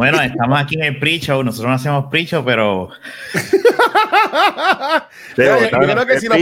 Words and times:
Bueno, 0.00 0.18
estamos 0.22 0.58
aquí 0.58 0.76
en 0.76 0.84
el 0.84 0.98
pre-show. 0.98 1.44
Nosotros 1.44 1.68
no 1.68 1.74
hacemos 1.74 2.06
pre-show, 2.10 2.42
pero. 2.42 2.88
yo, 5.36 5.58
creo 5.68 6.06
que 6.06 6.18
si 6.18 6.26
lo, 6.26 6.36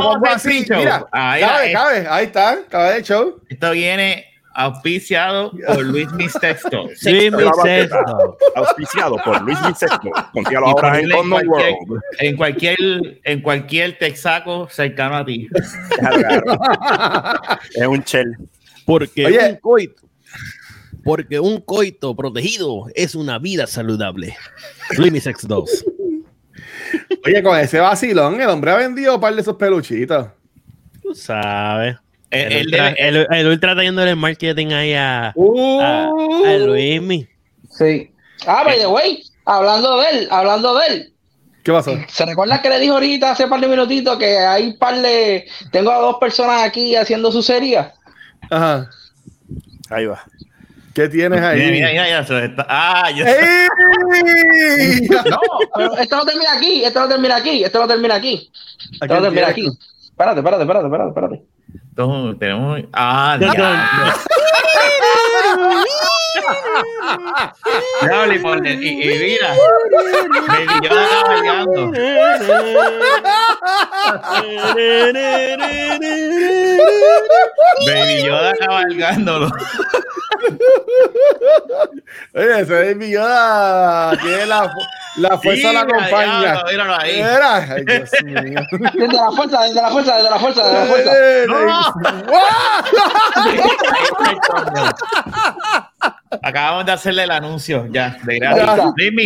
pongo 0.00 0.26
así, 0.26 0.64
mira, 0.70 1.04
ahí, 1.12 1.42
cabe, 1.42 1.72
cabe, 1.72 2.06
ahí 2.08 2.24
está, 2.24 2.60
cabe 2.66 2.96
el 2.96 3.02
show. 3.02 3.42
Esto 3.46 3.72
viene 3.72 4.24
auspiciado 4.54 5.52
por 5.66 5.84
Luis 5.84 6.10
Mixtexto. 6.12 6.88
Luis 7.02 7.30
Mixtexto. 7.30 8.38
Auspiciado 8.56 9.16
por 9.22 9.42
Luis 9.42 9.60
Mixtexto. 9.60 10.10
Confíalo 10.32 10.68
ahora 10.68 10.98
en 10.98 11.10
cualquier, 11.10 11.74
World. 11.86 12.02
En 12.20 12.36
cualquier, 12.38 12.78
en 13.22 13.42
cualquier 13.42 13.98
texaco 13.98 14.66
cercano 14.70 15.18
a 15.18 15.26
ti. 15.26 15.46
es 17.74 17.86
un 17.86 18.02
chel. 18.02 18.34
Porque 18.86 19.26
un 19.26 19.56
coito. 19.56 20.04
Porque 21.04 21.38
un 21.38 21.60
coito 21.60 22.16
protegido 22.16 22.86
es 22.94 23.14
una 23.14 23.38
vida 23.38 23.66
saludable. 23.66 24.36
Luis 24.96 25.12
Mixtexto 25.12 25.46
2. 25.46 25.84
Oye, 27.26 27.42
con 27.42 27.58
ese 27.58 27.80
vacilón, 27.80 28.40
el 28.40 28.48
hombre 28.48 28.70
ha 28.70 28.76
vendido 28.76 29.14
un 29.14 29.20
par 29.20 29.34
de 29.34 29.40
esos 29.40 29.56
peluchitos. 29.56 30.28
Tú 31.02 31.14
sabes. 31.14 31.96
El, 32.30 32.74
el, 32.74 33.46
ultra, 33.46 33.72
está 33.72 33.82
yendo 33.82 34.02
el 34.02 34.16
marketing 34.16 34.68
ahí 34.68 34.94
a, 34.94 35.32
uh, 35.36 35.80
a, 35.80 36.10
Luismi. 36.58 37.28
Sí. 37.70 38.10
Ah, 38.46 38.64
by 38.64 38.78
the 38.78 38.86
way, 38.88 39.22
hablando 39.44 40.00
de 40.00 40.10
él, 40.10 40.28
hablando 40.30 40.74
de 40.78 40.86
él. 40.86 41.12
¿Qué 41.62 41.72
pasó? 41.72 41.96
¿Se 42.08 42.26
recuerda 42.26 42.60
que 42.60 42.68
le 42.68 42.80
dijo 42.80 42.94
ahorita 42.94 43.30
hace 43.30 43.44
un 43.44 43.50
par 43.50 43.60
de 43.60 43.68
minutitos 43.68 44.18
que 44.18 44.36
hay 44.36 44.72
par 44.74 45.00
de. 45.00 45.46
Tengo 45.70 45.92
a 45.92 45.98
dos 45.98 46.16
personas 46.18 46.62
aquí 46.62 46.96
haciendo 46.96 47.30
su 47.30 47.42
serie? 47.42 47.86
Ajá. 48.50 48.90
Ahí 49.90 50.06
va. 50.06 50.24
¿Qué 50.94 51.08
tienes 51.08 51.42
ahí? 51.42 51.72
Mira, 51.72 51.88
mira, 51.90 52.04
mira, 52.04 52.24
se 52.24 52.44
está... 52.44 52.64
Ah, 52.68 53.10
yo 53.10 53.24
No, 55.28 55.38
pero 55.74 55.98
esto 55.98 56.16
no 56.16 56.24
termina 56.24 56.52
aquí, 56.52 56.84
esto 56.84 57.00
no 57.00 57.08
termina 57.08 57.36
aquí, 57.36 57.64
esto 57.64 57.80
no 57.80 57.88
termina 57.88 58.14
aquí. 58.14 58.52
Esto 58.92 59.14
no 59.14 59.22
termina 59.22 59.48
aquí. 59.48 59.66
Espérate, 60.04 60.38
espérate, 60.38 60.62
espérate, 60.62 60.86
espérate, 60.86 61.08
espérate. 61.08 61.42
Entonces, 61.88 62.38
tenemos. 62.38 62.80
Ah, 62.92 63.36
ya. 63.40 64.14
Dale, 68.02 68.38
por 68.40 68.66
y, 68.66 68.70
y 68.70 69.18
mira, 69.18 69.54
me 70.48 70.66
yo 70.82 70.90
cabalgando. 70.90 71.92
Baby 77.86 78.22
Yoda 78.24 78.52
cabalgándolo. 78.58 79.48
Oye, 82.34 82.60
ese 82.60 82.74
Baby 82.94 83.10
Yoda 83.10 84.16
tiene 84.20 84.46
la, 84.46 84.70
la 85.16 85.38
fuerza 85.38 85.72
la 85.72 85.80
acompaña. 85.80 86.62
Míralo 86.70 86.96
ahí. 87.00 87.16
Mira, 87.16 87.56
ay, 87.56 87.84
Dios 87.84 88.10
mío. 88.24 88.60
Desde 88.94 89.16
la 89.16 89.30
fuerza, 89.32 89.62
desde 89.62 89.80
la 89.82 89.90
fuerza, 89.90 90.16
desde 90.16 90.30
la 90.30 90.38
fuerza, 90.38 90.64
desde 90.64 90.78
la 90.78 90.86
fuerza. 90.86 91.94
Acabamos 96.42 96.86
de 96.86 96.92
hacerle 96.92 97.24
el 97.24 97.30
anuncio 97.30 97.86
ya, 97.90 98.16
de 98.24 98.38
gratis. 98.38 98.64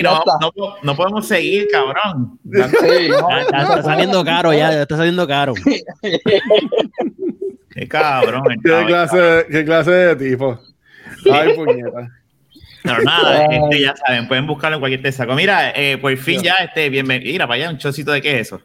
no, 0.02 0.22
no, 0.40 0.52
no, 0.82 0.96
podemos 0.96 1.26
seguir, 1.26 1.68
cabrón. 1.70 2.38
está, 2.52 3.82
saliendo 3.82 4.24
caro 4.24 4.52
ya, 4.52 4.82
está 4.82 4.96
saliendo 4.96 5.26
caro. 5.26 5.54
Qué 7.70 7.88
cabrón. 7.88 8.42
¿Qué 8.62 8.84
clase, 8.86 9.46
¿Qué 9.50 9.64
clase 9.64 9.90
de 9.90 10.16
tipo? 10.16 10.60
Ay, 11.32 11.54
puñeta. 11.54 12.08
Pero 12.82 13.02
nada, 13.02 13.46
este, 13.46 13.80
ya 13.80 13.94
saben, 13.96 14.28
pueden 14.28 14.46
buscarlo 14.46 14.76
en 14.76 14.80
cualquier 14.80 15.02
te 15.02 15.12
saco. 15.12 15.34
Mira, 15.34 15.72
eh, 15.74 15.98
por 15.98 16.16
fin 16.16 16.40
ya, 16.42 16.54
este, 16.54 16.88
bienvenido. 16.88 17.32
Mira, 17.32 17.46
para 17.46 17.62
allá, 17.62 17.70
un 17.70 17.78
chocito 17.78 18.12
de 18.12 18.22
qué 18.22 18.40
es 18.40 18.48
eso. 18.48 18.60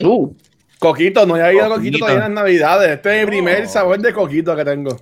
Uh, 0.00 0.34
coquito, 0.78 1.26
no 1.26 1.36
he 1.36 1.54
ido 1.54 1.64
a 1.64 1.68
coquito 1.68 1.98
todavía 1.98 2.26
en 2.26 2.34
las 2.34 2.44
navidades. 2.44 2.90
Este 2.90 3.16
es 3.16 3.20
el 3.22 3.26
primer 3.26 3.64
oh. 3.64 3.68
sabor 3.68 3.98
de 3.98 4.12
coquito 4.12 4.56
que 4.56 4.64
tengo. 4.64 4.96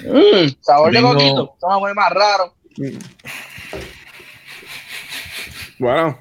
Mm, 0.00 0.48
sabor 0.60 0.92
de 0.92 1.02
coquito, 1.02 1.56
sabor 1.60 1.94
más 1.94 2.10
raro. 2.10 2.54
Bueno. 5.78 6.18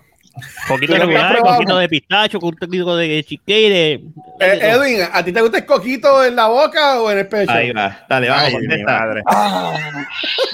Poquito 0.67 0.97
regular, 0.97 1.37
poquito 1.39 1.77
de 1.77 1.87
pistacho, 1.87 2.39
un 2.41 2.55
poquito 2.55 2.97
de 2.97 3.23
chique 3.23 3.69
de... 3.69 3.93
Eh, 4.39 4.59
Edwin, 4.61 5.07
¿a 5.11 5.23
ti 5.23 5.31
te 5.31 5.41
gusta 5.41 5.59
el 5.59 5.65
coquito 5.65 6.25
en 6.25 6.35
la 6.35 6.47
boca 6.47 7.01
o 7.01 7.11
en 7.11 7.19
el 7.19 7.27
pecho? 7.27 7.51
Ahí 7.51 7.71
va, 7.71 8.03
dale, 8.09 8.29
vamos, 8.29 8.53
Ay, 8.67 8.83
madre. 8.83 9.21
Ah. 9.27 9.77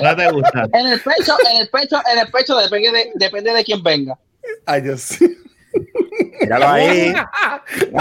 ¿No 0.01 0.15
te 0.15 0.31
gusta? 0.31 0.67
En 0.73 0.87
el 0.87 0.99
pecho, 0.99 1.33
en 1.49 1.61
el 1.61 1.69
pecho, 1.69 2.01
en 2.11 2.19
el 2.19 2.29
pecho 2.29 2.57
depende 2.57 2.91
de, 2.91 3.11
depende 3.15 3.53
de 3.53 3.63
quién 3.63 3.81
venga. 3.81 4.17
Ay, 4.65 4.81
Dios. 4.81 5.17
Míralo 6.41 6.67
ahí. 6.67 7.13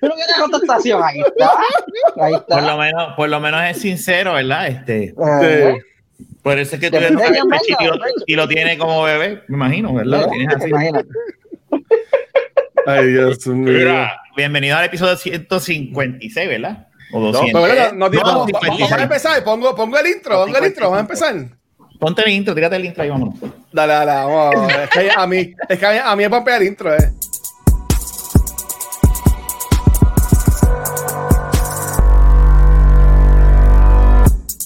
Pero 0.00 0.14
qué 0.14 0.40
contestación 0.40 1.02
ahí 1.02 1.20
está. 1.20 1.52
Ahí 2.22 2.34
está. 2.34 2.54
Por 2.56 2.62
lo 2.64 2.78
menos, 2.78 3.14
por 3.16 3.28
lo 3.28 3.40
menos 3.40 3.62
es 3.64 3.80
sincero, 3.80 4.34
¿verdad? 4.34 4.68
Este. 4.68 5.14
Uh 5.16 5.78
por 6.42 6.58
eso 6.58 6.76
es 6.76 6.80
que 6.80 6.90
tú 6.90 7.00
le 7.00 7.10
tocas 7.10 7.30
el 7.30 7.48
pechito 7.48 7.82
y 7.82 7.86
lo, 7.86 7.98
y 8.26 8.34
lo 8.36 8.48
tiene 8.48 8.76
como 8.76 9.02
bebé, 9.02 9.42
me 9.48 9.56
imagino, 9.56 9.94
¿verdad? 9.94 10.26
Lo 10.26 10.30
tienes 10.30 10.54
así. 10.54 10.70
Ay, 12.86 13.06
Dios 13.06 13.46
mío. 13.46 14.06
bienvenido 14.36 14.76
al 14.76 14.84
episodio 14.84 15.16
156, 15.16 16.48
¿verdad? 16.48 16.88
O 17.12 17.20
200. 17.20 17.52
No, 17.62 17.66
pero 17.66 17.92
no, 17.94 18.10
no, 18.10 18.20
vamos, 18.20 18.50
vamos 18.52 18.92
a 18.92 19.02
empezar. 19.02 19.42
Pongo, 19.42 19.74
pongo 19.74 19.98
el 19.98 20.06
intro, 20.06 20.44
pongo 20.44 20.58
el 20.58 20.66
intro, 20.66 20.84
vamos 20.84 20.98
a 20.98 21.00
empezar. 21.00 21.34
Ponte 21.98 22.22
el 22.22 22.32
intro, 22.32 22.54
tírate 22.54 22.76
el 22.76 22.84
intro 22.86 23.02
ahí, 23.02 23.10
vámonos. 23.10 23.34
Dale, 23.72 23.92
dale, 23.92 24.12
vamos. 24.12 24.72
es 24.72 24.90
que 24.90 25.10
a 25.10 25.26
mí, 25.26 25.54
es 25.68 25.78
que 25.78 25.86
a 25.86 25.90
mí, 25.90 25.98
a 26.04 26.16
mí 26.16 26.24
es 26.24 26.56
el 26.56 26.62
intro, 26.66 26.94
eh. 26.94 27.12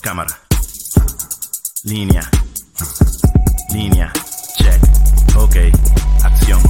Cámara. 0.03 0.39
Línea. 1.85 2.23
Línea. 3.73 4.13
Check. 4.57 4.81
Ok. 5.37 5.57
Acción. 6.25 6.61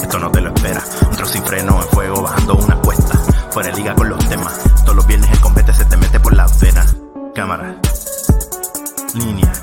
Esto 0.00 0.18
no 0.18 0.30
te 0.30 0.40
lo 0.40 0.54
espera. 0.54 0.82
Un 1.02 1.16
trozo 1.16 1.32
sin 1.32 1.42
freno 1.44 1.82
en 1.82 1.88
fuego 1.88 2.22
bajando 2.22 2.54
una 2.54 2.76
cuesta. 2.80 3.18
Fuera 3.50 3.70
de 3.70 3.76
liga 3.76 3.94
con 3.94 4.08
los 4.08 4.28
temas. 4.28 4.62
Todos 4.82 4.96
los 4.96 5.06
viernes 5.06 5.30
el 5.32 5.40
combate 5.40 5.72
se 5.72 5.84
te 5.84 5.96
mete 5.96 6.20
por 6.20 6.34
las 6.34 6.60
venas. 6.60 6.96
Cámara. 7.34 7.76
Línea. 9.14 9.55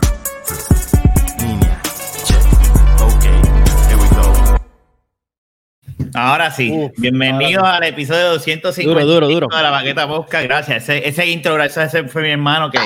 Ahora 6.33 6.49
sí, 6.49 6.89
bienvenido 6.97 7.63
al 7.63 7.83
episodio 7.83 8.31
250 8.31 9.03
duro, 9.03 9.27
duro, 9.27 9.47
de 9.55 9.61
la 9.61 9.69
Baqueta 9.69 10.05
Bosca. 10.05 10.41
Gracias. 10.41 10.89
Ese, 10.89 11.07
ese 11.07 11.27
intro, 11.27 11.53
gracias, 11.53 11.93
ese 11.93 12.07
fue 12.07 12.23
mi 12.23 12.31
hermano 12.31 12.71
que 12.71 12.79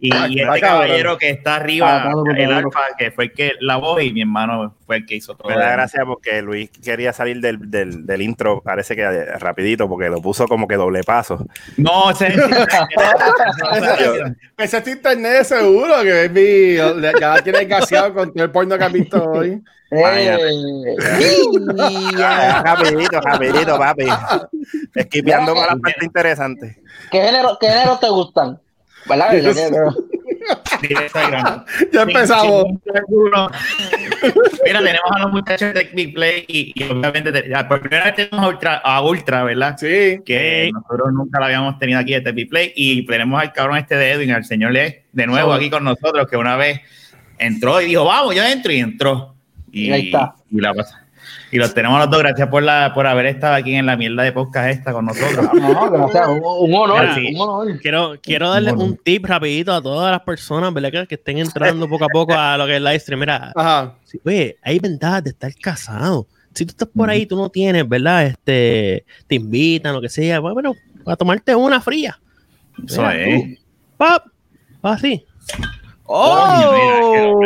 y, 0.00 0.10
este 0.12 0.60
caballero 0.60 1.16
que 1.16 1.30
está 1.30 1.54
arriba, 1.54 2.02
ah, 2.02 2.12
el 2.36 2.52
alfa, 2.52 2.80
que 2.98 3.12
fue 3.12 3.26
el 3.26 3.32
que 3.32 3.52
la 3.60 3.76
voz 3.76 4.02
y 4.02 4.12
mi 4.12 4.22
hermano 4.22 4.74
fue 4.90 4.96
el 4.96 5.06
que 5.06 5.14
hizo 5.14 5.36
todo. 5.36 5.48
Me 5.48 5.54
da 5.54 5.70
gracia 5.70 6.04
porque 6.04 6.42
Luis 6.42 6.68
quería 6.82 7.12
salir 7.12 7.40
del, 7.40 7.70
del, 7.70 8.06
del, 8.06 8.22
intro, 8.22 8.60
parece 8.60 8.96
que 8.96 9.06
rapidito, 9.38 9.88
porque 9.88 10.08
lo 10.08 10.20
puso 10.20 10.48
como 10.48 10.66
que 10.66 10.74
doble 10.74 11.04
paso. 11.04 11.46
No, 11.76 12.10
ese, 12.10 12.26
es 12.26 12.34
internet 14.88 15.44
seguro, 15.44 16.02
que 16.02 16.28
mi, 16.28 16.74
ya 17.20 17.40
tiene 17.40 17.66
gaseado 17.66 18.14
con 18.14 18.32
todo 18.32 18.42
el 18.42 18.50
porno 18.50 18.76
que 18.76 18.82
ha 18.82 18.88
visto 18.88 19.22
hoy. 19.30 19.62
Eh, 19.92 20.96
rapidito, 22.64 23.20
rapidito, 23.20 23.78
papi. 23.78 24.08
Esquipeando 24.92 25.54
con 25.54 25.68
la 25.68 25.76
parte 25.76 26.04
interesante. 26.04 26.82
¿Qué 27.12 27.22
género, 27.22 27.56
¿Qué 27.60 27.68
género 27.68 27.96
te 28.00 28.08
gustan? 28.08 28.58
¿Verdad? 29.06 29.30
ya 31.92 32.02
empezamos. 32.02 32.64
Mira, 34.64 34.78
tenemos 34.80 35.10
a 35.10 35.18
los 35.20 35.32
muchachos 35.32 35.74
de 35.74 35.90
Big 35.94 36.14
Play 36.14 36.44
y, 36.48 36.84
obviamente 36.84 37.32
por 37.68 37.80
primera 37.80 38.04
vez 38.06 38.14
tenemos 38.16 38.44
a 38.44 38.48
Ultra, 38.48 38.76
a 38.76 39.02
Ultra, 39.02 39.44
¿verdad? 39.44 39.76
Sí. 39.78 40.20
Que 40.24 40.70
nosotros 40.72 41.12
nunca 41.12 41.38
lo 41.38 41.46
habíamos 41.46 41.78
tenido 41.78 41.98
aquí 41.98 42.14
este 42.14 42.32
Big 42.32 42.48
Play 42.48 42.72
y 42.74 43.04
tenemos 43.06 43.40
al 43.40 43.52
cabrón 43.52 43.78
este 43.78 43.96
de 43.96 44.12
Edwin, 44.12 44.32
al 44.32 44.44
señor 44.44 44.72
Le, 44.72 45.04
de 45.12 45.26
nuevo 45.26 45.52
aquí 45.52 45.70
con 45.70 45.84
nosotros, 45.84 46.26
que 46.28 46.36
una 46.36 46.56
vez 46.56 46.80
entró 47.38 47.80
y 47.80 47.86
dijo, 47.86 48.04
vamos, 48.04 48.34
yo 48.34 48.44
entro 48.44 48.72
y 48.72 48.78
entró. 48.78 49.34
Y, 49.72 49.90
ahí 49.90 50.06
está. 50.06 50.34
Y 50.50 50.60
la 50.60 50.74
pasa. 50.74 50.99
Y 51.52 51.58
los 51.58 51.74
tenemos 51.74 51.98
los 51.98 52.10
dos. 52.10 52.20
Gracias 52.20 52.48
por, 52.48 52.62
la, 52.62 52.92
por 52.94 53.06
haber 53.06 53.26
estado 53.26 53.54
aquí 53.54 53.74
en 53.74 53.86
la 53.86 53.96
mierda 53.96 54.22
de 54.22 54.32
podcast 54.32 54.68
esta 54.70 54.92
con 54.92 55.06
nosotros. 55.06 55.48
No, 55.54 55.90
gracias. 55.90 56.28
Un, 56.28 56.74
honor, 56.74 57.08
un 57.18 57.40
honor. 57.40 57.80
Quiero, 57.80 58.14
quiero 58.22 58.50
darle 58.50 58.72
un, 58.72 58.96
tip 58.96 59.26
rapidito 59.26 59.72
a 59.72 59.82
todas 59.82 60.12
las 60.12 60.20
personas 60.20 60.72
¿verdad? 60.72 61.08
que 61.08 61.16
estén 61.16 61.38
entrando 61.38 61.88
poco 61.88 62.04
a 62.04 62.08
poco 62.08 62.34
a 62.34 62.56
lo 62.56 62.66
que 62.66 62.76
es 62.76 62.82
live 62.82 63.00
stream. 63.00 63.20
Mira, 63.20 63.52
Ajá. 63.54 63.94
oye, 64.24 64.56
hay 64.62 64.78
ventajas 64.78 65.24
de 65.24 65.30
estar 65.30 65.52
casado. 65.56 66.26
Si 66.54 66.64
tú 66.66 66.70
estás 66.70 66.88
por 66.94 67.08
ahí, 67.08 67.26
tú 67.26 67.36
no 67.36 67.48
tienes, 67.48 67.88
¿verdad? 67.88 68.26
Este, 68.26 69.04
te 69.26 69.34
invitan, 69.36 69.92
lo 69.92 70.00
que 70.00 70.08
sea. 70.08 70.40
Bueno, 70.40 70.74
a 71.06 71.16
tomarte 71.16 71.54
una 71.54 71.80
fría. 71.80 72.20
Eso 72.86 73.08
es. 73.10 73.58
Pap, 73.96 74.26
así. 74.82 75.24
¡Oh! 76.04 77.40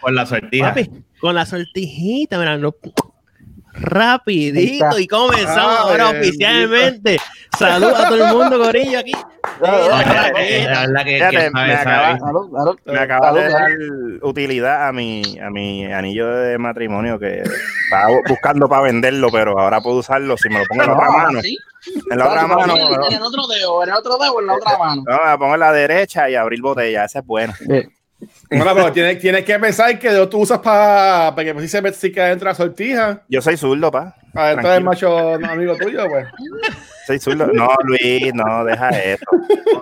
Con 0.00 0.14
la 0.14 0.26
sortija. 0.26 0.68
Papi, 0.68 0.90
con 1.20 1.34
la 1.34 1.46
sortijita, 1.46 2.38
mira, 2.38 2.56
lo- 2.58 2.76
rapidito 3.74 4.98
y 4.98 5.06
comenzamos 5.06 5.56
Ay, 5.56 5.76
ahora 5.80 6.04
bendito. 6.12 6.28
oficialmente. 6.28 7.18
Saludos 7.58 8.00
a 8.00 8.08
todo 8.08 8.26
el 8.26 8.34
mundo, 8.34 8.58
Corillo, 8.58 8.98
aquí. 8.98 9.12
Me 9.60 9.68
acaba-. 9.68 10.32
Me 13.32 13.42
de 13.42 13.48
dar 13.48 13.70
utilidad 14.22 14.88
a 14.88 14.92
mi, 14.92 15.22
a 15.38 15.50
mi 15.50 15.90
anillo 15.92 16.28
de 16.34 16.58
matrimonio 16.58 17.18
que 17.18 17.42
estaba 17.42 18.08
bu- 18.10 18.28
buscando 18.28 18.68
para 18.68 18.82
venderlo, 18.82 19.30
pero 19.30 19.58
ahora 19.58 19.80
puedo 19.80 19.98
usarlo 19.98 20.36
si 20.36 20.48
me 20.48 20.60
lo 20.60 20.64
pongo 20.66 20.82
en 20.82 20.88
la 20.88 20.94
otra 20.94 21.06
No, 21.06 21.12
mano. 21.12 21.40
En 22.10 22.18
la 22.18 22.28
otra 22.28 22.46
mano. 22.46 22.76
en, 22.76 22.82
No, 22.82 23.08
el 23.08 23.22
otro 23.22 23.46
dedo, 23.46 23.82
en 23.82 23.88
el 23.90 23.94
otro 23.94 24.18
dedo, 24.18 24.40
en 24.40 24.46
la 24.46 24.54
otra 24.54 24.78
mano. 24.78 25.02
me 25.06 25.12
la 25.24 25.38
pongo 25.38 25.54
en 25.54 25.60
la 25.60 25.72
derecha 25.72 26.28
y 26.30 26.34
abrir 26.34 26.60
botella. 26.60 27.04
Esa 27.04 27.20
es 27.20 27.26
buena. 27.26 27.54
Bueno, 28.50 28.74
pero 28.74 28.92
tienes, 28.92 29.18
tienes 29.18 29.44
que 29.44 29.58
pensar 29.58 29.98
que 29.98 30.26
tú 30.30 30.38
usas 30.38 30.58
para 30.58 31.34
que 31.36 31.52
pues, 31.54 31.70
si 31.70 31.80
se 31.80 31.92
si 31.92 32.10
de 32.10 32.36
la 32.36 32.54
sortija. 32.54 33.22
Yo 33.28 33.42
soy 33.42 33.56
zurdo, 33.56 33.90
pa. 33.90 34.16
Adentro 34.34 34.70
del 34.70 34.82
Tranquilo. 34.82 35.10
macho 35.14 35.38
no, 35.38 35.50
amigo 35.52 35.76
tuyo, 35.76 36.06
pues. 36.08 36.26
Soy 37.06 37.18
zurdo. 37.18 37.46
No, 37.52 37.68
Luis, 37.84 38.32
no, 38.34 38.64
deja 38.64 38.88
eso. 38.90 39.24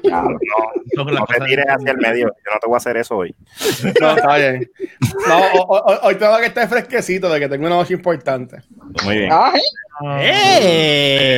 No, 0.05 0.23
no, 0.97 1.05
no 1.05 1.27
te 1.27 1.41
tires 1.47 1.65
hacia 1.69 1.93
el 1.93 1.99
medio. 1.99 2.27
Yo 2.27 2.53
no 2.53 2.59
te 2.61 2.67
voy 2.67 2.75
a 2.75 2.77
hacer 2.79 2.97
eso 2.97 3.17
hoy. 3.17 3.35
No, 4.01 4.17
está 4.17 4.37
bien. 4.37 4.71
No, 5.29 5.39
ho- 5.63 5.83
ho- 5.85 6.01
hoy 6.03 6.17
tengo 6.17 6.37
que 6.39 6.47
estar 6.47 6.69
fresquecito 6.69 7.31
de 7.31 7.39
que 7.41 7.49
tengo 7.49 7.67
una 7.67 7.77
noche 7.77 7.95
importante. 7.95 8.59
Muy 9.05 9.19
bien. 9.19 9.31
Ah, 9.33 9.53
¿eh? 10.21 10.61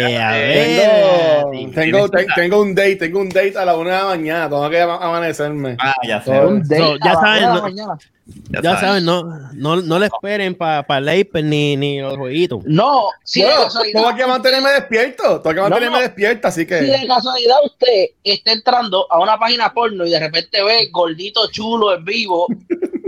¡Eh! 0.09 0.19
A 0.19 0.33
Tengo, 0.33 1.51
ver. 1.51 1.75
tengo, 1.75 2.09
te- 2.09 2.27
tengo 2.35 2.63
un 2.63 2.75
date, 2.75 2.97
tengo 2.97 3.21
un 3.21 3.29
date 3.29 3.59
a 3.59 3.65
la 3.65 3.77
una 3.77 3.91
de 3.91 3.97
la 3.99 4.05
mañana, 4.07 4.49
tengo 4.49 4.71
que 4.71 4.81
ama- 4.81 4.99
amanecerme. 5.03 5.77
Ah, 5.81 5.95
ya 6.07 6.21
sé. 6.23 6.31
Todo. 6.33 6.49
Un 6.49 6.63
date 6.63 6.79
So, 6.79 6.97
ya 6.97 7.11
a 7.11 7.15
las 7.15 7.21
saben, 7.23 7.43
nueve 7.51 7.71
de 7.71 7.77
la 7.77 7.87
no- 7.87 7.99
mañana. 8.27 8.63
Ya 8.63 8.81
saben, 8.81 9.05
no, 9.05 9.23
no, 9.53 9.77
no 9.77 9.99
le 9.99 10.07
esperen 10.07 10.55
para 10.55 10.85
el 10.99 11.09
Aper 11.09 11.45
ni, 11.45 11.77
ni 11.77 12.01
los 12.01 12.17
jueguitos. 12.17 12.61
No, 12.65 13.09
si 13.23 13.41
de 13.41 13.47
Bueno, 13.47 13.65
casualidad, 13.65 14.01
tengo 14.03 14.17
que 14.17 14.27
mantenerme 14.27 14.71
despierto, 14.71 15.41
tengo 15.43 15.55
que 15.55 15.61
mantenerme 15.61 15.97
no. 15.97 16.03
despierto, 16.03 16.49
así 16.49 16.61
si 16.61 16.67
que. 16.67 16.75
de 16.77 17.07
casualidad 17.07 17.57
usted 17.65 18.07
está 18.25 18.53
entrando 18.53 19.07
a 19.11 19.21
una 19.21 19.39
página 19.39 19.73
porno 19.73 20.07
y 20.07 20.11
de 20.11 20.21
repente 20.21 20.63
ve 20.63 20.89
gordito 20.91 21.51
chulo 21.51 21.95
en 21.95 22.05
vivo, 22.05 22.47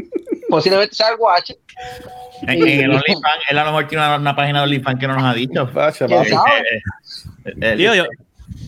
posiblemente 0.48 0.94
sea 0.94 1.08
el 1.10 1.16
guache. 1.16 1.56
En, 2.42 2.50
en 2.66 2.80
el 2.80 2.90
OnlyFans, 2.90 3.44
él 3.48 3.58
a 3.58 3.64
lo 3.64 3.70
mejor 3.72 3.88
tiene 3.88 4.04
una, 4.04 4.16
una 4.16 4.36
página 4.36 4.58
de 4.60 4.64
OnlyFans 4.64 5.00
que 5.00 5.06
no 5.08 5.14
nos 5.14 5.24
ha 5.24 5.32
dicho. 5.34 5.70
Pacha, 5.72 6.06
¿Quién 6.06 6.18
papi. 6.18 6.30
sabe? 6.30 6.60
Eh, 7.46 7.54
eh, 7.62 7.74
Tío, 7.76 7.94
yo, 7.94 8.04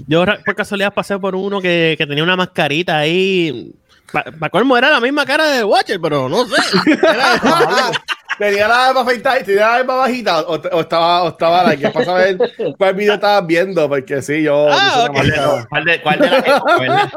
yo 0.07 0.25
por 0.45 0.55
casualidad 0.55 0.95
pasé 0.95 1.19
por 1.19 1.35
uno 1.35 1.61
que, 1.61 1.95
que 1.99 2.07
tenía 2.07 2.25
una 2.25 2.37
mascarita 2.37 2.97
ahí. 2.99 3.73
Para 4.13 4.51
colmo 4.51 4.77
era 4.77 4.91
la 4.91 5.01
misma 5.01 5.25
cara 5.27 5.47
de 5.51 5.65
Watcher, 5.65 6.01
pero 6.01 6.29
no 6.29 6.47
sé. 6.47 6.57
Era- 7.03 7.91
Tenía 8.39 8.69
la 8.69 8.77
barba 8.77 9.01
afeitada, 9.01 9.43
tenía 9.43 9.63
la 9.63 9.69
barba 9.79 9.97
bajita 9.97 10.41
o, 10.43 10.53
o 10.55 10.81
estaba, 10.81 11.25
o 11.25 11.29
estaba 11.31 11.65
like, 11.65 11.83
que 11.83 11.91
para 11.91 12.05
saber 12.05 12.39
cuál 12.79 12.95
video 12.95 13.15
estabas 13.15 13.45
viendo, 13.49 13.89
porque 13.89 14.23
sí, 14.23 14.43
yo. 14.45 14.69
Ah, 14.71 14.93
yo 14.95 15.01
soy 15.01 15.11
una 15.11 15.11
ok. 15.11 15.27
marca. 15.27 15.67
¿Cuál 15.69 15.85
de, 15.85 16.03
cuál 16.03 16.19
de 16.21 16.31
las 16.31 16.43
¿verdad? 16.79 17.11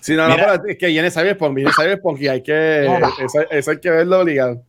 Sí, 0.00 0.14
no, 0.16 0.28
no, 0.28 0.34
Mira. 0.34 0.52
pero 0.58 0.68
es 0.68 0.78
que 0.78 0.86
viene 0.88 1.10
Cyberpunk, 1.10 1.54
viene 1.54 1.70
Cyberpunk 1.72 2.20
y 2.20 2.28
hay 2.28 2.42
que. 2.42 2.86
Eso, 2.86 3.40
eso 3.50 3.70
hay 3.72 3.80
que 3.80 3.90
verlo 3.90 4.20
obligado. 4.20 4.62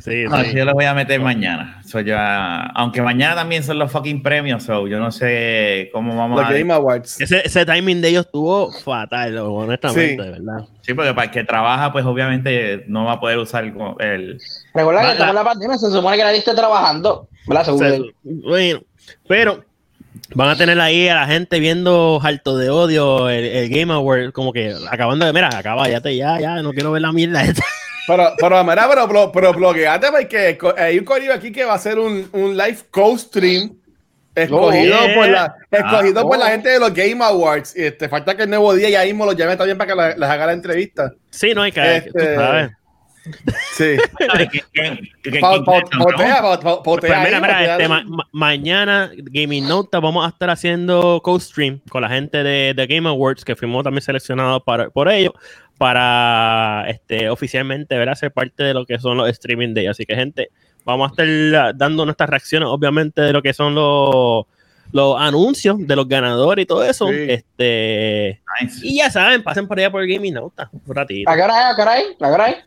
Sí, 0.00 0.24
No, 0.28 0.42
sí. 0.42 0.52
yo 0.54 0.64
lo 0.64 0.72
voy 0.74 0.84
a 0.84 0.94
meter 0.94 1.20
mañana. 1.20 1.80
So, 1.86 2.00
ya, 2.00 2.62
aunque 2.74 3.00
mañana 3.02 3.34
también 3.36 3.62
son 3.62 3.78
los 3.78 3.92
fucking 3.92 4.22
premios, 4.22 4.64
so, 4.64 4.86
yo 4.88 4.98
no 4.98 5.12
sé 5.12 5.90
cómo 5.92 6.16
vamos 6.16 6.40
Los 6.40 6.50
a. 6.50 6.52
Game 6.52 6.72
Awards. 6.72 7.20
Ese, 7.20 7.42
ese 7.46 7.64
timing 7.64 8.00
de 8.00 8.08
ellos 8.08 8.26
estuvo 8.26 8.72
fatal, 8.72 9.36
honestamente, 9.38 10.10
Sí. 10.10 10.16
de 10.16 10.30
verdad. 10.30 10.64
Sí, 10.82 10.94
porque 10.94 11.14
para 11.14 11.26
el 11.26 11.30
que 11.30 11.44
trabaja, 11.44 11.92
pues 11.92 12.04
obviamente 12.04 12.84
no 12.88 13.04
va 13.04 13.12
a 13.12 13.20
poder 13.20 13.38
usar 13.38 13.64
el. 13.64 13.74
el- 14.00 14.40
Recuerda 14.74 15.16
que 15.16 15.22
en 15.22 15.34
la 15.34 15.44
pandemia, 15.44 15.78
se 15.78 15.90
supone 15.90 16.16
que 16.16 16.22
nadie 16.24 16.38
esté 16.38 16.54
trabajando. 16.54 17.28
¿Verdad? 17.46 17.64
Según 17.64 17.84
él. 17.84 18.14
bueno, 18.24 18.80
pero 19.28 19.64
van 20.34 20.48
a 20.48 20.56
tener 20.56 20.80
ahí 20.80 21.06
a 21.08 21.14
la 21.14 21.26
gente 21.26 21.60
viendo 21.60 22.18
harto 22.22 22.58
de 22.58 22.70
odio 22.70 23.28
el, 23.28 23.44
el 23.44 23.68
Game 23.68 23.92
Award, 23.92 24.32
como 24.32 24.52
que 24.52 24.74
acabando 24.90 25.24
de, 25.26 25.32
mira, 25.32 25.48
acaba, 25.56 25.88
ya 25.88 26.00
te, 26.00 26.16
ya, 26.16 26.40
ya, 26.40 26.60
no 26.62 26.72
quiero 26.72 26.90
ver 26.90 27.02
la 27.02 27.12
mierda 27.12 27.42
esta. 27.44 27.62
Pero, 28.06 28.32
pero, 28.38 28.64
mira, 28.64 28.86
pero, 28.88 29.08
pero, 29.08 29.32
pero 29.32 29.52
bloqueate 29.52 30.06
porque 30.10 30.58
hay 30.78 30.98
un 30.98 31.04
corrido 31.04 31.34
aquí 31.34 31.50
que 31.50 31.64
va 31.64 31.72
a 31.72 31.76
hacer 31.76 31.98
un, 31.98 32.28
un 32.32 32.56
live 32.56 32.78
co-stream 32.90 33.76
escogido, 34.34 34.96
Oh, 35.00 35.06
yeah. 35.06 35.14
por, 35.14 35.28
la, 35.28 35.54
escogido 35.70 36.20
Ah, 36.20 36.22
por 36.24 36.38
la 36.38 36.44
oh. 36.44 36.48
gente 36.48 36.68
de 36.68 36.78
los 36.78 36.92
Game 36.94 37.24
Awards. 37.24 37.74
Y 37.76 37.84
este, 37.84 38.08
falta 38.08 38.36
que 38.36 38.42
el 38.44 38.50
nuevo 38.50 38.74
día 38.74 38.90
ya 38.90 39.02
mismo 39.04 39.24
los 39.24 39.34
llame 39.34 39.56
también 39.56 39.78
para 39.78 39.88
que 39.90 39.96
la- 39.96 40.16
les 40.16 40.28
haga 40.28 40.46
la 40.46 40.52
entrevista. 40.52 41.12
Sí, 41.30 41.52
no 41.54 41.62
hay 41.62 41.72
que, 41.72 41.96
Este, 41.96 42.10
tú 42.12 42.18
sabes. 42.40 42.70
Sí. 43.76 43.96
¿Sabes 44.30 44.48
qué- 44.52 44.60
qué- 44.72 45.00
qué- 45.20 45.30
qué- 45.32 45.40
Pa- 45.40 45.64
pa- 45.64 45.80
qué- 45.82 45.98
Pautea, 45.98 46.42
pa- 46.42 46.60
pa- 46.60 46.82
pautea 46.82 47.08
Pues 47.08 47.12
ahí, 47.12 47.24
mira, 47.24 47.40
mira, 47.40 47.52
pautea 47.54 47.72
este, 47.72 47.82
ahí. 47.82 47.88
ma- 47.88 48.04
ma- 48.04 48.28
mañana 48.30 49.10
Gaming 49.16 49.66
Nota 49.66 49.98
vamos 49.98 50.24
a 50.24 50.28
estar 50.28 50.48
haciendo 50.48 51.20
co-stream 51.24 51.80
con 51.88 52.02
la 52.02 52.08
gente 52.08 52.44
de, 52.44 52.72
de 52.72 52.86
Game 52.86 53.08
Awards 53.08 53.44
que 53.44 53.56
fuimos 53.56 53.82
también 53.82 54.02
seleccionados 54.02 54.62
para, 54.62 54.90
por 54.90 55.08
ello 55.08 55.34
para 55.78 56.84
este, 56.88 57.28
oficialmente 57.28 57.96
¿verdad? 57.96 58.14
ser 58.14 58.32
parte 58.32 58.62
de 58.62 58.74
lo 58.74 58.86
que 58.86 58.98
son 58.98 59.16
los 59.16 59.28
streaming 59.28 59.74
de 59.74 59.82
ellos. 59.82 59.92
Así 59.92 60.06
que 60.06 60.14
gente, 60.14 60.50
vamos 60.84 61.08
a 61.08 61.10
estar 61.12 61.26
ah, 61.60 61.72
dando 61.74 62.04
nuestras 62.04 62.30
reacciones 62.30 62.68
obviamente 62.70 63.20
de 63.20 63.32
lo 63.32 63.42
que 63.42 63.52
son 63.52 63.74
los, 63.74 64.46
los 64.92 65.20
anuncios 65.20 65.76
de 65.78 65.96
los 65.96 66.08
ganadores 66.08 66.62
y 66.62 66.66
todo 66.66 66.84
eso. 66.84 67.08
Sí. 67.08 67.26
Este, 67.28 68.40
Nice. 68.60 68.80
y 68.82 68.96
ya 68.98 69.10
saben, 69.10 69.42
pasen 69.42 69.66
por 69.66 69.78
allá 69.78 69.90
por 69.90 70.06
Gaming 70.06 70.34
Nota 70.34 70.70
un 70.72 70.94
ratito. 70.94 71.30
¿A 71.30 71.36
qué 71.36 71.42
hora 71.42 71.58
es? 71.58 71.72
¿A 71.72 71.76
qué 71.76 71.82
hora 71.82 71.98
es? 71.98 72.06
¿A 72.20 72.26
qué 72.26 72.32
hora 72.32 72.50
es? 72.50 72.64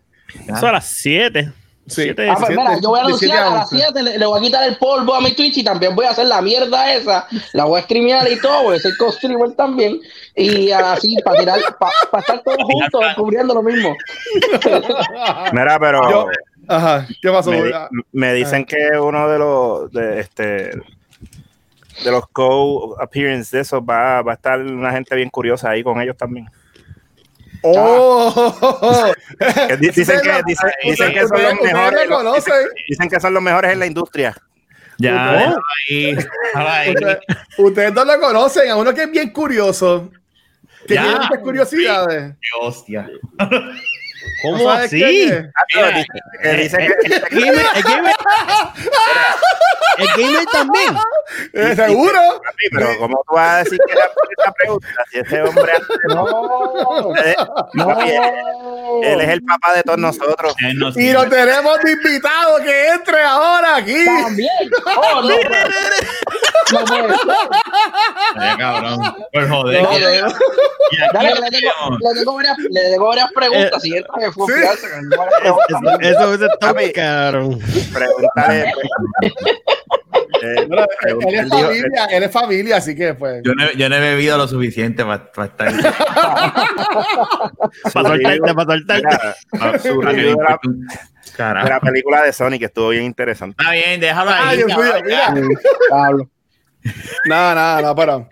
Eso 0.47 0.67
a 0.67 0.71
las 0.71 0.85
7. 0.85 1.51
Sí. 1.89 2.03
Siete- 2.03 2.30
Ah, 2.30 2.36
pues 2.36 2.47
siete- 2.47 2.62
mira, 2.62 2.80
yo 2.81 2.89
voy 2.89 3.00
a 3.00 3.03
anunciar 3.03 3.38
a 3.39 3.47
a 3.47 3.53
las 3.56 3.71
once. 3.74 3.83
7, 3.86 4.03
le, 4.03 4.18
le 4.19 4.25
voy 4.25 4.39
a 4.39 4.41
quitar 4.44 4.63
el 4.68 4.77
polvo 4.77 5.15
a 5.15 5.21
mi 5.21 5.31
Twitch 5.33 5.57
y 5.57 5.63
también 5.63 5.95
voy 5.95 6.06
a 6.06 6.12
hacer 6.12 6.27
la 6.27 6.41
mierda 6.41 6.94
esa, 6.94 7.27
la 7.53 7.65
voy 7.65 7.80
a 7.80 7.83
streamear 7.83 8.31
y 8.31 8.39
todo, 8.39 8.63
voy 8.63 8.77
a 8.77 8.80
ser 8.80 8.94
co-streamer 8.97 9.51
también, 9.53 10.00
y 10.36 10.71
así 10.71 11.18
para 11.25 11.39
tirar, 11.39 11.59
para 11.80 12.21
estar 12.21 12.41
todos 12.44 12.57
juntos 12.63 13.01
descubriendo 13.01 13.53
lo 13.53 13.63
mismo. 13.63 13.95
Mira, 15.53 15.77
pero 15.80 16.09
Yo- 16.09 16.27
Ajá, 16.68 17.07
¿qué 17.21 17.31
pasó? 17.31 17.50
me, 17.51 17.71
Ah, 17.74 17.89
me 18.12 18.33
dicen 18.33 18.63
que 18.63 18.77
uno 19.00 19.27
de 19.27 19.39
los 19.39 19.91
de 19.91 20.19
este 20.19 20.69
de 22.03 22.12
los 22.12 22.27
co-appearance 22.31 23.56
de 23.57 23.62
esos 23.63 23.81
va, 23.81 24.21
va 24.21 24.33
a 24.33 24.36
estar 24.36 24.59
una 24.62 24.91
gente 24.91 25.15
bien 25.15 25.30
curiosa 25.30 25.71
ahí 25.71 25.83
con 25.83 26.00
ellos 26.00 26.15
también. 26.15 26.47
¡Oh! 27.61 29.13
Dicen 29.79 30.19
que, 30.21 30.41
dicen, 30.45 30.69
dicen 30.84 31.13
que 31.13 31.27
son 31.27 31.43
los 31.43 31.62
mejores. 31.62 32.10
lo 32.10 32.15
conocen. 32.17 32.67
Dicen 32.88 33.10
que 33.10 33.19
son 33.19 33.34
los 33.34 33.43
mejores 33.43 33.74
en 33.74 33.79
la 33.79 33.86
industria. 33.86 34.36
Ya. 34.98 35.55
Ustedes, 35.88 36.27
ustedes 37.57 37.93
no 37.93 38.03
lo 38.05 38.19
conocen, 38.19 38.69
a 38.69 38.75
uno 38.75 38.93
que 38.93 39.03
es 39.03 39.12
bien 39.12 39.29
curioso, 39.31 40.12
que 40.88 40.95
Ya. 40.95 41.03
tiene 41.03 41.19
muchas 41.19 41.39
curiosidades. 41.39 42.34
Qué 42.41 42.50
hostia. 42.62 43.10
¿Cómo 44.41 44.58
¿Sabes 44.72 44.86
así? 44.86 45.03
Mira, 45.03 45.51
Dice 45.91 46.08
que, 46.41 46.50
dice 46.53 46.77
que- 46.77 46.86
El 47.15 47.46
gamer, 47.46 47.65
el 47.75 47.84
gamer, 47.84 48.15
el 49.98 50.08
gamer 50.17 50.46
también. 50.51 50.98
Eh, 51.53 51.75
¿Seguro? 51.75 52.41
Pero 52.72 52.98
¿cómo 53.00 53.24
tú 53.27 53.36
vas 53.36 53.50
a 53.50 53.58
decir 53.63 53.79
que 53.86 53.93
era 53.93 54.10
por 54.13 54.27
esta 54.38 54.51
pregunta? 54.53 54.88
Si 55.12 55.17
este 55.19 55.41
hombre 55.41 55.72
hace- 55.74 55.84
No, 56.15 57.15
eh, 57.17 57.36
papi, 57.77 58.10
él, 58.10 59.03
él 59.03 59.22
es 59.22 59.29
el 59.29 59.43
papá 59.43 59.74
de 59.75 59.84
todos 59.84 60.00
nosotros. 60.00 60.55
no 60.75 60.89
Y 60.96 61.12
lo 61.12 61.27
tenemos 61.29 61.79
de 61.81 61.91
invitado 61.91 62.58
que 62.63 62.88
entre 62.89 63.22
ahora 63.24 63.75
aquí. 63.77 64.05
también. 64.05 64.50
Oh, 64.98 65.22
no, 66.73 66.85
puede. 66.85 67.13
Ay, 68.35 68.57
cabrón. 68.57 68.99
Por 69.33 69.49
joder. 69.49 69.81
No, 69.83 69.91
no, 69.91 69.99
no. 69.99 70.33
Dale, 71.13 71.29
le 71.29 71.49
tengo, 71.51 71.97
le 71.99 72.19
tengo 72.19 72.35
varias, 72.35 72.57
le 72.57 72.81
tengo 72.91 73.07
varias 73.07 73.31
preguntas. 73.33 73.81
Si 73.81 73.95
entra 73.95 74.13
en 74.25 74.31
confianza, 74.33 74.88
preguntas. 75.41 75.81
Eso 76.01 76.33
es 76.33 76.41
Papi. 76.59 76.91
cabrón. 76.91 77.59
Pregúntale. 77.93 78.71
eh, 80.41 80.67
él 80.67 81.35
es 81.35 81.49
familia, 81.49 82.05
él 82.11 82.23
es 82.23 82.31
familia, 82.31 82.77
así 82.77 82.95
que 82.95 83.13
pues. 83.13 83.41
Yo 83.43 83.53
no, 83.53 83.65
he- 83.65 83.75
yo 83.75 83.89
no 83.89 83.95
he 83.95 83.99
bebido 83.99 84.38
lo 84.38 84.47
suficiente 84.47 85.03
para 85.05 85.47
estar. 85.47 85.71
Para 87.93 88.09
soltarte, 88.09 88.53
para 88.53 88.65
soltarte. 88.73 89.07
De 90.17 90.35
la, 91.38 91.63
de 91.75 91.79
película 91.81 92.23
de 92.23 92.33
Sonic 92.33 92.63
estuvo 92.63 92.89
bien 92.89 93.03
interesante. 93.03 93.55
Está 93.59 93.71
bien, 93.73 93.99
déjalo 93.99 94.31
Ay, 94.31 94.38
ahí. 94.41 94.57
Dios 94.57 94.67
mío, 94.67 94.77
cabrón, 94.91 95.09
ya. 95.09 95.31
mira. 95.31 96.29
Nada, 97.25 97.55
nada, 97.55 97.81
no, 97.81 97.95
pero. 97.95 98.27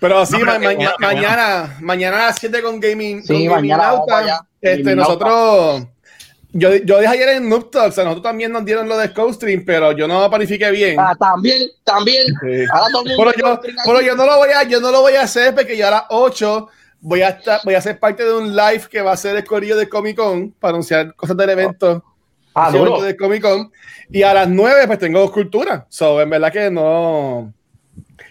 Pero 0.00 0.26
sí, 0.26 0.32
No, 0.32 0.38
pero 0.40 0.52
ma- 0.52 0.58
qué 0.58 0.66
ma- 0.66 0.74
bueno, 0.74 0.90
qué 0.98 1.06
mañana, 1.06 1.76
mañana 1.80 2.16
a 2.24 2.26
las 2.26 2.38
7 2.38 2.62
con 2.62 2.80
Gaming. 2.80 3.22
Sí, 3.22 3.28
con 3.28 3.36
Gaming 3.36 3.50
mañana 3.50 3.82
Nauta, 3.88 4.18
allá. 4.18 4.40
Este, 4.60 4.82
Gaming 4.82 4.96
Nauta. 4.96 5.24
nosotros. 5.24 5.88
Yo, 6.54 6.74
yo 6.76 6.98
dije 7.00 7.12
ayer 7.14 7.28
en 7.30 7.48
Noob 7.48 7.70
Talks, 7.70 7.98
a 7.98 8.04
nosotros 8.04 8.24
también 8.24 8.52
nos 8.52 8.62
dieron 8.62 8.86
lo 8.86 8.98
de 8.98 9.10
Co-Stream, 9.14 9.64
pero 9.64 9.92
yo 9.92 10.06
no 10.06 10.28
planifiqué 10.28 10.70
bien. 10.70 11.00
Ah, 11.00 11.14
también, 11.18 11.66
también. 11.82 12.26
Sí. 12.26 12.64
Ahora 12.70 12.86
todo 12.92 13.02
el 13.06 13.16
mundo 13.16 13.32
Pero 13.32 13.32
yo, 13.48 13.56
stream 13.56 13.76
pero 13.86 14.00
yo 14.02 14.14
no 14.16 14.26
lo 14.26 14.36
voy 14.36 14.50
a, 14.50 14.62
yo 14.64 14.78
no 14.80 14.90
lo 14.90 15.00
voy 15.00 15.14
a 15.14 15.22
hacer 15.22 15.54
porque 15.54 15.78
ya 15.78 15.88
a 15.88 15.90
las 15.92 16.02
8 16.10 16.68
voy 17.00 17.22
a 17.22 17.30
estar, 17.30 17.60
voy 17.64 17.74
a 17.74 17.80
ser 17.80 17.98
parte 17.98 18.24
de 18.26 18.34
un 18.34 18.54
live 18.54 18.82
que 18.90 19.00
va 19.00 19.12
a 19.12 19.16
ser 19.16 19.34
el 19.34 19.44
corrillo 19.46 19.76
de 19.78 19.88
Comic 19.88 20.18
Con 20.18 20.50
para 20.52 20.72
anunciar 20.72 21.14
cosas 21.14 21.38
del 21.38 21.48
evento. 21.48 22.04
Ah, 22.54 22.70
de 22.70 23.16
Comic 23.16 23.42
Con. 23.42 23.72
Y 24.10 24.22
a 24.22 24.34
las 24.34 24.48
9 24.48 24.86
pues 24.86 24.98
tengo 24.98 25.24
escultura. 25.24 25.86
So, 25.88 26.20
en 26.20 26.30
verdad 26.30 26.52
que 26.52 26.70
no. 26.70 27.52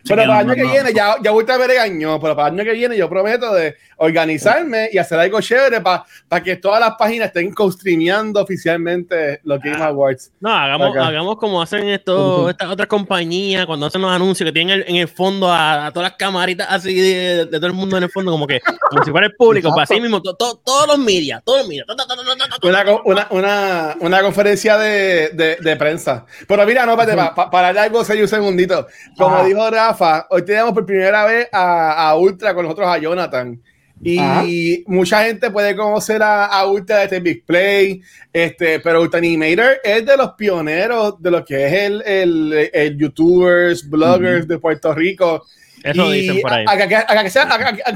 Pero 0.08 0.24
para 0.24 0.42
el 0.42 0.50
año 0.50 0.56
que 0.56 0.64
viene, 0.70 0.94
ya, 0.94 1.16
ya 1.22 1.32
Ultra 1.32 1.58
me 1.58 1.68
regañó, 1.68 2.20
pero 2.20 2.36
para 2.36 2.50
el 2.50 2.56
año 2.56 2.64
que 2.64 2.74
viene 2.78 2.98
yo 2.98 3.10
prometo 3.10 3.54
de 3.54 3.76
organizarme 3.98 4.90
y 4.92 4.98
hacer 4.98 5.20
algo 5.20 5.40
chévere 5.42 5.82
para 5.82 6.44
que 6.44 6.56
todas 6.56 6.80
las 6.80 6.96
páginas 6.96 7.28
estén 7.28 7.54
co-streameando 7.54 8.42
oficialmente 8.42 9.40
los 9.44 9.60
Game 9.60 9.82
Awards. 9.84 10.32
No, 10.40 10.50
hagamos, 10.54 10.96
hagamos 10.98 11.38
como 11.38 11.62
hacen 11.62 11.88
esto, 11.88 12.50
estas 12.50 12.70
otras 12.70 12.88
compañías 12.88 13.66
cuando 13.66 13.86
hacen 13.86 14.02
los 14.02 14.12
anuncios 14.12 14.48
que 14.48 14.52
tienen 14.54 14.80
el- 14.82 14.86
en 14.88 14.96
el 14.98 15.08
fondo 15.08 15.50
a, 15.52 15.88
a 15.88 15.92
todas 15.92 16.10
las 16.12 16.18
camaritas 16.18 16.68
así 16.70 16.94
de, 16.94 17.46
de 17.46 17.58
todo 17.58 17.68
el 17.68 17.74
mundo 17.74 17.98
en 17.98 18.04
el 18.04 18.10
fondo, 18.10 18.32
como 18.32 18.48
que 18.48 18.60
como 18.90 19.04
si 19.04 19.12
fuera 19.12 19.28
el 19.28 19.36
público, 19.36 19.70
para 19.70 19.84
así 19.84 20.00
mismo, 20.02 20.22
to- 20.22 20.36
to- 20.36 20.62
todos 20.66 20.88
los 20.88 20.98
media, 21.00 21.42
todos 21.46 21.60
los 21.60 21.68
media. 21.68 21.86
to- 21.86 22.68
Una, 22.68 22.84
una, 23.06 23.28
una, 23.32 23.96
una 24.00 24.22
conferencia 24.22 24.78
de, 24.78 25.30
de, 25.30 25.58
de 25.58 25.76
prensa. 25.76 26.26
Pero 26.48 26.66
mira, 26.66 26.86
no, 26.86 26.94
espérate, 26.94 27.16
pa- 27.18 27.36
pa- 27.36 27.50
para 27.52 27.68
darle 27.68 27.82
algo 27.82 28.04
serio 28.04 28.24
un 28.24 28.30
segundito. 28.30 28.88
Como 29.18 29.36
Ajá. 29.36 29.46
dijo 29.46 29.70
Rafa, 29.88 30.28
hoy 30.30 30.46
tenemos 30.46 30.74
por 30.74 30.86
primera 30.86 31.26
vez 31.26 31.48
a, 31.52 32.10
a 32.10 32.16
Ultra 32.16 32.54
con 32.54 32.66
nosotros, 32.66 32.88
a 32.88 33.00
Jonathan. 33.00 33.60
Y 34.04 34.20
Ajá. 34.20 34.44
mucha 34.86 35.24
gente 35.24 35.50
puede 35.50 35.76
conocer 35.76 36.22
a, 36.22 36.46
a 36.46 36.68
Ultra 36.68 36.98
de 36.98 37.04
este 37.06 37.20
Big 37.20 37.46
Play, 37.46 38.02
este, 38.32 38.80
pero 38.80 39.02
Ultra 39.02 39.18
Animator 39.18 39.80
es 39.84 40.06
de 40.06 40.18
los 40.18 40.34
pioneros 40.34 41.22
de 41.22 41.32
lo 41.32 41.44
que 41.44 41.66
es 41.66 41.74
el, 41.74 42.02
el, 42.06 42.70
el 42.74 42.98
youtubers, 42.98 43.90
bloggers 43.90 44.48
de 44.48 44.60
Puerto 44.60 44.94
Rico. 44.94 45.46
Eso 45.84 46.14
Y 46.14 46.22
dicen 46.22 46.42
por 46.42 46.54
ahí. 46.54 46.66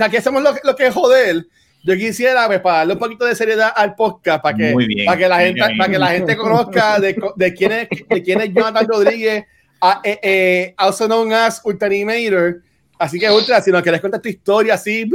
Que 0.09 0.17
hacemos 0.17 0.41
lo, 0.41 0.55
lo 0.63 0.75
que 0.75 0.87
es 0.87 0.93
joder. 0.93 1.45
Yo 1.83 1.95
quisiera, 1.95 2.47
pues, 2.47 2.61
para 2.61 2.77
darle 2.79 2.93
un 2.93 2.99
poquito 2.99 3.25
de 3.25 3.35
seriedad 3.35 3.71
al 3.75 3.93
podcast, 3.93 4.41
para 4.41 4.57
que, 4.57 4.75
bien, 4.75 5.05
para 5.05 5.17
que, 5.17 5.27
la, 5.27 5.39
gente, 5.39 5.61
bien. 5.67 5.77
para 5.77 5.91
que 5.91 5.99
la 5.99 6.07
gente 6.07 6.35
conozca 6.35 6.99
de, 6.99 7.15
de 7.35 7.53
quién, 7.53 7.71
es, 7.71 7.89
de 8.09 8.23
quién 8.23 8.41
es 8.41 8.51
Jonathan 8.51 8.87
Rodríguez, 8.87 9.45
a- 9.81 10.01
eh, 10.03 10.19
eh, 10.23 10.73
also 10.77 11.07
known 11.07 11.31
as 11.33 11.61
Ultra 11.63 11.87
Animator. 11.87 12.61
Así 12.97 13.19
que, 13.19 13.29
Ultra, 13.29 13.61
si 13.61 13.71
nos 13.71 13.81
quieres 13.81 13.99
contar 14.01 14.21
tu 14.21 14.29
historia 14.29 14.75
así, 14.75 15.09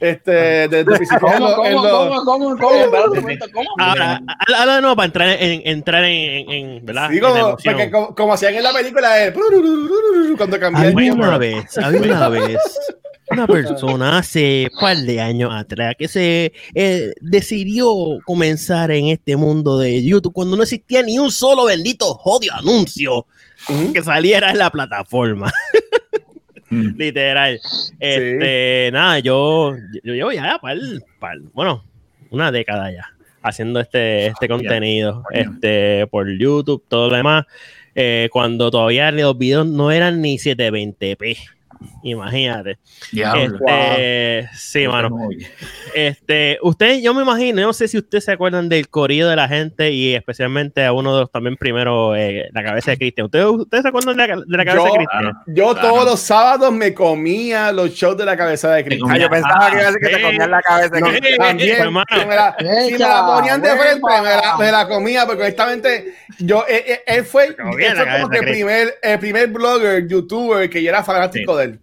este, 0.00 0.32
desde 0.68 0.84
tu 0.84 0.92
¿Cómo, 1.20 1.54
cómo, 1.54 1.70
lo- 1.82 1.90
cómo, 1.90 2.24
cómo, 2.24 2.56
cómo? 2.58 2.74
Espérate 2.74 3.08
un 3.10 3.20
momento, 3.20 3.46
¿cómo? 3.52 3.68
Ahora, 3.78 4.20
habla 4.58 4.74
de 4.76 4.80
nuevo 4.80 4.96
para 4.96 5.06
entrar 5.06 5.28
en, 5.40 5.62
entrar 5.64 6.04
en, 6.04 6.12
en, 6.12 6.50
en- 6.50 6.84
¿verdad? 6.86 7.10
Sí, 7.12 7.20
como, 7.20 7.56
porque 7.64 7.90
como, 7.90 8.14
como 8.14 8.32
hacían 8.34 8.54
en 8.54 8.62
la 8.64 8.72
película, 8.72 9.24
es 9.24 9.34
cuando 10.36 10.58
cambió 10.58 10.82
el 10.82 10.94
Había 10.96 11.12
una 11.12 11.38
vez, 11.38 11.78
había 11.78 12.00
una 12.00 12.28
vez 12.28 12.58
una 13.30 13.46
persona 13.46 14.18
hace 14.18 14.68
un 14.72 14.80
par 14.80 14.96
de 14.98 15.20
años 15.20 15.50
atrás 15.54 15.94
que 15.98 16.08
se 16.08 16.52
eh, 16.74 17.12
decidió 17.20 17.86
comenzar 18.26 18.90
en 18.90 19.06
este 19.06 19.36
mundo 19.36 19.78
de 19.78 20.02
YouTube 20.04 20.32
cuando 20.34 20.56
no 20.56 20.62
existía 20.62 21.02
ni 21.02 21.18
un 21.18 21.30
solo 21.30 21.64
bendito 21.64 22.14
jodio 22.14 22.52
anuncio 22.54 23.26
Que 23.92 24.02
saliera 24.02 24.50
en 24.50 24.58
la 24.58 24.70
plataforma. 24.70 25.50
Mm. 26.70 26.88
Literal. 26.98 27.60
Este, 28.00 28.90
nada, 28.92 29.18
yo, 29.20 29.74
yo 30.02 30.14
llevo 30.14 30.32
ya 30.32 30.58
par, 30.60 30.76
par- 31.18 31.38
bueno, 31.52 31.84
una 32.30 32.50
década 32.52 32.90
ya 32.92 33.10
haciendo 33.42 33.80
este, 33.80 34.26
este 34.28 34.48
contenido 34.48 35.22
coño. 35.22 35.40
este, 35.52 36.06
por 36.08 36.28
YouTube, 36.38 36.82
todo 36.88 37.10
lo 37.10 37.16
demás. 37.16 37.44
eh, 37.94 38.28
cuando 38.32 38.70
todavía 38.70 39.10
los 39.12 39.36
videos 39.38 39.66
no 39.66 39.90
eran 39.92 40.20
ni 40.20 40.36
720p. 40.38 41.36
Imagínate. 42.04 42.78
Diablo. 43.12 43.58
Este, 43.66 44.48
sí, 44.54 44.86
mano. 44.86 45.08
Muy- 45.10 45.46
Este, 45.94 46.58
usted, 46.62 47.00
yo 47.00 47.14
me 47.14 47.22
imagino, 47.22 47.60
yo 47.60 47.66
no 47.68 47.72
sé 47.72 47.88
si 47.88 47.96
ustedes 47.98 48.24
se 48.24 48.32
acuerdan 48.32 48.68
del 48.68 48.88
corrido 48.88 49.30
de 49.30 49.36
la 49.36 49.48
gente 49.48 49.90
y 49.92 50.14
especialmente 50.14 50.84
a 50.84 50.92
uno 50.92 51.14
de 51.14 51.20
los 51.22 51.30
también 51.32 51.56
primero, 51.56 52.14
eh, 52.14 52.48
la 52.52 52.62
cabeza 52.62 52.90
de 52.90 52.98
Cristian. 52.98 53.24
¿Ustedes, 53.26 53.46
¿Ustedes 53.46 53.82
se 53.82 53.88
acuerdan 53.88 54.16
de 54.16 54.26
la, 54.28 54.36
de 54.36 54.56
la 54.56 54.64
cabeza 54.64 54.86
Yo- 54.86 54.92
de 54.92 54.98
Cristian? 54.98 55.32
Yo 55.46 55.72
Claro. 55.72 55.88
todos 55.88 56.04
los 56.04 56.20
sábados 56.20 56.72
me 56.72 56.92
comía 56.92 57.72
los 57.72 57.90
shows 57.92 58.16
de 58.18 58.24
la 58.26 58.36
cabeza 58.36 58.70
de 58.72 58.80
Ah, 59.08 59.18
yo 59.18 59.30
pensaba 59.30 59.70
que 59.70 59.76
iba 59.76 59.88
a 59.88 59.92
decir 59.92 60.00
que 60.08 60.16
te 60.16 60.22
comían 60.22 60.50
la 60.50 60.60
cabeza. 60.62 61.00
No, 61.00 61.06
que- 61.10 61.36
también, 61.38 61.76
hermano. 61.80 62.04
si 62.12 62.26
me 62.26 62.34
la, 62.36 62.56
si 62.58 62.92
me 62.92 62.98
la 62.98 63.26
ponían 63.26 63.62
de 63.62 63.68
frente, 63.70 64.00
me 64.02 64.28
la, 64.36 64.56
me 64.58 64.72
la 64.72 64.88
comía, 64.88 65.26
porque 65.26 65.42
honestamente, 65.42 66.14
yo, 66.38 66.64
él, 67.06 67.24
fue, 67.24 67.54
comía 67.56 67.92
él 67.92 67.96
fue 67.96 68.06
como 68.20 68.28
que 68.28 68.42
primer, 68.42 68.94
el 69.00 69.18
primer 69.18 69.48
blogger, 69.48 70.06
youtuber 70.06 70.68
que 70.68 70.82
yo 70.82 70.90
era 70.90 71.02
fanático 71.02 71.52
Sí. 71.52 71.58
de 71.58 71.64
él. 71.64 71.80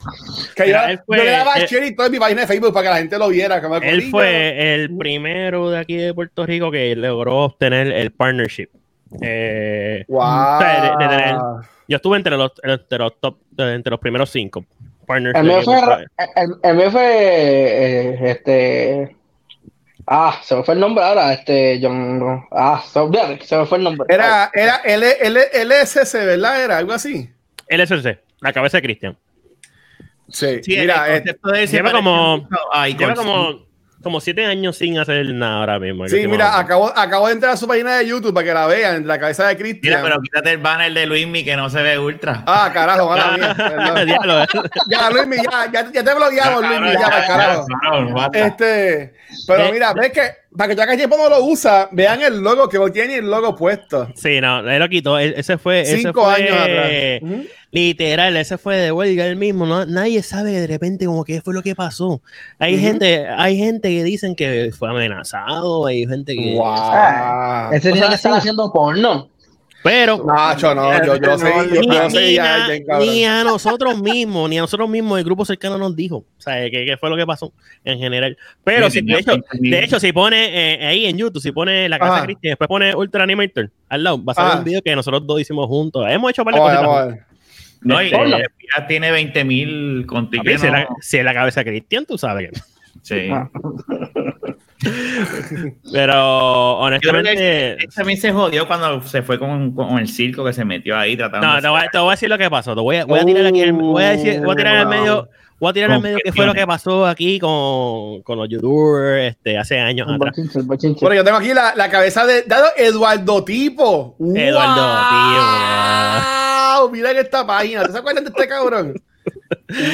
Que 0.55 0.69
yo, 0.69 0.77
él 0.83 0.99
fue- 1.05 1.17
yo 1.17 1.23
le 1.23 1.31
daba 1.31 1.53
él- 1.55 1.67
share 1.67 1.85
y 1.85 1.95
todo 1.95 2.05
en 2.07 2.11
mi 2.13 2.19
página 2.19 2.41
de 2.41 2.47
Facebook 2.47 2.73
para 2.73 2.83
que 2.83 2.89
la 2.89 2.97
gente 2.97 3.17
lo 3.17 3.27
viera. 3.29 3.61
Como 3.61 3.77
el 3.77 3.83
Él 3.83 4.03
fue 4.11 4.73
el 4.75 4.95
primero 4.97 5.69
de 5.69 5.79
aquí 5.79 5.95
de 5.97 6.13
Puerto 6.13 6.45
Rico 6.45 6.69
que 6.71 6.95
logró 6.95 7.37
obtener 7.45 7.87
el 7.87 8.11
partnership. 8.11 8.69
Eh, 9.21 10.05
Wow. 10.07 10.21
o 10.21 10.59
sea, 10.59 10.81
de- 10.97 11.05
de 11.05 11.09
tener- 11.09 11.35
yo 11.87 11.95
estuve 11.97 12.17
entre 12.17 12.37
los, 12.37 12.51
entre 12.63 12.97
los 12.99 13.19
top, 13.19 13.37
entre 13.57 13.91
los 13.91 13.99
primeros 13.99 14.29
cinco. 14.29 14.65
El 15.09 15.43
mío 15.43 15.61
fue, 15.61 16.05
el, 16.37 16.55
el 16.63 16.75
mío 16.77 16.89
fue 16.91 17.03
eh, 17.05 18.17
este. 18.31 19.15
Ah, 20.07 20.39
se 20.41 20.55
me 20.55 20.63
fue 20.63 20.73
el 20.75 20.79
nombre 20.79 21.03
ahora, 21.03 21.33
este 21.33 21.79
John. 21.81 22.45
Ah, 22.51 22.81
se, 22.85 23.45
se 23.45 23.57
me 23.57 23.65
fue 23.65 23.77
el 23.77 23.83
nombre. 23.83 24.05
Era, 24.07 24.49
era 24.53 24.77
L, 24.85 25.05
L, 25.21 25.39
LSC, 25.65 26.13
¿verdad? 26.25 26.63
Era 26.63 26.77
algo 26.77 26.93
así. 26.93 27.29
LSC, 27.67 28.19
la 28.39 28.53
cabeza 28.53 28.77
de 28.77 28.83
Cristian. 28.83 29.17
Sí, 30.31 30.59
Sí, 30.63 30.77
mira, 30.77 31.07
el 31.07 31.11
eh, 31.13 31.17
concepto 31.19 31.49
de 31.51 31.67
lleva 31.67 31.91
como- 31.91 32.37
mucho 32.37 32.57
a 32.73 32.87
Lleva 32.87 33.13
como, 33.15 33.65
como 34.03 34.19
siete 34.19 34.43
años 34.45 34.77
sin 34.77 34.97
hacer 34.97 35.25
nada 35.33 35.59
ahora 35.59 35.79
mismo. 35.79 36.07
sí, 36.07 36.25
mira, 36.27 36.57
acabo, 36.57 36.91
acabo 36.97 37.27
de 37.27 37.33
entrar 37.33 37.53
a 37.53 37.57
su 37.57 37.67
página 37.67 37.97
de 37.99 38.07
YouTube 38.07 38.33
para 38.33 38.45
que 38.47 38.53
la 38.53 38.65
vean, 38.65 39.05
la 39.05 39.19
cabeza 39.19 39.47
de 39.47 39.55
Cristian. 39.57 39.93
Mira, 40.01 40.01
pero 40.01 40.21
quítate 40.21 40.51
el 40.51 40.57
banner 40.57 40.91
de 40.93 41.05
Luismi 41.05 41.43
que 41.43 41.55
no 41.55 41.69
se 41.69 41.81
ve 41.83 41.99
ultra. 41.99 42.43
Ah, 42.47 42.71
carajo, 42.73 43.07
mala 43.07 43.37
mía, 43.37 43.55
Ya, 44.89 45.09
Luismi, 45.11 45.35
ya, 45.37 45.71
ya, 45.71 45.91
ya 45.91 46.03
te 46.03 46.13
bloqueamos, 46.15 46.67
Luismi, 46.67 46.91
ya, 46.93 47.09
para 47.09 47.27
carajo. 47.27 47.65
Este, 48.33 49.13
pero 49.47 49.71
mira, 49.71 49.93
ves 49.93 50.11
que 50.11 50.21
para 50.57 50.67
que 50.69 50.75
tú 50.75 50.81
hagas 50.81 50.97
tiempo 50.97 51.15
no 51.17 51.29
lo 51.29 51.43
usa, 51.45 51.87
vean 51.91 52.21
el 52.21 52.41
logo 52.41 52.67
que 52.67 52.77
no 52.77 52.89
tiene 52.91 53.17
el 53.17 53.29
logo 53.29 53.55
puesto. 53.55 54.09
Sí, 54.15 54.41
no, 54.41 54.59
él 54.69 54.79
lo 54.79 54.89
quitó. 54.89 55.17
Ese 55.19 55.57
fue. 55.57 55.81
ese 55.81 55.97
Cinco 55.99 56.23
fue, 56.25 56.33
años 56.35 56.57
atrás. 56.59 56.89
Literal, 57.71 58.35
ese 58.35 58.57
fue 58.57 58.75
de 58.75 58.91
huelga 58.91 59.25
él 59.25 59.37
mismo. 59.37 59.65
No, 59.65 59.85
nadie 59.85 60.21
sabe 60.23 60.51
de 60.51 60.67
repente 60.67 61.05
como 61.05 61.23
qué 61.23 61.41
fue 61.41 61.53
lo 61.53 61.61
que 61.63 61.73
pasó. 61.73 62.21
Hay 62.59 62.75
Ujú. 62.75 62.83
gente, 62.83 63.27
hay 63.27 63.57
gente 63.57 63.89
que 63.89 64.03
dicen 64.03 64.35
que 64.35 64.71
fue 64.77 64.89
amenazado, 64.89 65.85
hay 65.85 66.05
gente 66.05 66.35
que. 66.35 66.55
Wow. 66.55 67.71
Ese 67.71 67.91
tiene 67.91 67.97
cosas 67.99 68.09
que 68.09 68.15
estar 68.15 68.33
haciendo 68.33 68.71
porno. 68.73 69.29
Pero 69.83 70.23
Nacho, 70.23 70.75
no, 70.75 71.03
yo, 71.03 71.15
yo 71.15 71.37
sé, 71.39 71.51
yo, 71.73 71.81
ni, 71.81 71.87
yo 71.87 72.09
sé 72.11 72.21
ni 72.27 72.33
ya 72.35 72.43
a, 72.43 72.65
alguien, 72.65 72.85
cabrón. 72.85 73.07
ni 73.07 73.25
a 73.25 73.43
nosotros 73.43 73.99
mismos, 73.99 74.47
ni 74.47 74.59
a 74.59 74.61
nosotros 74.61 74.87
mismos, 74.87 75.17
el 75.17 75.25
grupo 75.25 75.43
cercano 75.43 75.75
nos 75.79 75.95
dijo, 75.95 76.17
o 76.17 76.25
sea, 76.37 76.69
que, 76.69 76.85
que 76.85 76.97
fue 76.97 77.09
lo 77.09 77.17
que 77.17 77.25
pasó 77.25 77.51
en 77.83 77.97
general. 77.97 78.37
Pero 78.63 78.91
Sí, 78.91 78.99
si, 78.99 79.05
de, 79.07 79.17
hecho, 79.17 79.31
20 79.31 79.47
mil. 79.59 79.71
de 79.71 79.83
hecho, 79.83 79.99
si 79.99 80.13
pone 80.13 80.75
eh, 80.75 80.85
ahí 80.85 81.05
en 81.07 81.17
YouTube, 81.17 81.41
si 81.41 81.51
pone 81.51 81.89
la 81.89 81.97
casa 81.97 82.23
Cristian, 82.25 82.51
después 82.51 82.67
pone 82.67 82.93
Ultra 82.95 83.23
Animator 83.23 83.71
al 83.89 84.03
lado, 84.03 84.23
va 84.23 84.33
a 84.33 84.35
salir 84.35 84.57
un 84.59 84.63
video 84.65 84.81
que 84.83 84.95
nosotros 84.95 85.25
dos 85.25 85.41
hicimos 85.41 85.65
juntos. 85.65 86.05
Hemos 86.07 86.29
hecho 86.29 86.43
varias 86.43 86.63
a 86.63 87.17
No, 87.81 88.01
y 88.01 88.07
eh, 88.07 88.45
ya 88.77 88.87
tiene 88.87 89.11
20 89.11 89.43
mil 89.43 90.05
contigo. 90.05 90.43
Papi, 90.43 90.57
si, 90.59 90.65
es 90.67 90.71
la, 90.71 90.87
si 91.01 91.17
es 91.17 91.25
la 91.25 91.33
cabeza 91.33 91.61
de 91.63 91.71
Cristian, 91.71 92.05
tú 92.05 92.17
sabes 92.17 92.51
que. 92.51 92.59
Sí. 93.01 93.29
Ah. 93.31 93.49
Pero 95.91 96.89
Yo 96.99 97.11
creo 97.11 97.23
que 97.23 97.29
honestamente. 97.29 97.71
él 97.83 97.89
también 97.95 98.19
se 98.19 98.31
jodió 98.31 98.67
cuando 98.67 99.01
se 99.03 99.21
fue 99.21 99.37
con, 99.39 99.73
con 99.73 99.99
el 99.99 100.07
circo 100.07 100.43
que 100.45 100.53
se 100.53 100.65
metió 100.65 100.97
ahí 100.97 101.15
tratando 101.15 101.45
No, 101.47 101.55
de- 101.55 101.61
te 101.61 101.67
voy, 101.67 101.81
a, 101.81 101.87
te 101.89 101.97
voy 101.99 102.07
a 102.07 102.11
decir 102.11 102.29
lo 102.29 102.37
que 102.37 102.49
pasó. 102.49 102.73
Te 102.75 102.81
voy 102.81 102.97
a, 102.97 103.05
voy 103.05 103.19
a 103.19 103.25
tirar 103.25 103.45
aquí. 103.45 103.61
el- 103.61 103.73
Voy 103.73 104.03
a, 104.03 104.09
decir, 104.11 104.41
voy 104.41 104.53
a 104.53 104.55
tirar 104.55 104.77
al 104.77 104.87
medio. 104.87 105.29
Voy 105.59 105.69
a 105.69 105.73
tirar 105.73 105.91
al 105.91 106.01
medio 106.01 106.17
qué 106.23 106.31
fue 106.31 106.45
lo 106.47 106.53
que 106.55 106.65
pasó 106.65 107.05
aquí 107.05 107.37
con, 107.39 108.23
con 108.23 108.37
los 108.39 108.49
youtubers 108.49 109.31
este, 109.35 109.57
hace 109.59 109.79
años 109.79 110.07
atrás. 110.09 110.31
bochinche, 110.35 110.59
un 110.59 110.67
bochinche. 110.67 110.99
Bueno, 111.01 111.15
yo 111.15 111.23
tengo 111.23 111.37
aquí 111.37 111.53
la, 111.53 111.75
la 111.75 111.89
cabeza 111.89 112.25
de 112.25 112.41
dado 112.43 112.65
Eduardo 112.77 113.43
Tipo. 113.43 114.15
Eduardo 114.35 114.81
wow. 114.81 116.40
Mira 116.89 117.11
en 117.11 117.17
esta 117.17 117.45
página. 117.45 117.87
¿Te 117.87 117.97
acuerdas 117.97 118.23
de 118.23 118.29
este 118.29 118.47
cabrón? 118.47 118.93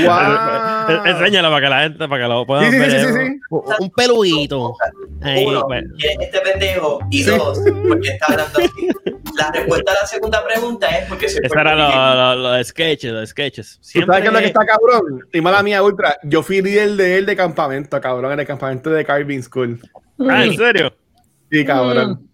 Wow. 0.05 1.05
Enséñalo 1.05 1.49
para 1.49 1.61
que 1.61 1.69
la 1.69 1.81
gente, 1.81 2.07
para 2.07 2.23
que 2.23 2.29
lo 2.29 2.45
puedan 2.45 2.65
Sí, 2.65 2.71
sí, 2.71 2.77
ver. 2.79 2.91
sí, 2.91 2.97
sí, 3.07 3.13
sí. 3.13 3.39
Un, 3.79 3.89
peludito. 3.91 4.73
Ahí, 5.21 5.45
Uno, 5.45 5.63
bueno. 5.65 5.93
¿quién 5.99 6.21
es 6.21 6.27
este 6.27 6.39
pendejo? 6.41 6.99
Y 7.11 7.23
dos, 7.23 7.59
¿por 7.87 7.99
qué 8.01 8.09
está 8.09 8.25
hablando 8.29 8.59
así? 8.59 8.87
La 9.37 9.51
respuesta 9.51 9.91
a 9.91 9.95
la 10.01 10.07
segunda 10.07 10.43
pregunta 10.45 10.87
es 10.97 11.07
porque 11.09 11.29
se 11.29 11.39
Eso 11.45 11.59
era 11.59 11.75
lo- 11.75 12.35
lo- 12.35 12.55
los 12.57 12.67
sketches, 12.67 13.11
los 13.11 13.29
sketches. 13.29 13.77
¿Tú 13.77 13.83
Siempre, 13.83 14.13
sabes 14.13 14.21
qué 14.21 14.27
es 14.27 14.33
lo 14.33 14.39
que 14.39 14.45
está 14.47 14.65
cabrón? 14.65 15.27
Y 15.33 15.41
mala 15.41 15.61
mía, 15.61 15.83
ultra. 15.83 16.17
Yo 16.23 16.41
fui 16.41 16.61
líder 16.61 16.91
de 16.91 17.17
él 17.17 17.25
de 17.25 17.35
campamento, 17.35 17.99
cabrón, 18.01 18.31
en 18.33 18.39
el 18.39 18.47
campamento 18.47 18.89
de 18.89 19.03
Carving 19.05 19.43
School. 19.43 19.79
Ah, 20.27 20.43
¿en 20.45 20.55
serio? 20.57 20.93
Sí, 21.51 21.63
cabrón. 21.65 22.27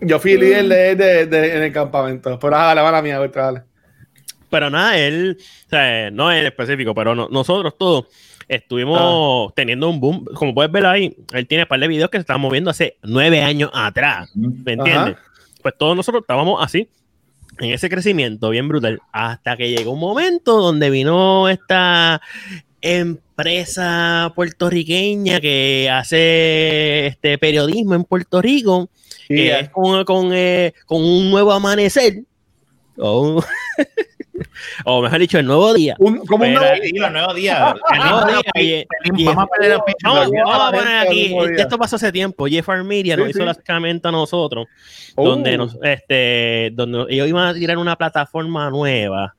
Yo 0.00 0.18
fui 0.18 0.36
líder 0.36 0.68
de 0.68 0.90
él 0.90 0.98
de, 0.98 1.26
de- 1.26 1.56
en 1.56 1.62
el 1.64 1.72
campamento. 1.72 2.38
Pero 2.38 2.56
ah, 2.56 2.74
la 2.74 2.82
mala 2.82 3.02
mía, 3.02 3.18
dale. 3.18 3.62
Pero 4.50 4.70
nada, 4.70 4.96
él, 4.98 5.36
o 5.66 5.68
sea, 5.70 6.10
no 6.10 6.30
él 6.32 6.46
específico, 6.46 6.94
pero 6.94 7.14
no- 7.14 7.28
nosotros 7.30 7.76
todos 7.78 8.06
estuvimos 8.48 9.52
teniendo 9.54 9.88
un 9.90 10.00
boom. 10.00 10.24
Como 10.34 10.54
puedes 10.54 10.72
ver 10.72 10.86
ahí, 10.86 11.14
él 11.32 11.46
tiene 11.46 11.64
un 11.64 11.68
par 11.68 11.80
de 11.80 11.88
videos 11.88 12.10
que 12.10 12.16
se 12.18 12.22
estaban 12.22 12.40
moviendo 12.40 12.70
hace 12.70 12.96
nueve 13.02 13.42
años 13.42 13.70
atrás. 13.74 14.30
¿Me 14.34 14.72
entiendes? 14.72 15.16
Pues 15.62 15.74
todos 15.76 15.94
nosotros 15.96 16.22
estábamos 16.22 16.64
así, 16.64 16.88
en 17.58 17.72
ese 17.72 17.90
crecimiento 17.90 18.48
bien 18.50 18.68
brutal, 18.68 19.00
hasta 19.12 19.56
que 19.56 19.68
llegó 19.70 19.90
un 19.92 20.00
momento 20.00 20.58
donde 20.60 20.88
vino 20.88 21.48
esta 21.48 22.22
empresa 22.80 24.32
puertorriqueña 24.34 25.40
que 25.40 25.88
hace 25.92 27.06
este 27.08 27.38
periodismo 27.38 27.94
en 27.94 28.04
Puerto 28.04 28.40
Rico, 28.42 28.88
que 29.28 29.44
Yeah. 29.46 29.60
es 29.60 29.68
con, 29.70 30.04
con, 30.04 30.30
eh, 30.32 30.72
con 30.86 31.02
un 31.04 31.30
nuevo 31.30 31.52
amanecer, 31.52 32.22
o, 32.96 33.20
un- 33.20 33.44
o 34.84 35.02
mejor 35.02 35.18
dicho, 35.18 35.38
el 35.38 35.46
nuevo 35.46 35.72
día. 35.74 35.96
Un- 35.98 36.18
como 36.26 36.44
un 36.44 36.54
nuevo- 36.54 36.74
Sí, 36.82 36.92
días. 36.92 37.06
El 37.06 37.12
nuevo 37.12 37.34
día, 37.34 38.42
y- 38.54 38.84
y- 39.22 39.24
Vamos 39.24 39.44
a 39.44 39.46
poner 39.46 39.78
Vamos, 40.02 40.30
a 40.46 40.72
la 40.72 41.00
aquí, 41.02 41.28
día. 41.28 41.38
esto 41.58 41.78
pasó 41.78 41.96
hace 41.96 42.10
tiempo, 42.12 42.46
Jeffar 42.46 42.82
Media 42.84 43.14
Sí, 43.16 43.20
nos 43.20 43.30
hizo 43.30 43.38
sí. 43.40 43.44
la 43.44 43.52
escamenta 43.52 44.08
a 44.08 44.12
nosotros, 44.12 44.66
Oh. 45.16 45.28
donde, 45.28 45.56
nos, 45.58 45.76
este, 45.82 46.70
donde 46.72 47.06
ellos 47.12 47.28
iban 47.28 47.48
a 47.48 47.54
tirar 47.54 47.76
una 47.78 47.96
plataforma 47.96 48.70
nueva 48.70 49.34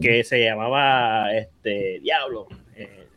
que 0.00 0.22
se 0.24 0.44
llamaba 0.44 1.32
este 1.34 2.00
Diablo. 2.00 2.48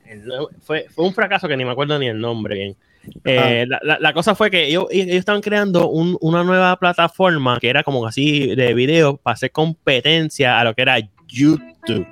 Eh, 0.07 0.21
fue, 0.61 0.85
fue 0.93 1.05
un 1.05 1.13
fracaso 1.13 1.47
que 1.47 1.57
ni 1.57 1.65
me 1.65 1.71
acuerdo 1.71 1.97
ni 1.99 2.07
el 2.07 2.19
nombre 2.19 2.55
bien. 2.55 2.75
Eh, 3.23 3.65
la, 3.67 3.79
la- 3.83 3.99
la 3.99 4.13
cosa 4.13 4.33
fue 4.33 4.49
que 4.49 4.65
ellos, 4.67 4.85
ellos 4.89 5.15
estaban 5.15 5.41
creando 5.41 5.87
un- 5.89 6.17
una 6.21 6.43
nueva 6.43 6.75
plataforma 6.79 7.59
que 7.59 7.69
era 7.69 7.83
como 7.83 8.05
así 8.07 8.55
de 8.55 8.73
video 8.73 9.17
para 9.17 9.33
hacer 9.35 9.51
competencia 9.51 10.59
a 10.59 10.63
lo 10.63 10.73
que 10.73 10.81
era 10.81 10.97
YouTube, 11.27 12.07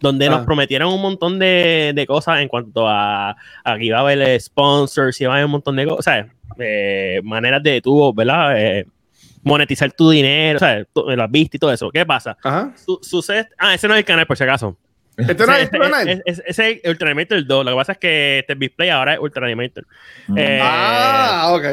donde 0.00 0.28
nos 0.28 0.40
Ah. 0.40 0.44
prometieron 0.44 0.92
un 0.92 1.00
montón 1.00 1.38
de, 1.38 1.92
de 1.94 2.06
cosas 2.06 2.40
en 2.40 2.48
cuanto 2.48 2.86
a, 2.86 3.30
a 3.64 3.76
que 3.78 3.84
iba 3.86 3.98
a 3.98 4.00
haber 4.02 4.38
sponsors, 4.40 5.18
iba 5.20 5.32
a 5.32 5.36
haber 5.36 5.46
un 5.46 5.52
montón 5.52 5.76
de 5.76 5.86
cosas, 5.86 6.26
eh, 6.58 7.20
maneras 7.24 7.62
de 7.62 7.80
tú, 7.80 8.12
¿verdad? 8.14 8.54
Eh, 8.60 8.86
monetizar 9.42 9.90
tu 9.92 10.10
dinero, 10.10 10.58
¿sabes? 10.58 10.86
Tú- 10.92 11.04
Lo 11.08 11.22
has 11.22 11.30
visto 11.30 11.56
y 11.56 11.60
todo 11.60 11.72
eso. 11.72 11.90
¿Qué 11.90 12.04
pasa? 12.06 12.36
Su- 12.76 12.98
sucede. 13.02 13.48
Ah, 13.58 13.74
ese 13.74 13.88
no 13.88 13.94
es 13.94 13.98
el 13.98 14.04
canal, 14.04 14.26
por 14.26 14.36
si 14.36 14.44
acaso. 14.44 14.76
Este 15.16 15.46
no 15.46 15.52
es 15.54 15.58
Ese- 15.58 15.62
este 15.64 15.78
no 15.78 15.96
es- 15.96 16.42
ese- 16.46 16.80
es 16.82 16.90
Ultra 16.90 17.08
Animator 17.10 17.46
2. 17.46 17.64
Lo 17.64 17.70
que 17.72 17.76
pasa 17.76 17.92
es 17.92 17.98
que 17.98 18.38
este 18.40 18.54
display 18.54 18.88
ahora 18.90 19.14
es 19.14 19.20
Ultra 19.20 19.46
Animator. 19.46 19.86
Ujú. 20.28 20.38
Eh, 20.38 20.58
Ah, 20.62 21.50
ok. 21.52 21.64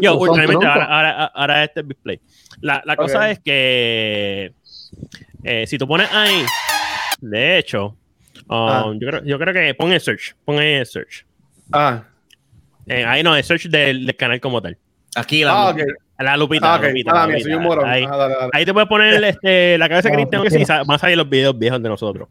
yo, 0.00 0.16
Ultra 0.18 0.42
Animator, 0.44 0.66
ahora, 0.66 0.84
ahora, 0.84 1.24
ahora 1.34 1.64
este 1.64 1.82
display. 1.82 2.20
La, 2.60 2.82
la 2.84 2.96
cosa 2.96 3.30
es 3.30 3.38
que 3.40 4.52
eh, 5.44 5.66
si 5.66 5.78
tú 5.78 5.86
pones 5.86 6.08
ahí, 6.12 6.42
de 7.20 7.58
hecho, 7.58 7.96
um, 8.48 8.68
Ah. 8.68 8.92
yo, 8.98 9.08
creo, 9.08 9.24
yo 9.24 9.38
creo 9.38 9.54
que 9.54 9.74
pon 9.74 9.92
el 9.92 10.00
search. 10.00 10.34
Pon 10.44 10.58
ahí 10.58 10.72
el 10.74 10.86
search. 10.86 11.24
Ah, 11.72 12.02
Eh, 12.88 13.04
ahí 13.04 13.22
no, 13.22 13.34
el 13.36 13.42
search 13.44 13.64
del, 13.68 14.06
del 14.06 14.16
canal 14.16 14.40
como 14.40 14.62
tal. 14.62 14.76
Aquí 15.16 15.42
la 15.44 15.52
ah, 15.52 15.70
ok. 15.70 15.80
La 16.18 16.36
lupita. 16.36 16.74
Ah, 16.74 16.80
Ah, 17.08 17.28
soy 17.38 17.52
un 17.54 17.62
morón. 17.62 17.84
Ahí, 17.88 18.04
Ah, 18.08 18.16
dale, 18.16 18.34
dale. 18.34 18.50
ahí 18.52 18.64
te 18.64 18.72
puedes 18.72 18.88
poner 18.88 19.22
este, 19.24 19.76
la 19.78 19.88
cabeza 19.88 20.08
de 20.08 20.12
No, 20.16 20.20
Cristian 20.20 20.42
que 20.42 20.50
sí, 20.50 20.64
sa- 20.64 20.82
van 20.84 20.94
a 20.96 20.98
salir 20.98 21.16
los 21.16 21.28
videos 21.28 21.58
viejos 21.58 21.82
de 21.82 21.88
nosotros. 21.88 22.28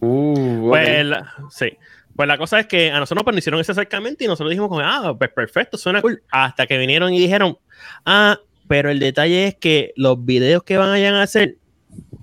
Uh. 0.00 0.68
Pues, 0.68 1.04
la- 1.04 1.32
sí. 1.50 1.76
Pues 2.14 2.28
la 2.28 2.36
cosa 2.36 2.60
es 2.60 2.66
que 2.66 2.90
a 2.90 2.98
nosotros 2.98 3.24
nos 3.26 3.38
hicieron 3.38 3.60
ese 3.60 3.72
acercamiento 3.72 4.22
y 4.22 4.26
nosotros 4.26 4.50
dijimos 4.50 4.68
como, 4.68 4.80
ah, 4.82 5.14
pues 5.18 5.30
perfecto, 5.30 5.78
suena 5.78 6.02
cool. 6.02 6.22
Hasta 6.30 6.66
que 6.66 6.76
vinieron 6.76 7.12
y 7.14 7.18
dijeron, 7.20 7.56
ah, 8.04 8.38
pero 8.68 8.90
el 8.90 8.98
detalle 8.98 9.46
es 9.48 9.54
que 9.56 9.92
los 9.96 10.22
videos 10.24 10.62
que 10.62 10.76
vayan 10.76 11.14
a 11.14 11.22
hacer 11.22 11.56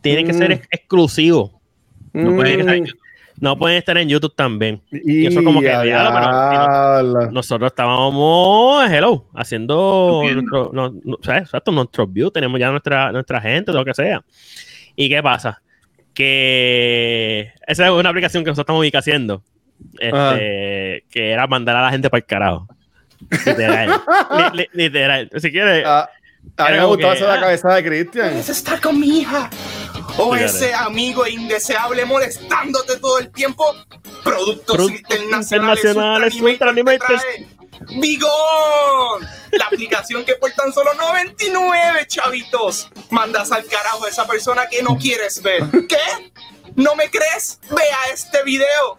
tienen 0.02 0.26
que 0.28 0.34
ser 0.34 0.50
Mm. 0.50 0.54
ex- 0.54 0.68
exclusivos. 0.72 1.52
No 2.14 2.36
pueden, 2.36 2.66
Mm. 2.66 2.86
YouTube, 2.86 3.00
no 3.40 3.58
pueden 3.58 3.78
estar 3.78 3.98
en 3.98 4.10
YouTube 4.10 4.34
también. 4.36 4.82
Y 4.92 5.26
eso 5.28 5.44
como 5.44 5.60
que, 5.62 5.68
diablo, 5.68 6.12
pero 6.14 7.04
no-. 7.26 7.32
Nosotros 7.32 7.72
estábamos, 7.72 8.90
hello, 8.92 9.26
haciendo 9.34 10.22
nuestro, 10.34 10.72
no, 10.74 10.90
no, 11.04 11.16
o 11.20 11.24
sea, 11.24 11.38
exacto, 11.40 11.72
nuestros 11.72 12.12
views, 12.12 12.34
tenemos 12.34 12.60
ya 12.60 12.70
nuestra, 12.72 13.12
nuestra 13.12 13.40
gente, 13.42 13.72
lo 13.72 13.86
que 13.86 13.94
sea. 13.94 14.24
¿Y 14.96 15.08
qué 15.10 15.22
pasa? 15.24 15.62
Que 16.14 17.52
esa 17.66 17.86
es 17.86 17.92
una 17.92 18.10
aplicación 18.10 18.44
que 18.44 18.50
nosotros 18.50 18.64
estamos 18.64 18.82
ubica 18.82 19.00
haciendo. 19.00 19.42
Este, 19.98 21.06
que 21.10 21.32
era 21.32 21.48
mandar 21.48 21.76
a 21.78 21.82
la 21.84 21.92
gente 21.92 22.10
para 22.10 22.20
el 22.20 22.26
carajo. 22.26 22.68
Literal. 23.46 23.90
Li- 24.54 24.60
li- 24.60 24.70
literal. 24.74 25.30
Si 25.38 25.52
quieres, 25.52 25.84
Ah, 25.86 26.10
a 26.58 26.72
mí 26.72 26.78
me 26.78 26.86
gustó 26.86 27.08
que, 27.08 27.14
eso 27.16 27.26
de 27.26 27.32
la 27.36 27.40
cabeza 27.40 27.74
de 27.76 27.84
Cristian. 27.84 28.28
¿Quieres 28.30 28.50
estar 28.50 28.80
con 28.82 29.00
mi 29.00 29.20
hija? 29.20 29.50
¿O 30.22 30.34
Fíjate. 30.34 30.46
ese 30.46 30.74
amigo 30.74 31.26
indeseable 31.26 32.04
molestándote 32.06 32.98
todo 32.98 33.20
el 33.20 33.32
tiempo? 33.32 33.74
Productos, 34.24 34.76
Productos 34.76 35.16
internacionales, 35.18 35.86
internacionales, 35.86 36.42
Ultra 36.42 36.70
Animator 36.72 37.08
te 37.08 37.14
Ultra 37.14 37.22
trae 37.22 38.00
¡Bigón! 38.02 39.28
La 39.52 39.66
aplicación 39.66 40.26
que 40.26 40.36
por 40.36 40.52
tan 40.52 40.74
solo 40.74 40.94
99 40.96 42.06
chavitos 42.08 42.90
mandas 43.10 43.52
al 43.54 43.66
carajo 43.66 44.06
a 44.06 44.10
esa 44.10 44.28
persona 44.28 44.68
que 44.68 44.84
no 44.84 44.98
quieres 44.98 45.42
ver. 45.42 45.64
¿Qué? 45.88 46.32
¿No 46.76 46.96
me 46.96 47.10
crees? 47.10 47.60
Vea 47.72 47.98
este 48.14 48.44
video. 48.44 48.98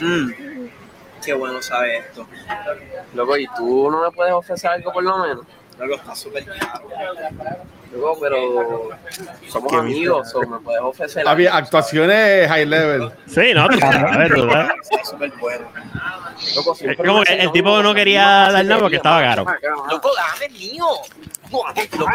Mm, 0.00 0.30
qué 1.24 1.32
bueno 1.34 1.62
sabe 1.62 1.98
esto. 1.98 2.26
Loco, 3.14 3.36
¿y 3.36 3.46
tú 3.56 3.88
no 3.90 4.02
me 4.02 4.10
puedes 4.10 4.32
ofrecer 4.32 4.70
algo 4.70 4.92
por 4.92 5.04
lo 5.04 5.18
menos? 5.18 5.46
Luego 5.78 5.94
está 5.94 6.14
súper 6.16 6.44
caro. 6.46 6.88
Loco, 7.92 8.18
pero 8.20 8.88
somos 9.48 9.72
amigos, 9.72 10.34
o 10.34 10.40
me 10.46 10.58
puedes 10.58 10.80
ofrecer 10.82 11.26
Había 11.26 11.50
algo. 11.50 11.64
actuaciones 11.64 12.48
high 12.48 12.66
level. 12.66 13.10
sí, 13.26 13.52
no, 13.54 13.68
tú 13.68 13.78
sabes, 13.78 14.32
tú 14.34 14.50
sabes. 14.50 14.70
Está 14.90 15.04
súper 15.04 15.32
bueno. 15.40 15.66
Loco, 16.56 16.72
Es 16.72 16.78
siempre 16.78 17.06
como 17.06 17.18
me 17.20 17.24
que 17.24 17.32
hacen 17.32 17.40
el 17.46 17.52
tipo 17.52 17.82
no 17.82 17.94
quería 17.94 18.22
dar 18.50 18.64
nada 18.64 18.80
porque 18.80 18.96
estaba 18.96 19.22
caro. 19.22 19.44
Loco, 19.90 20.10
dame 20.14 20.52
mío. 20.52 20.84
Loco, 21.50 21.64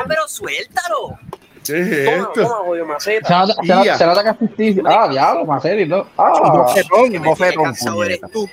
pero 0.07 0.27
suéltalo. 0.27 1.17
¿Qué 1.65 1.79
es 1.79 2.05
Toma, 2.05 2.17
esto? 2.17 2.34
toma, 2.41 2.55
jodido 2.65 2.86
Se 2.86 2.91
maceta. 2.91 3.29
nota, 3.29 3.53
se 3.63 3.67
nota- 3.67 3.97
se 3.97 4.05
que. 4.05 4.81
Ah, 4.86 5.07
diablo, 5.07 5.45
Macero 5.45 5.81
y 5.81 5.89
todo. 5.89 6.07
Ah, 6.17 6.34
eres 8.03 8.21
tú. 8.34 8.49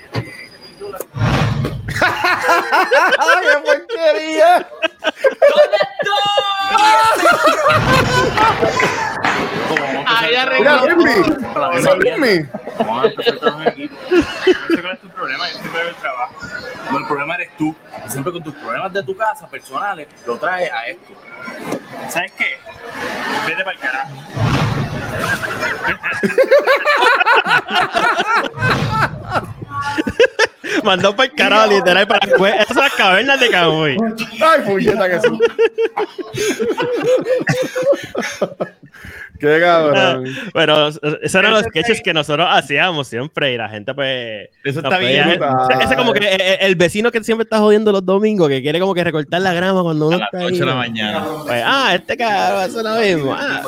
¡Ay, 3.18 3.46
qué 3.46 3.56
porquería! 3.64 4.68
Mira, 10.58 10.84
Luismi. 10.86 11.12
Ese 11.74 11.88
es 11.88 11.96
Luismi. 11.96 12.48
Vamos. 12.78 13.04
No 13.04 13.22
sé 13.22 13.38
cuál 14.82 14.94
es 14.94 15.00
tu 15.00 15.08
problema, 15.08 15.48
yo 15.48 15.58
siempre 15.58 15.80
veo 15.80 15.88
el 15.88 15.96
trabajo. 15.96 16.34
No, 16.90 16.98
el 16.98 17.06
problema 17.06 17.34
eres 17.34 17.56
tú. 17.56 17.76
Siempre 18.06 18.32
con 18.32 18.42
tus 18.42 18.54
problemas 18.54 18.92
de 18.92 19.02
tu 19.02 19.16
casa, 19.16 19.48
personales, 19.48 20.08
lo 20.26 20.36
traes 20.38 20.70
a 20.72 20.86
esto. 20.86 21.12
¿Sabes 22.08 22.32
qué? 22.32 22.58
Vete 23.46 23.64
para 23.64 23.72
el 23.72 23.78
carajo. 23.78 24.14
Mandó 30.84 31.16
para 31.16 31.28
el 31.30 31.34
carajo, 31.34 31.70
literal, 31.70 32.06
para 32.06 32.26
las 32.26 32.40
esas 32.54 32.68
son 32.68 32.76
las 32.84 32.92
cavernas 32.94 33.40
de 33.40 33.48
Camuy. 33.50 33.96
Ay, 34.40 34.60
puñeta 34.66 35.08
que 35.08 35.20
sí. 35.20 35.28
Qué 39.38 39.60
cabrón. 39.60 40.24
Pero 40.52 40.88
esos 40.88 41.34
eran 41.36 41.52
los 41.52 41.62
sketches 41.62 42.02
que 42.02 42.12
nosotros 42.12 42.46
hacíamos 42.50 43.06
siempre 43.06 43.52
y 43.54 43.56
la 43.56 43.68
gente, 43.68 43.94
pues. 43.94 44.48
Eso 44.64 44.80
está 44.80 44.98
bien. 44.98 45.28
Ese 45.30 45.84
ese 45.84 45.96
como 45.96 46.12
que 46.12 46.28
el, 46.28 46.40
el 46.60 46.74
vecino 46.76 47.12
que 47.12 47.22
siempre 47.22 47.44
está 47.44 47.58
jodiendo 47.58 47.92
los 47.92 48.04
domingos, 48.04 48.48
que 48.48 48.60
quiere 48.62 48.80
como 48.80 48.94
que 48.94 49.04
recortar 49.04 49.40
la 49.40 49.52
grama 49.54 49.82
cuando 49.82 50.06
A 50.06 50.08
uno 50.08 50.18
las 50.18 50.26
está 50.32 50.38
8 50.44 50.54
ahí. 50.54 50.58
de 50.58 50.66
la 50.66 50.74
mañana. 50.74 51.26
Pues, 51.46 51.62
ah, 51.64 51.94
este 51.94 52.16
cabrón 52.16 52.62
hace 52.62 52.82
lo 52.82 52.94
mismo. 52.96 53.34
Ah, 53.38 53.62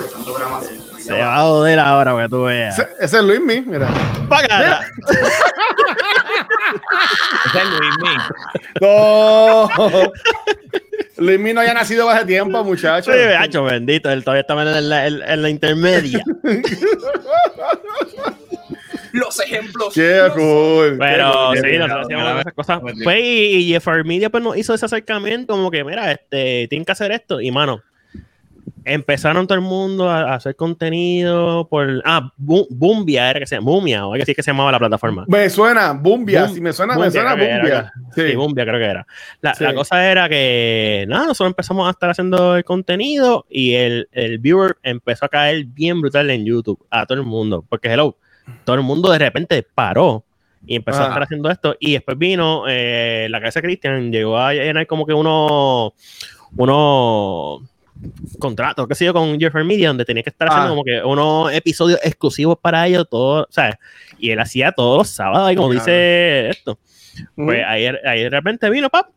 se 1.15 1.21
va 1.21 1.37
a 1.37 1.43
joder 1.43 1.79
ahora 1.79 2.17
que 2.23 2.29
tú 2.29 2.43
veas. 2.45 2.79
Ese, 2.79 2.89
ese 3.01 3.17
es 3.19 3.23
Luismi, 3.25 3.61
mira. 3.63 3.89
Págala. 4.29 4.81
Ese 7.47 7.59
es 7.59 7.65
Luismi. 7.69 8.17
No. 8.81 9.69
Luismi 11.17 11.53
no 11.53 11.61
haya 11.61 11.75
nacido 11.75 12.09
hace 12.09 12.25
tiempo, 12.27 12.65
muchacho. 12.65 13.13
Sí, 13.13 13.19
hacho, 13.19 13.65
bendito, 13.65 14.11
él 14.11 14.25
todavía 14.25 14.41
está 14.43 14.55
en 14.79 14.89
la, 14.89 15.07
en- 15.07 15.23
en 15.23 15.43
la 15.43 15.51
intermedia. 15.51 16.23
Los 19.13 19.41
ejemplos. 19.41 19.93
Qué 19.93 20.23
cool. 20.35 20.97
Pero 20.99 21.51
qué 21.55 21.61
sí, 21.73 21.79
nosotros 21.79 22.05
hacíamos 22.07 22.41
esas 22.41 22.53
cosas. 22.55 22.81
Pues, 22.81 23.19
y, 23.21 23.75
y 23.75 23.79
Media 24.05 24.31
pues, 24.31 24.43
nos 24.43 24.57
hizo 24.57 24.73
ese 24.73 24.87
acercamiento, 24.87 25.55
como 25.55 25.69
que, 25.71 25.83
mira, 25.83 26.13
este, 26.13 26.69
tienen 26.69 26.85
que 26.85 26.93
hacer 26.93 27.11
esto. 27.11 27.41
Y, 27.41 27.51
mano, 27.51 27.83
empezaron 28.85 29.47
todo 29.47 29.57
el 29.57 29.65
mundo 29.65 30.09
a, 30.09 30.33
a 30.33 30.35
hacer 30.37 30.57
contenido 30.57 31.69
por. 31.69 32.03
Ah, 32.05 32.33
Bu- 32.39 32.67
Bumbia 32.71 33.31
era 33.31 33.41
que 33.41 33.47
se 33.47 33.57
llama. 33.57 33.71
Bumia, 33.71 34.07
o 34.07 34.13
algo 34.13 34.23
así 34.23 34.35
que 34.35 34.43
se 34.43 34.51
llamaba 34.51 34.73
la 34.73 34.79
plataforma. 34.79 35.25
Me 35.29 35.49
suena, 35.51 35.93
Bumbia. 35.93 36.47
Bum- 36.47 36.55
Si 36.55 36.61
me 36.61 36.73
suena, 36.73 36.95
me 36.95 37.03
Bumbia, 37.05 37.21
suena 37.21 37.35
creo 37.35 37.47
que 37.47 37.55
Bumbia. 37.55 37.73
era. 37.79 37.93
Sí, 38.15 38.31
Sí. 38.31 38.37
Bumbia 38.37 38.65
creo 38.65 38.79
que 38.79 38.85
era. 38.87 39.07
La, 39.43 39.55
Sí. 39.55 39.65
la 39.65 39.75
cosa 39.75 40.11
era 40.11 40.29
que, 40.29 41.05
nada, 41.09 41.27
nosotros 41.27 41.51
empezamos 41.53 41.87
a 41.87 41.91
estar 41.91 42.11
haciendo 42.11 42.57
el 42.57 42.65
contenido 42.65 43.45
y 43.51 43.75
el, 43.75 44.09
el 44.13 44.39
viewer 44.39 44.77
empezó 44.83 45.27
a 45.27 45.29
caer 45.29 45.65
bien 45.67 46.01
brutal 46.01 46.31
en 46.31 46.45
YouTube 46.47 46.85
a 46.91 47.05
todo 47.07 47.19
el 47.19 47.25
mundo. 47.27 47.65
Porque, 47.69 47.89
hello, 47.93 48.17
todo 48.65 48.77
el 48.77 48.83
mundo 48.83 49.11
de 49.13 49.19
repente 49.19 49.63
paró 49.75 50.25
y 50.67 50.77
empezó 50.77 51.01
a 51.01 51.05
Ah. 51.05 51.09
estar 51.09 51.23
haciendo 51.23 51.51
esto. 51.51 51.77
Y 51.81 51.93
después 51.93 52.19
vino 52.19 52.65
eh, 52.69 53.27
la 53.31 53.41
casa 53.41 53.61
de 53.61 53.67
Christian, 53.67 54.11
llegó 54.11 54.39
a 54.39 54.53
llenar 54.55 54.87
como 54.87 55.07
que 55.07 55.13
unos 55.15 55.93
unos 56.57 57.63
contratos, 58.39 58.87
qué 58.89 58.95
sé 58.95 59.05
yo, 59.07 59.13
con 59.13 59.39
Jeffrey 59.39 59.65
Media, 59.65 59.89
donde 59.89 60.05
tenía 60.05 60.23
que 60.23 60.31
estar 60.31 60.49
haciendo 60.49 60.67
Ah. 60.67 60.71
como 60.71 60.85
que 60.85 61.03
unos 61.03 61.53
episodios 61.53 62.01
exclusivos 62.03 62.57
para 62.61 62.87
ellos, 62.87 63.07
todo, 63.11 63.47
¿sabes? 63.51 63.77
Y 64.19 64.31
él 64.31 64.39
hacía 64.41 64.73
todos 64.73 64.99
los 64.99 65.09
sábados, 65.09 65.53
y 65.53 65.57
como 65.57 65.69
Claro. 65.69 65.81
dice 65.85 66.49
esto. 66.51 66.79
Pues 67.37 67.59
Ujú. 67.61 67.67
ahí, 67.69 67.87
ahí 68.07 68.23
de 68.23 68.31
repente 68.31 68.71
vino, 68.71 68.89
pap, 68.89 69.09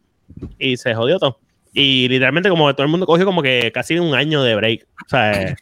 y 0.60 0.78
se 0.78 0.94
jodió 0.96 1.20
todo. 1.20 1.40
Y 1.74 2.08
literalmente 2.10 2.50
como 2.50 2.68
que 2.68 2.74
todo 2.74 2.84
el 2.84 2.90
mundo 2.92 3.06
cogió 3.06 3.26
como 3.26 3.42
que 3.42 3.72
casi 3.74 3.98
un 3.98 4.14
año 4.14 4.44
de 4.44 4.56
break, 4.56 4.86
o 5.06 5.10
sea, 5.10 5.56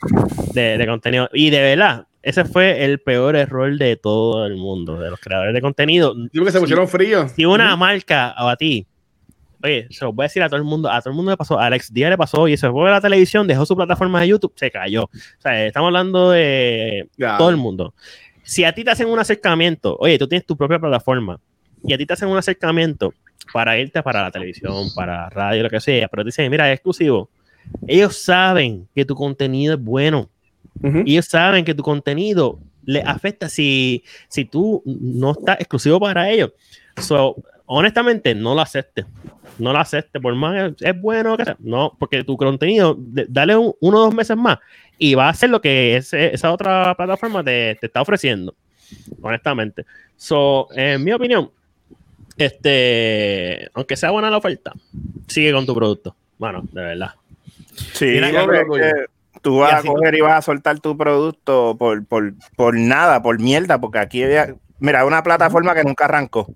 de, 0.53 0.77
de 0.77 0.87
contenido. 0.87 1.29
Y 1.33 1.49
de 1.51 1.61
verdad, 1.61 2.05
ese 2.21 2.43
fue 2.45 2.83
el 2.83 2.99
peor 2.99 3.35
error 3.35 3.77
de 3.77 3.95
todo 3.95 4.45
el 4.45 4.55
mundo, 4.57 4.99
de 4.99 5.09
los 5.09 5.19
creadores 5.19 5.53
de 5.53 5.61
contenido. 5.61 6.13
Digo 6.33 6.45
que 6.45 6.51
se 6.51 6.59
pusieron 6.59 6.87
fríos. 6.89 7.31
Si 7.31 7.45
una 7.45 7.75
marca 7.77 8.35
o 8.39 8.47
a 8.49 8.55
ti, 8.57 8.87
oye, 9.63 9.87
se 9.89 10.05
lo 10.05 10.13
voy 10.13 10.23
a 10.23 10.27
decir 10.27 10.43
a 10.43 10.47
todo 10.47 10.57
el 10.57 10.63
mundo, 10.63 10.89
a 10.89 11.01
todo 11.01 11.11
el 11.11 11.15
mundo 11.15 11.31
le 11.31 11.37
pasó, 11.37 11.59
a 11.59 11.65
Alex 11.65 11.93
Díaz 11.93 12.09
le 12.09 12.17
pasó, 12.17 12.47
y 12.47 12.57
se 12.57 12.69
fue 12.69 12.89
a 12.89 12.93
la 12.93 13.01
televisión, 13.01 13.47
dejó 13.47 13.65
su 13.65 13.75
plataforma 13.75 14.21
de 14.21 14.29
YouTube, 14.29 14.53
se 14.55 14.71
cayó. 14.71 15.03
O 15.03 15.09
sea, 15.41 15.65
estamos 15.65 15.87
hablando 15.87 16.31
de 16.31 17.09
todo 17.37 17.49
el 17.49 17.57
mundo. 17.57 17.93
Si 18.43 18.63
a 18.63 18.73
ti 18.73 18.83
te 18.83 18.91
hacen 18.91 19.07
un 19.07 19.19
acercamiento, 19.19 19.95
oye, 19.99 20.17
tú 20.17 20.27
tienes 20.27 20.45
tu 20.45 20.57
propia 20.57 20.79
plataforma, 20.79 21.39
y 21.83 21.93
a 21.93 21.97
ti 21.97 22.05
te 22.05 22.13
hacen 22.13 22.29
un 22.29 22.37
acercamiento 22.37 23.13
para 23.53 23.77
irte 23.77 24.01
para 24.03 24.21
la 24.21 24.31
televisión, 24.31 24.87
para 24.95 25.29
radio, 25.29 25.63
lo 25.63 25.69
que 25.69 25.79
sea, 25.79 26.07
pero 26.07 26.23
te 26.23 26.27
dicen, 26.27 26.49
mira, 26.49 26.69
es 26.69 26.75
exclusivo. 26.75 27.29
Ellos 27.87 28.17
saben 28.17 28.87
que 28.93 29.05
tu 29.05 29.15
contenido 29.15 29.75
es 29.75 29.81
bueno. 29.81 30.29
Ellos 30.83 31.25
saben 31.25 31.65
que 31.65 31.73
tu 31.73 31.83
contenido 31.83 32.59
les 32.85 33.05
afecta 33.05 33.49
si, 33.49 34.03
si 34.27 34.45
tú 34.45 34.81
no 34.85 35.31
estás 35.31 35.59
exclusivo 35.59 35.99
para 35.99 36.29
ellos. 36.29 36.51
So, 36.97 37.35
honestamente, 37.73 38.35
no 38.35 38.53
lo 38.55 38.61
aceptes. 38.61 39.05
No 39.57 39.71
lo 39.73 39.79
aceptes, 39.79 40.21
por 40.21 40.33
más 40.35 40.73
es 40.79 41.01
bueno 41.01 41.37
que 41.37 41.45
sea. 41.45 41.55
No, 41.59 41.95
porque 41.99 42.23
tu 42.23 42.35
contenido, 42.37 42.95
de- 42.97 43.25
dale 43.29 43.55
un- 43.55 43.73
uno 43.79 43.97
o 43.97 44.01
dos 44.05 44.13
meses 44.13 44.35
más 44.37 44.57
y 44.97 45.13
va 45.15 45.27
a 45.27 45.29
hacer 45.29 45.49
lo 45.49 45.61
que 45.61 45.97
ese- 45.97 46.33
esa 46.33 46.51
otra 46.51 46.95
plataforma 46.95 47.43
te, 47.43 47.75
te 47.79 47.85
está 47.87 48.01
ofreciendo. 48.01 48.55
Honestamente. 49.21 49.85
So, 50.17 50.67
en 50.75 51.03
mi 51.03 51.11
opinión, 51.13 51.49
este, 52.37 53.69
aunque 53.73 53.95
sea 53.95 54.11
buena 54.11 54.29
la 54.29 54.37
oferta, 54.37 54.73
sigue 55.27 55.53
con 55.53 55.65
tu 55.65 55.73
producto. 55.75 56.15
Bueno, 56.37 56.63
de 56.71 56.81
verdad. 56.81 57.11
Sí, 57.93 58.05
Mira, 58.05 58.31
que 58.31 59.05
tú 59.41 59.57
vas 59.59 59.73
a 59.75 59.81
coger 59.83 60.15
y 60.15 60.21
vas 60.21 60.37
a 60.37 60.41
soltar 60.41 60.79
tu 60.79 60.97
producto 60.97 61.75
por, 61.77 62.05
por, 62.05 62.33
por 62.55 62.75
nada, 62.77 63.21
por 63.21 63.39
mierda, 63.39 63.79
porque 63.79 63.99
aquí 63.99 64.23
había, 64.23 64.55
mira, 64.79 65.05
una 65.05 65.23
plataforma 65.23 65.73
que 65.73 65.83
nunca 65.83 66.05
arrancó. 66.05 66.47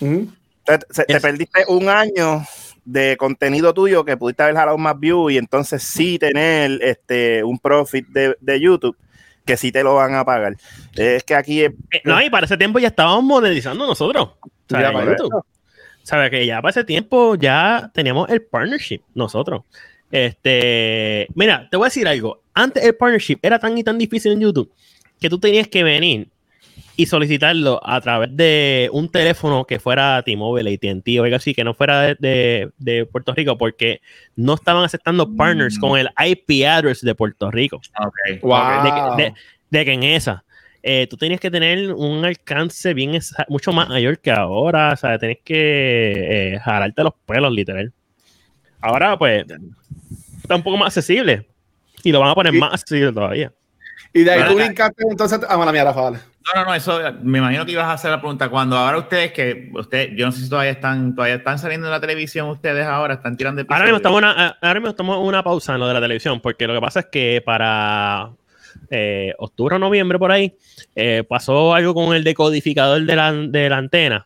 Ujú. 0.00 0.28
Te, 0.64 1.20
perdiste 1.20 1.64
un 1.68 1.88
año 1.88 2.42
de 2.84 3.16
contenido 3.16 3.72
tuyo 3.74 4.04
que 4.04 4.16
pudiste 4.16 4.42
haber 4.42 4.56
jalado 4.56 4.78
más 4.78 4.98
views 4.98 5.32
y 5.32 5.38
entonces 5.38 5.82
sí 5.82 6.18
tener 6.18 6.78
este 6.82 7.42
un 7.44 7.58
profit 7.58 8.06
de, 8.08 8.36
de 8.40 8.60
YouTube 8.60 8.96
que 9.44 9.56
sí 9.56 9.70
te 9.72 9.82
lo 9.82 9.94
van 9.94 10.14
a 10.14 10.24
pagar. 10.24 10.56
Es 10.94 11.22
que 11.24 11.34
aquí 11.34 11.62
es- 11.64 11.72
Eh, 11.92 12.00
no, 12.04 12.20
y 12.22 12.30
para 12.30 12.46
ese 12.46 12.56
tiempo 12.56 12.78
ya 12.78 12.88
estábamos 12.88 13.24
monetizando 13.24 13.86
nosotros. 13.86 14.30
En 14.70 14.92
para 14.92 15.04
YouTube. 15.04 15.44
Sabe 16.02 16.30
que 16.30 16.44
ya 16.46 16.60
para 16.62 16.70
ese 16.70 16.84
tiempo 16.84 17.34
ya 17.34 17.90
teníamos 17.94 18.28
el 18.30 18.42
partnership 18.42 19.00
nosotros. 19.14 19.62
Este, 20.10 21.26
mira, 21.34 21.68
te 21.70 21.76
voy 21.76 21.86
a 21.86 21.88
decir 21.88 22.06
algo. 22.08 22.40
Antes 22.54 22.84
el 22.84 22.94
partnership 22.94 23.38
era 23.42 23.58
tan 23.58 23.76
y 23.76 23.84
tan 23.84 23.98
difícil 23.98 24.32
en 24.32 24.40
YouTube 24.40 24.70
que 25.20 25.28
tú 25.28 25.38
tenías 25.38 25.68
que 25.68 25.82
venir 25.82 26.28
y 26.96 27.06
solicitarlo 27.06 27.80
a 27.84 28.00
través 28.00 28.36
de 28.36 28.88
un 28.92 29.08
teléfono 29.10 29.64
que 29.64 29.80
fuera 29.80 30.22
T-Mobile, 30.22 30.72
AT&T 30.74 31.20
o 31.20 31.24
algo 31.24 31.36
así, 31.36 31.52
que 31.54 31.64
no 31.64 31.74
fuera 31.74 32.00
de, 32.02 32.16
de- 32.20 32.70
de 32.78 33.04
Puerto 33.06 33.34
Rico, 33.34 33.58
porque 33.58 34.00
no 34.36 34.54
estaban 34.54 34.84
aceptando 34.84 35.34
partners 35.36 35.76
Mm. 35.76 35.80
con 35.80 35.98
el 35.98 36.08
IP 36.24 36.64
address 36.66 37.00
de 37.00 37.14
Puerto 37.14 37.50
Rico 37.50 37.76
Ok. 38.00 38.40
Wow. 38.42 38.84
de, 38.84 38.90
que- 38.90 39.22
de- 39.22 39.34
de 39.70 39.84
que 39.84 39.92
en 39.92 40.02
esa 40.04 40.44
eh, 40.86 41.06
tú 41.08 41.16
tienes 41.16 41.40
que 41.40 41.50
tener 41.50 41.94
un 41.94 42.24
alcance 42.26 42.92
bien 42.92 43.18
mucho 43.48 43.72
más 43.72 43.88
mayor 43.88 44.18
que 44.18 44.30
ahora, 44.30 44.92
o 44.92 44.96
sea, 44.96 45.18
tienes 45.18 45.38
que 45.42 46.52
eh, 46.54 46.58
jalarte 46.60 47.02
los 47.02 47.14
pelos, 47.24 47.50
literal. 47.52 47.90
Ahora, 48.82 49.16
pues, 49.18 49.46
está 50.42 50.56
un 50.56 50.62
poco 50.62 50.76
más 50.76 50.88
accesible 50.88 51.46
y 52.02 52.12
lo 52.12 52.20
van 52.20 52.28
a 52.28 52.34
poner 52.34 52.54
Y- 52.54 52.58
más 52.58 52.74
accesible 52.74 53.12
todavía. 53.12 53.50
Y 54.12 54.24
de 54.24 54.30
ahí 54.30 54.42
tú 54.46 54.56
brincaste 54.56 55.02
entonces. 55.10 55.40
Ah, 55.48 55.56
mala 55.56 55.72
mía, 55.72 55.84
Rafa, 55.84 56.02
dale. 56.02 56.18
No, 56.44 56.60
no, 56.60 56.68
no, 56.68 56.74
eso 56.74 57.00
me 57.22 57.38
imagino 57.38 57.64
que 57.64 57.72
ibas 57.72 57.86
a 57.86 57.92
hacer 57.94 58.10
la 58.10 58.20
pregunta. 58.20 58.50
Cuando 58.50 58.76
ahora 58.76 58.98
ustedes, 58.98 59.32
que 59.32 59.70
usted, 59.72 60.10
yo 60.14 60.26
no 60.26 60.32
sé 60.32 60.42
si 60.42 60.48
todavía 60.50 60.72
están, 60.72 61.14
todavía 61.14 61.36
están 61.36 61.58
saliendo 61.58 61.86
en 61.86 61.90
la 61.90 62.00
televisión 62.00 62.48
ustedes 62.50 62.86
ahora, 62.86 63.14
están 63.14 63.36
tirando 63.36 63.62
Ahora 63.68 63.84
mismo, 63.84 63.96
estamos 63.96 64.18
una, 64.18 64.58
ahora 64.60 64.80
mismo 64.80 64.90
estamos 64.90 65.16
en 65.16 65.24
una 65.24 65.42
pausa 65.42 65.74
en 65.74 65.80
lo 65.80 65.88
de 65.88 65.94
la 65.94 66.00
televisión, 66.00 66.40
porque 66.40 66.66
lo 66.66 66.74
que 66.74 66.80
pasa 66.80 67.00
es 67.00 67.06
que 67.06 67.42
para 67.44 68.30
eh, 68.90 69.32
octubre 69.38 69.76
o 69.76 69.78
noviembre 69.78 70.18
por 70.18 70.32
ahí 70.32 70.54
eh, 70.94 71.24
pasó 71.26 71.74
algo 71.74 71.94
con 71.94 72.14
el 72.14 72.24
decodificador 72.24 73.02
de 73.02 73.16
la, 73.16 73.32
de 73.32 73.68
la 73.70 73.78
antena. 73.78 74.24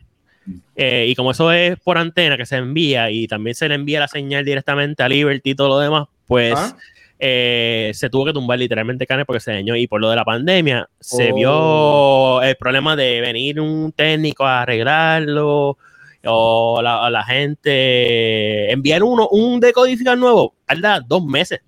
Eh, 0.75 1.07
y 1.09 1.15
como 1.15 1.31
eso 1.31 1.53
es 1.53 1.79
por 1.79 1.99
antena 1.99 2.37
que 2.37 2.47
se 2.47 2.57
envía 2.57 3.11
y 3.11 3.29
también 3.29 3.55
se 3.55 3.69
le 3.69 3.75
envía 3.75 4.01
la 4.01 4.09
señal 4.09 4.45
directamente 4.45 5.03
a 5.03 5.09
Liberty 5.09 5.51
y 5.51 5.55
todo 5.55 5.69
lo 5.69 5.79
demás, 5.79 6.09
pues 6.27 6.55
Ah. 6.57 6.75
Eh, 7.19 7.91
se 7.95 8.09
tuvo 8.11 8.27
que 8.27 8.33
tumbar 8.33 8.59
literalmente 8.59 9.05
el 9.05 9.09
canal 9.09 9.27
porque 9.27 9.41
se 9.41 9.53
dañó. 9.53 9.75
Y 9.77 9.87
por 9.87 10.01
lo 10.01 10.09
de 10.11 10.17
la 10.17 10.25
pandemia 10.25 10.89
se 11.01 11.33
Oh. 11.33 11.35
vio 11.35 12.43
el 12.43 12.57
problema 12.57 12.95
de 12.97 13.21
venir 13.21 13.61
un 13.61 13.93
técnico 13.93 14.45
a 14.47 14.63
arreglarlo 14.63 15.77
o 16.25 16.81
la, 16.83 17.05
a 17.07 17.11
la 17.11 17.23
gente 17.25 18.71
enviar 18.73 19.03
uno 19.03 19.29
un 19.31 19.61
decodificador 19.61 20.19
nuevo 20.19 20.55
tarda 20.67 21.01
dos 21.01 21.25
meses 21.25 21.61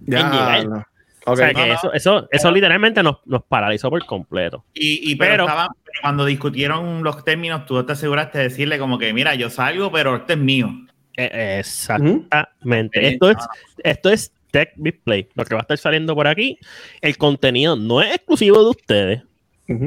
Ya. 0.00 0.30
llegar. 0.30 0.66
no. 0.68 0.84
o 1.26 1.32
Ok. 1.32 1.36
sea 1.38 1.48
que 1.54 1.60
no, 1.60 1.66
no. 1.66 1.74
eso 1.74 1.92
eso 1.92 2.28
eso 2.30 2.50
literalmente 2.50 3.02
nos, 3.02 3.16
nos 3.26 3.42
paralizó 3.44 3.90
por 3.90 4.04
completo 4.06 4.64
Y, 4.74 5.10
y 5.12 5.16
pero, 5.16 5.32
Pero- 5.32 5.44
estaban- 5.44 5.68
pero 5.84 5.98
cuando 6.02 6.24
discutieron 6.24 7.02
los 7.04 7.24
términos, 7.24 7.64
tú 7.66 7.82
te 7.84 7.92
aseguraste 7.92 8.38
de 8.38 8.44
decirle 8.44 8.78
como 8.78 8.98
que, 8.98 9.12
mira, 9.14 9.34
yo 9.34 9.48
salgo, 9.50 9.90
pero 9.90 10.16
este 10.16 10.34
es 10.34 10.38
mío. 10.38 10.68
Eh, 11.16 11.56
exactamente 11.60 13.08
esto 13.08 13.30
es 13.30 13.36
esto 13.82 14.10
es 14.10 14.32
Tech 14.58 14.72
Display 14.76 15.28
lo 15.34 15.44
que 15.44 15.54
va 15.54 15.60
a 15.60 15.62
estar 15.62 15.76
saliendo 15.78 16.14
por 16.14 16.26
aquí 16.26 16.58
el 17.00 17.16
contenido 17.18 17.76
no 17.76 18.00
es 18.00 18.14
exclusivo 18.14 18.62
de 18.64 18.70
ustedes 18.70 19.22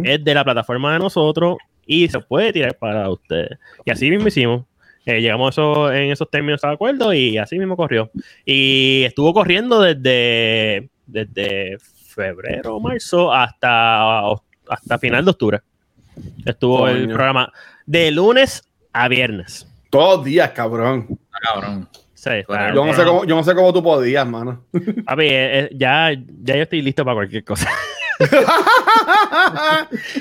es 0.05 0.23
de 0.23 0.33
la 0.33 0.43
plataforma 0.43 0.91
de 0.93 0.99
nosotros 0.99 1.57
y 1.85 2.07
se 2.09 2.19
puede 2.19 2.51
tirar 2.53 2.75
para 2.77 3.09
ustedes. 3.09 3.57
Y 3.85 3.89
así 3.91 4.09
mismo 4.11 4.27
hicimos. 4.27 4.65
Eh, 5.05 5.21
llegamos 5.21 5.47
a 5.47 5.49
eso- 5.51 5.91
en 5.93 6.11
esos 6.11 6.29
términos 6.29 6.59
de 6.61 6.67
acuerdo 6.67 7.13
y 7.13 7.37
así 7.37 7.57
mismo 7.57 7.77
corrió. 7.77 8.11
Y 8.45 9.03
estuvo 9.05 9.33
corriendo 9.33 9.79
desde, 9.81 10.89
desde 11.07 11.77
febrero 11.79 12.75
o 12.75 12.79
marzo 12.81 13.33
hasta, 13.33 14.19
hasta 14.67 14.99
final 14.99 15.23
de 15.23 15.31
octubre. 15.31 15.59
Estuvo 16.45 16.87
el 16.89 17.07
programa 17.07 17.51
de 17.85 18.11
lunes 18.11 18.63
a 18.91 19.07
viernes. 19.07 19.65
Todos 19.89 20.17
los 20.17 20.25
días, 20.25 20.51
cabrón. 20.51 21.07
Cabrón. 21.41 21.87
Sí, 22.21 22.31
Yo 22.75 22.85
no, 22.85 22.93
sé 22.93 23.05
cómo, 23.05 23.23
yo 23.23 23.33
no 23.37 23.43
sé 23.45 23.55
cómo 23.55 23.71
tú 23.71 23.81
podías, 23.81 24.27
mano. 24.27 24.65
papi, 25.05 25.23
eh, 25.25 25.59
eh, 25.59 25.69
ya, 25.71 26.11
ya 26.43 26.55
yo 26.57 26.63
estoy 26.63 26.81
listo 26.81 27.05
para 27.05 27.15
cualquier 27.15 27.45
cosa. 27.45 27.69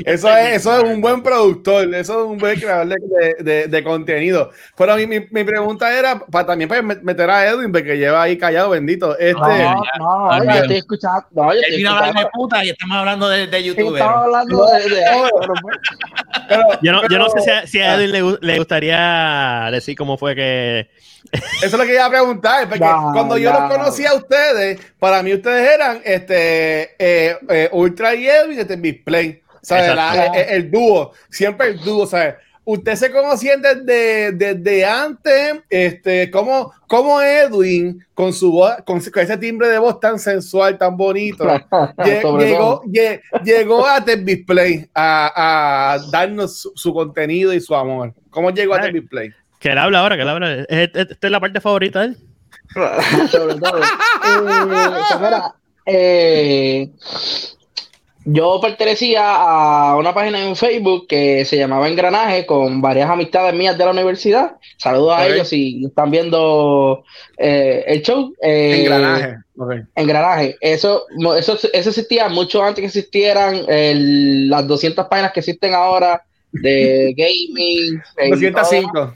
eso, 0.05 0.29
es, 0.37 0.57
eso 0.57 0.77
es 0.77 0.85
un 0.85 1.01
buen 1.01 1.23
productor, 1.23 1.93
eso 1.95 2.21
es 2.25 2.31
un 2.31 2.39
buen 2.39 2.59
creador 2.59 2.89
de, 2.89 3.35
de- 3.41 3.67
de 3.67 3.83
contenido. 3.85 4.51
Pero 4.77 4.95
mi, 4.97 5.07
mi, 5.09 5.27
mi 5.31 5.43
pregunta 5.43 5.93
era 5.97 6.19
para 6.21 6.47
también 6.47 6.69
para 6.69 6.83
meter 6.83 7.29
a 7.31 7.49
Edwin, 7.49 7.73
porque 7.73 7.97
lleva 7.99 8.23
ahí 8.23 8.39
callado, 8.39 8.71
bendito. 8.71 9.19
Este, 9.19 9.35
No, 9.35 9.83
no, 9.99 10.45
yo 10.45 10.51
estoy 10.51 10.77
escuchando. 10.77 11.27
No, 11.33 11.53
yo 11.53 11.61
estoy 11.61 11.77
vino 11.79 11.91
a 11.91 11.99
hablar 11.99 12.15
de 12.15 12.31
puta 12.33 12.65
y 12.65 12.69
estamos 12.71 12.97
hablando 12.97 13.29
de, 13.29 13.47
de 13.49 13.65
youtuber. 13.65 14.01
Estaba 14.01 14.25
hablando 14.25 14.67
de, 14.67 14.83
de- 14.89 15.05
pero, 15.11 15.53
pero- 16.49 16.79
Yo 16.83 16.93
no, 16.93 17.09
yo 17.09 17.19
no 17.19 17.29
sé 17.31 17.41
si 17.41 17.51
a, 17.51 17.67
si 17.67 17.81
a 17.81 17.95
Edwin 17.95 18.13
le, 18.13 18.39
le 18.41 18.59
gustaría 18.59 19.69
decir 19.73 19.97
cómo 19.97 20.17
fue 20.17 20.35
que 20.37 20.89
Eso 21.33 21.67
es 21.67 21.73
lo 21.73 21.85
que 21.85 21.95
iba 21.95 22.07
a 22.07 22.11
preguntar, 22.11 22.69
porque 22.69 22.85
No, 22.85 23.11
cuando 23.13 23.37
yo 23.39 23.53
no. 23.53 23.61
los 23.61 23.73
conocí 23.77 24.07
a 24.07 24.15
ustedes, 24.15 24.81
para 24.99 25.23
mí 25.23 25.33
ustedes 25.35 25.71
eran 25.75 26.01
este 26.05 26.95
eh, 26.99 27.37
eh, 27.49 27.69
Ultra 27.73 28.15
y 28.15 28.27
Edwin 28.29 28.59
este 28.59 28.77
Display. 28.77 29.43
¿sabes? 29.63 29.89
Exacto. 29.91 30.17
La- 30.33 30.41
el, 30.41 30.49
el 30.65 30.71
dúo, 30.71 31.13
siempre 31.31 31.69
el 31.69 31.81
dúo, 31.81 32.07
¿sabes? 32.07 32.37
Ustedes 32.65 32.99
se 32.99 33.11
conocían 33.11 33.63
desde, 33.63 34.33
desde 34.33 34.85
antes, 34.85 35.55
este, 35.71 36.31
como, 36.31 36.71
como 36.87 37.19
Edwin, 37.23 38.05
con 38.13 38.33
su 38.35 38.53
voz, 38.53 38.75
con, 38.85 39.01
con 39.01 39.23
ese 39.23 39.39
timbre 39.39 39.69
de 39.69 39.79
voz 39.79 39.99
tan 40.01 40.19
sensual, 40.19 40.77
tan 40.77 40.95
bonito, 40.95 41.47
llegó, 42.05 42.83
llegó 43.43 43.87
a 43.87 44.05
Tech 44.05 44.21
Display 44.21 44.87
a, 44.95 45.95
a 45.95 45.99
darnos 46.11 46.59
su, 46.61 46.73
su 46.75 46.93
contenido 46.93 47.55
y 47.55 47.61
su 47.61 47.75
amor. 47.75 48.13
¿Cómo 48.29 48.51
llegó 48.51 48.75
a 48.75 48.79
Ay. 48.79 48.83
Tech 48.85 48.93
Display? 49.01 49.31
Que 49.59 49.71
él 49.71 49.79
habla 49.79 50.01
ahora, 50.01 50.17
que 50.17 50.23
él 50.23 50.29
habla. 50.29 50.53
Es- 50.55 50.67
es- 50.69 50.91
Esta 51.11 51.27
es 51.27 51.31
la 51.31 51.41
parte 51.41 51.61
favorita 51.61 52.01
de 52.01 52.07
él. 52.07 52.17
sobre 53.31 53.55
todo. 53.55 53.81
Eh, 54.31 54.51
pues 55.09 55.21
mira, 55.21 55.55
eh, 55.87 56.89
yo 58.25 58.61
pertenecía 58.61 59.37
a 59.37 59.97
una 59.97 60.13
página 60.13 60.45
en 60.47 60.55
Facebook 60.55 61.07
que 61.09 61.45
se 61.47 61.57
llamaba 61.57 61.89
Engranaje 61.89 62.45
con 62.45 62.83
varias 62.83 63.09
amistades 63.09 63.55
mías 63.55 63.79
de 63.79 63.85
la 63.87 63.93
universidad. 63.93 64.57
Saludos 64.77 65.15
a 65.17 65.27
ellos 65.27 65.49
si 65.49 65.83
están 65.87 66.11
viendo 66.11 67.05
eh, 67.39 67.85
el 67.87 68.03
show. 68.03 68.35
Eh, 68.43 68.81
Engranaje. 68.83 69.37
Engranaje. 69.95 70.57
Eso, 70.61 71.05
eso, 71.39 71.59
eso 71.73 71.89
existía 71.89 72.29
mucho 72.29 72.63
antes 72.63 72.83
que 72.83 72.87
existieran 72.87 73.63
el- 73.67 74.51
las 74.51 74.67
200 74.67 75.07
páginas 75.07 75.33
que 75.33 75.41
existen 75.41 75.73
ahora 75.75 76.23
de 76.53 77.15
gaming. 77.17 77.95
y 77.95 78.51
todo. 78.51 78.51
205. 78.53 79.15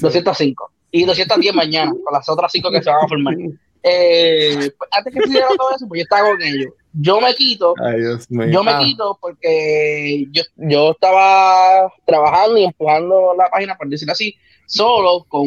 205. 0.00 0.70
Y 0.92 1.04
210 1.04 1.54
mañana, 1.54 1.92
con 2.04 2.12
las 2.12 2.28
otras 2.28 2.50
5 2.52 2.70
que 2.70 2.82
se 2.82 2.90
van 2.90 3.04
a 3.04 3.08
formar. 3.08 3.34
Eh, 3.82 4.70
pues, 4.76 4.90
antes 4.92 5.10
que 5.10 5.18
existiera 5.20 5.48
todo 5.56 5.70
eso, 5.74 5.88
pues 5.88 6.00
yo 6.00 6.02
estaba 6.02 6.28
con 6.28 6.42
ellos. 6.42 6.74
Yo 6.92 7.18
me 7.18 7.34
quito, 7.34 7.74
Ay, 7.82 7.98
Dios 8.00 8.30
mío. 8.30 8.46
yo 8.50 8.62
me 8.62 8.72
Ah, 8.72 8.78
quito 8.78 9.16
porque 9.18 10.26
yo, 10.30 10.42
yo 10.56 10.90
estaba 10.90 11.90
trabajando 12.04 12.58
y 12.58 12.64
empujando 12.64 13.32
la 13.38 13.46
página, 13.46 13.78
por 13.78 13.88
decirlo 13.88 14.12
así, 14.12 14.34
solo 14.66 15.24
con 15.28 15.46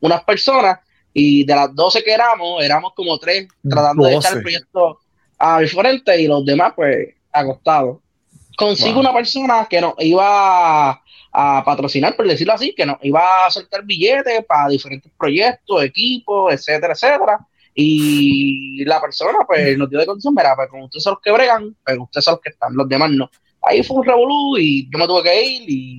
unas 0.00 0.24
personas 0.24 0.80
y 1.14 1.44
de 1.44 1.54
las 1.54 1.72
12 1.72 2.02
que 2.02 2.12
éramos, 2.12 2.64
éramos 2.64 2.94
como 2.96 3.16
tres 3.18 3.46
tratando 3.68 4.06
de 4.06 4.14
echar 4.16 4.32
12. 4.32 4.36
el 4.38 4.42
proyecto 4.42 4.98
al 5.38 5.68
frente 5.68 6.20
y 6.20 6.26
los 6.26 6.44
demás 6.44 6.72
pues 6.74 7.10
acostados. 7.32 7.98
Consigo 8.56 8.94
Wow. 8.94 9.00
una 9.02 9.12
persona 9.14 9.66
que 9.70 9.80
nos 9.80 9.94
iba 9.98 11.00
a, 11.32 11.62
patrocinar, 11.64 12.14
por 12.14 12.26
decirlo 12.28 12.52
así, 12.52 12.74
que 12.74 12.86
nos 12.86 12.98
iba 13.02 13.46
a 13.46 13.50
soltar 13.50 13.84
billetes 13.84 14.44
para 14.44 14.68
diferentes 14.68 15.10
proyectos, 15.18 15.82
equipos, 15.82 16.52
etcétera, 16.52 16.92
etcétera. 16.92 17.38
Y 17.74 18.84
la 18.84 19.00
persona 19.00 19.38
pues 19.46 19.78
nos 19.78 19.88
dio 19.88 19.98
de 19.98 20.06
condición, 20.06 20.34
mira, 20.34 20.54
pues 20.54 20.68
con 20.68 20.82
ustedes 20.82 21.02
son 21.02 21.14
los 21.14 21.22
que 21.22 21.32
bregan, 21.32 21.74
pero 21.84 22.02
ustedes 22.02 22.24
son 22.24 22.34
los 22.34 22.40
que 22.42 22.50
están, 22.50 22.74
los 22.74 22.88
demás 22.88 23.10
no. 23.10 23.30
Ahí 23.62 23.82
fue 23.82 23.98
un 23.98 24.04
revolú 24.04 24.58
y 24.58 24.90
yo 24.90 24.98
me 24.98 25.06
tuve 25.06 25.22
que 25.22 25.44
ir 25.44 25.70
y 25.70 25.98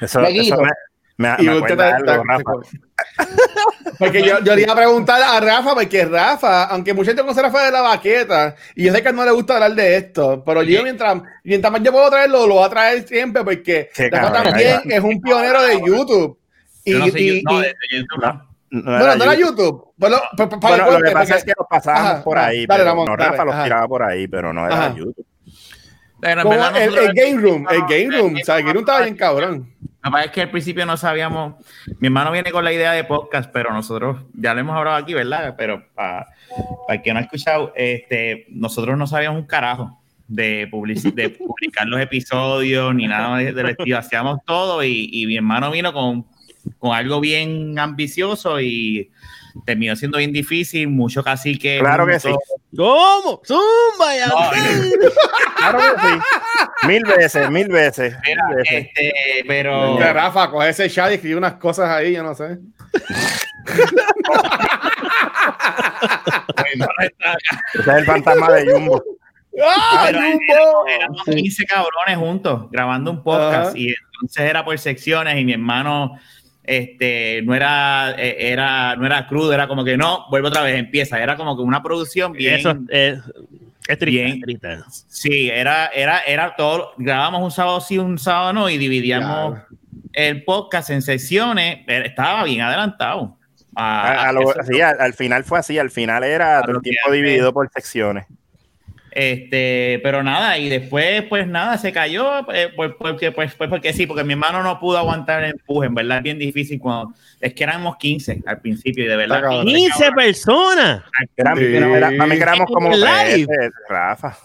Eso, 0.00 0.20
Me 0.20 0.30
eso 0.30 0.56
me, 0.60 0.70
me, 1.20 1.28
Y 1.38 1.46
me 1.46 1.54
usted 1.56 1.72
acuerda 1.72 1.98
está- 1.98 2.12
algo, 2.14 2.24
Rafa. 2.24 2.52
Porque 3.98 4.22
yo, 4.22 4.40
yo 4.40 4.54
le 4.56 4.62
iba 4.62 4.72
a 4.72 4.76
preguntar 4.76 5.20
a 5.22 5.40
Rafa, 5.40 5.74
porque 5.74 6.04
Rafa, 6.06 6.64
aunque 6.64 6.94
mucha 6.94 7.10
gente 7.10 7.22
conoce 7.22 7.40
a 7.40 7.44
Rafa 7.44 7.64
de 7.66 7.70
la 7.72 7.82
baqueta, 7.82 8.54
y 8.74 8.84
yo 8.84 8.92
sé 8.94 9.02
que 9.02 9.12
no 9.12 9.24
le 9.24 9.30
gusta 9.30 9.54
hablar 9.54 9.74
de 9.74 9.96
esto, 9.96 10.42
pero 10.44 10.62
yo 10.62 10.82
mientras, 10.82 11.20
mientras 11.44 11.70
más 11.72 11.82
yo 11.82 11.92
puedo 11.92 12.08
traerlo, 12.10 12.46
lo 12.46 12.54
voy 12.54 12.64
a 12.66 12.70
traer 12.70 13.06
siempre, 13.06 13.44
porque 13.44 13.90
Rafa 14.10 14.32
cabrón, 14.32 14.42
también 14.44 14.80
es 14.86 15.00
un 15.00 15.20
pionero 15.20 15.62
de 15.62 15.78
YouTube. 15.84 16.38
Y, 16.84 16.92
Yo 16.92 16.98
no 17.00 17.06
sé, 17.08 17.20
y- 17.20 17.42
yo- 17.42 17.50
no, 17.50 17.58
y- 17.58 17.62
de- 17.62 17.68
de 17.68 17.98
YouTube 17.98 18.22
no. 18.22 18.50
No 18.72 18.82
bueno, 18.98 19.16
no 19.16 19.24
era 19.24 19.34
YouTube. 19.34 19.84
Bueno, 19.96 20.16
pa- 20.36 20.48
pa- 20.48 20.60
para 20.60 20.84
Bueno, 20.84 20.98
lo 21.00 21.04
que 21.04 21.10
pasa 21.12 21.24
porque- 21.34 21.38
es 21.38 21.44
que 21.44 21.52
los 21.58 21.66
pasábamos 21.68 22.10
Ajá, 22.12 22.24
por 22.24 22.38
ahí, 22.38 22.66
Dale, 22.66 22.78
pero 22.78 22.84
Ramón, 22.90 23.04
no, 23.06 23.16
dale, 23.16 23.30
Rafa 23.32 23.44
los 23.44 23.54
ajá. 23.54 23.64
tiraba 23.64 23.88
por 23.88 24.02
ahí, 24.04 24.28
pero 24.28 24.52
no 24.52 24.64
era 24.66 24.74
Ajá. 24.86 24.94
YouTube. 24.96 25.26
Pero 26.20 26.40
en 26.40 26.46
como 26.46 26.56
verdad 26.56 26.82
el, 26.82 26.98
el 26.98 27.12
Game 27.12 27.40
Room, 27.42 27.66
el 27.68 27.80
Game 27.80 28.16
Room, 28.16 28.36
o 28.40 28.44
sea, 28.44 28.56
el 28.58 28.62
Game 28.62 28.72
Room 28.74 28.82
estaba 28.84 29.00
bien 29.02 29.16
cabrón. 29.16 29.74
Lo 30.02 30.10
que 30.12 30.24
es 30.24 30.30
que 30.30 30.42
al 30.42 30.50
principio 30.50 30.86
no 30.86 30.96
sabíamos. 30.96 31.54
Mi 31.98 32.06
hermano 32.08 32.32
viene 32.32 32.50
con 32.52 32.64
la 32.64 32.72
idea 32.72 32.92
de 32.92 33.04
podcast, 33.04 33.50
pero 33.52 33.72
nosotros 33.72 34.22
ya 34.32 34.54
lo 34.54 34.60
hemos 34.60 34.76
hablado 34.76 34.96
aquí, 34.96 35.12
¿verdad? 35.12 35.54
Pero 35.58 35.84
para 35.94 36.26
el 36.88 37.02
que 37.02 37.12
no 37.12 37.18
ha 37.18 37.22
escuchado, 37.22 37.72
este, 37.76 38.46
nosotros 38.48 38.96
no 38.96 39.06
sabíamos 39.06 39.40
un 39.40 39.46
carajo 39.46 40.00
de, 40.26 40.68
publici- 40.70 41.12
de 41.12 41.28
publicar 41.30 41.86
los 41.86 42.00
episodios 42.00 42.94
ni 42.94 43.06
nada 43.08 43.36
de- 43.38 43.52
del 43.52 43.68
estilo. 43.70 43.98
Hacíamos 43.98 44.38
todo 44.46 44.82
y, 44.82 45.10
y 45.12 45.26
mi 45.26 45.36
hermano 45.36 45.70
vino 45.70 45.92
con, 45.92 46.24
con 46.78 46.96
algo 46.96 47.20
bien 47.20 47.78
ambicioso 47.78 48.58
y 48.60 49.10
terminó 49.64 49.96
siendo 49.96 50.18
bien 50.18 50.32
difícil. 50.32 50.88
Mucho 50.88 51.22
cacique. 51.22 51.78
Claro 51.80 52.06
que 52.06 52.20
sí. 52.20 52.28
¿Cómo? 52.76 53.40
¡Zumba! 53.44 54.16
ya! 54.16 54.30
Claro 55.56 55.78
que 55.78 56.00
sí. 56.00 56.86
Mil 56.86 57.04
veces, 57.04 57.50
mil 57.50 57.68
veces. 57.68 58.14
Mil 58.26 58.38
veces. 58.56 58.88
este, 58.96 59.12
pero. 59.46 59.96
Que 59.98 60.12
Rafa, 60.12 60.50
coge 60.50 60.70
ese 60.70 60.88
chat 60.88 61.10
y 61.10 61.14
escribe 61.14 61.36
unas 61.36 61.54
cosas 61.54 61.90
ahí, 61.90 62.14
yo 62.14 62.22
no 62.22 62.34
sé. 62.34 62.58
Ese 67.74 67.80
es 67.80 67.86
el 67.96 68.04
fantasma 68.04 68.52
de 68.52 68.72
Jumbo. 68.72 69.02
¡Ah, 69.62 70.04
Pero 70.06 70.20
Jumbo! 70.20 70.86
éramos 70.86 71.24
15 71.24 71.66
cabrones 71.66 72.16
juntos 72.16 72.70
grabando 72.70 73.10
un 73.10 73.22
podcast 73.22 73.76
y 73.76 73.94
entonces 74.22 74.42
era 74.42 74.64
por 74.64 74.78
secciones 74.78 75.36
y 75.38 75.44
mi 75.44 75.52
hermano 75.52 76.18
este 76.64 77.42
no 77.42 77.54
era 77.54 78.14
eh, 78.18 78.36
era 78.52 78.94
no 78.96 79.06
era 79.06 79.26
crudo 79.26 79.52
era 79.52 79.66
como 79.66 79.84
que 79.84 79.96
no 79.96 80.26
vuelve 80.30 80.48
otra 80.48 80.62
vez 80.62 80.76
empieza 80.78 81.20
era 81.22 81.36
como 81.36 81.56
que 81.56 81.62
una 81.62 81.82
producción 81.82 82.32
bien 82.32 82.56
Eso 82.60 82.74
es, 82.88 83.18
es 83.88 83.98
triste, 83.98 84.24
Bien. 84.24 84.40
triste. 84.40 84.78
sí 85.08 85.48
era 85.50 85.86
era 85.88 86.20
era 86.20 86.54
todo 86.56 86.92
grabamos 86.98 87.42
un 87.42 87.50
sábado 87.50 87.80
sí 87.80 87.98
un 87.98 88.18
sábado 88.18 88.52
no 88.52 88.68
y 88.68 88.78
dividíamos 88.78 89.52
Claro. 89.54 89.66
el 90.12 90.44
podcast 90.44 90.90
en 90.90 91.02
secciones 91.02 91.78
pero 91.86 92.04
estaba 92.04 92.44
bien 92.44 92.60
adelantado 92.60 93.36
a- 93.74 94.02
A- 94.02 94.12
a 94.24 94.28
a 94.28 94.32
lo- 94.32 94.42
eso. 94.50 94.62
sí, 94.70 94.80
al, 94.80 95.00
al 95.00 95.14
final 95.14 95.44
fue 95.44 95.58
así, 95.60 95.78
al 95.78 95.90
final 95.90 96.24
era 96.24 96.60
todo 96.62 96.76
el 96.76 96.82
tiempo 96.82 97.10
dividido 97.12 97.52
por 97.52 97.70
secciones. 97.72 98.26
Este, 99.12 100.00
pero 100.02 100.22
nada, 100.22 100.56
y 100.58 100.68
después, 100.68 101.22
pues 101.28 101.46
nada, 101.46 101.78
se 101.78 101.92
cayó, 101.92 102.40
eh, 102.52 102.72
pues, 102.76 102.92
porque, 102.98 103.32
pues, 103.32 103.54
pues 103.54 103.68
porque 103.68 103.92
sí, 103.92 104.06
porque 104.06 104.24
mi 104.24 104.34
hermano 104.34 104.62
no 104.62 104.78
pudo 104.78 104.98
aguantar 104.98 105.42
el 105.44 105.50
empuje, 105.52 105.88
en 105.88 105.94
verdad 105.94 106.18
es 106.18 106.22
bien 106.24 106.38
difícil 106.38 106.78
cuando, 106.78 107.12
es 107.40 107.52
que 107.54 107.64
éramos 107.64 107.96
15 107.96 108.42
al 108.46 108.60
principio 108.60 109.04
y 109.04 109.08
de 109.08 109.16
verdad. 109.16 109.38
Está 109.38 109.48
cabrón. 109.48 109.66
15 109.66 110.12
personas. 110.12 111.02
Era, 111.36 111.56
Sí. 111.56 111.64
era- 111.76 111.96
era- 111.96 112.34
éramos 112.34 112.66
como 112.72 112.90
Live. 112.90 113.46
13, 113.46 113.70
Rafa. 113.88 114.36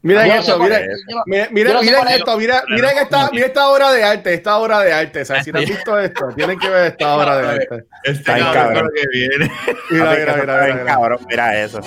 Mira 0.00 0.24
no 0.26 0.58
mira, 0.60 0.78
mira, 1.26 1.48
mira, 1.52 1.80
mira 1.82 2.10
esto, 2.14 3.02
esta, 3.02 3.30
mira 3.32 3.46
esta 3.46 3.68
obra 3.68 3.92
de 3.92 4.02
arte, 4.02 4.32
esta 4.32 4.56
obra 4.56 4.80
de 4.80 4.92
arte. 4.94 5.20
O 5.20 5.24
sea, 5.26 5.44
si 5.44 5.52
no 5.52 5.58
has 5.58 5.66
visto 5.68 5.98
esto, 6.00 6.28
tienen 6.34 6.58
que 6.58 6.70
ver 6.70 6.86
esta 6.92 7.14
obra 7.16 7.36
de 7.36 7.48
arte. 7.48 7.84
Este 8.04 8.12
Está 8.32 8.38
cabrón 8.38 8.54
cabrón. 8.74 8.90
que 8.94 9.08
viene. 9.18 9.50
Mira, 9.90 10.10
mira, 10.14 10.14
mira, 10.14 10.36
mira, 10.62 10.66
mira. 10.74 10.84
cabrón, 10.86 11.18
mira 11.28 11.62
eso. 11.62 11.80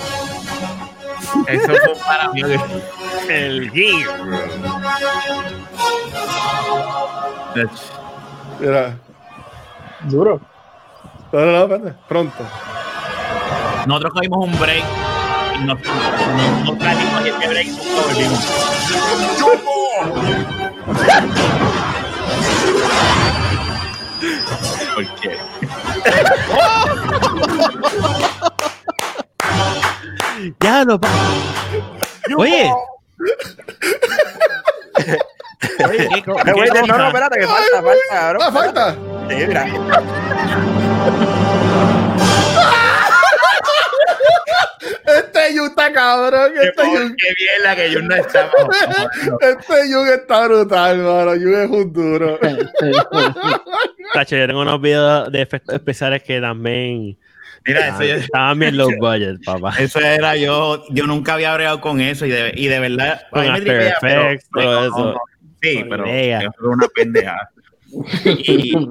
Eso 1.46 1.66
fue 1.66 1.94
para 2.06 2.28
mí. 2.32 2.42
El 3.28 3.70
Gear. 3.70 4.08
Mira. 8.60 8.98
Duro. 10.04 10.40
No, 11.32 11.40
no, 11.40 11.46
no, 11.46 11.62
espérate, 11.62 11.94
pronto. 12.08 12.44
Nosotros 13.86 14.12
cogimos 14.14 14.46
un 14.46 14.58
break 14.58 14.84
y 15.54 15.64
nos, 15.64 15.78
nos, 15.80 16.64
nos 16.64 16.78
trajimos 16.78 17.26
y 17.26 17.28
este 17.28 17.48
break 17.48 17.66
y 17.66 17.70
nos 17.70 18.06
volvimos. 18.06 18.44
¿Por 24.94 25.06
qué? 25.20 25.38
Ya 30.60 30.84
no 30.84 31.00
pa- 31.00 31.08
Oye. 32.36 32.70
Oye, 35.88 36.08
¿qué, 36.08 36.22
qué 36.22 36.26
no, 36.86 36.98
no, 36.98 37.06
espérate, 37.08 37.38
que 37.40 37.46
falta, 37.46 37.82
falta, 37.82 37.98
cabrón. 38.10 38.42
Ah, 38.44 38.52
falta. 38.52 38.94
Sí, 39.28 39.34
mira. 39.46 39.66
Este 45.06 45.54
Yu 45.54 45.66
está 45.66 45.92
cabrón. 45.92 46.52
Qué, 46.54 46.68
Este 46.68 46.82
Yu, 46.84 47.16
qué 47.16 47.34
bien 47.36 47.62
la 47.64 47.76
que 47.76 47.90
yo 47.90 48.02
no 48.02 48.14
estaba. 48.14 48.50
este 49.40 49.90
Yu 49.90 50.04
está 50.04 50.46
brutal, 50.46 50.98
mano. 50.98 51.34
Yu 51.34 51.56
es 51.56 51.68
un 51.70 51.92
duro. 51.92 52.38
Tacho, 54.14 54.36
yo 54.36 54.46
tengo 54.46 54.60
unos 54.60 54.80
videos 54.80 55.30
de 55.32 55.42
efectos 55.42 55.74
especiales 55.74 56.22
que 56.22 56.40
también 56.40 57.18
Mira, 57.68 57.88
eso, 57.88 58.02
yo- 58.02 58.14
estaban 58.16 58.58
bien 58.58 58.76
low 58.76 58.90
budget, 58.98 59.36
papá. 59.44 59.74
eso 59.78 60.00
era 60.00 60.34
yo. 60.36 60.82
Yo 60.90 61.06
nunca 61.06 61.34
había 61.34 61.54
bregado 61.54 61.80
con 61.80 62.00
eso 62.00 62.26
y 62.26 62.30
de, 62.30 62.52
y 62.56 62.66
de 62.66 62.80
verdad. 62.80 63.22
Con 63.30 63.40
a 63.40 63.42
mí 63.44 63.48
me 63.50 63.56
After 63.58 63.78
tripea, 63.78 63.96
pero- 64.00 64.22
Effects, 64.22 64.48
pero 64.52 64.64
todo 64.70 64.80
no, 64.80 64.86
eso. 64.86 65.12
no. 65.12 65.20
Sí, 65.62 65.78
Con 65.80 65.88
pero 65.88 66.06
idea. 66.08 66.38
eso 66.40 66.50
fue 66.58 66.68
una 66.68 66.88
pendeja. 66.88 67.50
Y, 68.24 68.74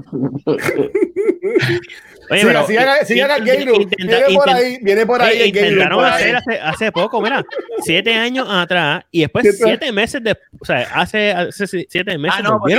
Oye, 2.30 2.42
pero 2.44 2.66
Game 2.68 3.66
Room. 3.66 3.82
intenta- 3.84 4.18
Viene 4.18 4.36
por 4.36 4.50
ahí, 4.50 4.78
viene 4.82 5.06
por 5.06 5.22
ahí 5.22 5.30
Oye, 5.36 5.42
el 5.44 5.48
intentaron 5.48 6.04
hacer 6.06 6.36
hace, 6.36 6.60
hace 6.60 6.92
poco, 6.92 7.22
mira, 7.22 7.44
siete 7.84 8.14
años 8.14 8.48
atrás 8.50 9.06
y 9.12 9.22
después 9.22 9.44
Siete- 9.44 9.64
siete 9.64 9.92
meses 9.94 10.24
de, 10.24 10.38
o 10.60 10.66
sea, 10.66 10.90
hace, 10.94 11.32
hace 11.32 11.68
siete 11.68 12.18
meses 12.18 12.40
ah, 12.40 12.44
no, 12.44 12.60
porque 12.60 12.76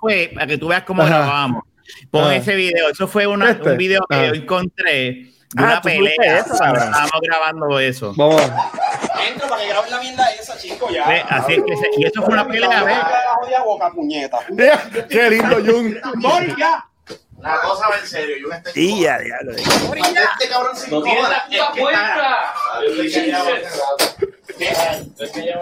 fue 0.00 0.30
para 0.34 0.46
que 0.46 0.58
tú 0.58 0.68
veas 0.68 0.82
cómo 0.82 1.02
Ajá. 1.02 1.16
grabamos. 1.18 1.64
Pon 2.10 2.24
Ajá. 2.24 2.36
ese 2.36 2.54
video. 2.54 2.88
Eso 2.90 3.06
fue 3.08 3.26
una, 3.26 3.50
Este. 3.50 3.70
un 3.70 3.76
video 3.76 4.00
que 4.08 4.16
yo 4.28 4.34
encontré 4.34 4.92
de 4.92 5.32
Ah, 5.56 5.62
una 5.64 5.80
pelea. 5.82 6.38
eso. 6.38 6.52
Estábamos 6.54 7.20
grabando 7.22 7.78
eso. 7.80 8.12
Vamos. 8.16 8.42
Entra 9.26 9.48
para 9.48 9.62
que 9.62 9.68
graben 9.68 9.90
la 9.90 9.98
mierda 10.00 10.30
esa, 10.32 10.56
chico, 10.58 10.88
ya. 10.90 11.08
Ve, 11.08 11.22
Así 11.28 11.54
es 11.54 11.62
que 11.64 11.76
se- 11.76 11.90
y 11.96 12.04
eso 12.04 12.22
fue 12.22 12.34
una 12.34 12.46
pelea, 12.46 12.84
¿ves? 12.84 12.96
Boca, 13.64 13.90
puñeta. 13.90 14.38
Qué 15.08 15.30
lindo, 15.30 15.56
Jun. 15.64 15.98
Mori, 16.16 16.54
ya. 16.58 16.84
La 17.40 17.60
cosa 17.60 17.88
va 17.88 17.96
en 17.98 18.06
serio. 18.06 18.36
Yo 18.42 18.52
estoy 18.52 18.72
Y 18.74 19.02
ya, 19.02 19.18
ya. 19.18 19.36
Este 19.52 20.48
cabrón 20.48 20.76
se 20.76 20.90
No 20.90 21.02
tiene 21.02 21.22
la 21.22 21.46
puta. 21.72 22.54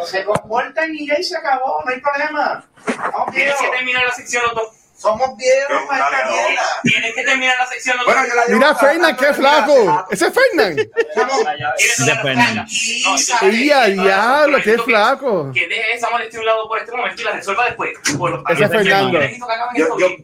Se 0.06 0.24
comportan 0.24 0.94
y 0.94 1.06
ya 1.06 1.18
y 1.18 1.22
se 1.22 1.36
acabó, 1.36 1.82
no 1.84 1.90
hay 1.92 2.00
problema. 2.00 2.64
Vamos 3.12 3.34
Tienes 3.34 3.54
que 3.56 3.68
terminar 3.68 4.04
la 4.04 4.12
sección, 4.12 4.42
Otto. 4.50 4.72
Somos 4.96 5.37
viejos 5.37 5.82
para 5.88 6.04
esta 6.06 6.20
Dale, 6.20 6.32
mierda. 6.48 6.62
Tienes 6.82 7.14
que 7.14 7.22
terminar 7.22 7.54
la 7.59 7.66
sección, 7.66 7.98
Otto. 7.98 8.06
Bueno, 8.06 8.26
yo 8.26 8.35
la 8.35 8.46
llevo 8.46 8.59
Mira, 8.59 8.74
Fernan, 8.74 9.16
qué 9.16 9.35
flaco. 9.35 10.06
Ese 10.11 10.26
es 10.26 10.32
Fernan. 10.35 10.74
¿Quieres 10.74 11.96
De 12.06 12.11
hablar? 12.11 12.22
Fernan. 12.22 12.54
Tranquiliza. 12.54 13.44
Y 13.46 13.70
a 13.70 13.85
diablo, 13.85 14.59
qué 14.64 14.78
flaco. 14.78 15.52
Que 15.52 15.68
deje 15.68 15.94
esa 15.94 16.09
molestia 16.09 16.38
a 16.38 16.40
un 16.40 16.46
lado 16.46 16.68
por 16.68 16.78
este 16.78 16.92
momento 16.92 17.20
y 17.20 17.24
la 17.24 17.32
resuelva 17.32 17.64
después. 17.66 17.90
Por 18.16 18.30
los 18.30 18.42
Ese 18.48 18.64
es 18.64 18.70
Fernando. 18.70 19.20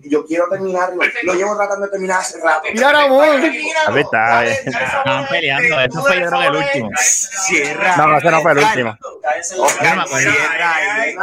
Yo 0.04 0.24
quiero 0.24 0.48
terminarlo. 0.48 1.02
Lo 1.22 1.34
llevo 1.34 1.56
tratando 1.56 1.86
de 1.86 1.92
terminar 1.92 2.20
hace 2.20 2.40
rato. 2.40 2.62
Mira, 2.72 2.92
Ramón. 2.92 3.42
Ahí 3.42 4.00
está. 4.00 4.46
Estaban 4.46 5.28
peleando. 5.28 5.80
Eso 5.80 6.00
fue 6.02 6.16
el 6.16 6.56
último. 6.56 6.90
Cierra. 6.98 7.96
No, 7.96 8.16
ese 8.16 8.30
no 8.30 8.40
fue 8.40 8.52
el 8.52 8.58
último. 8.58 8.98
Yo 9.02 9.66
no 9.82 9.96
me 9.96 10.02
acuerdo. 10.02 10.32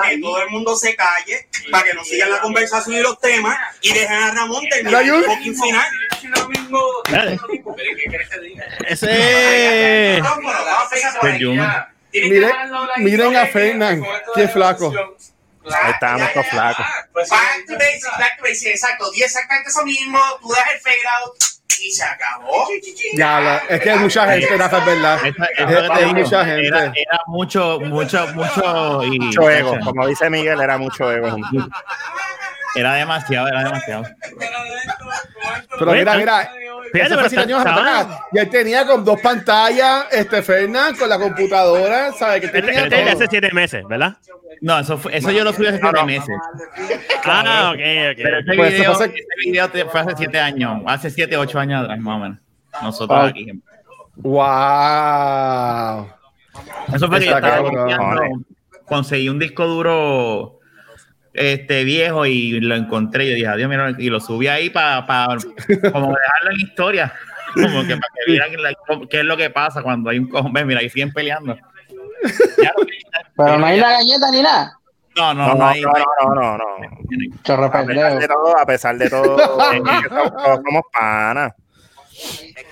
que 0.08 0.18
todo 0.22 0.42
el 0.44 0.50
mundo 0.50 0.76
se 0.76 0.96
calle 0.96 1.48
para 1.72 1.84
que 1.84 1.94
no 1.94 2.04
sigan 2.04 2.30
la 2.30 2.42
conversación 2.42 2.96
y 2.96 3.02
los 3.02 3.20
temas 3.20 3.39
y 3.82 3.94
dejen 3.94 4.12
a 4.24 4.32
Ramón 4.32 4.64
terminar 4.70 5.04
el 5.04 5.24
fucking 5.24 5.56
final. 5.56 5.88
Ese. 8.88 10.22
Que 12.12 12.24
Miren- 12.98 13.36
a 13.38 13.46
Fernan, 13.48 14.04
qué 14.36 14.48
flaco. 14.48 14.92
Ahí 15.72 15.92
estábamos 15.92 16.34
todos 16.34 16.48
flacos. 16.48 16.86
Pues, 17.14 17.30
Back 17.30 17.66
to 17.68 17.74
basics, 17.74 18.06
back 18.18 18.38
to 18.38 18.44
basics, 18.44 18.66
exacto. 18.66 19.12
Di 19.12 19.22
exactamente 19.22 19.70
eso 19.70 19.84
mismo, 19.86 20.18
tú 20.42 20.50
das 20.50 20.64
el 20.74 20.80
fade 20.80 20.96
out 21.22 21.36
y 21.82 21.92
se 21.92 22.04
acabó. 22.04 22.68
Ya, 23.14 23.40
la- 23.40 23.58
es 23.70 23.80
que 23.82 23.92
hay 23.92 24.00
mucha 24.00 24.26
gente, 24.32 24.58
Rafa, 24.58 24.80
es 24.80 24.86
verdad. 24.86 25.20
Es- 25.28 25.36
es 26.02 26.14
mucha 26.14 26.46
gente. 26.46 26.68
Era, 26.68 26.80
era 26.96 27.20
mucho, 27.28 27.80
mucho, 27.82 28.28
mucho. 28.34 29.04
Y, 29.04 29.20
Mucho 29.20 29.50
ego. 29.50 29.78
Como 29.84 30.08
dice 30.08 30.30
Miguel, 30.32 30.60
era 30.60 30.78
mucho 30.80 31.12
ego. 31.12 31.38
Era 32.76 32.94
demasiado, 32.96 33.48
era 33.48 33.64
demasiado. 33.64 34.04
Pero 35.80 35.92
mira, 35.94 36.16
mira. 36.16 36.52
Fíjate, 36.92 37.16
pero 37.16 37.30
siete 37.30 37.44
años 37.44 37.60
estaba- 37.60 38.00
atrás. 38.02 38.20
Y 38.32 38.38
él 38.40 38.50
tenía 38.50 38.86
con 38.88 39.06
dos 39.06 39.20
pantallas, 39.22 40.06
este 40.12 40.42
Fernan, 40.42 40.96
con 40.96 41.08
la 41.10 41.20
computadora, 41.20 42.12
¿sabes? 42.14 42.40
Que 42.42 42.46
Este, 42.48 42.62
tenía 42.62 42.84
este 42.84 42.96
es 42.96 43.06
de 43.06 43.12
todo. 43.12 43.16
hace 43.24 43.28
siete 43.30 43.52
meses, 43.54 43.84
¿verdad? 43.88 44.18
No, 44.62 44.80
eso, 44.80 44.98
fue, 44.98 45.16
eso 45.16 45.32
yo 45.32 45.44
lo 45.44 45.54
subí 45.54 45.68
hace 45.68 45.80
siete 45.80 46.04
meses. 46.04 46.36
Ah, 47.26 47.72
ok, 47.74 47.78
Pero 48.18 48.38
ok. 48.40 48.44
ese 48.48 48.56
Pues 48.58 48.74
eso 48.74 48.82
video, 48.82 48.96
fue- 48.96 49.14
video 49.46 49.70
hace 49.94 50.16
siete 50.18 50.40
años, 50.40 50.82
hace 50.88 51.10
siete, 51.12 51.38
ocho 51.38 51.60
años 51.60 51.84
atrás, 51.84 52.00
más 52.00 52.16
o 52.16 52.20
menos. 52.20 52.38
Nosotros 52.82 53.20
Ah. 53.22 53.28
aquí. 53.28 53.52
¡Wow! 56.00 56.08
Eso 56.94 57.08
fue 57.08 57.20
que 57.20 57.26
yo 57.28 57.36
Está 57.38 57.58
estaba 57.58 58.30
conseguí 58.86 59.30
un 59.30 59.38
disco 59.40 59.66
duro 59.68 60.59
este 61.40 61.86
viejo 61.86 62.26
y 62.26 62.60
lo 62.60 62.76
encontré. 62.76 63.28
Yo 63.30 63.36
dije, 63.36 63.48
adiós, 63.48 63.70
mira, 63.70 63.96
y 63.98 64.10
lo 64.10 64.20
subí 64.20 64.48
ahí 64.48 64.70
para 64.70 65.06
como 65.08 66.14
dejarlo 66.14 66.52
en 66.52 66.60
historia. 66.60 67.14
Como 67.56 67.82
que 67.82 67.96
para 67.98 68.14
que 68.14 68.32
vieran 68.32 68.52
la- 68.62 68.74
qué 69.10 69.20
es 69.22 69.26
lo 69.26 69.36
que 69.36 69.50
pasa 69.50 69.82
cuando 69.82 70.12
hay 70.12 70.20
un 70.20 70.28
cojón. 70.30 70.54
Mira, 70.54 70.82
ahí 70.82 70.90
siguen 70.92 71.12
peleando. 71.12 71.56
Ya 72.62 72.72
Pero 73.36 73.58
no 73.58 73.66
hay 73.66 73.80
una 73.80 73.90
galleta 73.94 74.32
ni 74.32 74.42
nada. 74.44 74.78
No, 75.16 75.34
no, 75.34 75.48
No, 75.48 75.54
no, 75.54 75.60
no, 75.60 75.66
hay- 75.68 75.82
no, 75.82 75.92
no, 76.36 76.36
no, 76.36 76.58
no. 76.58 77.38
Chorro 77.44 77.66
A 77.66 77.72
pesar 77.84 78.20
de 78.20 78.28
todo, 78.28 78.56
a 78.60 78.66
pesar 78.68 78.98
de 79.00 79.10
todo, 79.10 79.38
eh, 79.74 79.82
somos, 80.10 80.32
todos 80.44 80.60
somos 80.64 80.84
panas. 80.94 81.54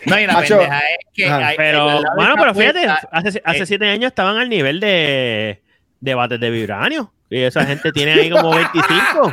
No, 0.06 0.20
y 0.20 0.28
la 0.28 0.34
Macho. 0.34 0.60
pendeja 0.60 0.80
es 0.80 0.98
que 1.16 1.28
hay- 1.28 1.58
Pero, 1.58 2.02
bueno, 2.16 2.36
pero 2.38 2.54
fíjate, 2.54 2.86
hace, 3.12 3.42
hace 3.44 3.64
eh, 3.64 3.66
siete 3.66 3.90
años 3.90 4.10
estaban 4.10 4.38
al 4.38 4.48
nivel 4.48 4.80
de 4.80 5.64
debates 6.00 6.40
de 6.40 6.50
vibranio. 6.52 7.12
Y 7.30 7.42
esa 7.42 7.66
gente 7.66 7.92
tiene 7.92 8.14
ahí 8.14 8.30
como 8.30 8.52
25. 8.52 9.32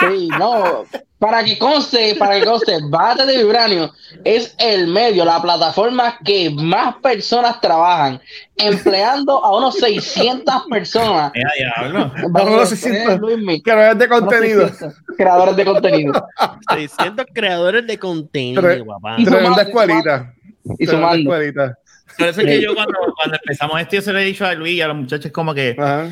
Sí, 0.00 0.28
no. 0.38 0.84
Para 1.18 1.44
que 1.44 1.58
conste, 1.58 2.14
para 2.16 2.40
que 2.40 2.46
conste, 2.46 2.78
Bate 2.88 3.26
de 3.26 3.36
Vibranio 3.38 3.92
es 4.24 4.54
el 4.58 4.86
medio, 4.88 5.24
la 5.24 5.40
plataforma 5.40 6.18
que 6.24 6.50
más 6.50 6.96
personas 6.96 7.60
trabajan, 7.60 8.20
empleando 8.56 9.44
a 9.44 9.56
unos 9.56 9.76
600 9.76 10.64
personas. 10.70 11.30
Diablo. 11.78 12.10
Vamos 12.30 12.52
a 12.52 12.56
los 12.56 12.68
600 12.70 13.20
creadores 13.62 13.98
de 13.98 14.08
contenido. 14.08 14.66
600 14.68 14.94
creadores 15.16 15.56
de 15.56 15.64
contenido. 15.64 16.28
600 16.70 17.26
creadores 17.34 17.86
de 17.86 17.98
contenido, 17.98 18.62
Tre- 18.62 18.86
papá. 18.86 19.14
Y 19.18 19.24
Tremenda 19.24 19.48
sumando, 19.50 19.62
escuelita. 19.62 20.34
Y 20.78 20.86
sumando. 20.86 21.30
Por 21.30 22.28
eso 22.28 22.40
es 22.40 22.46
que 22.46 22.60
yo 22.62 22.74
cuando, 22.74 22.98
cuando 23.14 23.36
empezamos 23.36 23.80
esto, 23.80 23.96
yo 23.96 24.02
se 24.02 24.12
lo 24.12 24.18
he 24.18 24.24
dicho 24.24 24.44
a 24.46 24.54
Luis 24.54 24.74
y 24.74 24.80
a 24.80 24.88
los 24.88 24.96
muchachos 24.96 25.30
como 25.32 25.54
que 25.54 25.76
Ajá. 25.78 26.08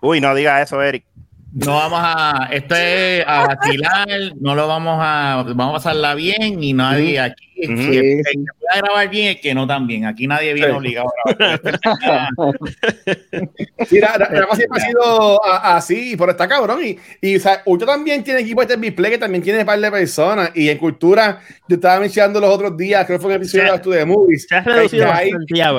Uy, 0.00 0.20
no 0.20 0.34
diga 0.34 0.60
eso, 0.62 0.80
Eric. 0.82 1.04
no 1.52 1.74
vamos 1.74 1.98
a, 2.02 2.48
esto 2.52 2.74
es 2.76 3.24
a 3.26 3.46
vacilar, 3.46 4.08
no 4.40 4.54
lo 4.54 4.68
vamos 4.68 4.98
a, 5.00 5.42
vamos 5.48 5.70
a 5.70 5.72
pasarla 5.82 6.14
bien 6.14 6.62
y 6.62 6.72
nadie 6.72 7.18
aquí, 7.18 7.44
Ujú. 7.64 7.72
el, 7.72 7.96
el 7.96 8.24
que 8.24 8.34
pueda 8.58 8.76
grabar 8.82 9.10
bien, 9.10 9.26
el 9.28 9.40
que 9.40 9.52
no 9.54 9.66
también, 9.66 10.06
aquí 10.06 10.26
nadie 10.28 10.54
viene 10.54 10.68
Sí. 10.70 10.74
obligado 10.76 11.08
a 11.08 11.32
grabar. 11.34 11.60
Mira, 13.90 14.16
Rafa 14.16 14.56
siempre 14.56 14.80
ha 14.82 14.86
sido 14.86 15.44
así, 15.44 16.14
pero 16.16 16.30
está 16.32 16.46
cabrón. 16.48 16.80
Y, 16.84 16.96
y 17.20 17.36
o 17.36 17.40
sea, 17.40 17.62
Ultra 17.66 17.86
también 17.88 18.22
tiene 18.22 18.40
equipo 18.40 18.64
de 18.64 18.76
display 18.76 19.10
que 19.12 19.18
también 19.18 19.42
tiene 19.42 19.60
un 19.60 19.66
par 19.66 19.78
de 19.80 19.90
personas. 19.90 20.50
Y 20.54 20.68
en 20.68 20.78
cultura, 20.78 21.40
yo 21.68 21.76
estaba 21.76 22.00
mencionando 22.00 22.40
los 22.40 22.50
otros 22.50 22.76
días, 22.76 23.04
creo 23.06 23.18
que 23.18 23.22
fue 23.22 23.30
un 23.32 23.36
episodio 23.36 23.72
de 23.72 23.78
Studio 23.78 24.06
Movies, 24.06 24.46
Se 24.48 24.54
ha 24.56 24.60
reducido 24.62 25.06
bastante 25.06 25.54
ya. 25.54 25.72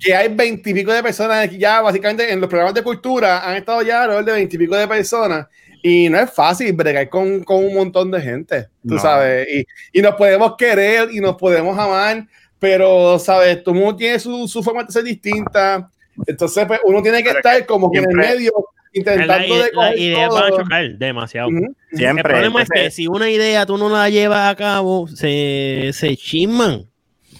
Que 0.00 0.14
hay 0.14 0.28
veintipico 0.28 0.92
de 0.92 1.02
personas 1.02 1.50
ya, 1.56 1.80
básicamente 1.80 2.32
en 2.32 2.40
los 2.40 2.48
programas 2.48 2.74
de 2.74 2.82
cultura 2.82 3.48
han 3.48 3.56
estado 3.56 3.82
ya 3.82 4.02
alrededor 4.02 4.24
de 4.24 4.32
veintipico 4.32 4.76
de 4.76 4.86
personas. 4.88 5.46
Y 5.82 6.08
no 6.08 6.18
es 6.18 6.30
fácil 6.32 6.72
bregar 6.72 7.08
con, 7.08 7.44
con 7.44 7.64
un 7.64 7.74
montón 7.74 8.10
de 8.10 8.20
gente, 8.20 8.68
tú 8.86 8.94
No. 8.94 8.98
sabes. 9.00 9.46
Y, 9.48 9.64
y 9.98 10.02
nos 10.02 10.16
podemos 10.16 10.56
querer 10.56 11.08
y 11.12 11.20
nos 11.20 11.36
podemos 11.36 11.78
amar, 11.78 12.26
pero, 12.58 13.18
¿sabes? 13.20 13.62
Todo 13.62 13.74
mundo 13.76 13.94
tiene 13.96 14.18
su, 14.18 14.48
su 14.48 14.60
forma 14.62 14.82
de 14.82 14.92
ser 14.92 15.04
distinta. 15.04 15.88
Entonces, 16.26 16.66
pues, 16.66 16.80
uno 16.84 17.00
tiene 17.00 17.18
que 17.22 17.28
Pero 17.28 17.38
estar 17.38 17.66
como 17.66 17.92
que 17.92 17.98
en 17.98 18.10
el 18.10 18.16
medio, 18.16 18.50
intentando 18.92 19.56
La, 19.56 19.62
de 19.64 19.70
la 19.72 19.96
idea 19.96 20.28
va 20.28 20.38
a 20.46 20.48
todo. 20.48 20.58
chocar 20.62 20.90
demasiado. 20.98 21.48
Ujú. 21.48 21.72
Siempre. 21.92 22.22
el 22.22 22.22
problema 22.42 22.62
es 22.62 22.68
que 22.68 22.90
si 22.90 23.06
una 23.06 23.30
idea 23.30 23.64
tú 23.64 23.78
no 23.78 23.88
la 23.88 24.10
llevas 24.10 24.50
a 24.50 24.56
cabo, 24.56 25.06
se, 25.06 25.90
se 25.92 26.16
chisman. 26.16 26.86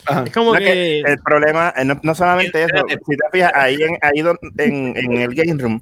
Ajá. 0.09 0.25
Es 0.27 0.33
como 0.33 0.53
no, 0.55 0.59
que 0.59 0.65
que. 0.65 1.01
el 1.01 1.19
problema, 1.19 1.73
eh, 1.77 1.85
no, 1.85 2.01
no 2.03 2.15
solamente 2.15 2.63
eso, 2.63 2.75
si 2.89 3.17
te 3.17 3.25
fijas, 3.31 3.53
ahí, 3.55 3.77
en, 3.83 3.99
ahí 4.01 4.21
don- 4.23 4.39
en, 4.57 4.97
en 4.97 5.13
el 5.19 5.35
game 5.35 5.61
room, 5.63 5.81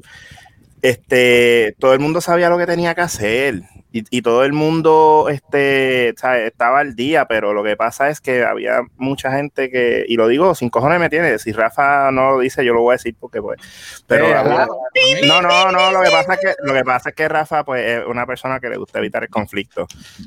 este, 0.83 1.75
todo 1.79 1.93
el 1.95 2.01
mundo 2.01 2.21
sabía 2.21 2.49
lo 2.51 2.59
que 2.59 2.67
tenía 2.67 2.95
que 2.95 3.01
hacer 3.03 3.61
y, 3.99 4.05
y 4.11 4.23
todo 4.23 4.45
el 4.45 4.53
mundo 4.53 5.29
este, 5.31 6.15
¿sabes? 6.17 6.47
estaba 6.49 6.81
al 6.81 6.95
día, 6.95 7.27
pero 7.27 7.53
lo 7.55 7.63
que 7.65 7.77
pasa 7.77 8.09
es 8.11 8.21
que 8.21 8.45
había 8.45 8.81
mucha 8.97 9.31
gente 9.33 9.71
que, 9.71 10.05
y 10.09 10.17
lo 10.17 10.29
digo, 10.29 10.55
sin 10.55 10.71
cojones 10.71 11.01
me 11.01 11.09
tiene, 11.09 11.39
si 11.39 11.53
Rafa 11.53 12.11
no 12.11 12.33
lo 12.33 12.39
dice, 12.41 12.65
yo 12.65 12.75
lo 12.75 12.83
voy 12.83 12.93
a 12.93 12.97
decir 12.97 13.15
porque 13.19 13.41
pues, 13.41 13.59
pero 14.07 14.27
Eh, 14.27 14.31
claro. 14.31 14.79
no, 15.27 15.43
no, 15.43 15.73
no, 15.73 15.93
lo 15.93 16.03
que 16.03 16.11
pasa 16.11 16.35
es 16.35 16.41
que, 16.41 16.55
lo 16.63 16.73
que 16.75 16.85
pasa 16.85 17.09
es 17.11 17.15
que 17.15 17.29
Rafa 17.29 17.65
pues 17.65 17.85
es 17.87 18.07
una 18.07 18.27
persona 18.27 18.61
que 18.61 18.69
le 18.69 18.77
gusta 18.77 18.99
evitar 18.99 19.23
el 19.23 19.29
conflicto. 19.31 19.87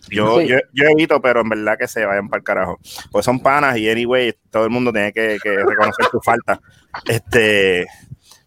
Yo, 0.09 0.39
Sí. 0.39 0.47
yo, 0.47 0.57
yo 0.73 0.85
evito, 0.89 1.21
pero 1.21 1.41
en 1.41 1.49
verdad 1.49 1.77
que 1.77 1.87
se 1.87 2.05
vayan 2.05 2.29
para 2.29 2.39
el 2.39 2.43
carajo. 2.43 2.79
Pues 3.11 3.25
son 3.25 3.39
panas 3.39 3.77
y 3.77 3.89
anyway, 3.89 4.33
todo 4.49 4.63
el 4.65 4.69
mundo 4.69 4.91
tiene 4.91 5.11
que, 5.13 5.37
que 5.41 5.49
reconocer 5.57 6.05
su 6.11 6.19
falta. 6.21 6.59
Este, 7.05 7.85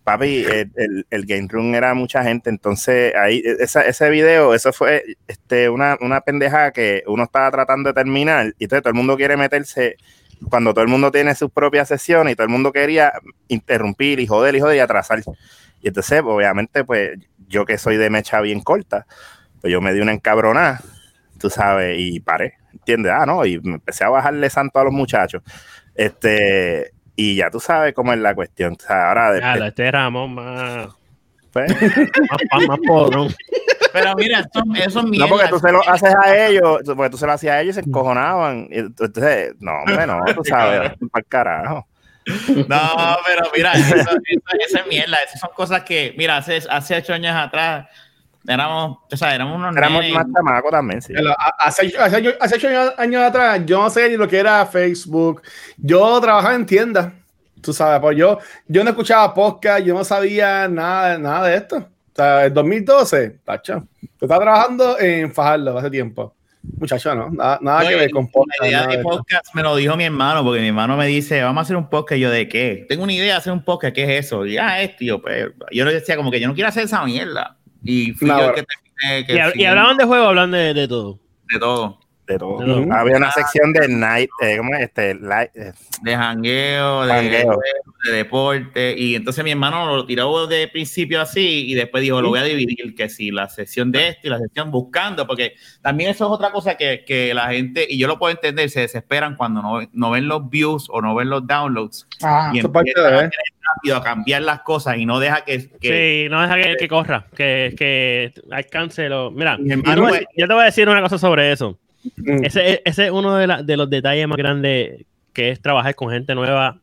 papi, 0.04 0.44
el, 0.44 1.06
el, 1.10 1.26
game 1.26 1.46
room 1.48 1.74
era 1.74 1.94
mucha 1.94 2.22
gente, 2.24 2.50
entonces 2.50 3.14
ahí, 3.14 3.42
esa, 3.60 3.82
ese 3.82 4.10
video, 4.10 4.54
eso 4.54 4.72
fue 4.72 5.16
este, 5.28 5.68
una, 5.68 5.96
una 6.00 6.20
pendeja 6.20 6.72
que 6.72 7.04
uno 7.06 7.24
estaba 7.24 7.50
tratando 7.50 7.90
de 7.90 7.94
terminar 7.94 8.54
y 8.58 8.64
entonces 8.64 8.82
todo 8.82 8.90
el 8.90 8.96
mundo 8.96 9.16
quiere 9.16 9.36
meterse 9.36 9.96
cuando 10.48 10.72
todo 10.72 10.82
el 10.82 10.90
mundo 10.90 11.10
tiene 11.10 11.34
sus 11.34 11.50
propias 11.50 11.88
sesiones 11.88 12.32
y 12.32 12.36
todo 12.36 12.44
el 12.44 12.52
mundo 12.52 12.72
quería 12.72 13.12
interrumpir 13.48 14.20
y 14.20 14.26
joder 14.26 14.54
y 14.54 14.60
joder 14.60 14.76
y 14.76 14.80
atrasar. 14.80 15.22
Y 15.80 15.88
entonces, 15.88 16.20
obviamente, 16.24 16.84
pues 16.84 17.18
yo 17.48 17.64
que 17.64 17.78
soy 17.78 17.96
de 17.96 18.10
mecha 18.10 18.40
bien 18.40 18.60
corta, 18.60 19.06
pues 19.60 19.72
yo 19.72 19.80
me 19.80 19.92
di 19.92 20.00
una 20.00 20.12
encabronada, 20.12 20.80
tú 21.38 21.50
sabes, 21.50 21.96
y 21.98 22.20
paré, 22.20 22.54
¿entiendes? 22.72 23.12
Ah, 23.14 23.26
no, 23.26 23.44
y 23.46 23.60
me 23.60 23.74
empecé 23.74 24.04
a 24.04 24.08
bajarle 24.08 24.50
santo 24.50 24.78
a 24.78 24.84
los 24.84 24.92
muchachos. 24.92 25.42
Este, 25.94 26.92
y 27.22 27.36
ya 27.36 27.50
tú 27.50 27.60
sabes 27.60 27.94
cómo 27.94 28.12
es 28.12 28.18
la 28.18 28.34
cuestión. 28.34 28.76
O 28.78 28.82
sea, 28.82 29.08
ahora 29.08 29.38
Ya, 29.38 29.52
después, 29.52 29.68
este 29.68 29.90
Ramón 29.90 30.34
más, 30.34 30.88
pues, 31.52 31.70
más, 31.80 32.40
más, 32.52 32.68
más 32.68 32.78
podrón. 32.86 33.34
Pero 33.92 34.14
mira, 34.16 34.40
eso, 34.40 34.64
eso 34.74 35.00
es 35.00 35.18
no 35.18 35.28
porque 35.28 35.48
tú 35.48 35.58
se 35.58 35.70
lo 35.70 35.88
haces 35.88 36.14
a 36.14 36.46
ellos, 36.46 36.80
porque 36.84 37.10
tú 37.10 37.18
se 37.18 37.26
lo 37.26 37.32
hacías 37.32 37.54
a 37.54 37.60
ellos 37.60 37.76
y 37.76 37.82
se 37.82 37.88
encojonaban. 37.88 38.68
Entonces, 38.70 39.54
no, 39.60 39.72
hombre, 39.86 40.06
no, 40.06 40.18
tú 40.34 40.42
sabes, 40.44 40.92
para 41.12 41.20
el 41.20 41.26
carajo. 41.28 41.86
No, 42.68 43.18
pero 43.26 43.50
mira, 43.54 43.72
eso, 43.72 43.96
eso, 43.96 44.10
eso 44.66 44.78
es 44.78 44.86
mierda. 44.88 45.18
Esas 45.24 45.40
son 45.40 45.50
cosas 45.54 45.82
que, 45.82 46.14
mira, 46.16 46.38
hace, 46.38 46.60
hace 46.70 46.96
ocho 46.96 47.12
años 47.12 47.36
atrás 47.36 47.86
éramos, 48.46 48.98
o 49.10 49.16
sea, 49.16 49.34
éramos 49.34 49.56
unos 49.56 49.76
Éramos 49.76 50.04
más 50.10 50.26
chamacos 50.34 50.70
también, 50.70 51.02
sí. 51.02 51.12
Pero 51.14 51.34
Hace, 51.58 51.92
hace, 51.98 52.16
años- 52.16 52.34
hace 52.40 52.56
ocho 52.56 52.68
años, 52.68 52.92
años 52.98 53.22
atrás, 53.22 53.60
yo 53.64 53.82
no 53.82 53.90
sé 53.90 54.08
ni 54.08 54.16
lo 54.16 54.28
que 54.28 54.38
era 54.38 54.64
Facebook. 54.66 55.42
Yo 55.76 56.20
trabajaba 56.20 56.54
en 56.54 56.66
tiendas. 56.66 57.12
Tú 57.60 57.72
sabes, 57.72 58.00
pues 58.00 58.16
yo, 58.16 58.38
yo 58.66 58.82
no 58.82 58.90
escuchaba 58.90 59.32
podcast, 59.32 59.84
yo 59.84 59.94
no 59.94 60.02
sabía 60.04 60.66
nada, 60.68 61.16
nada 61.18 61.46
de 61.48 61.56
esto. 61.56 61.76
O 61.76 62.14
sea, 62.14 62.44
el 62.46 62.52
2012, 62.52 63.38
tacho. 63.44 63.86
Yo 64.00 64.08
estaba 64.20 64.40
trabajando 64.42 64.98
en 64.98 65.32
Fajardo 65.32 65.78
hace 65.78 65.88
tiempo. 65.90 66.34
Muchacho, 66.78 67.14
no, 67.14 67.30
nada, 67.30 67.58
nada 67.60 67.88
que 67.88 67.94
ver 67.96 68.10
con 68.10 68.28
podcast. 68.30 68.60
La 68.60 68.68
idea 68.68 68.86
de 68.86 68.96
de- 68.98 69.02
podcast 69.02 69.52
me 69.54 69.62
lo 69.62 69.74
dijo 69.76 69.96
mi 69.96 70.04
hermano, 70.04 70.44
porque 70.44 70.60
mi 70.60 70.68
hermano 70.68 70.96
me 70.96 71.06
dice, 71.06 71.42
vamos 71.42 71.60
a 71.60 71.62
hacer 71.62 71.76
un 71.76 71.88
podcast. 71.88 72.18
Y 72.18 72.20
yo, 72.20 72.30
¿de 72.30 72.48
qué? 72.48 72.84
Tengo 72.88 73.02
una 73.04 73.12
idea 73.12 73.32
de 73.34 73.38
hacer 73.38 73.52
un 73.52 73.64
podcast, 73.64 73.94
¿qué 73.94 74.04
es 74.18 74.26
eso? 74.26 74.44
Y 74.46 74.58
ah, 74.58 74.78
yo, 75.00 75.20
pues, 75.22 75.48
yo 75.72 75.84
le 75.84 75.94
decía 75.94 76.16
como 76.16 76.30
que 76.30 76.38
yo 76.40 76.48
no 76.48 76.54
quiero 76.54 76.68
hacer 76.68 76.84
esa 76.84 77.04
mierda. 77.04 77.56
Y 77.84 78.12
fui 78.12 78.28
No, 78.28 78.38
yo 78.40 78.48
el 78.50 78.54
que 78.54 78.64
terminé. 78.64 79.26
Que 79.26 79.58
Y, 79.58 79.62
y 79.62 79.64
hablaban 79.66 79.96
de 79.96 80.04
juego, 80.04 80.26
hablan 80.28 80.50
de, 80.50 80.74
de 80.74 80.88
todo. 80.88 81.18
de 81.52 81.58
todo. 81.58 81.98
De. 82.38 82.88
Había 82.92 83.16
una 83.16 83.30
sección 83.30 83.72
de 83.72 83.88
night, 83.88 84.30
eh, 84.42 84.56
¿cómo 84.56 84.74
es? 84.74 84.82
Este, 84.82 85.14
light, 85.14 85.50
eh, 85.54 85.72
De 86.02 86.16
jangueo, 86.16 87.06
de, 87.06 87.12
Jangueo. 87.12 87.58
de 88.04 88.12
deporte. 88.12 88.94
Y 88.96 89.14
entonces 89.14 89.44
mi 89.44 89.50
hermano 89.50 89.96
lo 89.96 90.06
tiró 90.06 90.46
de 90.46 90.68
principio 90.68 91.20
así 91.20 91.70
y 91.70 91.74
después 91.74 92.02
dijo, 92.02 92.20
lo 92.20 92.28
voy 92.30 92.40
a 92.40 92.44
dividir, 92.44 92.94
que 92.94 93.08
si 93.08 93.30
la 93.30 93.48
sesión 93.48 93.92
de 93.92 94.08
esto 94.08 94.26
y 94.26 94.30
la 94.30 94.38
sesión 94.38 94.70
buscando, 94.70 95.26
porque 95.26 95.54
también 95.80 96.10
eso 96.10 96.26
es 96.26 96.30
otra 96.30 96.50
cosa 96.50 96.76
que, 96.76 97.04
que 97.06 97.34
la 97.34 97.48
gente, 97.48 97.86
y 97.88 97.98
yo 97.98 98.08
lo 98.08 98.18
puedo 98.18 98.32
entender, 98.32 98.70
se 98.70 98.80
desesperan 98.80 99.36
cuando 99.36 99.62
no, 99.62 99.80
no 99.92 100.10
ven 100.10 100.28
los 100.28 100.48
views 100.48 100.88
o 100.90 101.00
no 101.00 101.14
ven 101.14 101.30
los 101.30 101.46
downloads 101.46 102.06
Ah, 102.22 102.50
y 102.54 102.58
empiezan 102.60 102.84
de, 102.84 103.24
¿eh? 103.26 103.30
rápido 103.62 103.96
a 103.96 104.02
cambiar 104.02 104.42
las 104.42 104.60
cosas 104.60 104.96
y 104.96 105.06
no 105.06 105.18
deja 105.18 105.44
que... 105.44 105.68
que 105.80 106.24
Sí, 106.24 106.30
no 106.30 106.42
deja 106.42 106.56
que, 106.56 106.76
que 106.76 106.88
corra, 106.88 107.26
que, 107.34 107.74
que 107.76 108.32
alcance 108.50 109.08
lo. 109.08 109.30
Mira, 109.30 109.58
hermano 109.66 110.08
yo 110.36 110.46
te 110.46 110.54
voy 110.54 110.62
a 110.62 110.66
decir 110.66 110.88
una 110.88 111.02
cosa 111.02 111.18
sobre 111.18 111.52
eso. 111.52 111.78
Mm. 112.16 112.44
Ese, 112.44 112.82
ese 112.84 113.04
es 113.06 113.10
uno 113.10 113.36
de, 113.36 113.46
la- 113.46 113.62
de 113.62 113.76
los 113.76 113.88
detalles 113.90 114.26
más 114.28 114.36
grandes 114.36 115.04
que 115.32 115.50
es 115.50 115.60
trabajar 115.60 115.94
con 115.94 116.10
gente 116.10 116.34
nueva, 116.34 116.78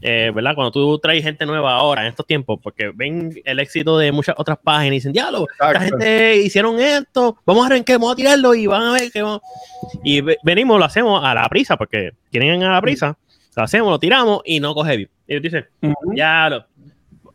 eh, 0.00 0.30
¿verdad? 0.34 0.54
Cuando 0.54 0.70
tú 0.70 0.98
traes 0.98 1.22
gente 1.22 1.44
nueva 1.46 1.74
ahora, 1.74 2.02
en 2.02 2.08
estos 2.08 2.26
tiempos, 2.26 2.58
porque 2.62 2.90
ven 2.94 3.32
el 3.44 3.60
éxito 3.60 3.98
de 3.98 4.10
muchas 4.12 4.34
otras 4.38 4.58
páginas 4.62 4.88
y 4.92 4.96
dicen, 4.96 5.12
diálogo, 5.12 5.46
esta 5.50 5.80
gente 5.80 6.36
hicieron 6.42 6.78
esto, 6.80 7.36
vamos 7.44 7.64
a 7.64 7.66
arrancar, 7.66 7.96
vamos 7.98 8.12
a 8.12 8.16
tirarlo 8.16 8.54
y 8.54 8.66
van 8.66 8.82
a 8.82 8.92
ver 8.92 9.10
que 9.10 9.22
vamos. 9.22 9.40
Y 10.02 10.20
ve- 10.20 10.38
venimos, 10.42 10.78
lo 10.78 10.84
hacemos 10.84 11.22
a 11.24 11.34
la 11.34 11.48
prisa, 11.48 11.76
porque 11.76 12.12
tienen 12.30 12.62
a 12.62 12.72
la 12.72 12.80
prisa, 12.80 13.16
lo 13.56 13.62
hacemos, 13.62 13.90
lo 13.90 13.98
tiramos 13.98 14.40
y 14.44 14.60
no 14.60 14.74
coge 14.74 14.96
view. 14.96 15.08
Y 15.26 15.32
ellos 15.34 15.42
dicen, 15.42 15.66
Ujú. 15.82 16.14
ya 16.14 16.48
lo, 16.50 16.66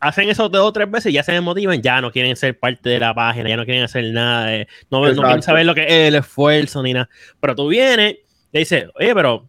hacen 0.00 0.28
eso 0.30 0.48
dos 0.48 0.66
o 0.66 0.72
tres 0.72 0.90
veces 0.90 1.10
y 1.12 1.14
ya 1.14 1.22
se 1.22 1.32
desmotivan, 1.32 1.80
ya 1.82 2.00
no 2.00 2.10
quieren 2.10 2.34
ser 2.36 2.58
parte 2.58 2.88
de 2.90 2.98
la 2.98 3.14
página, 3.14 3.48
ya 3.48 3.56
no 3.56 3.64
quieren 3.64 3.84
hacer 3.84 4.04
nada, 4.12 4.46
de- 4.46 4.66
no, 4.90 5.06
no 5.06 5.22
quieren 5.22 5.42
saber 5.42 5.66
lo 5.66 5.74
que 5.74 5.82
es 5.84 5.92
el 6.08 6.14
esfuerzo 6.16 6.82
ni 6.82 6.92
nada. 6.94 7.08
Pero 7.40 7.54
tú 7.54 7.68
vienes 7.68 8.16
y 8.52 8.58
dices, 8.58 8.86
oye, 8.98 9.14
pero 9.14 9.48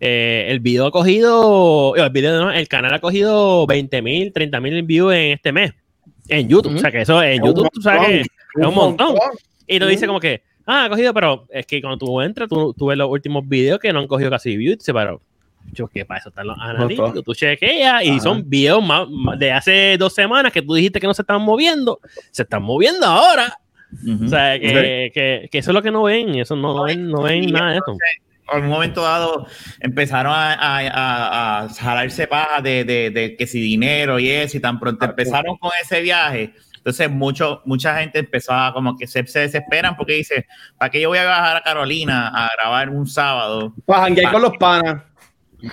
eh, 0.00 0.46
el 0.48 0.60
video 0.60 0.86
ha 0.86 0.90
cogido, 0.90 1.94
el 1.94 2.10
video 2.10 2.40
no, 2.44 2.50
el 2.52 2.66
canal 2.68 2.92
ha 2.94 2.98
cogido 3.00 3.66
20 3.66 4.02
mil, 4.02 4.32
30 4.32 4.60
mil 4.60 4.82
views 4.82 5.14
en 5.14 5.32
este 5.32 5.52
mes 5.52 5.72
en 6.28 6.48
YouTube. 6.48 6.74
O 6.74 6.78
sea 6.78 6.90
que 6.90 7.02
eso 7.02 7.22
en 7.22 7.32
Es 7.32 7.40
YouTube, 7.46 7.68
tú 7.72 7.82
sabes 7.82 8.08
que 8.08 8.20
es 8.22 8.26
un 8.56 8.74
montón. 8.74 9.08
montón. 9.08 9.30
Y 9.66 9.78
tú 9.78 9.84
Ujú. 9.84 9.90
dices 9.90 10.06
como 10.08 10.18
que, 10.20 10.42
ah, 10.66 10.86
ha 10.86 10.88
cogido, 10.88 11.12
pero 11.14 11.46
es 11.50 11.66
que 11.66 11.80
cuando 11.80 11.98
tú 11.98 12.20
entras, 12.20 12.48
tú, 12.48 12.74
tú 12.74 12.86
ves 12.86 12.98
los 12.98 13.08
últimos 13.10 13.46
videos 13.48 13.78
que 13.78 13.92
no 13.92 14.00
han 14.00 14.06
cogido 14.08 14.30
casi 14.30 14.56
views, 14.56 14.78
pero 14.86 15.20
yo 15.72 15.88
que 15.88 16.04
para 16.04 16.20
eso 16.20 16.28
están 16.30 16.46
los 16.46 16.58
analíticos, 16.58 17.22
tú 17.24 17.34
chequeas 17.34 18.04
y 18.04 18.10
Ajá. 18.10 18.20
son 18.20 18.48
videos 18.48 18.84
más, 18.84 19.08
más 19.08 19.38
de 19.38 19.52
hace 19.52 19.96
dos 19.98 20.14
semanas 20.14 20.52
que 20.52 20.62
tú 20.62 20.74
dijiste 20.74 21.00
que 21.00 21.06
no 21.06 21.14
se 21.14 21.22
estaban 21.22 21.42
moviendo, 21.42 22.00
se 22.30 22.42
están 22.42 22.62
moviendo 22.62 23.06
ahora. 23.06 23.58
O 24.24 24.28
sea, 24.28 24.58
que, 24.58 25.10
que, 25.14 25.48
que 25.50 25.58
eso 25.58 25.70
es 25.70 25.74
lo 25.74 25.82
que 25.82 25.90
no 25.90 26.02
ven, 26.04 26.34
eso 26.36 26.56
no, 26.56 26.74
no 26.74 26.84
ven, 26.84 27.08
no 27.10 27.22
ven 27.22 27.50
nada 27.52 27.72
de 27.72 27.76
eso. 27.78 27.96
En 28.52 28.64
un 28.64 28.70
momento 28.70 29.02
dado 29.02 29.46
empezaron 29.80 30.32
a, 30.32 30.52
a, 30.54 30.78
a- 30.80 31.64
a 31.64 31.68
jalarse 31.68 32.26
paja 32.26 32.60
de, 32.60 32.84
de, 32.84 33.10
de 33.10 33.36
que 33.36 33.46
si 33.46 33.60
dinero 33.60 34.18
y 34.18 34.28
eso, 34.30 34.56
y 34.56 34.60
tan 34.60 34.78
pronto 34.80 35.04
empezaron 35.04 35.56
con 35.58 35.70
ese 35.82 36.00
viaje. 36.02 36.52
Entonces, 36.76 37.08
mucho, 37.10 37.62
mucha 37.64 37.96
gente 38.00 38.18
empezó 38.18 38.52
a 38.52 38.72
como 38.72 38.96
que 38.98 39.06
se, 39.06 39.24
se 39.26 39.38
desesperan 39.40 39.96
porque 39.96 40.14
dice: 40.14 40.46
¿Para 40.76 40.90
qué 40.90 41.00
yo 41.00 41.10
voy 41.10 41.18
a 41.18 41.24
bajar 41.24 41.56
a 41.58 41.62
Carolina 41.62 42.28
a 42.34 42.50
grabar 42.58 42.90
un 42.90 43.06
sábado? 43.06 43.72
Para 43.86 44.02
janguear 44.02 44.32
con 44.32 44.42
los 44.42 44.56
panas. 44.58 45.02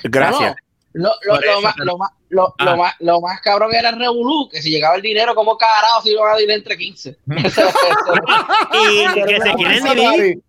Gracias. 0.04 0.56
Lo, 0.94 1.12
lo, 1.22 1.62
más, 1.62 1.76
lo, 1.78 1.98
más, 1.98 2.12
lo, 2.30 2.56
Ah. 2.58 2.66
lo 2.66 2.78
más, 2.78 2.96
lo 3.00 3.22
más 3.22 3.40
cabrón 3.42 3.74
era 3.74 3.90
el 3.90 4.00
Revolú, 4.00 4.50
que 4.50 4.62
si 4.62 4.72
llegaba 4.72 4.96
el 4.96 5.02
dinero, 5.04 5.36
como 5.36 5.56
carajo 5.58 6.02
si 6.02 6.12
iban 6.12 6.32
a 6.32 6.36
dividir 6.36 6.56
entre 6.56 6.78
15? 6.78 7.18
Y 7.28 9.14
que 9.14 9.42
se 9.42 9.54
quieren 9.54 9.84
dividir, 9.84 10.44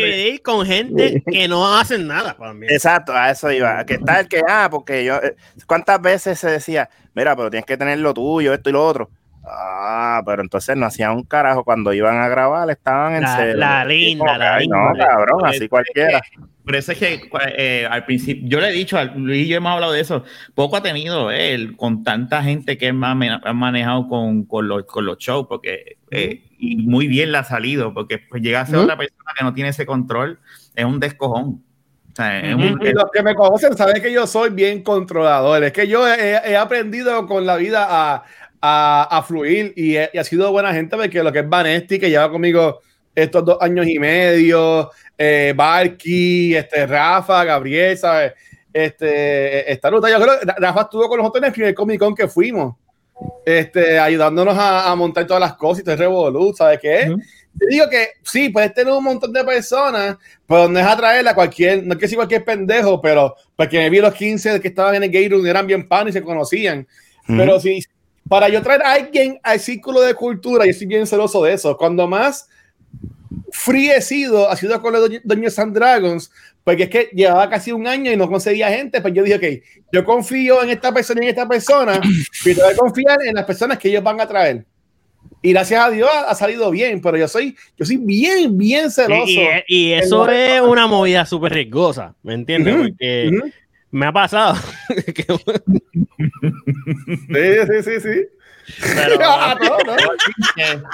dividir 0.00 0.42
con 0.42 0.66
gente 0.66 1.22
que 1.30 1.48
no 1.48 1.76
hacen 1.76 2.06
nada 2.06 2.34
también. 2.34 2.72
Exacto, 2.72 3.12
a 3.12 3.30
eso 3.30 3.50
iba. 3.50 3.84
Que 3.84 3.98
tal 3.98 4.28
que, 4.28 4.42
ah, 4.48 4.68
porque 4.70 5.04
yo, 5.04 5.16
eh, 5.16 5.36
¿cuántas 5.66 6.00
veces 6.00 6.38
se 6.38 6.50
decía, 6.50 6.88
mira, 7.14 7.36
pero 7.36 7.50
tienes 7.50 7.66
que 7.66 7.76
tener 7.76 7.98
lo 7.98 8.14
tuyo, 8.14 8.54
esto 8.54 8.70
y 8.70 8.72
lo 8.72 8.86
otro? 8.86 9.10
Ah, 9.44 10.22
pero 10.24 10.42
entonces 10.42 10.76
no 10.76 10.86
hacían 10.86 11.12
un 11.12 11.24
carajo 11.24 11.64
cuando 11.64 11.92
iban 11.92 12.18
a 12.18 12.28
grabar, 12.28 12.70
estaban 12.70 13.14
en 13.16 13.22
La- 13.22 13.36
serio. 13.36 13.56
la 13.56 13.84
linda, 13.84 14.24
Como 14.24 14.32
que, 14.34 14.38
la 14.38 14.54
ay, 14.54 14.68
No, 14.68 14.90
linda. 14.90 15.06
cabrón, 15.08 15.46
así 15.46 15.68
cualquiera. 15.68 16.20
Por 16.64 16.76
eso 16.76 16.92
es 16.92 16.98
que 16.98 17.20
eh, 17.58 17.88
al 17.90 18.04
principio, 18.04 18.48
yo 18.48 18.60
le 18.60 18.68
he 18.68 18.72
dicho, 18.72 18.96
a 18.96 19.02
Luis 19.04 19.46
y 19.46 19.48
yo 19.48 19.56
hemos 19.56 19.72
hablado 19.72 19.92
de 19.92 20.00
eso, 20.00 20.22
poco 20.54 20.76
ha 20.76 20.82
tenido 20.82 21.32
él 21.32 21.76
con 21.76 22.04
tanta 22.04 22.40
gente 22.44 22.78
que 22.78 22.86
ha 22.88 22.90
ha 22.90 23.52
manejado 23.52 24.06
con, 24.06 24.44
con, 24.44 24.68
los, 24.68 24.84
con 24.84 25.04
los 25.04 25.18
shows, 25.18 25.46
porque 25.48 25.96
eh, 26.12 26.44
y 26.58 26.76
muy 26.76 27.08
bien 27.08 27.32
le 27.32 27.38
ha 27.38 27.44
salido, 27.44 27.92
porque 27.92 28.20
pues 28.30 28.40
llega 28.42 28.60
a 28.60 28.66
ser 28.66 28.76
Ujú. 28.76 28.84
otra 28.84 28.96
persona 28.96 29.32
que 29.36 29.44
no 29.44 29.52
tiene 29.54 29.70
ese 29.70 29.84
control, 29.86 30.38
es 30.76 30.84
un 30.84 31.00
descojón. 31.00 31.64
O 32.12 32.14
sea, 32.14 32.38
es 32.40 32.54
un- 32.54 32.78
Y 32.80 32.92
los 32.92 33.06
que 33.12 33.22
me 33.22 33.34
conocen 33.34 33.74
saben 33.76 34.00
que 34.00 34.12
yo 34.12 34.26
soy 34.26 34.50
bien 34.50 34.82
controlador. 34.82 35.64
Es 35.64 35.72
que 35.72 35.88
yo 35.88 36.06
he, 36.06 36.42
he 36.52 36.56
aprendido 36.58 37.26
con 37.26 37.44
la 37.46 37.56
vida 37.56 37.86
a, 37.88 38.22
a, 38.62 39.08
a 39.10 39.22
fluir 39.22 39.72
y, 39.76 39.96
he- 39.96 40.08
y 40.12 40.18
ha 40.18 40.24
sido 40.24 40.50
buena 40.52 40.72
gente 40.72 40.96
porque 40.96 41.22
lo 41.22 41.32
que 41.32 41.40
es 41.40 41.48
Vanesti, 41.48 41.98
que 41.98 42.08
lleva 42.08 42.30
conmigo 42.30 42.80
estos 43.14 43.44
dos 43.44 43.58
años 43.60 43.86
y 43.86 43.98
medio, 43.98 44.90
eh, 45.18 45.52
Barky, 45.54 46.54
este, 46.54 46.86
Rafa, 46.86 47.44
Gabriel, 47.44 47.98
¿sabes? 47.98 48.32
Este, 48.72 49.70
esta 49.70 49.90
ruta, 49.90 50.08
yo 50.08 50.18
creo 50.18 50.40
que 50.40 50.46
Rafa 50.58 50.82
estuvo 50.82 51.08
con 51.08 51.18
nosotros 51.18 51.42
en 51.42 51.46
el 51.48 51.52
primer 51.52 51.74
Comic 51.74 51.98
Con 52.00 52.14
que 52.14 52.26
fuimos, 52.28 52.76
este, 53.44 53.98
ayudándonos 53.98 54.56
a, 54.56 54.90
a 54.90 54.94
montar 54.96 55.26
todas 55.26 55.40
las 55.40 55.54
cosas 55.54 55.80
y 55.80 55.82
todo 55.84 55.92
el 55.92 55.98
revolú, 55.98 56.54
¿sabes 56.56 56.78
qué? 56.80 57.14
Te 57.58 57.66
digo 57.68 57.86
que 57.90 58.12
sí, 58.22 58.48
puedes 58.48 58.72
tener 58.72 58.92
un 58.94 59.04
montón 59.04 59.30
de 59.32 59.44
personas, 59.44 60.16
pero 60.46 60.68
no 60.68 60.78
es 60.78 60.86
atraer 60.86 61.28
a 61.28 61.34
cualquier, 61.34 61.84
no 61.84 61.92
es 61.92 61.98
que 61.98 62.06
decir 62.06 62.16
cualquier 62.16 62.44
pendejo, 62.44 62.98
pero 63.00 63.34
porque 63.54 63.76
me 63.76 63.90
vi 63.90 64.00
los 64.00 64.14
15 64.14 64.58
que 64.58 64.68
estaban 64.68 64.94
en 64.94 65.02
el 65.02 65.10
gay 65.10 65.28
room, 65.28 65.46
eran 65.46 65.66
bien 65.66 65.86
pan 65.86 66.08
y 66.08 66.12
se 66.12 66.22
conocían. 66.22 66.86
Ujú. 67.28 67.36
Pero 67.36 67.60
si 67.60 67.84
para 68.28 68.48
yo 68.48 68.62
traer 68.62 68.82
a 68.82 68.92
alguien 68.92 69.38
al 69.42 69.60
círculo 69.60 70.00
de 70.00 70.14
cultura, 70.14 70.64
yo 70.66 70.72
soy 70.72 70.86
bien 70.86 71.06
celoso 71.06 71.42
de 71.42 71.52
eso. 71.54 71.76
Cuando 71.76 72.06
más 72.08 72.48
sido, 74.00 74.48
ha 74.48 74.56
sido 74.56 74.80
con 74.80 74.92
los 74.92 75.10
Dungeons 75.24 75.58
and 75.58 75.74
Dragons, 75.74 76.30
porque 76.64 76.84
es 76.84 76.88
que 76.88 77.10
llevaba 77.12 77.48
casi 77.48 77.72
un 77.72 77.86
año 77.86 78.10
y 78.12 78.16
no 78.16 78.28
conseguía 78.28 78.68
gente, 78.68 79.00
pues 79.00 79.14
yo 79.14 79.22
dije, 79.22 79.36
ok, 79.36 79.64
yo 79.92 80.04
confío 80.04 80.62
en 80.62 80.70
esta 80.70 80.92
persona 80.92 81.20
y 81.22 81.24
en 81.24 81.30
esta 81.30 81.48
persona, 81.48 82.00
y 82.44 82.54
tengo 82.54 82.68
que 82.68 82.76
confiar 82.76 83.18
en 83.24 83.34
las 83.34 83.44
personas 83.44 83.78
que 83.78 83.88
ellos 83.88 84.02
van 84.02 84.20
a 84.20 84.26
traer. 84.26 84.64
Y 85.40 85.52
gracias 85.52 85.84
a 85.84 85.90
Dios 85.90 86.08
ha, 86.28 86.34
salido 86.34 86.70
bien, 86.70 87.00
pero 87.00 87.16
yo 87.16 87.26
soy, 87.26 87.56
yo 87.76 87.84
soy 87.84 87.96
bien, 87.96 88.56
bien 88.56 88.90
celoso. 88.90 89.26
Y, 89.26 89.40
y- 89.66 89.90
y 89.90 89.92
eso 89.92 90.28
es 90.30 90.60
una 90.62 90.86
movida 90.86 91.26
súper 91.26 91.52
riesgosa, 91.52 92.14
¿me 92.22 92.34
entiendes? 92.34 92.76
Porque. 92.76 93.30
Me 93.92 94.06
ha 94.06 94.12
pasado. 94.12 94.56
que- 95.14 95.24
Sí, 97.28 97.66
sí, 97.66 97.82
sí, 97.82 98.00
sí. 98.00 98.26
pero, 98.94 99.16
Ah, 99.24 99.56
no, 99.60 99.78
no. 99.78 99.96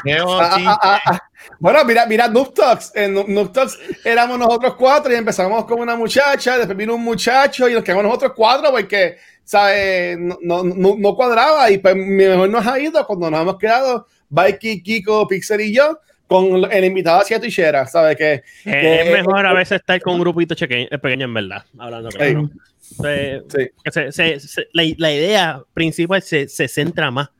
Qué 0.04 0.12
Ah, 0.14 0.24
bochinche. 0.24 0.66
ah, 0.66 0.78
ah, 0.82 1.00
ah. 1.06 1.22
Bueno, 1.58 1.84
mira, 1.84 2.06
mira, 2.06 2.28
Noob 2.28 2.52
Talks. 2.54 2.92
En 2.94 3.14
Noob- 3.14 3.52
Talks 3.52 3.78
éramos 4.04 4.38
nosotros 4.38 4.74
cuatro 4.74 5.12
y 5.12 5.16
empezamos 5.16 5.64
con 5.64 5.80
una 5.80 5.96
muchacha, 5.96 6.56
después 6.58 6.76
vino 6.76 6.94
un 6.94 7.02
muchacho 7.04 7.68
y 7.68 7.74
nos 7.74 7.82
quedamos 7.84 8.04
nosotros 8.04 8.32
cuatro 8.36 8.70
porque, 8.70 9.16
¿sabes? 9.44 10.18
No, 10.18 10.38
no, 10.42 10.62
no, 10.64 10.94
no 10.98 11.14
cuadraba 11.14 11.70
y 11.70 11.78
pues 11.78 11.94
mejor 11.96 12.48
nos 12.48 12.66
ha 12.66 12.78
ido 12.78 13.06
cuando 13.06 13.30
nos 13.30 13.40
hemos 13.42 13.58
quedado, 13.58 14.06
Mikey, 14.30 14.82
Kiko, 14.82 15.26
Pixel 15.28 15.60
y 15.62 15.74
yo, 15.74 15.98
con 16.26 16.70
el 16.70 16.84
invitado 16.84 17.20
hacia 17.20 17.40
Tichera, 17.40 17.86
¿sabes? 17.86 18.16
Que, 18.16 18.42
que 18.64 19.02
es 19.02 19.10
mejor 19.12 19.46
a 19.46 19.52
veces 19.54 19.80
estar 19.80 20.00
con 20.00 20.14
un 20.14 20.20
grupito 20.20 20.54
eh, 20.58 20.88
pequeño 21.00 21.24
en 21.26 21.34
verdad, 21.34 21.64
hablando 21.78 22.10
claro. 22.10 22.50
Sí. 22.88 23.68
que 23.84 23.90
se- 23.92 24.12
se- 24.12 24.40
se- 24.40 24.68
la, 24.72 24.82
la 24.96 25.12
idea 25.12 25.62
principal 25.74 26.22
se, 26.22 26.48
se 26.48 26.68
centra 26.68 27.10
más, 27.10 27.30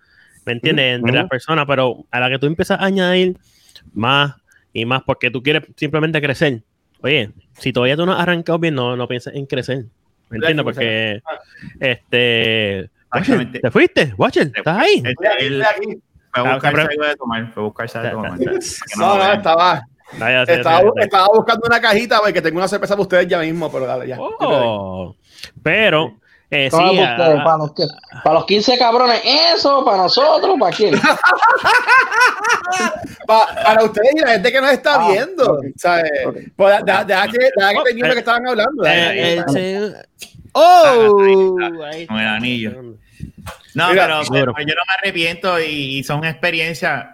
¿me 0.45 0.53
entiendes? 0.53 0.97
Entre 0.99 1.13
las 1.13 1.29
personas, 1.29 1.65
pero 1.67 2.05
a 2.11 2.21
la 2.21 2.29
que 2.31 2.39
tú 2.39 2.47
empiezas 2.47 2.79
a 2.81 2.85
añadir 2.85 3.37
más 3.93 4.35
y 4.73 4.85
más 4.85 5.03
porque 5.03 5.31
tú 5.31 5.43
quieres 5.43 5.65
simplemente 5.77 6.21
crecer. 6.21 6.63
Oye, 7.03 7.31
si 7.59 7.73
todavía 7.73 7.97
tú 7.97 8.05
no 8.07 8.13
has 8.13 8.21
arrancado 8.21 8.59
bien, 8.59 8.75
no, 8.75 8.97
no 8.97 9.07
pienses 9.09 9.35
en 9.35 9.47
crecer. 9.47 9.85
¿Me 10.31 10.37
entiendes? 10.37 10.65
Porque 10.65 11.21
este. 11.81 12.91
¿Te 13.63 13.71
fuiste? 13.71 14.13
Watcher, 14.19 14.53
¿estás 14.55 14.79
ahí? 14.79 15.03
Él- 15.05 15.07
Estoy 15.13 15.27
aquí, 15.27 15.45
él 15.47 15.63
estoy 15.63 15.77
aquí. 15.93 16.03
fue 16.33 16.43
a 16.43 16.51
Ah, 16.51 16.55
buscarse 16.55 16.77
pero- 16.77 16.89
algo 16.91 17.05
de 17.07 17.17
tomar, 17.17 17.53
fue 17.55 17.63
a 17.63 17.67
buscarse 17.67 17.99
algo 17.99 18.23
de 18.23 18.29
tomar. 18.29 18.39
que 18.39 18.45
No, 18.99 19.17
no, 19.19 19.33
estaba, 19.33 19.83
ya 20.19 20.47
sé, 20.47 20.55
estaba, 20.57 20.83
ya 20.83 20.91
sé. 20.95 21.01
estaba 21.05 21.27
buscando 21.35 21.67
una 21.67 21.81
cajita 21.81 22.19
porque 22.21 22.43
tengo 22.43 22.59
una 22.59 22.69
sorpresa 22.69 22.95
para 22.95 23.03
ustedes 23.03 23.29
ya 23.29 23.39
mismo, 23.41 23.73
pero 23.73 23.87
dale, 23.87 24.09
ya. 24.09 24.17
Oh. 24.21 25.17
Pero 25.63 26.15
Eh, 26.51 26.69
¿Cómo 26.71 26.91
sí, 26.93 26.97
para 26.97 27.13
ustedes? 27.13 27.41
ah, 27.41 27.45
para, 27.45 27.57
los, 27.59 27.73
para 28.25 28.35
los 28.37 28.47
15 28.47 28.79
cabrones, 28.79 29.21
eso, 29.55 29.85
para 29.85 29.99
nosotros, 29.99 30.57
¿para 30.59 30.75
quién? 30.75 30.95
Pa- 33.27 33.49
para 33.65 33.85
ustedes 33.85 34.11
y 34.17 34.21
la 34.21 34.31
gente 34.33 34.53
que 34.53 34.61
nos 34.61 34.73
está 34.73 34.95
Ah, 34.95 35.09
viendo. 35.13 35.61
¿sabes? 35.77 36.11
Pues, 36.57 36.85
deja, 36.87 37.05
deja 37.05 37.29
que, 37.29 37.39
deja 37.55 37.71
que 37.73 37.81
termine 37.85 38.09
lo 38.09 38.15
que 38.15 38.21
estaban 38.21 38.47
hablando. 38.47 38.83
eh, 38.87 39.43
¡Oh! 40.53 41.57
Con 42.09 42.19
el 42.19 42.27
anillo. 42.27 42.73
No, 43.75 43.91
Mira, 43.91 44.23
pero, 44.31 44.55
yo 44.59 44.75
no 44.75 44.83
me 44.89 44.95
arrepiento 45.03 45.61
y, 45.61 45.99
y 45.99 46.05
son 46.05 46.25
experiencias. 46.25 47.07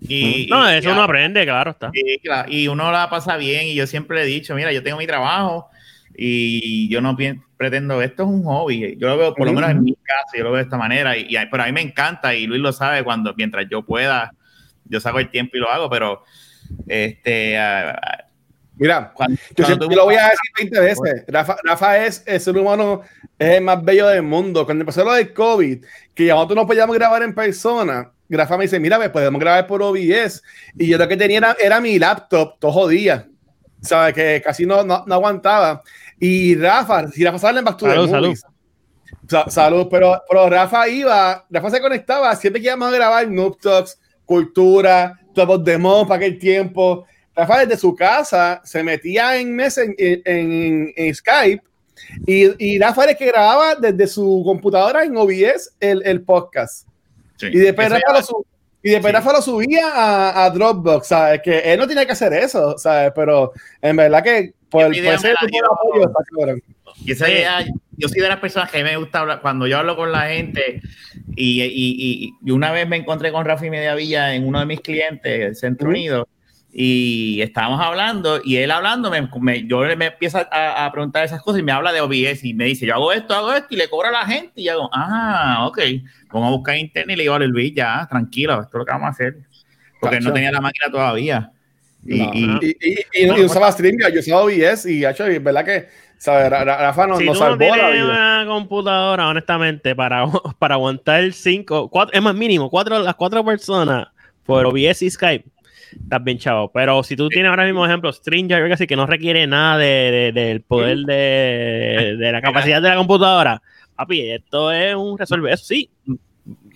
Y, 0.00 0.46
No, 0.50 0.68
y- 0.72 0.76
eso 0.78 0.90
uno 0.90 1.02
aprende, 1.02 1.44
claro 1.44 1.72
está. 1.72 1.90
y, 1.92 2.18
claro, 2.20 2.50
y 2.50 2.66
uno 2.68 2.90
la 2.90 3.08
pasa 3.08 3.36
bien 3.36 3.66
y 3.66 3.74
yo 3.74 3.86
siempre 3.86 4.16
le 4.16 4.22
he 4.24 4.26
dicho, 4.26 4.54
mira, 4.54 4.72
yo 4.72 4.82
tengo 4.82 4.98
mi 4.98 5.06
trabajo 5.06 5.68
y 6.16 6.88
yo 6.88 7.00
no 7.00 7.16
pretendo, 7.56 8.02
esto 8.02 8.22
es 8.24 8.28
un 8.28 8.44
hobby, 8.44 8.96
yo 8.98 9.08
lo 9.08 9.16
veo 9.18 9.34
por 9.34 9.46
lo 9.46 9.52
menos 9.52 9.70
en 9.70 9.82
mi 9.82 9.94
caso, 9.94 10.36
yo 10.36 10.44
lo 10.44 10.50
veo 10.50 10.58
de 10.58 10.64
esta 10.64 10.76
manera, 10.76 11.16
y, 11.16 11.26
y- 11.28 11.46
pero 11.50 11.62
a 11.62 11.66
mí 11.66 11.72
me 11.72 11.80
encanta 11.80 12.34
y 12.34 12.46
Luis 12.46 12.60
lo 12.60 12.72
sabe, 12.72 13.02
cuando 13.04 13.34
mientras 13.36 13.66
yo 13.70 13.82
pueda, 13.82 14.32
yo 14.84 15.00
saco 15.00 15.18
el 15.20 15.30
tiempo 15.30 15.56
y 15.56 15.60
lo 15.60 15.70
hago, 15.70 15.88
pero 15.90 16.22
este... 16.86 17.58
ah, 17.58 17.98
Mira, 18.76 19.12
cuando- 19.14 19.36
yo, 19.36 19.42
cuando 19.54 19.66
siempre- 19.66 19.88
yo 19.90 19.96
lo 19.96 20.04
voy 20.06 20.14
a 20.16 20.22
decir 20.24 20.38
20 20.70 20.80
veces. 20.80 21.24
Rafa, 21.28 21.56
Rafa 21.62 22.04
es 22.04 22.24
el 22.26 22.40
ser 22.40 22.56
humano 22.56 23.02
es 23.38 23.50
el 23.58 23.62
más 23.62 23.84
bello 23.84 24.08
del 24.08 24.22
mundo. 24.22 24.64
Cuando 24.64 24.82
empezó 24.82 25.04
lo 25.04 25.12
del 25.12 25.32
COVID, 25.34 25.84
que 26.14 26.24
ya 26.24 26.34
nosotros 26.34 26.56
no 26.56 26.66
podíamos 26.66 26.96
grabar 26.96 27.22
en 27.22 27.34
persona, 27.34 28.10
Rafa 28.30 28.56
me 28.56 28.64
dice, 28.64 28.80
mira, 28.80 28.96
pues 28.96 29.10
podemos 29.10 29.38
grabar 29.40 29.66
por 29.66 29.82
OBS. 29.82 30.42
Y 30.78 30.88
yo 30.88 30.96
lo 30.96 31.06
que 31.06 31.16
tenía 31.18 31.38
era, 31.38 31.56
era 31.62 31.80
mi 31.80 31.98
laptop, 31.98 32.58
todo 32.58 32.72
jodía. 32.72 33.26
¿Sabes? 33.82 34.14
Que 34.14 34.40
casi 34.42 34.64
no, 34.64 34.82
no, 34.84 35.04
no 35.06 35.14
aguantaba. 35.14 35.82
Y 36.24 36.54
Rafa, 36.54 37.08
si 37.08 37.24
Rafa 37.24 37.38
sale 37.40 37.58
en 37.58 37.64
Back 37.64 37.78
to 37.78 37.86
the 37.86 38.08
Salud. 38.08 38.38
Sa- 39.28 39.50
salud, 39.50 39.88
pero, 39.90 40.22
pero 40.28 40.48
Rafa 40.48 40.88
iba, 40.88 41.44
Rafa 41.50 41.70
se 41.70 41.80
conectaba 41.80 42.34
siempre 42.36 42.60
que 42.62 42.68
íbamos 42.68 42.88
a 42.92 42.96
grabar 42.96 43.28
Noob 43.28 43.58
Talks, 43.60 43.98
Cultura, 44.24 45.18
Top 45.34 45.64
de 45.64 45.76
Mod 45.78 46.06
para 46.06 46.18
aquel 46.18 46.38
tiempo. 46.38 47.04
Rafa 47.34 47.60
desde 47.66 47.76
su 47.76 47.92
casa 47.96 48.60
se 48.62 48.84
metía 48.84 49.36
en, 49.36 49.58
en, 49.58 49.94
en- 50.24 50.92
en 50.94 51.14
Skype 51.14 51.62
y, 52.26 52.74
y 52.74 52.78
Rafa 52.78 53.02
era 53.02 53.12
el 53.12 53.18
que 53.18 53.26
grababa 53.26 53.74
desde 53.74 54.06
su 54.06 54.42
computadora 54.44 55.02
en 55.04 55.16
OBS 55.16 55.74
el, 55.80 56.02
el 56.06 56.22
podcast. 56.22 56.86
Sí. 57.36 57.46
Y 57.52 57.58
después, 57.58 57.90
Rafa 57.90 58.12
lo, 58.12 58.22
su- 58.22 58.46
y 58.80 58.90
después 58.90 59.10
Sí. 59.10 59.16
Rafa 59.16 59.32
lo 59.32 59.42
subía 59.42 59.88
a, 59.92 60.44
a 60.44 60.50
Dropbox, 60.50 61.06
¿sabes? 61.08 61.40
Que 61.42 61.58
él 61.72 61.80
no 61.80 61.86
tiene 61.88 62.06
que 62.06 62.12
hacer 62.12 62.32
eso, 62.32 62.78
¿sabes? 62.78 63.10
Pero 63.14 63.52
en 63.80 63.96
verdad 63.96 64.22
que 64.22 64.54
por, 64.72 64.96
idea 64.96 65.10
por 65.12 65.14
ese 65.14 65.28
me 65.28 65.34
la 65.34 65.40
tipo 65.40 65.46
de 65.46 65.58
dio- 65.60 65.72
apoyo 65.72 66.06
está 66.08 66.24
cabrón. 66.36 66.62
Y 67.04 67.12
esa 67.12 67.30
idea, 67.30 67.64
yo 67.96 68.08
soy 68.08 68.20
de 68.20 68.28
las 68.28 68.38
personas 68.38 68.70
que 68.70 68.82
me 68.82 68.96
gusta 68.96 69.20
hablar, 69.20 69.40
cuando 69.40 69.66
yo 69.66 69.78
hablo 69.78 69.96
con 69.96 70.10
la 70.12 70.22
gente, 70.28 70.80
y, 71.36 71.62
y- 71.62 71.68
y- 71.68 72.32
y 72.44 72.50
una 72.50 72.70
vez 72.72 72.88
me 72.88 72.96
encontré 72.96 73.30
con 73.32 73.44
Rafi 73.44 73.70
Mediavilla 73.70 74.34
en 74.34 74.46
uno 74.46 74.58
de 74.60 74.66
mis 74.66 74.80
clientes, 74.80 75.40
el 75.40 75.54
Centro 75.56 75.88
Ujú. 75.88 75.96
Unido, 75.96 76.28
y 76.74 77.40
estábamos 77.42 77.80
hablando, 77.80 78.40
y 78.42 78.56
él 78.56 78.70
hablando, 78.70 79.10
me, 79.10 79.28
me- 79.40 79.66
yo 79.66 79.80
me 79.96 80.06
empiezo 80.06 80.38
a, 80.50 80.84
a 80.86 80.92
preguntar 80.92 81.24
esas 81.24 81.42
cosas 81.42 81.60
y 81.60 81.62
me 81.62 81.72
habla 81.72 81.92
de 81.92 82.00
OBS 82.00 82.44
y 82.48 82.54
me 82.54 82.64
dice, 82.64 82.86
yo 82.86 82.94
hago 82.94 83.12
esto, 83.12 83.34
hago 83.34 83.52
esto, 83.52 83.68
y 83.70 83.76
le 83.76 83.88
cobra 83.88 84.08
a 84.08 84.12
la 84.12 84.26
gente, 84.26 84.52
y 84.56 84.64
yo 84.64 84.72
hago, 84.72 84.90
ah, 84.92 85.66
ok, 85.66 85.78
vamos 86.32 86.48
a 86.48 86.50
buscar 86.56 86.76
internet 86.78 87.14
y 87.14 87.16
le 87.18 87.22
digo 87.24 87.34
a 87.34 87.38
Luis, 87.40 87.74
ya, 87.74 88.06
tranquilo, 88.08 88.54
esto 88.54 88.68
es 88.68 88.74
lo 88.78 88.84
que 88.86 88.92
vamos 88.92 89.06
a 89.06 89.10
hacer, 89.10 89.36
porque 90.00 90.16
él 90.16 90.24
no 90.24 90.32
tenía 90.32 90.50
la 90.52 90.60
máquina 90.60 90.90
todavía. 90.90 91.50
Y, 92.04 92.18
No. 92.18 92.30
y- 92.34 92.66
Y, 92.80 92.90
y, 92.90 93.24
y, 93.24 93.40
y 93.40 93.44
usaba 93.44 93.70
StreamYard, 93.70 94.12
yo 94.14 94.20
usaba 94.20 94.42
OBS 94.42 94.86
y, 94.86 95.04
hecho, 95.04 95.24
es 95.26 95.42
verdad 95.42 95.64
que, 95.64 95.88
¿sabes? 96.18 96.50
Ra- 96.50 96.64
Ra- 96.64 96.78
Rafa 96.78 97.06
nos, 97.06 97.18
si 97.18 97.26
nos 97.26 97.38
no 97.38 97.46
salvó 97.46 97.76
la 97.76 97.90
vida. 97.90 98.04
una 98.04 98.44
computadora, 98.46 99.28
honestamente, 99.28 99.94
para, 99.94 100.24
para 100.58 100.74
aguantar 100.74 101.32
cinco, 101.32 101.88
cuatro, 101.88 102.14
es 102.16 102.22
más 102.22 102.34
mínimo, 102.34 102.68
cuatro, 102.70 102.98
las 102.98 103.14
cuatro 103.14 103.44
personas 103.44 104.08
por 104.44 104.66
OBS 104.66 105.02
y 105.02 105.10
Skype, 105.10 105.44
estás 106.02 106.24
bien 106.24 106.38
chavo. 106.38 106.72
Pero 106.72 107.02
si 107.04 107.14
tú 107.14 107.28
tienes 107.28 107.48
ahora 107.50 107.64
mismo, 107.64 107.86
ejemplo, 107.86 108.12
StreamYard, 108.12 108.72
así, 108.72 108.86
que 108.88 108.96
no 108.96 109.06
requiere 109.06 109.46
nada 109.46 109.78
de, 109.78 110.32
de- 110.32 110.32
del 110.32 110.60
poder 110.62 110.98
de, 110.98 112.16
de 112.18 112.32
la 112.32 112.40
capacidad 112.42 112.82
de 112.82 112.88
la 112.88 112.96
computadora, 112.96 113.62
papi, 113.94 114.32
esto 114.32 114.72
es 114.72 114.94
un 114.96 115.16
resolver. 115.16 115.52
Eso 115.52 115.64
sí, 115.66 115.88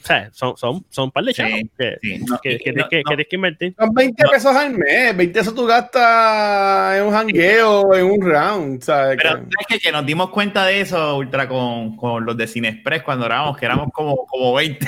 sea, 0.06 0.28
son, 0.32 0.56
son, 0.56 0.84
son 0.88 1.04
un 1.06 1.10
par 1.10 1.24
de 1.24 1.34
chavos 1.34 1.52
Sí, 1.54 1.70
que, 1.78 1.96
sí, 2.00 2.18
no, 2.26 2.38
que, 2.40 2.58
que 2.58 2.72
no, 2.72 2.74
que, 2.74 2.80
no. 2.82 2.88
que 2.88 3.02
tienes 3.06 3.26
que 3.28 3.36
invertir. 3.36 3.74
Son 3.78 3.92
20 3.94 4.22
pesos 4.30 4.54
al 4.56 4.72
mes, 4.74 5.16
20 5.16 5.38
pesos 5.38 5.54
tú 5.54 5.66
gastas 5.66 6.96
en 6.98 7.04
un 7.04 7.12
jangueo, 7.12 7.94
en 7.94 8.04
un 8.06 8.20
round, 8.22 8.82
¿sabes? 8.82 9.18
Pero 9.22 9.34
Que- 9.34 9.40
¿sabes 9.40 9.66
qué? 9.68 9.78
que 9.80 9.92
nos 9.92 10.06
dimos 10.06 10.30
cuenta 10.30 10.64
de 10.66 10.80
eso, 10.80 11.16
Ultra, 11.18 11.48
con, 11.48 11.96
con 11.96 12.24
los 12.24 12.36
de 12.36 12.46
Cinexpress 12.46 13.02
cuando 13.02 13.26
éramos, 13.26 13.56
que 13.56 13.66
éramos 13.66 13.88
como, 13.92 14.26
como 14.26 14.54
20. 14.54 14.86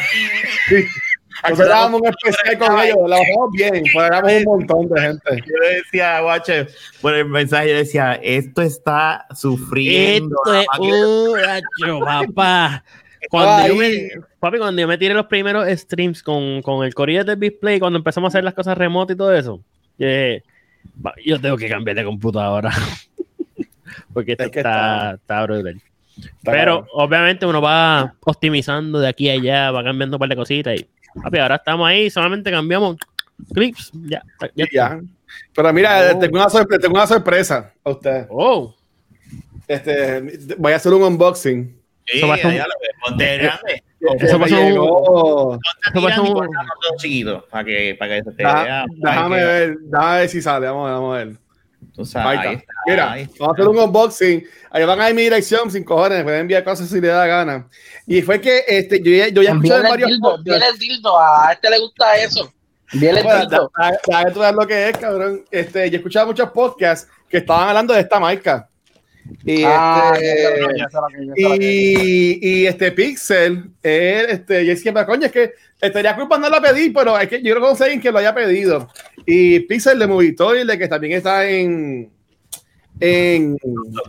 Nosotros 1.44 1.68
dábamos 1.68 2.00
un 2.00 2.08
especial 2.08 2.58
con 2.58 2.80
ellos, 2.80 2.96
la 3.06 3.16
pasamos 3.18 3.50
bien, 3.52 3.84
éramos 3.94 4.32
un 4.32 4.44
montón 4.44 4.88
de 4.88 5.00
gente. 5.00 5.36
Yo 5.46 5.56
le 5.62 5.74
decía, 5.76 6.20
guache, 6.20 6.66
por 7.00 7.14
el 7.14 7.26
mensaje, 7.26 7.68
yo 7.70 7.76
decía, 7.76 8.18
esto 8.22 8.60
está 8.62 9.24
sufriendo. 9.36 10.36
Esto 10.46 10.54
es 10.60 10.66
máquina". 10.72 11.06
un 11.06 11.38
racho, 11.38 12.00
papá. 12.34 12.84
Cuando 13.30 13.68
yo 13.68 13.76
me, 13.76 14.08
papi, 14.40 14.58
cuando 14.58 14.80
yo 14.80 14.88
me 14.88 14.96
tiré 14.98 15.12
los 15.14 15.26
primeros 15.26 15.68
streams 15.78 16.22
con, 16.22 16.62
con 16.62 16.84
el 16.84 16.94
Corriere 16.94 17.24
del 17.24 17.38
Display, 17.38 17.78
cuando 17.78 17.98
empezamos 17.98 18.28
a 18.28 18.30
hacer 18.32 18.44
las 18.44 18.54
cosas 18.54 18.76
remotas 18.78 19.14
y 19.14 19.18
todo 19.18 19.34
eso, 19.34 19.60
yo 19.98 20.06
dije, 20.06 20.42
"Va, 21.04 21.12
yo 21.24 21.40
tengo 21.40 21.56
que 21.56 21.68
cambiar 21.68 21.96
de 21.96 22.04
computadora. 22.04 22.70
Porque 24.12 24.32
esto 24.32 24.44
Es 24.44 24.50
que 24.50 24.58
está, 24.60 25.12
está- 25.12 25.14
está 25.14 25.42
brutal. 25.44 25.80
Está 26.18 26.50
Pero 26.52 26.86
obviamente 26.92 27.46
uno 27.46 27.60
va 27.60 28.14
optimizando 28.24 28.98
de 28.98 29.08
aquí 29.08 29.28
a 29.30 29.34
allá, 29.34 29.70
va 29.70 29.84
cambiando 29.84 30.16
un 30.16 30.20
par 30.20 30.28
de 30.28 30.36
cositas 30.36 30.80
y 30.80 30.88
papi, 31.22 31.38
ahora 31.38 31.56
estamos 31.56 31.86
ahí, 31.88 32.10
solamente 32.10 32.50
cambiamos 32.50 32.96
clips, 33.54 33.92
ya, 34.06 34.22
ya, 34.54 34.66
ya. 34.72 35.00
Pero 35.54 35.72
mira, 35.72 36.12
Oh. 36.14 36.18
tengo, 36.18 36.36
una 36.38 36.48
sorpresa, 36.48 36.80
tengo 36.80 36.94
una 36.96 37.06
sorpresa 37.06 37.72
a 37.84 37.90
ustedes. 37.90 38.26
Oh, 38.30 38.74
Este, 39.68 40.38
voy 40.56 40.72
a 40.72 40.76
hacer 40.76 40.92
un 40.94 41.02
unboxing. 41.02 41.76
Sí, 42.06 42.18
Eso 42.18 42.26
va 42.28 42.34
a 42.34 42.38
ser 42.38 42.62
ponte 43.08 43.36
grande. 43.38 43.82
Eso 44.20 44.38
me 44.38 44.44
pasó 44.44 44.60
un- 44.60 45.58
eso 45.94 46.24
y 46.24 46.30
un- 46.30 46.48
chiquito, 46.98 47.44
para 47.50 47.64
que, 47.64 47.96
para 47.98 48.14
que 48.16 48.22
se 48.24 48.30
te 48.36 48.44
vea. 48.44 48.84
déjame 48.96 49.36
que- 49.38 49.44
ver, 49.44 49.76
déjame 49.82 50.18
ver 50.18 50.28
si 50.28 50.42
sale. 50.42 50.66
Vamos 50.66 50.86
a 50.88 50.92
ver, 50.92 50.94
vamos 51.00 51.14
a 51.14 51.18
ver. 51.24 51.36
Tú 51.94 52.04
sabes, 52.04 52.38
Ahí 52.40 52.46
ahí 52.48 52.54
está. 52.54 52.72
Mira, 52.86 53.12
ahí 53.12 53.28
vamos 53.38 53.48
a 53.48 53.52
hacer 53.60 53.68
un 53.68 53.78
unboxing. 53.78 54.44
Ahí 54.70 54.84
van 54.84 55.00
a 55.00 55.06
ver 55.06 55.14
mi 55.14 55.22
dirección 55.22 55.68
sin 55.70 55.82
cojones. 55.84 56.22
Pueden 56.22 56.42
enviar 56.42 56.62
cosas 56.62 56.88
si 56.88 57.00
les 57.00 57.10
da 57.10 57.26
gana. 57.26 57.66
Y 58.06 58.22
fue 58.22 58.40
que 58.40 58.62
este, 58.68 59.02
yo, 59.02 59.10
ya- 59.10 59.28
yo 59.28 59.42
ya 59.42 59.50
escuché 59.50 59.74
el 59.76 59.82
varios 59.82 60.10
envíale 60.12 60.66
el 60.68 60.78
dildo, 60.78 61.18
a 61.18 61.52
este 61.52 61.70
le 61.70 61.78
gusta 61.80 62.16
eso. 62.16 62.52
Envíale 62.92 63.18
el 63.20 63.24
Bueno, 63.24 63.40
dildo. 63.40 63.72
da- 63.76 63.90
da- 64.06 64.24
da- 64.24 64.32
tú 64.32 64.40
veas 64.40 64.54
lo 64.54 64.66
que 64.66 64.88
es, 64.90 64.96
cabrón. 64.98 65.44
Este, 65.50 65.90
yo 65.90 65.94
he 65.94 65.98
escuchado 65.98 66.26
muchos 66.28 66.50
podcasts 66.50 67.10
que 67.28 67.38
estaban 67.38 67.68
hablando 67.68 67.92
de 67.94 68.00
esta 68.00 68.20
marca. 68.20 68.68
Y, 69.44 69.62
Ah, 69.64 70.12
este, 70.14 70.60
ya 70.60 70.76
ya 70.76 70.88
ya 71.48 71.58
que- 71.58 71.64
y, 71.66 72.38
y 72.62 72.66
este 72.66 72.92
Pixel, 72.92 73.70
él, 73.82 74.26
este, 74.30 74.64
yo 74.66 74.74
siempre, 74.76 75.04
coño, 75.06 75.26
es 75.26 75.32
que 75.32 75.52
estaría 75.80 76.16
culpa 76.16 76.38
no 76.38 76.48
la 76.48 76.60
pedí, 76.60 76.90
pero 76.90 77.18
es 77.18 77.28
que 77.28 77.42
yo 77.42 77.54
no 77.54 77.60
conozco 77.60 77.84
a 77.84 77.86
alguien 77.86 78.00
que 78.00 78.10
lo 78.10 78.18
haya 78.18 78.34
pedido. 78.34 78.88
Y 79.26 79.60
Pixel 79.60 79.98
de 79.98 80.06
Movitoile, 80.06 80.78
que 80.78 80.88
también 80.88 81.12
está 81.14 81.46
en, 81.48 82.10
en, 83.00 83.56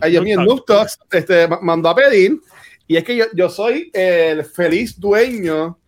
ay 0.00 0.10
Dios 0.12 0.24
mío, 0.24 0.38
en 0.40 0.46
Noob 0.46 0.64
Talks, 0.64 0.98
este, 1.12 1.46
ma- 1.48 1.60
mandó 1.62 1.88
a 1.90 1.94
pedir. 1.94 2.38
Y 2.86 2.96
es 2.96 3.04
que 3.04 3.14
yo, 3.16 3.26
yo 3.34 3.48
soy 3.48 3.90
el 3.92 4.44
feliz 4.44 4.98
dueño 4.98 5.78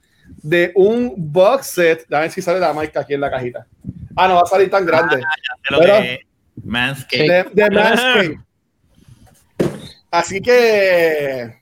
de 0.43 0.71
un 0.75 1.15
box 1.17 1.67
set. 1.67 2.13
A 2.13 2.21
ver 2.21 2.31
si 2.31 2.41
sale 2.43 2.61
la 2.61 2.73
marca 2.73 3.01
aquí 3.01 3.15
en 3.15 3.21
la 3.23 3.31
cajita. 3.31 3.67
Ah, 4.15 4.29
no 4.29 4.35
va 4.37 4.43
a 4.43 4.47
salir 4.47 4.71
tan 4.71 4.87
grande. 4.87 5.17
sé 5.17 5.23
lo 5.75 5.79
Pero- 5.81 6.01
que 6.01 6.15
es. 6.15 6.21
Manscaped. 6.65 7.27
de, 7.55 7.65
de 7.65 7.71
Manscaped. 7.75 8.37
Así 10.13 10.41
que 10.41 11.57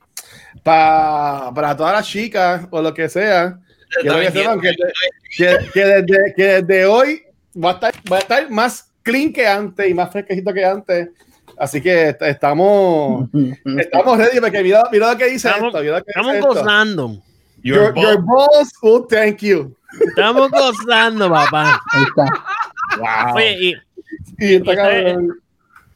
pa- 0.62 1.50
para 1.54 1.76
todas 1.76 1.94
las 1.94 2.06
chicas 2.06 2.66
o 2.70 2.82
lo 2.82 2.92
que 2.92 3.08
sea, 3.08 3.58
quiero 4.02 4.18
que 4.20 4.30
sepan 4.32 4.60
que, 4.60 4.74
que- 5.36 5.58
que 5.72 5.84
desde, 5.84 6.34
que 6.36 6.44
desde 6.62 6.84
hoy 6.86 7.22
va 7.56 7.70
a, 7.70 7.72
estar, 7.74 7.94
va 8.12 8.16
a 8.16 8.20
estar 8.20 8.50
más 8.50 8.90
clean 9.02 9.32
que 9.32 9.46
antes 9.46 9.88
y 9.88 9.94
más 9.94 10.10
fresquecito 10.10 10.52
que 10.52 10.64
antes. 10.64 11.08
Así 11.56 11.80
que 11.80 12.08
est- 12.08 12.22
estamos, 12.22 13.28
estamos 13.78 14.18
ready 14.18 14.40
porque 14.40 14.62
mira, 14.62 14.82
mira 14.90 15.12
lo 15.12 15.16
que 15.18 15.26
dice 15.30 15.48
Estamos- 15.48 15.68
esto. 15.68 15.80
mira 15.82 15.98
lo 15.98 16.04
que 16.04 16.10
estamos 16.10 16.32
dice 16.34 16.38
esto. 16.48 16.60
gozando. 16.60 17.22
Your, 17.62 17.94
your 17.94 18.18
balls 18.24 18.72
will 18.82 19.04
thank 19.08 19.38
you. 19.42 19.76
Estamos 20.08 20.50
gozando, 20.50 21.30
papá. 21.30 21.80
Ahí 21.92 22.02
está. 22.04 22.24
Wow. 22.98 23.34
Oye, 23.36 23.52
y, 23.60 23.74
Y 24.38 24.54
está 24.56 24.92
Y 24.98 25.16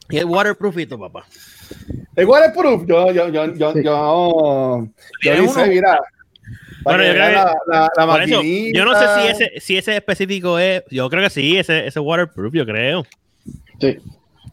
y 0.09 0.17
el 0.19 0.25
waterproofito, 0.25 0.99
papá. 0.99 1.25
El 2.15 2.25
waterproof, 2.25 2.85
yo, 2.87 3.11
yo, 3.11 3.29
yo, 3.29 3.45
yo, 3.53 3.73
yo, 3.73 3.81
yo 3.81 4.87
¿Tienes 5.21 5.41
dice, 5.41 5.59
uno? 5.63 5.67
mira. 5.67 5.99
Bueno, 6.83 7.03
yo 7.03 7.11
creo 7.11 7.25
vean 7.27 7.29
que- 7.29 7.35
la, 7.71 7.89
la, 7.97 8.05
la 8.05 8.23
eso, 8.23 8.41
yo 8.73 8.85
no 8.85 8.93
sé 8.99 9.05
si 9.21 9.27
ese, 9.27 9.59
si 9.59 9.77
ese 9.77 9.95
específico 9.97 10.59
es. 10.59 10.83
Yo 10.91 11.09
creo 11.09 11.23
que 11.23 11.29
sí, 11.29 11.57
ese, 11.57 11.87
ese 11.87 11.99
waterproof, 11.99 12.53
yo 12.53 12.65
creo. 12.65 13.05
Sí. 13.79 13.97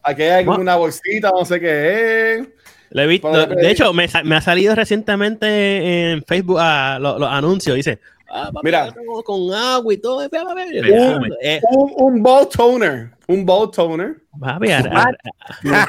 Aquí 0.03 0.23
hay 0.23 0.43
como 0.43 0.59
una 0.59 0.75
bolsita, 0.75 1.31
no 1.31 1.45
sé 1.45 1.59
qué 1.59 2.33
es. 2.39 2.47
Lo 2.89 3.01
he 3.03 3.07
visto. 3.07 3.31
Para- 3.31 3.45
De 3.45 3.71
hecho, 3.71 3.93
me, 3.93 4.05
ha 4.05 4.41
salido 4.41 4.75
recientemente 4.75 6.11
en 6.11 6.23
Facebook 6.23 6.57
ah, 6.59 6.97
lo- 6.99 7.17
los 7.19 7.29
anuncios. 7.29 7.75
Dice, 7.75 7.99
ah, 8.33 8.49
papi, 8.53 8.65
Mira. 8.65 8.93
con 9.25 9.53
agua 9.53 9.93
y 9.93 9.97
todo. 9.97 10.23
Eh, 10.23 11.61
Un, 11.71 11.93
un 11.95 12.23
ball 12.23 12.47
toner. 12.49 13.11
Un 13.27 13.45
ball 13.45 13.71
toner. 13.71 14.17
papi, 14.39 14.71
a- 14.71 14.79
a- 14.79 15.01
a- 15.03 15.87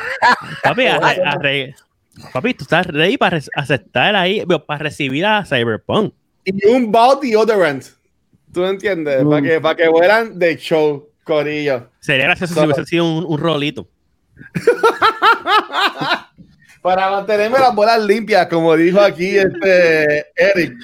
papi, 0.63 0.85
re- 1.41 1.75
tú 2.55 2.63
estás 2.65 2.87
ready 2.87 3.17
para 3.17 3.41
aceptar 3.57 4.15
ahí, 4.15 4.45
para 4.67 4.79
recibir 4.83 5.27
a 5.27 5.45
Cyberpunk. 5.45 6.13
Y 6.45 6.67
un 6.67 6.93
ball 6.93 7.19
deodorant. 7.21 7.85
¿Tú 8.53 8.61
me 8.61 8.69
entiendes? 8.69 9.25
Para 9.25 9.43
que, 9.43 9.61
para 9.61 9.75
que 9.77 9.89
vuelan 9.89 10.39
de 10.39 10.57
show, 10.57 11.09
corillo. 11.25 11.89
Sería 11.99 12.27
gracioso 12.27 12.55
si 12.55 12.61
hubiese 12.61 12.85
sido 12.85 13.05
un, 13.05 13.25
un 13.27 13.39
rolito. 13.39 13.89
Para 16.83 17.11
mantenerme 17.11 17.59
las 17.59 17.75
bolas 17.75 18.05
limpias, 18.05 18.47
como 18.49 18.77
dijo 18.77 19.01
aquí 19.01 19.39
este 19.39 20.27
Eric. 20.37 20.75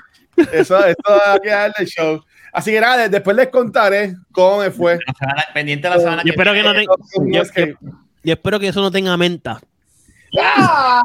Eso, 0.53 0.85
eso 0.85 0.97
va 1.09 1.35
a 1.35 1.39
quedar 1.39 1.73
del 1.79 1.87
show. 1.87 2.23
Así 2.53 2.71
que 2.73 2.81
nada, 2.81 3.09
después 3.09 3.37
les 3.37 3.49
contaré 3.49 4.15
cómo 4.33 4.59
me 4.59 4.71
fue. 4.71 4.99
La 5.07 5.13
semana- 5.19 5.45
pendiente 5.55 5.89
de 5.89 5.95
la 5.95 6.01
semana 6.01 6.23
Yo 6.25 6.31
espero 6.33 6.53
que 6.53 6.63
no 6.63 6.73
tenga. 6.73 6.95
Yo, 7.33 7.43
escape. 7.43 7.77
yo- 7.81 7.91
yo 8.25 8.33
espero 8.33 8.59
que 8.61 8.69
eso 8.69 8.81
no 8.81 8.91
tenga 8.91 9.17
menta. 9.17 9.61
¡Ah! 10.41 11.03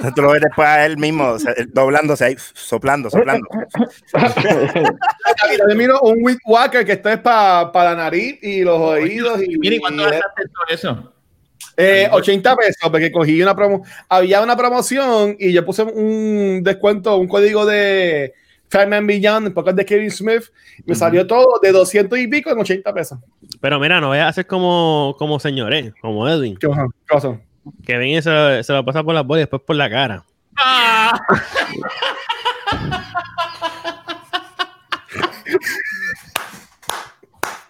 Tú 0.14 0.22
lo 0.22 0.30
ves 0.32 0.40
después 0.42 0.66
a 0.66 0.84
él 0.86 0.96
mismo, 0.98 1.36
doblándose 1.72 2.24
ahí, 2.24 2.36
soplando, 2.54 3.08
soplando. 3.10 3.46
Y 5.52 5.56
también 5.58 5.78
miro 5.78 6.00
un 6.00 6.18
Wick 6.22 6.38
Walker 6.44 6.84
que 6.84 6.92
esto 6.92 7.08
es 7.10 7.18
para 7.18 7.70
la 7.72 7.94
nariz 7.94 8.38
y 8.42 8.62
los 8.62 8.78
oídos. 8.80 9.42
Y, 9.42 9.58
Mire, 9.58 9.76
¿y 9.76 9.78
¿cuánto 9.80 10.02
gastaste 10.04 10.42
todo 10.48 10.64
eso? 10.68 11.12
Eh, 11.76 12.08
80 12.10 12.56
pesos, 12.56 12.90
porque 12.90 13.12
cogí 13.12 13.42
una 13.42 13.54
promo. 13.54 13.84
Había 14.08 14.40
una 14.42 14.56
promoción 14.56 15.36
y 15.38 15.52
yo 15.52 15.64
puse 15.64 15.82
un 15.82 16.62
descuento, 16.62 17.16
un 17.18 17.28
código 17.28 17.66
de 17.66 18.32
Fireman 18.68 19.06
Beyond, 19.06 19.48
en 19.48 19.54
podcast 19.54 19.76
de 19.76 19.84
Kevin 19.84 20.10
Smith. 20.10 20.44
Me 20.86 20.94
salió 20.94 21.26
todo 21.26 21.58
de 21.62 21.72
200 21.72 22.18
y 22.18 22.26
pico 22.28 22.50
en 22.50 22.58
80 22.58 22.94
pesos. 22.94 23.18
Pero 23.60 23.78
mira, 23.78 24.00
no 24.00 24.08
voy 24.08 24.18
a 24.18 24.28
hacer 24.28 24.46
como, 24.46 25.14
como 25.18 25.38
señores, 25.38 25.92
como 26.00 26.28
Edwin. 26.28 26.56
¿Qué 27.84 27.96
ven 27.98 28.08
y 28.08 28.22
se, 28.22 28.30
lo- 28.30 28.62
se 28.62 28.72
lo 28.72 28.84
pasa 28.84 29.02
por 29.02 29.14
las 29.14 29.26
bolas 29.26 29.40
y 29.40 29.42
después 29.42 29.62
por 29.62 29.76
la 29.76 29.90
cara. 29.90 30.24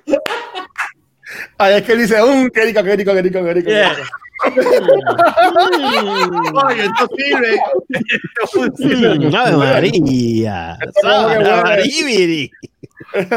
Ay, 1.58 1.74
es 1.74 1.82
que 1.82 1.92
él 1.92 1.98
dice, 2.00 2.22
un 2.22 2.50
qué 2.50 2.64
rico, 2.66 2.82
qué 2.82 2.96
rico, 2.96 3.14
qué 3.14 3.22
rico, 3.22 3.44
qué 3.44 3.54
rico. 3.54 3.70
Yeah. 3.70 3.96
Oye, 6.54 6.84
esto 6.84 7.08
sirve. 7.16 7.54
Esto 7.54 8.46
funciona. 8.52 9.14
Mm, 9.14 9.34
Ave 9.34 9.56
María. 9.56 10.78
María. 11.02 12.50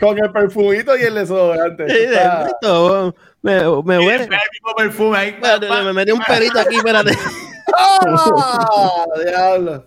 Con 0.00 0.18
el 0.18 0.30
perfumito 0.30 0.96
y 0.96 1.02
el 1.02 1.14
desodorante. 1.14 1.84
Esto, 1.86 3.14
Me, 3.42 3.56
me 3.60 3.98
huele. 3.98 4.24
El 4.24 4.28
mismo 4.30 4.74
perfume 4.76 5.18
ahí. 5.18 5.28
Espérate, 5.30 5.68
me 5.68 5.92
metí 5.92 6.12
un 6.12 6.20
pelito 6.20 6.60
aquí, 6.60 6.76
espérate. 6.76 7.12
¡Ah! 7.76 9.04
Diablo. 9.24 9.84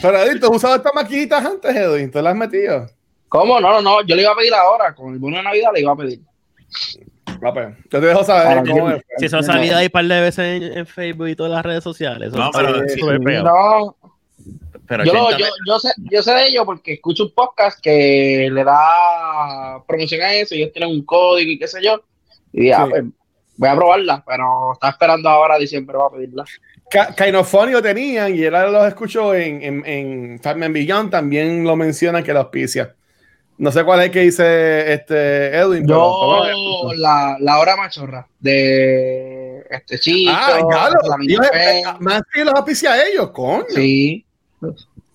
Pero 0.00 0.18
Edwin, 0.22 0.40
¿tú 0.40 0.46
has 0.46 0.56
usado 0.56 0.76
estas 0.76 0.94
maquinitas 0.94 1.44
antes, 1.44 1.76
Edwin? 1.76 2.10
¿Tú 2.10 2.22
las 2.22 2.32
has 2.32 2.38
metido? 2.38 2.88
¿Cómo? 3.28 3.60
No, 3.60 3.70
no, 3.70 3.82
no. 3.82 4.02
Yo 4.02 4.14
le 4.16 4.22
iba 4.22 4.32
a 4.32 4.36
pedir 4.36 4.54
ahora. 4.54 4.94
Con 4.94 5.12
el 5.12 5.18
bono 5.18 5.36
de 5.36 5.42
Navidad 5.42 5.70
le 5.74 5.80
iba 5.80 5.92
a 5.92 5.96
pedir. 5.96 6.20
Va, 7.44 7.52
pues, 7.52 7.68
Yo 7.90 8.00
te 8.00 8.06
dejo 8.06 8.24
saber 8.24 8.58
Ah, 8.58 8.62
cómo. 8.68 8.90
Si 9.18 9.26
eso 9.26 9.38
ha 9.38 9.42
salido 9.42 9.76
ahí 9.76 9.86
un 9.86 9.90
par 9.92 10.04
de 10.06 10.20
veces 10.20 10.62
en, 10.62 10.78
en 10.78 10.86
Facebook 10.86 11.28
y 11.28 11.36
todas 11.36 11.52
las 11.52 11.64
redes 11.64 11.84
sociales. 11.84 12.32
No, 12.32 12.50
pero 12.52 12.88
sí. 12.88 13.00
No, 13.42 13.96
Pero 14.86 15.04
yo, 15.04 15.12
lo- 15.12 15.24
80 15.26 15.38
yo, 15.38 15.46
yo, 15.66 15.78
sé, 15.78 15.88
yo 16.10 16.22
sé 16.22 16.32
de 16.32 16.46
ello 16.46 16.64
porque 16.64 16.94
escucho 16.94 17.24
un 17.24 17.32
podcast 17.34 17.78
que 17.80 18.48
le 18.50 18.64
da 18.64 19.82
promoción 19.86 20.22
a 20.22 20.32
eso 20.34 20.54
y 20.54 20.62
ellos 20.62 20.72
tienen 20.72 20.90
un 20.90 21.04
código 21.04 21.50
y 21.52 21.58
qué 21.58 21.68
sé 21.68 21.82
yo. 21.82 22.02
Y 22.52 22.62
dije, 22.62 22.74
ah, 22.74 22.84
Sí. 22.86 22.90
pues 22.90 23.04
voy 23.58 23.68
a 23.68 23.74
probarla, 23.76 24.24
pero 24.26 24.72
está 24.72 24.88
esperando 24.90 25.28
ahora 25.28 25.56
a 25.56 25.58
diciembre 25.58 25.96
para 25.96 26.10
pedirla. 26.10 26.44
Kainofonio 27.16 27.82
tenían 27.82 28.34
y 28.34 28.42
él 28.42 28.52
los 28.52 28.86
escucho 28.88 29.34
en, 29.34 29.62
en, 29.62 29.82
en 29.86 30.40
Fatman 30.40 30.72
Beyond 30.72 31.10
también 31.10 31.64
lo 31.64 31.76
mencionan 31.76 32.24
que 32.24 32.32
la 32.32 32.40
auspicia. 32.40 32.94
No 33.58 33.72
sé 33.72 33.84
cuál 33.84 34.02
es 34.02 34.10
que 34.10 34.20
dice 34.20 34.92
este 34.92 35.56
Edwin. 35.56 35.86
Yo, 35.86 36.40
pero- 36.42 36.94
la, 36.94 37.36
la 37.40 37.58
hora 37.58 37.76
machorra 37.76 38.26
de 38.38 39.64
este 39.68 39.98
chico, 39.98 40.30
ah, 40.32 40.90
la 41.08 41.16
minife, 41.18 41.42
eh, 41.52 41.82
más 42.00 42.22
que 42.32 42.44
los 42.44 42.54
auspicia 42.54 42.92
a 42.92 43.06
ellos, 43.06 43.30
coño. 43.30 43.64
sí. 43.68 44.24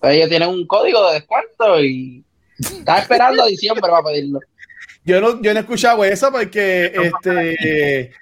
Ellos 0.02 0.28
tienen 0.28 0.50
un 0.50 0.66
código 0.66 1.08
de 1.08 1.14
descuento 1.14 1.82
y 1.82 2.22
está 2.58 2.98
esperando 2.98 3.42
a 3.42 3.46
diciembre 3.46 3.80
para 3.80 4.02
pedirlo. 4.02 4.38
Yo 5.04 5.18
no, 5.20 5.40
yo 5.40 5.52
no 5.52 5.60
he 5.60 5.62
escuchado 5.62 6.04
eso 6.04 6.30
porque 6.30 6.92
este 6.94 8.12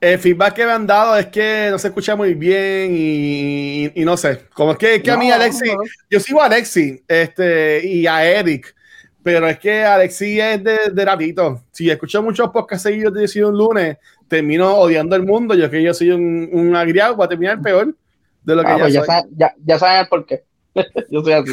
el 0.00 0.18
feedback 0.18 0.54
que 0.54 0.66
me 0.66 0.72
han 0.72 0.86
dado 0.86 1.16
es 1.18 1.26
que 1.26 1.68
no 1.70 1.78
se 1.78 1.88
escucha 1.88 2.16
muy 2.16 2.34
bien 2.34 2.94
y, 2.96 3.90
y 3.94 4.04
no 4.04 4.16
sé. 4.16 4.40
Como 4.54 4.72
es 4.72 4.78
que, 4.78 5.02
que 5.02 5.10
a 5.10 5.16
mí, 5.16 5.30
Alexi, 5.30 5.66
no. 5.70 5.82
yo 6.10 6.20
sigo 6.20 6.40
a 6.42 6.46
Alexi 6.46 7.02
este, 7.08 7.86
y 7.86 8.06
a 8.06 8.24
Eric, 8.24 8.74
pero 9.22 9.46
es 9.48 9.58
que 9.58 9.84
Alexi 9.84 10.40
es 10.40 10.62
de, 10.64 10.78
de 10.92 11.04
ratito. 11.04 11.62
Si 11.72 11.90
escucho 11.90 12.22
muchos 12.22 12.48
podcasts 12.50 12.82
seguidos 12.84 13.12
de 13.14 13.22
decir 13.22 13.44
un 13.44 13.56
lunes, 13.56 13.98
termino 14.28 14.74
odiando 14.74 15.16
el 15.16 15.24
mundo. 15.24 15.54
Yo 15.54 15.70
que 15.70 15.82
yo 15.82 15.92
soy 15.94 16.10
un, 16.10 16.48
un 16.52 16.74
agriado, 16.76 17.16
voy 17.16 17.26
a 17.26 17.28
terminar 17.28 17.60
peor 17.60 17.94
de 18.42 18.54
lo 18.56 18.62
que 18.62 18.68
Ah, 18.70 18.76
ya 18.76 18.82
pues 18.82 18.92
ya, 18.94 19.00
soy. 19.00 19.06
saben, 19.06 19.30
ya, 19.36 19.54
ya 19.64 19.78
saben 19.78 20.00
el 20.00 20.08
por 20.08 20.26
qué. 20.26 20.44
yo 21.10 21.22
soy 21.22 21.32
así. 21.34 21.52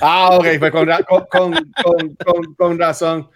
Ah, 0.00 0.30
ok, 0.32 0.46
pues 0.58 0.70
con, 0.70 0.86
ra- 0.86 1.02
con, 1.02 1.24
con, 1.30 1.52
con, 1.82 2.16
con- 2.24 2.54
con 2.54 2.78
razón. 2.78 3.28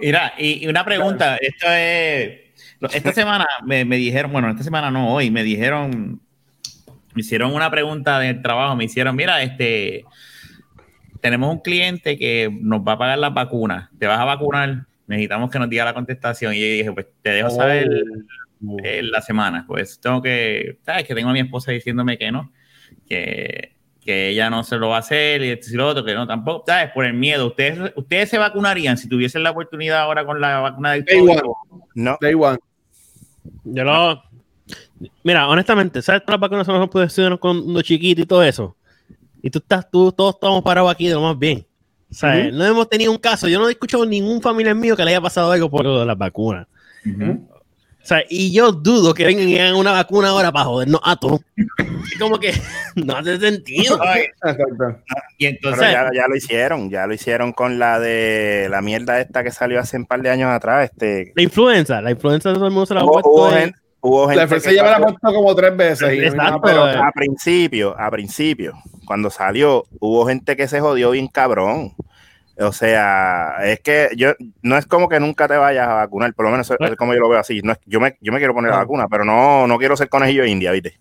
Mira, 0.00 0.34
y, 0.38 0.64
y 0.64 0.68
una 0.68 0.84
pregunta, 0.84 1.36
esto 1.40 1.66
es, 1.68 2.38
esta 2.92 3.12
semana 3.12 3.46
me, 3.64 3.84
me 3.84 3.96
dijeron, 3.96 4.30
bueno, 4.32 4.50
esta 4.50 4.62
semana 4.62 4.90
no, 4.90 5.12
hoy, 5.14 5.30
me 5.30 5.42
dijeron, 5.42 6.20
me 7.14 7.20
hicieron 7.20 7.54
una 7.54 7.70
pregunta 7.70 8.18
del 8.20 8.42
trabajo, 8.42 8.76
me 8.76 8.84
hicieron, 8.84 9.16
mira, 9.16 9.42
este, 9.42 10.04
tenemos 11.26 11.52
un 11.52 11.58
cliente 11.58 12.16
que 12.16 12.48
nos 12.52 12.82
va 12.82 12.92
a 12.92 12.98
pagar 12.98 13.18
las 13.18 13.34
vacunas, 13.34 13.90
¿te 13.98 14.06
vas 14.06 14.20
a 14.20 14.24
vacunar? 14.24 14.86
Necesitamos 15.08 15.50
que 15.50 15.58
nos 15.58 15.68
diga 15.68 15.84
la 15.84 15.92
contestación. 15.92 16.54
Y 16.54 16.60
yo 16.60 16.66
dije, 16.66 16.92
pues 16.92 17.06
te 17.20 17.30
dejo 17.30 17.50
saber 17.50 17.88
eh, 18.84 19.02
la 19.02 19.20
semana, 19.20 19.64
pues 19.66 19.98
tengo 20.00 20.22
que, 20.22 20.78
sabes 20.82 21.02
que 21.02 21.16
tengo 21.16 21.30
a 21.30 21.32
mi 21.32 21.40
esposa 21.40 21.72
diciéndome 21.72 22.16
que 22.16 22.30
no, 22.30 22.52
que, 23.08 23.74
que 24.00 24.28
ella 24.28 24.48
no 24.50 24.62
se 24.62 24.76
lo 24.76 24.90
va 24.90 24.96
a 24.96 25.00
hacer 25.00 25.42
y 25.42 25.50
esto 25.50 25.66
y 25.72 25.74
lo 25.74 25.88
otro, 25.88 26.04
que 26.04 26.14
no 26.14 26.28
tampoco, 26.28 26.62
sabes, 26.64 26.92
por 26.92 27.04
el 27.04 27.14
miedo. 27.14 27.48
¿Ustedes, 27.48 27.92
ustedes 27.96 28.30
se 28.30 28.38
vacunarían 28.38 28.96
si 28.96 29.08
tuviesen 29.08 29.42
la 29.42 29.50
oportunidad 29.50 29.98
ahora 29.98 30.24
con 30.24 30.40
la 30.40 30.60
vacuna 30.60 30.92
del 30.92 31.04
Day 31.04 31.18
COVID? 31.18 31.30
one. 31.30 31.82
No, 31.96 32.18
Day 32.20 32.34
one. 32.34 32.58
Yo 33.64 33.82
lo. 33.82 34.22
Mira, 35.24 35.48
honestamente, 35.48 36.02
¿sabes 36.02 36.22
todas 36.22 36.34
las 36.34 36.40
vacunas 36.40 36.66
que 36.66 36.72
nosotros 36.72 36.90
pudimos 36.90 37.10
estudiar 37.10 37.38
cuando 37.40 37.82
chiquito 37.82 38.22
y 38.22 38.26
todo 38.26 38.44
eso? 38.44 38.75
Y 39.46 39.50
tú 39.50 39.58
estás, 39.58 39.88
tú, 39.90 40.12
todos 40.12 40.34
estamos 40.34 40.62
parados 40.62 40.90
aquí 40.90 41.06
de 41.08 41.14
lo 41.14 41.22
más 41.22 41.38
bien. 41.38 41.66
¿Sabes? 42.10 42.52
No 42.52 42.64
hemos 42.64 42.88
tenido 42.88 43.10
un 43.12 43.18
caso. 43.18 43.48
Yo 43.48 43.58
no 43.58 43.68
he 43.68 43.72
escuchado 43.72 44.06
ningún 44.06 44.40
familiar 44.40 44.74
mío 44.74 44.96
que 44.96 45.04
le 45.04 45.10
haya 45.10 45.20
pasado 45.20 45.50
algo 45.52 45.70
por 45.70 45.84
lo 45.84 46.00
de 46.00 46.06
las 46.06 46.16
vacunas. 46.16 46.66
O 47.04 48.08
sea, 48.08 48.22
y 48.30 48.52
yo 48.52 48.70
dudo 48.70 49.12
que 49.14 49.26
vengan 49.26 49.48
y 49.48 49.58
hagan 49.58 49.74
una 49.74 49.90
vacuna 49.90 50.28
ahora 50.28 50.52
para 50.52 50.66
jodernos 50.66 51.00
a 51.04 51.16
todos. 51.16 51.40
Como 52.20 52.38
que 52.38 52.52
no 52.94 53.16
hace 53.16 53.38
sentido. 53.40 53.98
Y 55.38 55.46
pero 55.46 55.56
entonces, 55.56 55.92
ya, 55.92 56.10
ya 56.14 56.28
lo 56.28 56.36
hicieron, 56.36 56.88
ya 56.88 57.06
lo 57.06 57.14
hicieron 57.14 57.52
con 57.52 57.80
la 57.80 57.98
de 57.98 58.68
la 58.70 58.80
mierda 58.80 59.20
esta 59.20 59.42
que 59.42 59.50
salió 59.50 59.80
hace 59.80 59.96
un 59.96 60.06
par 60.06 60.22
de 60.22 60.30
años 60.30 60.50
atrás. 60.50 60.90
Este, 60.92 61.32
La 61.34 61.42
influenza, 61.42 62.00
la 62.00 62.12
influenza 62.12 62.54
todo 62.54 62.66
el 62.66 62.70
mundo 62.72 62.86
se 62.86 62.94
la 62.94 63.00
ha 63.00 63.04
hubo, 63.04 63.12
puesto. 63.12 63.28
hubo 63.30 63.50
hubo 64.06 64.28
gente 64.28 64.46
La 64.56 64.72
ya 64.72 64.82
me 64.84 64.90
la 64.90 64.98
puesto 65.00 65.32
como 65.34 65.54
tres 65.54 65.76
veces. 65.76 66.08
Exacto. 66.32 66.60
pero- 66.62 66.84
a 66.84 67.10
principio, 67.12 67.94
a 67.98 68.10
principio, 68.10 68.74
cuando 69.06 69.30
salió, 69.30 69.84
hubo 70.00 70.26
gente 70.26 70.56
que 70.56 70.68
se 70.68 70.80
jodió 70.80 71.10
bien 71.10 71.28
cabrón. 71.28 71.94
O 72.58 72.72
sea, 72.72 73.56
es 73.64 73.80
que 73.80 74.08
yo 74.16 74.32
no 74.62 74.78
es 74.78 74.86
como 74.86 75.08
que 75.10 75.20
nunca 75.20 75.46
te 75.46 75.56
vayas 75.58 75.86
a 75.88 75.94
vacunar, 75.94 76.32
por 76.32 76.46
lo 76.46 76.50
menos 76.52 76.70
es 76.70 76.76
es 76.80 76.96
como 76.96 77.12
yo 77.12 77.20
lo 77.20 77.28
veo 77.28 77.38
así. 77.38 77.60
No 77.62 77.72
es- 77.72 77.78
yo, 77.84 78.00
me, 78.00 78.16
yo 78.22 78.32
me 78.32 78.38
quiero 78.38 78.54
poner 78.54 78.70
la 78.70 78.78
Ah. 78.78 78.80
vacuna, 78.80 79.06
pero 79.10 79.24
no, 79.26 79.66
no 79.66 79.76
quiero 79.78 79.94
ser 79.96 80.08
conejillo 80.08 80.42
de 80.42 80.48
India, 80.48 80.72
¿viste? 80.72 80.96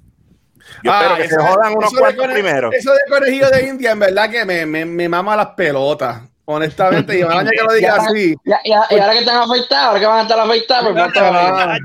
Yo 0.83 0.91
Ah, 0.91 1.01
espero 1.01 1.15
que 1.15 1.29
se 1.29 1.37
jodan 1.41 1.77
unos 1.77 1.93
cuantos 1.93 2.27
primero. 2.27 2.71
Eso 2.73 2.91
de 2.91 2.99
conejillo 3.09 3.49
de 3.51 3.67
India, 3.69 3.91
en 3.91 3.99
verdad 3.99 4.29
que 4.29 4.43
me, 4.43 4.65
me, 4.65 4.83
me 4.83 5.07
mama 5.07 5.35
las 5.37 5.47
pelotas. 5.55 6.23
Honestamente, 6.47 7.17
y 7.17 7.23
ojalá 7.23 7.49
que 7.49 7.63
lo 7.67 7.73
diga 7.73 7.95
así. 7.95 8.35
Ya, 8.45 8.59
ya, 8.63 8.83
y 8.91 8.99
ahora 8.99 9.13
que 9.13 9.19
están 9.19 9.37
afeitados, 9.37 9.87
ahora 9.87 9.99
que 9.99 10.05
van 10.05 10.19
a 10.19 10.21
estar 10.21 10.39
afeitados, 10.39 10.83
pues 10.83 10.95
Ya, 10.95 11.01
¿cuánto 11.01 11.19
van 11.21 11.35
a- 11.35 11.49
ahora. 11.49 11.77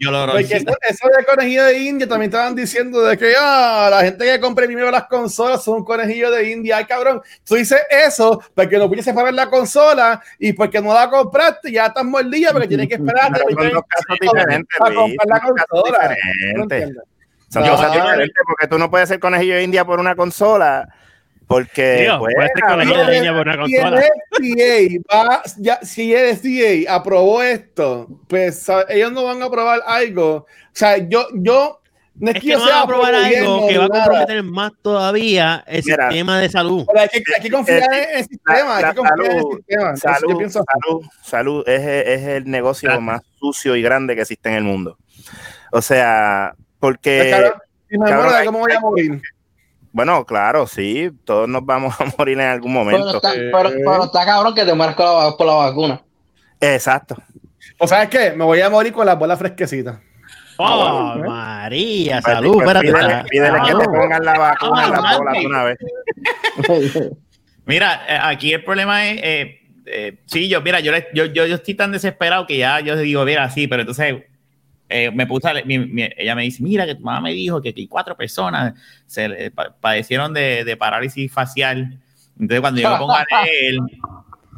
Yo 0.00 0.10
lo 0.10 0.26
Porque 0.26 0.42
eso, 0.42 0.66
eso 0.88 1.08
de 1.16 1.24
conejillo 1.24 1.64
de 1.64 1.78
India 1.78 2.06
también 2.06 2.30
estaban 2.30 2.54
diciendo 2.54 3.00
de 3.02 3.16
que 3.16 3.32
ah, 3.38 3.88
la 3.90 4.00
gente 4.02 4.24
que 4.24 4.38
compre 4.38 4.66
primero 4.66 4.90
las 4.90 5.04
consolas 5.06 5.64
son 5.64 5.76
un 5.76 5.84
conejillo 5.84 6.30
de 6.30 6.50
India. 6.50 6.76
Ay, 6.76 6.84
cabrón, 6.84 7.22
tú 7.44 7.54
dices 7.54 7.80
eso 7.90 8.42
porque 8.54 8.76
no 8.78 8.86
puedes 8.88 9.06
pagar 9.12 9.32
la 9.32 9.48
consola 9.48 10.22
y 10.38 10.52
porque 10.52 10.82
no 10.82 10.92
la 10.92 11.08
compraste, 11.08 11.72
ya 11.72 11.86
estás 11.86 12.04
mordida 12.04 12.52
porque 12.52 12.68
tienes 12.68 12.88
que 12.88 12.94
esperar 12.96 13.32
Pero 13.32 13.44
son 13.48 13.72
dos 13.72 13.82
casos 13.88 14.16
diferentes, 14.20 14.78
para 14.78 14.94
Luis, 14.94 15.16
comprar 15.18 15.40
la 15.40 15.46
son 15.46 15.56
dos 15.56 15.56
casos 15.56 15.70
consola. 15.80 16.16
Son 17.50 17.66
cosas 17.66 17.92
diferentes 17.92 18.42
porque 18.46 18.66
tú 18.68 18.78
no 18.78 18.90
puedes 18.90 19.08
ser 19.08 19.18
conejillo 19.18 19.54
de 19.54 19.62
India 19.62 19.84
por 19.84 19.98
una 20.00 20.14
consola. 20.14 20.86
Porque, 21.48 22.10
pues, 22.18 22.34
por 22.60 22.74
una 22.74 23.66
Si 23.66 23.74
el. 23.74 25.00
FDA 25.00 25.16
va, 25.16 25.42
ya, 25.56 25.80
si 25.82 26.14
el 26.14 26.36
FDA 26.36 26.94
aprobó 26.94 27.42
esto, 27.42 28.06
pues 28.28 28.66
ellos 28.90 29.12
no 29.12 29.24
van 29.24 29.42
a 29.42 29.46
aprobar 29.46 29.80
algo. 29.86 30.34
O 30.36 30.46
sea, 30.72 30.98
yo, 30.98 31.26
yo 31.32 31.80
no 32.16 32.30
es, 32.30 32.36
Es 32.36 32.42
que 32.42 32.52
no 32.54 32.64
a 32.64 32.86
probar 32.86 33.12
pro-gobierno 33.12 33.54
algo 33.54 33.68
que 33.68 33.78
va 33.78 33.84
a 33.84 33.88
comprometer 33.88 34.42
más 34.42 34.72
todavía 34.82 35.64
el 35.66 35.82
Mira. 35.84 36.10
sistema 36.10 36.38
de 36.38 36.48
salud. 36.50 36.84
Pero 36.86 37.00
hay 37.00 37.08
que, 37.08 37.22
hay 37.34 37.40
que 37.40 37.50
confiar 37.50 37.82
en 37.94 38.18
el 38.18 38.24
sistema, 38.26 38.76
hay 38.76 38.82
la 38.82 38.90
que 38.90 38.96
confiar 38.96 39.18
en 39.18 39.26
el 39.26 39.38
salud, 39.38 39.56
sistema. 39.56 39.82
Entonces, 39.84 40.02
yo 40.02 40.14
salud, 40.18 40.38
pienso, 40.38 40.64
salud, 40.82 41.06
salud 41.22 41.68
es, 41.68 41.80
es 41.80 42.22
el 42.28 42.44
negocio 42.50 43.00
más 43.00 43.22
sucio 43.38 43.74
y 43.74 43.82
grande 43.82 44.14
que 44.14 44.20
existe 44.22 44.48
en 44.50 44.56
el 44.56 44.64
mundo. 44.64 44.98
O 45.72 45.80
sea, 45.80 46.54
porque... 46.78 47.18
pues, 47.20 47.30
cabrón, 47.30 47.52
si 47.88 47.98
me 47.98 48.04
cabrón, 48.04 48.22
muero, 48.24 48.38
hay- 48.38 48.46
¿cómo 48.46 48.58
voy 48.58 48.72
a 48.72 48.80
morir? 48.80 49.22
Bueno, 49.98 50.24
claro, 50.24 50.64
sí, 50.68 51.10
todos 51.24 51.48
nos 51.48 51.66
vamos 51.66 51.92
a 52.00 52.04
morir 52.16 52.38
en 52.38 52.46
algún 52.46 52.72
Pero 52.72 52.84
momento. 52.84 53.16
está, 53.16 53.32
pero, 53.32 53.70
pero 53.84 54.04
está 54.04 54.24
cabrón 54.24 54.54
que 54.54 54.64
te 54.64 54.72
mueras 54.72 54.94
con 54.94 55.04
la, 55.06 55.36
por 55.36 55.44
la 55.44 55.54
vacuna. 55.54 56.00
Exacto. 56.60 57.16
¿O 57.80 57.88
sabes 57.88 58.08
qué? 58.08 58.30
Me 58.30 58.44
voy 58.44 58.60
a 58.60 58.70
morir 58.70 58.92
con 58.92 59.04
las 59.04 59.18
bolas 59.18 59.40
fresquecitas. 59.40 59.98
Oh. 60.56 61.16
María, 61.26 62.20
Pues, 62.22 62.32
salud, 62.36 62.52
pues, 62.62 62.76
espérate. 62.76 63.28
pídele, 63.28 63.58
que 63.66 63.74
te 63.74 63.84
pongan 63.86 64.24
la 64.24 64.38
vacuna 64.38 64.84
en 64.84 64.90
la 64.92 64.98
bola 65.00 65.18
mami. 65.24 65.40
de 65.40 65.46
una 65.48 65.64
vez. 65.64 65.78
Mira, 67.66 68.02
eh, 68.08 68.18
aquí 68.22 68.52
el 68.52 68.62
problema 68.62 69.04
es, 69.08 69.20
eh, 69.20 69.60
eh, 69.84 70.18
sí, 70.26 70.48
yo, 70.48 70.62
mira, 70.62 70.78
yo, 70.78 70.92
yo, 71.12 71.24
yo, 71.26 71.44
yo 71.44 71.56
estoy 71.56 71.74
tan 71.74 71.90
desesperado 71.90 72.46
que 72.46 72.56
ya 72.58 72.78
yo 72.78 72.96
digo, 72.96 73.24
mira, 73.24 73.50
sí, 73.50 73.66
pero 73.66 73.82
entonces 73.82 74.14
eh, 74.88 75.10
me 75.10 75.26
puse, 75.26 75.48
a 75.48 75.54
mi- 75.64 75.78
mi- 75.78 76.08
ella 76.16 76.34
me 76.34 76.42
dice, 76.42 76.62
mira, 76.62 76.86
que 76.86 76.94
tu 76.94 77.02
mamá 77.02 77.20
me 77.20 77.32
dijo 77.32 77.60
que, 77.60 77.74
que 77.74 77.86
cuatro 77.88 78.16
personas 78.16 78.74
se 79.06 79.50
pa- 79.50 79.74
padecieron 79.80 80.32
de, 80.32 80.64
de 80.64 80.76
parálisis 80.76 81.30
facial. 81.32 81.98
Entonces, 82.38 82.60
cuando 82.60 82.80
yo 82.80 82.88
me 82.90 82.98
pongo 82.98 83.14
a 83.14 83.24
leer, 83.44 83.74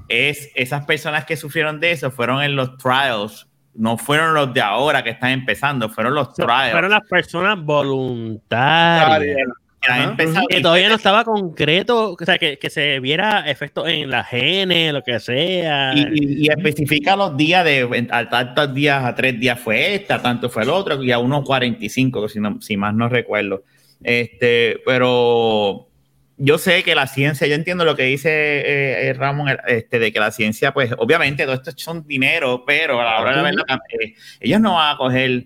es 0.09 0.51
esas 0.55 0.85
personas 0.87 1.25
que 1.25 1.37
sufrieron 1.37 1.81
de 1.81 1.93
eso 1.93 2.11
fueron 2.11 2.43
en 2.43 2.57
los 2.57 2.77
trials, 2.79 3.47
no 3.75 3.97
fueron 3.97 4.35
los 4.35 4.53
de 4.53 4.61
ahora 4.61 5.03
que 5.05 5.11
están 5.11 5.31
empezando, 5.31 5.89
fueron 5.89 6.15
los 6.15 6.35
trials. 6.35 6.73
Fueron 6.73 6.91
las 6.91 7.03
personas 7.09 7.59
voluntarias. 7.65 9.47
Que 9.81 9.91
Ajá. 9.91 10.17
todavía 10.63 10.89
no 10.91 10.95
estaba 10.97 11.25
concreto, 11.25 12.13
o 12.21 12.25
sea, 12.25 12.37
que, 12.39 12.59
que 12.59 12.69
se 12.71 13.01
viera 13.01 13.51
efecto 13.51 13.87
en 13.89 14.11
la 14.11 14.23
genes, 14.25 14.93
lo 14.93 15.03
que 15.03 15.19
sea. 15.21 15.93
Y, 15.95 16.01
y- 16.13 16.45
y 16.47 16.49
especifica 16.49 17.17
los 17.17 17.37
días 17.37 17.65
de 17.65 18.07
a 18.11 18.29
tantos 18.29 18.75
días, 18.75 19.03
a 19.05 19.15
tres 19.15 19.41
días 19.41 19.59
fue 19.59 19.95
esta, 19.95 20.21
tanto 20.21 20.51
fue 20.51 20.65
el 20.65 20.71
otro, 20.71 21.03
y 21.03 21.11
a 21.13 21.19
unos 21.19 21.45
45, 21.45 22.29
si, 22.29 22.41
no, 22.41 22.61
si 22.61 22.77
más 22.77 22.95
no 22.95 23.09
recuerdo. 23.09 23.65
Este, 24.03 24.81
pero 24.85 25.87
yo 26.37 26.59
sé 26.59 26.83
que 26.83 26.95
la 26.95 27.07
ciencia, 27.07 27.47
yo 27.47 27.55
entiendo 27.55 27.85
lo 27.85 27.97
que 27.97 28.05
dice 28.05 28.31
eh, 28.31 29.09
eh, 29.09 29.13
Ramón, 29.15 29.49
este, 29.67 29.99
de 29.99 30.13
que 30.13 30.21
la 30.21 30.31
ciencia, 30.31 30.73
pues 30.73 30.93
obviamente 30.99 31.45
todo 31.45 31.55
esto 31.55 31.71
son 31.77 32.07
dinero, 32.07 32.65
pero 32.67 33.01
a 33.01 33.05
la 33.05 33.21
hora 33.21 33.31
de 33.31 33.37
la 33.37 33.43
verdad, 33.43 33.79
eh, 33.99 34.15
ellos 34.41 34.61
no 34.61 34.75
van 34.75 34.95
a 34.95 34.97
coger, 34.99 35.45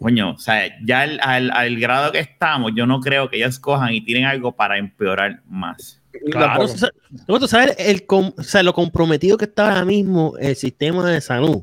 coño, 0.00 0.32
o 0.32 0.38
sea, 0.38 0.62
ya 0.84 1.02
al, 1.02 1.20
al- 1.22 1.50
al 1.50 1.76
grado 1.78 2.10
que 2.12 2.18
estamos, 2.20 2.72
yo 2.74 2.86
no 2.86 3.00
creo 3.00 3.28
que 3.30 3.36
ellos 3.36 3.58
cojan 3.58 3.92
y 3.92 4.00
tiren 4.00 4.24
algo 4.24 4.52
para 4.52 4.78
empeorar 4.78 5.40
más. 5.48 6.00
Claro, 6.32 6.62
o 6.64 6.68
sea, 6.68 6.88
no, 7.28 7.38
tú 7.38 7.46
sabes 7.46 7.76
el 7.78 8.04
com- 8.06 8.32
o 8.36 8.42
sea, 8.42 8.62
lo 8.62 8.72
comprometido 8.72 9.36
que 9.36 9.44
está 9.44 9.68
ahora 9.68 9.84
mismo 9.84 10.34
el 10.40 10.56
sistema 10.56 11.08
de 11.08 11.20
salud. 11.20 11.62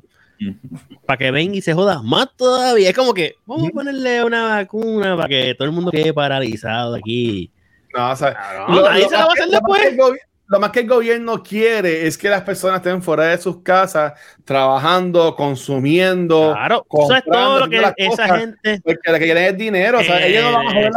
Para 1.05 1.17
que 1.17 1.31
venga 1.31 1.55
y 1.55 1.61
se 1.61 1.73
joda 1.73 2.01
más 2.03 2.27
todavía. 2.37 2.89
Es 2.91 2.95
como 2.95 3.13
que 3.13 3.35
vamos 3.45 3.69
a 3.69 3.71
ponerle 3.71 4.23
una 4.23 4.43
vacuna 4.49 5.15
para 5.17 5.27
que 5.27 5.55
todo 5.55 5.67
el 5.67 5.73
mundo 5.73 5.89
quede 5.91 6.13
paralizado 6.13 6.95
aquí. 6.95 7.49
No, 7.95 8.11
o 8.11 8.15
sea, 8.15 8.37
No, 8.69 8.83
nadie 8.83 9.05
se 9.09 9.11
la 9.17 9.25
va 9.25 9.31
a 9.31 9.33
hacer 9.33 9.45
lo 9.47 9.51
después. 9.53 10.19
Lo 10.49 10.59
más 10.59 10.71
que 10.71 10.79
el 10.79 10.87
gobierno 10.87 11.43
quiere 11.43 12.07
es 12.07 12.17
que 12.17 12.29
las 12.29 12.41
personas 12.41 12.77
estén 12.77 13.01
fuera 13.03 13.25
de 13.25 13.37
sus 13.37 13.61
casas, 13.63 14.13
trabajando, 14.45 15.35
consumiendo. 15.35 16.53
Claro, 16.53 16.85
eso 17.03 17.15
es 17.15 17.23
todo 17.25 17.59
lo 17.59 17.69
que 17.69 17.77
esa 17.97 18.27
las 18.27 18.39
gente. 18.39 18.81
Porque 18.83 19.11
lo 19.11 19.19
que 19.19 19.25
quieren 19.25 19.43
es 19.43 19.57
dinero. 19.57 19.99
O 19.99 20.03
sea, 20.03 20.25
ellos 20.25 20.43
no 20.43 20.53
van 20.53 20.67
a 20.67 20.71
joder 20.71 20.91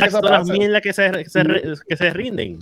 la 0.00 0.10
todas 0.10 0.30
las 0.30 0.48
mierdas 0.48 0.82
que 0.82 0.92
se, 0.92 1.10
que 1.12 1.30
se 1.30 1.42
re- 1.44 1.62
que 1.88 1.96
se 1.96 2.10
rinden. 2.10 2.58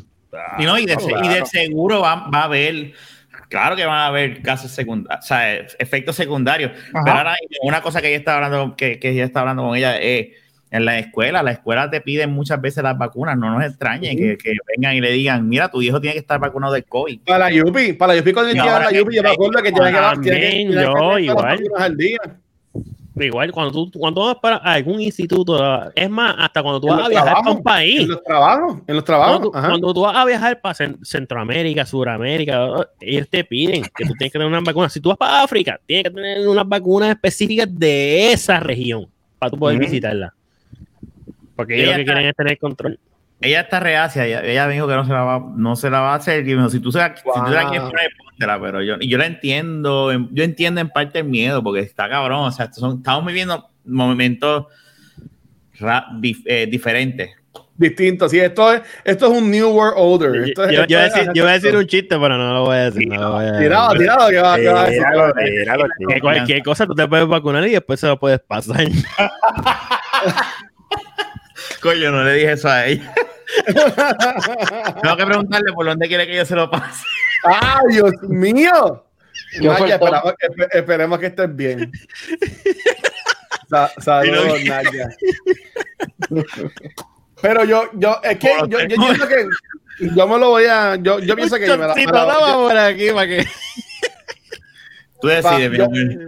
Y, 0.59 0.64
no, 0.64 0.78
y, 0.78 0.86
de, 0.86 0.97
Claro. 0.97 1.24
y 1.24 1.28
de 1.28 1.47
seguro 1.47 2.01
va, 2.01 2.28
va 2.28 2.40
a 2.40 2.45
haber, 2.45 2.92
claro 3.49 3.76
que 3.76 3.86
van 3.86 3.99
a 4.01 4.07
haber 4.09 4.42
casos 4.42 4.70
secundarios, 4.70 5.24
o 5.24 5.26
sea, 5.28 5.55
efectos 5.78 6.16
secundarios. 6.16 6.72
Pero 6.92 7.16
ahora 7.16 7.36
una 7.62 7.80
cosa 7.80 8.03
que 8.03 8.09
ella 8.09 8.16
está 8.18 8.34
hablando, 8.34 8.74
que, 8.76 8.99
que 8.99 9.11
ella 9.11 9.24
está 9.24 9.40
hablando 9.40 9.62
con 9.62 9.76
ella 9.76 9.97
es 9.97 10.28
en 10.70 10.84
la 10.84 10.98
escuela, 10.98 11.42
la 11.42 11.52
escuela 11.52 11.88
te 11.90 12.00
piden 12.00 12.32
muchas 12.32 12.60
veces 12.60 12.82
las 12.82 12.98
vacunas, 12.98 13.36
no 13.38 13.50
nos 13.58 13.64
extrañen 13.64 14.16
que, 14.16 14.36
que 14.36 14.54
vengan 14.76 14.96
y 14.96 15.00
le 15.00 15.12
digan, 15.12 15.48
mira, 15.48 15.68
tu 15.70 15.80
hijo 15.82 16.00
tiene 16.00 16.14
que 16.14 16.20
estar 16.20 16.40
vacunado 16.40 16.72
del 16.72 16.84
COVID. 16.84 17.20
Para 17.26 17.38
la 17.38 17.50
Yupi, 17.52 17.92
para 17.92 18.12
la 18.14 18.18
Yupi 18.18 18.32
cuando 18.32 18.52
yo 18.52 18.64
la 18.64 18.90
Yupi, 18.92 19.14
yo 19.16 19.22
me 19.22 19.30
acuerdo 19.30 19.62
que 19.62 19.72
tiene 19.72 19.90
que 20.66 20.82
yo, 20.82 21.18
igual. 21.18 21.60
al 21.78 21.96
día. 21.96 22.18
Igual, 23.16 23.52
cuando 23.52 23.70
tú, 23.70 23.96
cuando 23.96 24.20
tú 24.22 24.26
vas 24.26 24.36
para 24.42 24.56
algún 24.56 25.00
instituto, 25.00 25.92
es 25.94 26.10
más, 26.10 26.34
hasta 26.36 26.60
cuando 26.60 26.80
tú 26.80 26.88
En 26.88 26.96
vas 26.96 27.06
a 27.06 27.08
viajar 27.08 27.26
para 27.26 27.34
trabajos, 27.42 27.56
un 27.58 27.62
país. 27.62 28.00
En 28.00 28.08
los 28.08 28.24
trabajos, 28.24 28.78
en 28.88 28.94
los 28.96 29.04
trabajos. 29.04 29.32
Cuando, 29.36 29.50
tú- 29.52 29.56
ajá. 29.56 29.68
cuando 29.68 29.94
tú 29.94 30.00
vas 30.00 30.16
a 30.16 30.24
viajar 30.24 30.60
para 30.60 30.74
Cen- 30.74 30.98
Centroamérica, 31.04 31.86
Suramérica, 31.86 32.88
ellos 33.00 33.28
te 33.28 33.44
piden 33.44 33.82
que 33.82 34.04
tú 34.04 34.14
tienes 34.18 34.32
que 34.32 34.38
tener 34.38 34.48
unas 34.48 34.64
vacunas. 34.64 34.92
Si 34.92 34.98
tú 35.00 35.10
vas 35.10 35.18
para 35.18 35.44
África, 35.44 35.78
tienes 35.86 36.04
que 36.04 36.10
tener 36.10 36.48
unas 36.48 36.66
vacunas 36.66 37.10
específicas 37.10 37.68
de 37.70 38.32
esa 38.32 38.58
región 38.58 39.06
para 39.38 39.50
tú 39.50 39.58
poder 39.58 39.78
visitarla. 39.78 40.34
Porque 41.57 41.74
ellos 41.76 41.88
Ella 41.88 41.92
lo 41.92 41.96
que 41.96 42.02
está- 42.02 42.12
quieren 42.14 42.28
es 42.30 42.36
tener 42.36 42.59
control. 42.59 42.98
Ella 43.40 43.61
está 43.62 43.80
reacia, 43.80 44.24
ella, 44.26 44.42
ella 44.44 44.66
me 44.66 44.74
dijo 44.74 44.86
que 44.88 44.94
no 44.94 45.05
se 45.05 45.12
la 45.12 45.22
va, 45.22 45.44
no 45.57 45.76
se 45.76 45.90
la 45.90 46.00
va 46.00 46.12
a 46.12 46.16
hacer. 46.16 46.40
Y 46.48 46.52
me 46.55 46.59
dijo, 46.59 46.70
si 46.70 46.80
tú, 46.80 46.90
se 46.92 46.98
la- 46.98 47.14
si 47.16 47.22
tú 47.22 47.30
la 47.50 47.62
Wow. 47.62 47.70
quieres 47.70 47.88
poner, 47.90 48.11
póntela, 48.24 48.61
pero 48.61 48.82
yo, 48.82 48.94
y 49.00 49.09
yo 49.09 49.18
la 49.18 49.26
entiendo, 49.26 50.11
yo 50.30 50.44
entiendo 50.44 50.80
en 50.80 50.88
parte 50.88 51.18
el 51.18 51.24
miedo, 51.26 51.62
porque 51.62 51.80
está 51.80 52.09
cabrón, 52.09 52.40
o 52.46 52.50
sea, 52.52 52.72
son- 52.72 52.98
estamos 52.98 53.26
viviendo 53.26 53.68
momentos 53.84 54.66
ra- 55.78 56.07
dif- 56.20 56.42
eh, 56.46 56.66
diferentes. 56.70 57.30
Distinto, 57.76 58.28
sí, 58.28 58.38
esto 58.38 58.72
es, 58.72 58.82
esto 59.05 59.26
es 59.32 59.38
un 59.42 59.50
New 59.50 59.68
World 59.68 59.94
Order. 59.96 60.48
Esto, 60.48 60.70
Yo, 60.70 60.70
es- 60.70 60.76
yo 60.76 60.82
esto 60.82 60.94
voy 60.94 60.94
a 61.02 61.07
es- 61.07 61.14
decir, 61.14 61.30
yo 61.34 61.42
voy 61.42 61.50
a 61.50 61.55
decir 61.55 61.76
un 61.76 61.86
chiste, 61.86 62.18
pero 62.18 62.38
no 62.38 62.55
lo 62.55 62.64
voy 62.66 62.76
a 62.76 62.84
decir. 62.90 63.09
No 63.09 63.20
lo 63.20 63.32
voy 63.32 63.44
a 63.44 63.46
decir. 63.50 63.66
Tirado, 63.66 63.90
tirado, 63.98 64.28
que 64.30 64.38
va, 64.40 64.55
a 64.55 64.57
decir. 64.57 65.02
Tíralo, 65.02 65.32
tíralo, 65.34 65.84
Que 66.09 66.20
cualquier 66.20 66.62
cosa 66.62 66.86
tú 66.86 66.94
te 66.94 67.07
puedes 67.09 67.26
vacunar 67.26 67.66
y 67.66 67.72
después 67.72 67.98
se 67.98 68.07
lo 68.07 68.16
puedes 68.18 68.38
pasar. 68.40 68.86
Coño, 71.80 72.10
no 72.10 72.24
le 72.24 72.34
dije 72.34 72.52
eso 72.52 72.68
a 72.68 72.86
ella. 72.86 73.12
Tengo 75.02 75.16
que 75.16 75.26
preguntarle 75.26 75.72
por 75.72 75.86
dónde 75.86 76.08
quiere 76.08 76.26
que 76.26 76.36
yo 76.36 76.44
se 76.44 76.54
lo 76.56 76.70
pase. 76.70 77.04
¡Ah, 77.44 77.80
Dios 77.90 78.12
mío! 78.22 79.04
¿Qué 79.52 79.66
Nadia, 79.68 79.94
esperamos, 79.96 80.34
esperemos 80.72 81.18
que 81.18 81.26
estés 81.26 81.54
bien. 81.56 81.92
Sa- 83.68 83.92
saludos, 84.00 84.64
Nadia. 84.64 85.08
Pero 87.42 87.64
yo, 87.64 87.90
yo, 87.94 88.20
es 88.22 88.38
que 88.38 88.48
yo, 88.68 88.78
yo 88.80 88.96
pienso 88.96 89.28
que 89.28 89.46
yo 90.00 90.26
me 90.28 90.38
lo 90.38 90.50
voy 90.50 90.64
a, 90.64 90.96
yo, 90.96 91.18
yo 91.20 91.36
pienso 91.36 91.56
que 91.56 91.66
me 91.66 91.76
la, 91.76 91.94
me 91.94 92.04
la- 92.06 92.38
yo- 92.40 92.68
por 92.68 92.76
aquí 92.76 93.08
para 93.10 93.26
que. 93.26 93.46
Tú 95.20 95.28
decides, 95.28 95.70
mi 95.70 95.76
yo- 95.78 95.84
amor. 95.84 96.26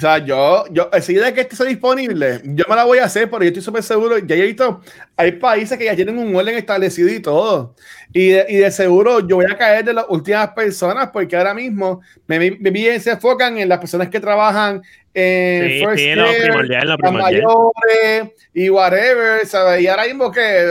O 0.00 0.02
sea, 0.02 0.16
yo, 0.16 0.64
yo, 0.70 0.88
si 1.02 1.12
de 1.12 1.34
que 1.34 1.42
esté 1.42 1.62
disponible, 1.66 2.40
yo 2.42 2.64
me 2.70 2.74
la 2.74 2.84
voy 2.84 2.96
a 3.00 3.04
hacer, 3.04 3.28
pero 3.28 3.42
yo 3.42 3.48
estoy 3.48 3.62
súper 3.62 3.82
seguro. 3.82 4.16
Ya 4.16 4.34
he 4.34 4.40
visto, 4.46 4.80
hay 5.14 5.32
países 5.32 5.76
que 5.76 5.84
ya 5.84 5.94
tienen 5.94 6.16
un 6.16 6.34
orden 6.34 6.56
establecido 6.56 7.10
y 7.10 7.20
todo. 7.20 7.74
Y 8.10 8.30
de, 8.30 8.46
y 8.48 8.56
de 8.56 8.70
seguro 8.70 9.20
yo 9.28 9.36
voy 9.36 9.44
a 9.44 9.58
caer 9.58 9.84
de 9.84 9.92
las 9.92 10.06
últimas 10.08 10.48
personas, 10.52 11.10
porque 11.12 11.36
ahora 11.36 11.52
mismo 11.52 12.00
me, 12.26 12.38
me, 12.38 12.70
bien 12.70 12.98
se 12.98 13.10
enfocan 13.10 13.58
en 13.58 13.68
las 13.68 13.78
personas 13.78 14.08
que 14.08 14.20
trabajan 14.20 14.80
en 15.12 15.68
Sí, 15.68 15.84
first 15.84 15.98
sí, 15.98 16.14
lo 16.14 16.24
care, 16.24 16.40
primordial, 16.44 16.82
lo 16.82 16.88
las 16.88 16.96
primordial. 16.96 17.42
mayores 17.44 18.32
y 18.54 18.70
whatever, 18.70 19.46
¿sabes? 19.46 19.82
Y 19.82 19.86
ahora 19.86 20.06
mismo 20.06 20.32
que 20.32 20.66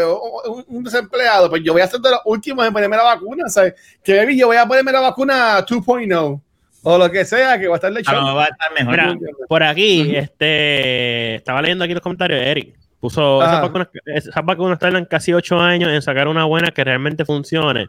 un, 0.48 0.66
un 0.70 0.84
desempleado, 0.84 1.52
pues 1.52 1.62
yo 1.64 1.74
voy 1.74 1.84
a 1.84 1.88
ser 1.88 2.00
de 2.00 2.10
los 2.10 2.22
últimos 2.26 2.66
en 2.66 2.74
ponerme 2.74 2.98
la 2.98 3.04
vacuna, 3.04 3.48
¿sabes? 3.48 3.76
Que 4.04 4.16
baby, 4.18 4.40
yo 4.40 4.48
voy 4.48 4.58
a 4.58 4.66
ponerme 4.66 4.92
la 4.92 5.02
vacuna 5.02 5.64
2.0 5.64 6.42
o 6.84 6.98
lo 6.98 7.12
que 7.12 7.26
sea, 7.26 7.60
que 7.60 7.68
va 7.68 7.76
a 7.76 7.78
estar 7.78 7.92
lechón. 7.92 8.16
mejor 8.16 8.38
va 8.38 8.44
a 8.46 8.48
estar 8.48 8.72
mejor. 8.74 8.92
Mira, 8.92 9.16
por 9.48 9.64
aquí, 9.64 10.16
este, 10.16 11.36
estaba 11.36 11.62
leyendo 11.62 11.84
aquí 11.84 11.94
los 11.94 12.02
comentarios 12.04 12.40
de 12.40 12.50
Eric. 12.52 12.76
Puso 13.00 13.42
Ajá. 13.42 13.52
esas 13.52 13.62
vacunas, 13.62 13.88
esas 14.06 14.46
vacunas 14.46 14.78
tardan 14.80 15.06
casi 15.06 15.32
ocho 15.34 15.58
años 15.60 15.90
en 15.92 16.02
sacar 16.02 16.28
una 16.28 16.44
buena 16.46 16.72
que 16.72 16.84
realmente 16.84 17.24
funcione. 17.24 17.88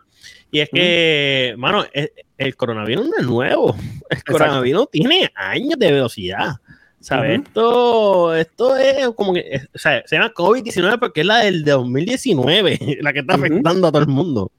Y 0.53 0.61
es 0.61 0.69
que, 0.73 1.55
mano, 1.59 1.85
el, 1.93 2.13
el 2.39 2.55
coronavirus 2.57 3.07
no 3.09 3.13
es 3.19 3.27
nuevo. 3.27 3.77
El 4.09 4.23
coronavirus 4.25 4.89
tiene 4.91 5.31
años 5.35 5.79
de 5.79 5.93
velocidad. 5.93 6.55
¿Sabes? 7.01 7.41
Esto, 7.41 8.35
esto 8.37 8.77
es 8.77 9.09
como 9.17 9.33
que, 9.33 9.47
es- 9.51 9.69
o 9.75 9.79
sea, 9.79 10.03
se 10.05 10.17
llama 10.17 10.33
COVID-19 10.35 10.99
porque 11.01 11.23
es 11.23 11.27
la 11.27 11.39
del 11.39 11.65
2019, 11.65 12.79
la 13.01 13.13
que 13.13 13.21
está 13.21 13.35
afectando 13.35 13.89
a 13.89 13.91
todo 13.93 14.03
el 14.03 14.09
mundo. 14.09 14.53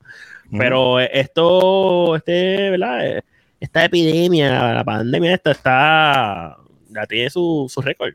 Pero 0.57 0.99
esto, 0.99 2.15
este, 2.17 2.71
¿verdad? 2.71 3.23
Esta 3.61 3.85
epidemia, 3.85 4.73
la 4.73 4.83
pandemia 4.83 5.35
esta 5.35 5.51
está, 5.51 6.57
ya 6.89 7.05
tiene 7.05 7.29
su, 7.29 7.67
su 7.73 7.79
récord. 7.81 8.13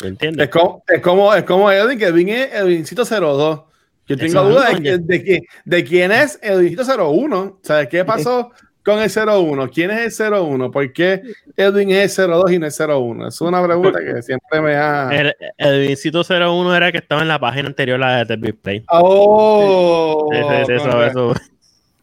¿Me 0.00 0.08
entiendes? 0.08 0.44
Es 0.44 0.50
como, 0.50 0.82
es 0.88 1.00
como, 1.02 1.34
es 1.34 1.42
como 1.44 1.70
Edwin, 1.70 1.98
que 1.98 2.06
Edwin 2.06 2.28
es 2.30 2.54
Edwincito 2.54 3.04
02. 3.04 3.62
Yo 4.06 4.16
tengo 4.16 4.24
Exacto, 4.24 4.48
duda 4.48 4.70
de, 4.80 4.98
de, 4.98 5.24
que- 5.24 5.40
de 5.64 5.84
quién 5.84 6.10
es 6.12 6.38
Edwincito 6.42 6.84
01. 6.84 7.58
¿Sabes 7.62 7.88
qué 7.88 8.04
pasó 8.04 8.50
con 8.84 8.98
el 9.00 9.10
01? 9.10 9.68
¿Quién 9.70 9.90
es 9.90 10.18
el 10.20 10.32
01? 10.32 10.70
¿Por 10.70 10.92
qué 10.92 11.20
Edwin 11.56 11.90
es 11.90 12.18
el 12.18 12.30
02 12.30 12.52
y 12.52 12.58
no 12.60 12.66
el 12.66 12.72
01? 12.72 13.28
Es 13.28 13.40
una 13.40 13.62
pregunta 13.64 13.98
que 14.00 14.22
siempre 14.22 14.60
me 14.60 14.74
ha. 14.76 15.10
El, 15.58 15.86
Vincito 15.86 16.22
01 16.22 16.74
era 16.76 16.90
que 16.92 16.98
estaba 16.98 17.22
en 17.22 17.28
la 17.28 17.38
página 17.38 17.68
anterior, 17.68 17.98
la 17.98 18.18
de 18.24 18.26
The 18.26 18.36
Big 18.36 18.56
Play. 18.60 18.84
Oh, 18.88 20.26
con, 20.28 20.36
eso, 20.70 20.86
ra- 20.86 21.06
eso. 21.08 21.34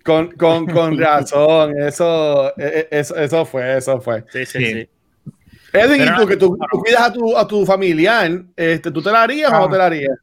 Con, 0.08 0.32
con, 0.32 0.66
con 0.66 0.98
razón. 0.98 1.78
Eso, 1.80 2.48
eh, 2.52 2.54
eh, 2.58 2.88
eso, 2.92 3.16
eso 3.16 3.46
fue, 3.46 3.78
eso 3.78 4.00
fue. 4.02 4.24
Sí, 4.32 4.46
sí, 4.46 4.60
Sí. 4.60 4.74
sí. 4.74 4.90
Edwin, 5.74 6.00
Pero- 6.00 6.14
¿y 6.16 6.18
tú 6.22 6.28
que 6.28 6.38
tú, 6.38 6.58
tú 6.72 6.80
cuidas 6.80 7.02
a 7.02 7.14
tu, 7.14 7.38
a 7.38 7.46
tu 7.48 7.66
familiar? 7.66 8.32
Este, 8.56 8.90
¿Tú 8.90 9.02
te 9.02 9.12
la 9.12 9.24
harías 9.24 9.52
o 9.52 9.56
Ah. 9.56 9.60
no 9.60 9.70
te 9.70 9.78
la 9.78 9.86
harías? 9.88 10.18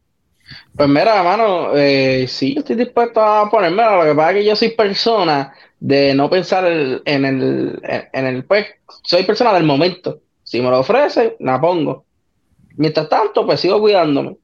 Pues 0.77 0.89
mira, 0.89 1.23
mano, 1.23 1.77
eh, 1.77 2.27
sí, 2.29 2.55
yo 2.55 2.61
estoy 2.61 2.77
dispuesto 2.77 3.21
a 3.21 3.49
ponérmela. 3.51 3.97
Lo 3.97 4.05
que 4.11 4.15
pasa 4.17 4.31
es 4.31 4.37
que 4.39 4.45
yo 4.45 4.57
soy 4.57 4.71
persona 4.71 5.53
de 5.79 6.15
no 6.15 6.29
pensar 6.31 6.65
el- 6.65 7.03
en 7.05 7.25
el, 7.27 7.81
en, 7.83 8.03
en 8.13 8.27
el, 8.27 8.45
pues, 8.45 8.67
soy 9.05 9.23
persona 9.25 9.53
del 9.53 9.65
momento. 9.65 10.21
Si 10.43 10.61
me 10.61 10.71
lo 10.71 10.81
ofrece, 10.81 11.37
la 11.41 11.61
pongo. 11.61 12.05
Mientras 12.77 13.09
tanto, 13.09 13.47
pues 13.47 13.61
sigo 13.61 13.81
cuidándome. 13.81 14.37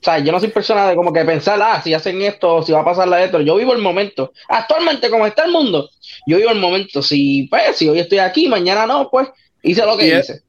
O 0.00 0.04
sea, 0.04 0.18
yo 0.20 0.30
no 0.30 0.38
soy 0.38 0.50
persona 0.50 0.88
de 0.88 0.94
como 0.94 1.12
que 1.12 1.24
pensar, 1.24 1.60
ah, 1.60 1.82
si 1.82 1.92
hacen 1.92 2.22
esto, 2.22 2.62
si 2.62 2.70
va 2.72 2.80
a 2.80 2.84
pasar 2.84 3.08
la 3.08 3.22
esto. 3.24 3.40
Yo 3.40 3.56
vivo 3.56 3.72
el 3.72 3.82
momento. 3.82 4.32
Actualmente, 4.48 5.10
como 5.10 5.26
está 5.26 5.44
el 5.44 5.50
mundo, 5.50 5.90
yo 6.26 6.36
vivo 6.36 6.50
el 6.50 6.58
momento. 6.60 7.02
Si, 7.02 7.48
pues, 7.50 7.76
si 7.76 7.88
hoy 7.88 7.98
estoy 7.98 8.18
aquí, 8.18 8.48
mañana 8.48 8.86
no, 8.86 9.10
pues, 9.10 9.28
hice 9.62 9.84
lo 9.84 9.96
que 9.96 10.06
Y 10.06 10.14
hice. 10.16 10.42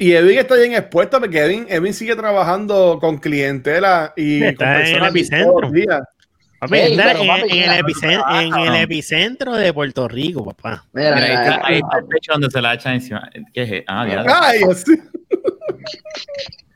Y 0.00 0.12
Edwin 0.12 0.38
está 0.38 0.54
bien 0.54 0.74
expuesto 0.74 1.18
porque 1.20 1.38
Edwin, 1.38 1.66
Edwin 1.68 1.92
sigue 1.92 2.14
trabajando 2.16 2.98
con 3.00 3.18
clientela 3.18 4.12
y 4.16 4.42
Está 4.44 4.64
con 4.64 4.68
en 4.68 4.74
el 4.76 4.82
personas 4.84 5.10
epicentro. 5.10 5.48
todos 5.48 5.62
los 5.62 5.72
días. 5.72 6.00
Papi, 6.60 6.76
Ey, 6.76 6.92
está 6.92 7.12
en, 7.12 7.26
papi, 7.26 7.58
en 7.58 7.70
el 7.70 7.78
epicentro, 7.78 8.24
en 8.40 8.46
el 8.54 8.68
ah. 8.70 8.80
epicentro 8.82 9.54
de 9.54 9.72
Puerto 9.72 10.08
Rico, 10.08 10.44
papá. 10.44 10.84
Mira, 10.92 11.14
Mira, 11.14 11.26
ahí 11.26 11.30
mira, 11.30 11.42
está, 11.42 11.66
ahí 11.66 11.74
mira. 11.74 11.86
está 11.86 11.98
el 11.98 12.06
pecho 12.06 12.32
donde 12.32 12.50
se 12.50 12.60
la 12.62 12.74
echan 12.74 12.94
encima. 12.94 13.30
¿Qué 13.52 13.62
es? 13.62 13.84
Ah, 13.86 14.06
ya. 14.08 14.24
Ay, 14.40 14.58
Dios. 14.58 14.84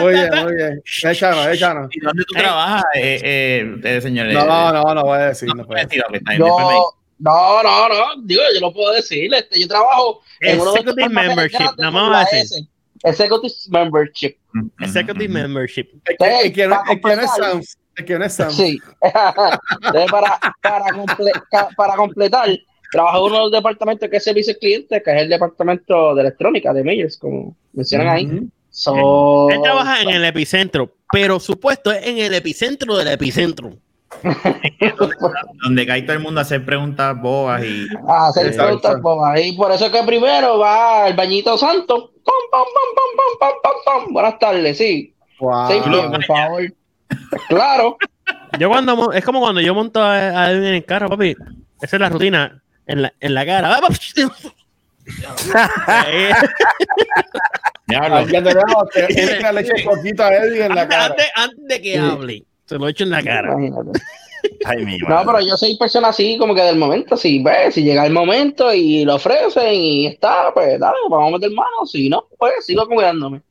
Muy 0.00 0.12
bien, 0.14 0.28
muy 0.44 0.54
bien. 0.54 0.82
Échanos, 1.04 1.46
échanos. 1.48 1.88
¿Y 1.92 2.00
dónde 2.00 2.24
tú 2.24 2.34
trabajas, 2.34 2.84
eh, 2.94 3.20
eh, 3.22 3.80
eh, 3.84 4.00
señor? 4.00 4.26
No, 4.28 4.40
Eh, 4.42 4.72
no, 4.72 4.94
no 4.94 5.02
voy 5.04 5.18
a 5.18 5.26
decir. 5.28 5.48
no 5.48 5.54
No 5.62 5.74
decir, 5.74 6.02
me 6.10 6.18
dices. 6.18 6.38
no, 6.38 7.62
no, 7.62 7.88
no, 7.88 8.22
digo, 8.24 8.42
yo 8.54 8.60
lo 8.60 8.72
puedo 8.72 8.92
decir. 8.92 9.32
Este, 9.34 9.60
yo 9.60 9.68
trabajo 9.68 10.20
en 10.40 10.60
uno 10.60 10.70
Executive 10.74 11.08
membership, 11.08 11.58
grandes 11.58 11.78
nada 11.78 11.92
como 11.92 12.00
más 12.02 12.10
la 12.10 12.16
va 12.16 12.22
a 12.22 12.36
decir. 12.42 12.66
Executive 13.02 13.54
membership. 13.70 14.36
Executive 14.80 15.28
membership. 15.28 15.86
El 16.06 16.52
que, 16.52 16.66
no, 16.66 16.76
Para 16.76 16.92
el 16.92 17.00
que 17.00 17.02
no 17.16 17.22
es 17.22 17.30
completar. 17.30 17.50
Sams. 17.52 17.78
El 17.96 18.04
que 18.04 18.18
no 18.18 18.24
es 18.24 18.32
Sams. 18.32 18.56
Sí. 18.56 18.80
Para, 19.00 20.38
para, 20.62 20.84
comple- 20.94 21.42
ca- 21.50 21.68
para 21.76 21.96
completar, 21.96 22.48
trabajo 22.92 23.18
en 23.18 23.24
uno 23.24 23.34
de 23.36 23.40
los 23.44 23.52
departamentos 23.52 24.08
que 24.10 24.16
es 24.16 24.24
servicio 24.24 24.52
al 24.54 24.58
cliente, 24.58 25.02
que 25.02 25.10
es 25.14 25.22
el 25.22 25.28
departamento 25.28 26.14
de 26.14 26.20
electrónica 26.22 26.72
de 26.72 26.84
Meyers, 26.84 27.16
como 27.16 27.56
mencionan 27.72 28.08
ahí. 28.08 28.26
So, 28.76 29.48
Él 29.48 29.62
trabaja 29.62 30.02
en 30.02 30.10
el 30.10 30.22
epicentro, 30.22 30.92
pero 31.10 31.40
su 31.40 31.58
puesto 31.58 31.90
es 31.90 32.06
en 32.06 32.18
el 32.18 32.34
epicentro 32.34 32.94
del 32.98 33.08
epicentro. 33.08 33.70
Donde 35.64 35.86
cae 35.86 36.02
todo 36.02 36.12
el 36.12 36.22
mundo 36.22 36.40
a 36.40 36.42
hacer 36.42 36.62
preguntas 36.62 37.18
bobas 37.18 37.64
y. 37.64 37.86
a 38.06 38.26
hacer 38.28 38.54
preguntas 38.54 39.00
bobas. 39.00 39.40
Y 39.42 39.52
por 39.52 39.72
eso 39.72 39.86
es 39.86 39.92
que 39.92 40.02
primero 40.02 40.58
va 40.58 41.08
el 41.08 41.16
bañito 41.16 41.56
santo. 41.56 42.12
Pam, 42.22 42.34
pam, 42.52 42.64
pam, 42.74 42.94
pam, 42.96 43.16
pam, 43.16 43.38
pam, 43.40 43.52
pam, 43.62 44.02
pam. 44.02 44.12
Buenas 44.12 44.38
tardes, 44.38 44.76
sí. 44.76 45.14
Wow. 45.40 45.68
Sí, 45.70 45.80
por 45.80 46.24
favor. 46.26 46.74
Claro. 47.48 47.96
Yo 48.58 48.68
cuando 48.68 49.10
es 49.12 49.24
como 49.24 49.40
cuando 49.40 49.62
yo 49.62 49.74
monto 49.74 50.02
a, 50.02 50.16
a 50.16 50.50
Edwin 50.50 50.64
en 50.64 50.74
el 50.74 50.84
carro, 50.84 51.08
papi. 51.08 51.34
Esa 51.80 51.96
es 51.96 52.00
la 52.00 52.10
rutina 52.10 52.62
en 52.86 53.00
la, 53.00 53.14
en 53.20 53.32
la 53.32 53.46
cara. 53.46 53.80
Te 57.86 58.40
veo, 58.40 58.88
te- 58.92 59.06
leche 59.52 59.72
a 60.22 60.66
en 60.66 60.74
la 60.74 60.82
antes, 60.82 60.96
cara. 60.96 61.04
antes- 61.06 61.26
antes 61.36 61.64
de 61.66 61.80
que 61.82 61.98
hable, 61.98 62.44
se 62.64 62.78
lo 62.78 62.88
echo 62.88 63.04
en 63.04 63.10
la 63.10 63.22
cara. 63.22 63.52
Imagínate. 63.52 64.00
Ay, 64.64 64.84
mi 64.84 64.98
No, 64.98 65.22
pero 65.24 65.40
yo 65.40 65.56
soy 65.56 65.76
persona 65.76 66.08
así, 66.08 66.36
como 66.38 66.54
que 66.54 66.62
del 66.62 66.76
momento, 66.76 67.16
si 67.16 67.42
ves, 67.42 67.74
si 67.74 67.82
llega 67.82 68.06
el 68.06 68.12
momento 68.12 68.72
y 68.72 69.04
lo 69.04 69.16
ofrecen 69.16 69.72
y 69.74 70.06
está, 70.06 70.52
pues 70.52 70.78
dale, 70.78 70.96
vamos 71.10 71.28
a 71.28 71.36
meter 71.38 71.50
mano. 71.50 71.86
Si 71.86 72.08
no, 72.08 72.26
pues 72.38 72.64
sigo 72.66 72.86
cuidándome 72.86 73.42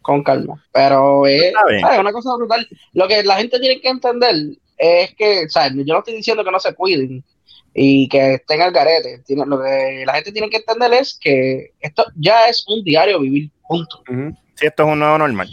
con 0.00 0.22
calma. 0.22 0.62
Pero 0.72 1.26
es 1.26 1.52
una 2.00 2.12
cosa 2.12 2.34
brutal. 2.36 2.66
Lo 2.92 3.06
que 3.08 3.22
la 3.22 3.36
gente 3.36 3.60
tiene 3.60 3.80
que 3.80 3.88
entender 3.88 4.34
es 4.76 5.14
que, 5.14 5.48
¿sabes? 5.48 5.72
Yo 5.84 5.94
no 5.94 5.98
estoy 6.00 6.14
diciendo 6.14 6.44
que 6.44 6.50
no 6.50 6.58
se 6.60 6.74
cuiden 6.74 7.22
y 7.74 8.08
que 8.08 8.34
estén 8.34 8.60
al 8.62 8.72
garete. 8.72 9.18
Tiene- 9.26 9.46
Lo 9.46 9.62
que 9.62 10.04
la 10.06 10.14
gente 10.14 10.32
tiene 10.32 10.50
que 10.50 10.58
entender 10.58 10.92
es 10.94 11.18
que 11.20 11.72
esto 11.80 12.04
ya 12.16 12.48
es 12.48 12.64
un 12.68 12.82
diario 12.84 13.20
vivir, 13.20 13.50
punto. 13.66 14.02
Si 14.54 14.66
esto 14.66 14.82
es 14.84 14.88
un 14.90 14.98
nuevo 14.98 15.18
normal. 15.18 15.48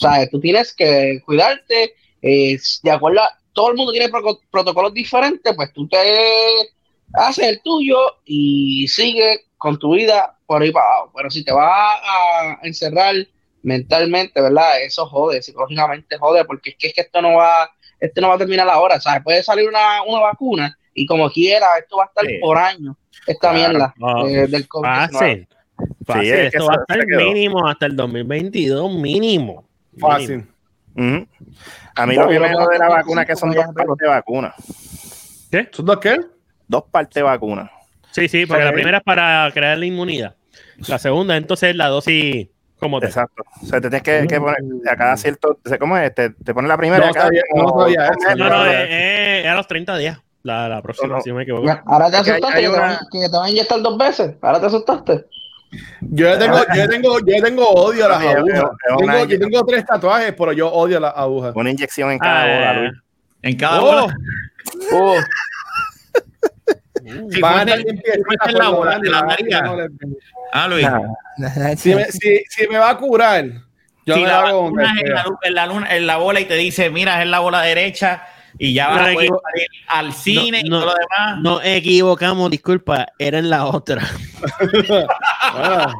¿sabes? 0.00 0.30
Tú 0.30 0.40
tienes 0.40 0.74
que 0.74 1.20
cuidarte, 1.24 1.94
eh, 2.20 2.58
de 2.82 2.90
acuerdo 2.90 3.20
a, 3.20 3.38
todo 3.52 3.70
el 3.70 3.76
mundo 3.76 3.92
tiene 3.92 4.08
pro- 4.08 4.40
protocolos 4.50 4.92
diferentes, 4.92 5.54
pues 5.54 5.72
tú 5.72 5.88
te 5.88 5.96
haces 7.12 7.46
el 7.46 7.62
tuyo 7.62 7.96
y 8.24 8.86
sigue 8.88 9.44
con 9.56 9.78
tu 9.78 9.94
vida 9.94 10.36
por 10.46 10.60
ahí 10.62 10.70
para 10.72 10.86
abajo. 10.86 11.12
Pero 11.16 11.30
si 11.30 11.44
te 11.44 11.52
vas 11.52 12.00
a 12.04 12.58
encerrar 12.62 13.14
mentalmente, 13.62 14.40
¿verdad? 14.40 14.82
Eso 14.82 15.06
jode, 15.06 15.40
psicológicamente 15.42 16.18
jode, 16.18 16.44
porque 16.44 16.70
es 16.70 16.76
que, 16.76 16.86
es 16.88 16.94
que 16.94 17.00
esto 17.02 17.22
no 17.22 17.34
va, 17.36 17.70
esto 18.00 18.20
no 18.20 18.28
va 18.28 18.34
a 18.34 18.38
terminar 18.38 18.68
ahora, 18.68 19.00
¿sabes? 19.00 19.22
Puede 19.24 19.42
salir 19.42 19.68
una, 19.68 20.02
una 20.02 20.20
vacuna 20.20 20.78
y 20.94 21.06
como 21.06 21.28
quiera, 21.30 21.66
esto 21.78 21.96
va 21.98 22.04
a 22.04 22.06
estar 22.06 22.24
Sí. 22.26 22.38
por 22.40 22.56
años, 22.58 22.96
esta 23.26 23.50
Claro. 23.50 23.58
mierda 23.58 23.94
eh, 24.28 24.46
del 24.48 24.66
COVID. 24.68 24.84
Fácil. 24.88 25.48
Fácil. 26.06 26.32
es 26.32 26.50
que 26.52 26.58
Esto 26.58 26.66
va 26.66 26.74
a 26.74 26.80
estar 26.80 27.06
mínimo 27.06 27.66
hasta 27.66 27.86
el 27.86 27.96
2022, 27.96 28.94
mínimo. 28.94 29.66
Fácil. 29.98 30.46
A 30.96 32.06
mí 32.06 32.16
No, 32.16 32.22
lo 32.22 32.28
que 32.28 32.40
me 32.40 32.48
lo 32.50 32.58
jode 32.60 32.72
de 32.74 32.78
la 32.78 32.88
vacuna 32.88 33.22
es 33.22 33.28
que 33.28 33.36
son 33.36 33.50
dos 33.52 33.64
te 33.66 33.72
partes 33.72 33.96
de 33.98 34.08
vacuna. 34.08 34.54
¿Son 35.72 35.86
dos 35.86 35.98
qué? 35.98 36.16
Dos 36.68 36.84
partes 36.90 37.14
de 37.14 37.22
vacuna. 37.22 37.70
Sí, 38.10 38.28
sí, 38.28 38.46
porque 38.46 38.64
la 38.64 38.72
primera 38.72 38.98
es 38.98 39.04
para 39.04 39.50
crear 39.52 39.76
la 39.78 39.86
inmunidad. 39.86 40.36
La 40.88 40.98
segunda, 40.98 41.36
entonces, 41.36 41.70
es 41.70 41.76
la 41.76 41.88
dosis 41.88 42.48
como 42.78 43.00
tal. 43.00 43.08
Exacto. 43.08 43.42
O 43.62 43.66
sea, 43.66 43.80
te 43.80 43.88
tienes 43.88 44.02
que, 44.02 44.26
que 44.28 44.40
poner 44.40 44.56
a 44.88 44.96
cada 44.96 45.16
cierto. 45.16 45.58
¿Cómo 45.80 45.96
es? 45.98 46.14
Te, 46.14 46.30
te 46.30 46.54
pones 46.54 46.68
la 46.68 46.76
primera. 46.76 47.06
No 47.06 47.12
cada- 47.12 47.26
sabía- 47.26 47.42
no 47.54 47.68
sabía. 47.80 48.10
No, 48.36 48.66
es 48.66 49.46
a 49.46 49.54
los 49.54 49.66
30 49.66 49.96
días. 49.98 50.20
La, 50.44 50.68
la 50.68 50.82
próxima, 50.82 51.08
No, 51.08 51.14
no. 51.16 51.20
si 51.22 51.30
no 51.30 51.36
me 51.36 51.42
equivoco. 51.44 51.66
Ahora 51.86 52.10
te 52.10 52.18
Porque 52.18 52.30
hay- 52.30 52.36
asustaste 52.36 52.46
hay 52.58 52.64
que, 52.64 52.68
te 52.70 52.74
una- 52.76 52.80
van, 52.86 52.98
que 53.10 53.18
te 53.30 53.36
van 53.36 53.44
a 53.46 53.50
inyectar 53.50 53.80
dos 53.82 53.96
veces. 53.98 54.34
Ahora 54.42 54.60
te 54.60 54.66
asustaste. 54.66 55.24
Yo 56.02 56.28
le 56.28 56.36
tengo, 56.36 56.58
yo 56.76 56.88
tengo, 56.88 57.18
yo 57.26 57.42
tengo 57.42 57.68
odio 57.70 58.04
a 58.04 58.08
las 58.10 58.20
agujas. 58.22 58.64
Tengo, 58.98 59.24
yo 59.24 59.38
tengo 59.38 59.64
tres 59.64 59.86
tatuajes, 59.86 60.34
pero 60.36 60.52
yo 60.52 60.68
odio 60.70 61.00
las 61.00 61.14
agujas. 61.16 61.52
Una 61.56 61.70
inyección 61.70 62.10
en 62.12 62.18
cada 62.18 62.42
Ah, 62.42 62.46
bola, 62.56 62.72
Luis. 62.74 62.92
En 63.42 63.56
cada 63.56 63.80
Oh, 63.82 63.84
bola. 63.86 64.16
Uh, 64.92 65.20
Si 67.30 67.40
van 67.40 67.68
a 67.68 67.76
la 68.52 68.68
bola, 68.70 69.00
te 69.00 69.10
la 69.10 69.36
le- 69.38 69.88
Ah, 70.52 70.68
Luis. 70.68 70.86
Si 71.78 71.94
me, 71.94 72.04
si, 72.04 72.44
si 72.48 72.68
me 72.68 72.78
va 72.78 72.90
a 72.90 72.96
curar, 72.98 73.44
yo 74.06 74.14
si 74.14 74.20
me 74.20 74.26
la 74.28 74.40
hago 74.48 74.68
en 74.68 74.76
la, 74.76 75.24
en 75.42 75.54
la 75.54 75.66
luna, 75.66 75.96
en 75.96 76.06
la 76.06 76.16
bola 76.18 76.40
y 76.40 76.44
te 76.44 76.54
dice, 76.54 76.90
mira, 76.90 77.22
es 77.22 77.28
la 77.28 77.40
bola 77.40 77.62
derecha 77.62 78.22
y 78.58 78.74
ya 78.74 78.88
vas 78.88 78.96
No, 79.02 79.06
a 79.08 79.12
poder 79.14 79.28
salir 79.28 79.68
al 79.88 80.12
cine 80.12 80.60
y 80.64 80.68
no. 80.68 80.80
todo 80.80 80.86
lo 80.86 80.94
demás. 80.94 81.40
Nos 81.42 81.60
equivocamos, 81.64 82.50
disculpa, 82.50 83.06
era 83.18 83.38
en 83.38 83.50
la 83.50 83.66
otra. 83.66 84.02
Ah. 85.56 85.92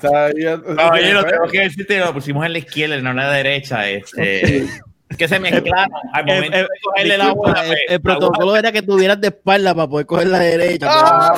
Caballero, 0.00 1.24
tengo 1.24 1.46
que 1.50 1.60
decirte, 1.62 1.98
lo 1.98 2.12
pusimos 2.12 2.44
en 2.46 2.52
la 2.52 2.58
izquierda, 2.58 2.96
no 2.98 3.10
en 3.10 3.16
la 3.16 3.30
derecha. 3.30 3.88
Este, 3.88 4.58
es 4.64 5.16
que 5.16 5.26
se 5.26 5.40
mezclaron. 5.40 5.90
Al 6.12 6.28
El, 6.28 6.34
momento 6.36 6.56
el- 6.58 6.62
de 6.62 6.68
cogerle 6.82 7.18
la 7.18 7.24
disculpa, 7.24 7.48
bola, 7.50 7.64
el- 7.66 7.72
el 7.72 7.94
la 7.94 7.98
protocolo 7.98 8.56
era 8.56 8.70
que 8.70 8.82
tuvieras 8.82 9.20
de 9.20 9.28
espalda 9.28 9.74
para 9.74 9.88
poder 9.88 10.06
coger 10.06 10.26
la 10.28 10.38
derecha. 10.38 10.88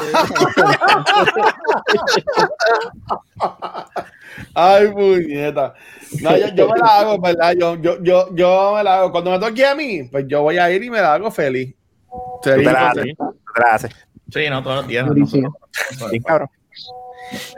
Ay, 4.55 4.89
puñeta. 4.89 5.75
No, 6.23 6.37
yo, 6.37 6.49
yo 6.55 6.69
me 6.69 6.79
la 6.79 6.87
hago, 6.99 7.21
¿verdad? 7.21 7.55
Yo, 7.59 7.77
yo, 7.81 8.03
yo, 8.03 8.29
yo 8.35 8.75
me 8.77 8.83
la 8.85 8.99
hago. 9.01 9.13
Cuando 9.13 9.31
me 9.31 9.39
toque 9.39 9.65
a 9.65 9.75
mí, 9.75 10.05
pues 10.11 10.25
yo 10.29 10.43
voy 10.43 10.59
a 10.59 10.71
ir 10.71 10.83
y 10.83 10.91
me 10.91 11.01
la 11.01 11.15
hago 11.15 11.31
feliz. 11.31 11.75
La 13.59 13.75
haces. 13.75 13.93
Sí, 14.33 14.49
no, 14.49 14.63
todos 14.63 14.77
los 14.77 14.89
días. 14.89 15.07
no. 15.07 15.27
Sí, 15.27 16.21
cabrón. 16.21 16.49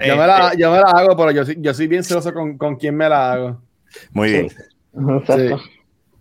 Yo 0.07 0.17
me 0.17 0.27
la, 0.27 0.53
yo 0.55 0.71
me 0.71 0.79
la 0.79 0.91
hago, 0.91 1.17
pero 1.17 1.31
yo, 1.31 1.45
soy- 1.45 1.57
yo 1.59 1.73
soy 1.73 1.87
bien 1.87 2.05
celoso 2.05 2.33
con, 2.35 2.59
con 2.59 2.77
quién 2.77 2.95
me 2.97 3.09
la 3.09 3.33
hago. 3.33 3.63
Muy 4.13 4.31
bien. 4.33 4.49
Exacto. 5.19 5.61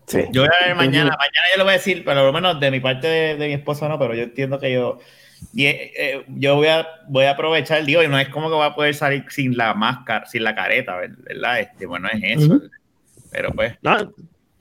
Sí. 0.08 0.26
Yo 0.32 0.42
voy 0.42 0.50
a 0.62 0.68
ver 0.68 0.76
mañana, 0.76 1.12
mañana 1.12 1.48
yo 1.54 1.58
lo 1.58 1.64
voy 1.64 1.72
a 1.72 1.78
decir, 1.78 2.04
pero 2.06 2.18
por 2.22 2.28
lo 2.28 2.34
menos 2.34 2.60
de 2.60 2.72
mi 2.72 2.80
parte 2.82 3.08
de, 3.08 3.36
de 3.38 3.48
mi 3.48 3.54
esposo 3.54 3.88
no, 3.88 3.98
pero 3.98 4.14
yo 4.14 4.24
entiendo 4.24 4.60
que 4.60 4.74
yo, 4.74 5.00
y, 5.54 5.66
eh, 5.66 5.92
eh, 5.98 6.26
yo 6.28 6.56
voy 6.56 6.68
a, 6.68 6.88
voy 7.08 7.26
a 7.26 7.32
aprovechar, 7.32 7.84
digo, 7.86 8.02
y 8.04 8.08
no 8.08 8.18
es 8.18 8.30
como 8.30 8.50
que 8.50 8.56
va 8.56 8.68
a 8.68 8.76
poder 8.76 8.96
salir 8.96 9.26
sin 9.30 9.58
la 9.58 9.74
máscara, 9.74 10.26
sin 10.26 10.44
la 10.44 10.56
careta, 10.56 10.96
¿verdad? 10.96 11.60
Este, 11.60 11.86
bueno, 11.86 12.08
es 12.12 12.42
eso. 12.42 12.62
Pero 13.32 13.52
pues, 13.52 13.74
No, 13.82 14.14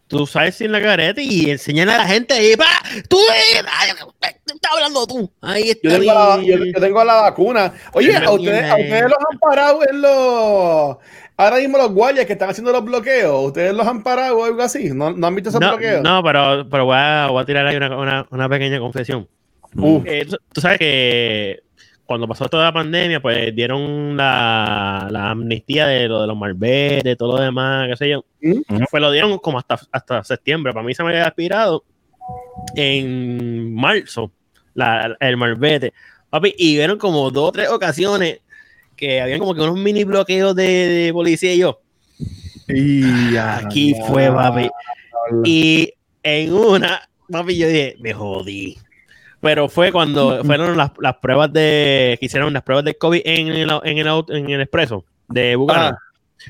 tú 0.08 0.26
sabes 0.26 0.56
sin 0.56 0.72
la 0.72 0.82
careta 0.82 1.20
y 1.22 1.50
enseñan 1.50 1.88
a 1.90 1.98
la 1.98 2.06
gente 2.06 2.34
ahí, 2.34 2.56
pa, 2.56 2.66
tú, 3.08 3.18
eh, 3.18 3.62
ay, 3.72 3.90
¿qué 4.20 4.52
estás 4.52 4.72
hablando 4.72 5.06
tú? 5.06 5.32
Ahí 5.40 5.70
está. 5.70 5.88
Yo 5.88 5.98
tengo, 5.98 6.12
la, 6.12 6.42
yo, 6.42 6.64
yo 6.64 6.80
tengo 6.80 7.04
la 7.04 7.14
vacuna. 7.14 7.72
Oye, 7.92 8.16
¿a 8.16 8.30
ustedes, 8.30 8.70
a 8.70 8.74
ustedes 8.74 9.02
los 9.02 9.18
han 9.30 9.38
parado 9.38 9.80
en 9.88 10.02
los. 10.02 10.96
Ahora 11.36 11.56
mismo 11.56 11.78
los 11.78 11.92
guardias 11.92 12.26
que 12.26 12.34
están 12.34 12.50
haciendo 12.50 12.70
los 12.70 12.84
bloqueos, 12.84 13.46
¿ustedes 13.46 13.72
los 13.72 13.86
han 13.86 14.02
parado 14.02 14.38
o 14.38 14.44
algo 14.44 14.60
así? 14.60 14.90
¿No, 14.92 15.10
no 15.12 15.26
han 15.26 15.34
visto 15.34 15.48
esos 15.48 15.60
no, 15.60 15.70
bloqueos? 15.70 16.02
no, 16.02 16.22
pero, 16.22 16.68
pero 16.68 16.84
voy, 16.84 16.96
a, 16.98 17.28
voy 17.30 17.42
a 17.42 17.46
tirar 17.46 17.66
ahí 17.66 17.76
una, 17.76 17.96
una, 17.96 18.26
una 18.30 18.48
pequeña 18.48 18.78
confesión. 18.78 19.26
Uh, 19.76 20.02
Eh, 20.04 20.26
tú, 20.28 20.36
tú 20.52 20.60
sabes 20.60 20.78
que 20.78 21.60
cuando 22.06 22.26
pasó 22.26 22.48
toda 22.48 22.64
la 22.64 22.72
pandemia, 22.72 23.20
pues 23.22 23.54
dieron 23.54 24.16
la, 24.16 25.06
la 25.10 25.30
amnistía 25.30 25.86
de 25.86 26.08
lo 26.08 26.20
de 26.22 26.26
los 26.26 26.36
malbetes, 26.36 27.04
de 27.04 27.14
todo 27.16 27.36
lo 27.36 27.42
demás, 27.42 27.86
qué 27.88 27.96
sé 27.96 28.08
yo. 28.10 28.24
¿Mm? 28.40 28.82
Pues 28.90 29.00
lo 29.00 29.12
dieron 29.12 29.38
como 29.38 29.58
hasta, 29.58 29.78
hasta 29.92 30.24
septiembre. 30.24 30.72
Para 30.72 30.84
mí 30.84 30.92
se 30.94 31.04
me 31.04 31.10
había 31.10 31.26
expirado 31.26 31.84
en 32.74 33.74
marzo 33.74 34.32
la- 34.74 35.16
el 35.20 35.36
malvete. 35.36 35.92
Papi, 36.30 36.54
y 36.58 36.76
vieron 36.76 36.98
como 36.98 37.30
dos 37.30 37.48
o 37.48 37.52
tres 37.52 37.68
ocasiones 37.68 38.40
que 38.96 39.20
habían 39.20 39.38
como 39.38 39.54
que 39.54 39.62
unos 39.62 39.76
mini 39.78 40.04
bloqueos 40.04 40.54
de, 40.54 40.66
de 40.88 41.12
policía 41.12 41.54
y 41.54 41.58
yo. 41.58 41.80
y 42.68 43.36
Aquí 43.36 43.94
fue, 44.06 44.30
papi. 44.32 44.68
Y 45.44 45.92
en 46.22 46.52
una, 46.52 47.08
papi, 47.30 47.56
yo 47.56 47.66
dije, 47.68 47.96
me 48.00 48.12
jodí. 48.12 48.76
Pero 49.40 49.68
fue 49.68 49.90
cuando 49.90 50.44
fueron 50.44 50.76
las, 50.76 50.90
las 50.98 51.16
pruebas 51.16 51.52
de, 51.52 52.16
que 52.20 52.26
hicieron 52.26 52.52
las 52.52 52.62
pruebas 52.62 52.84
de 52.84 52.94
COVID 52.96 53.22
en 53.24 53.48
el, 53.48 53.70
en 53.84 53.98
el, 53.98 54.24
en 54.28 54.50
el 54.50 54.60
expreso 54.60 55.04
de 55.28 55.56
Buchanan. 55.56 55.94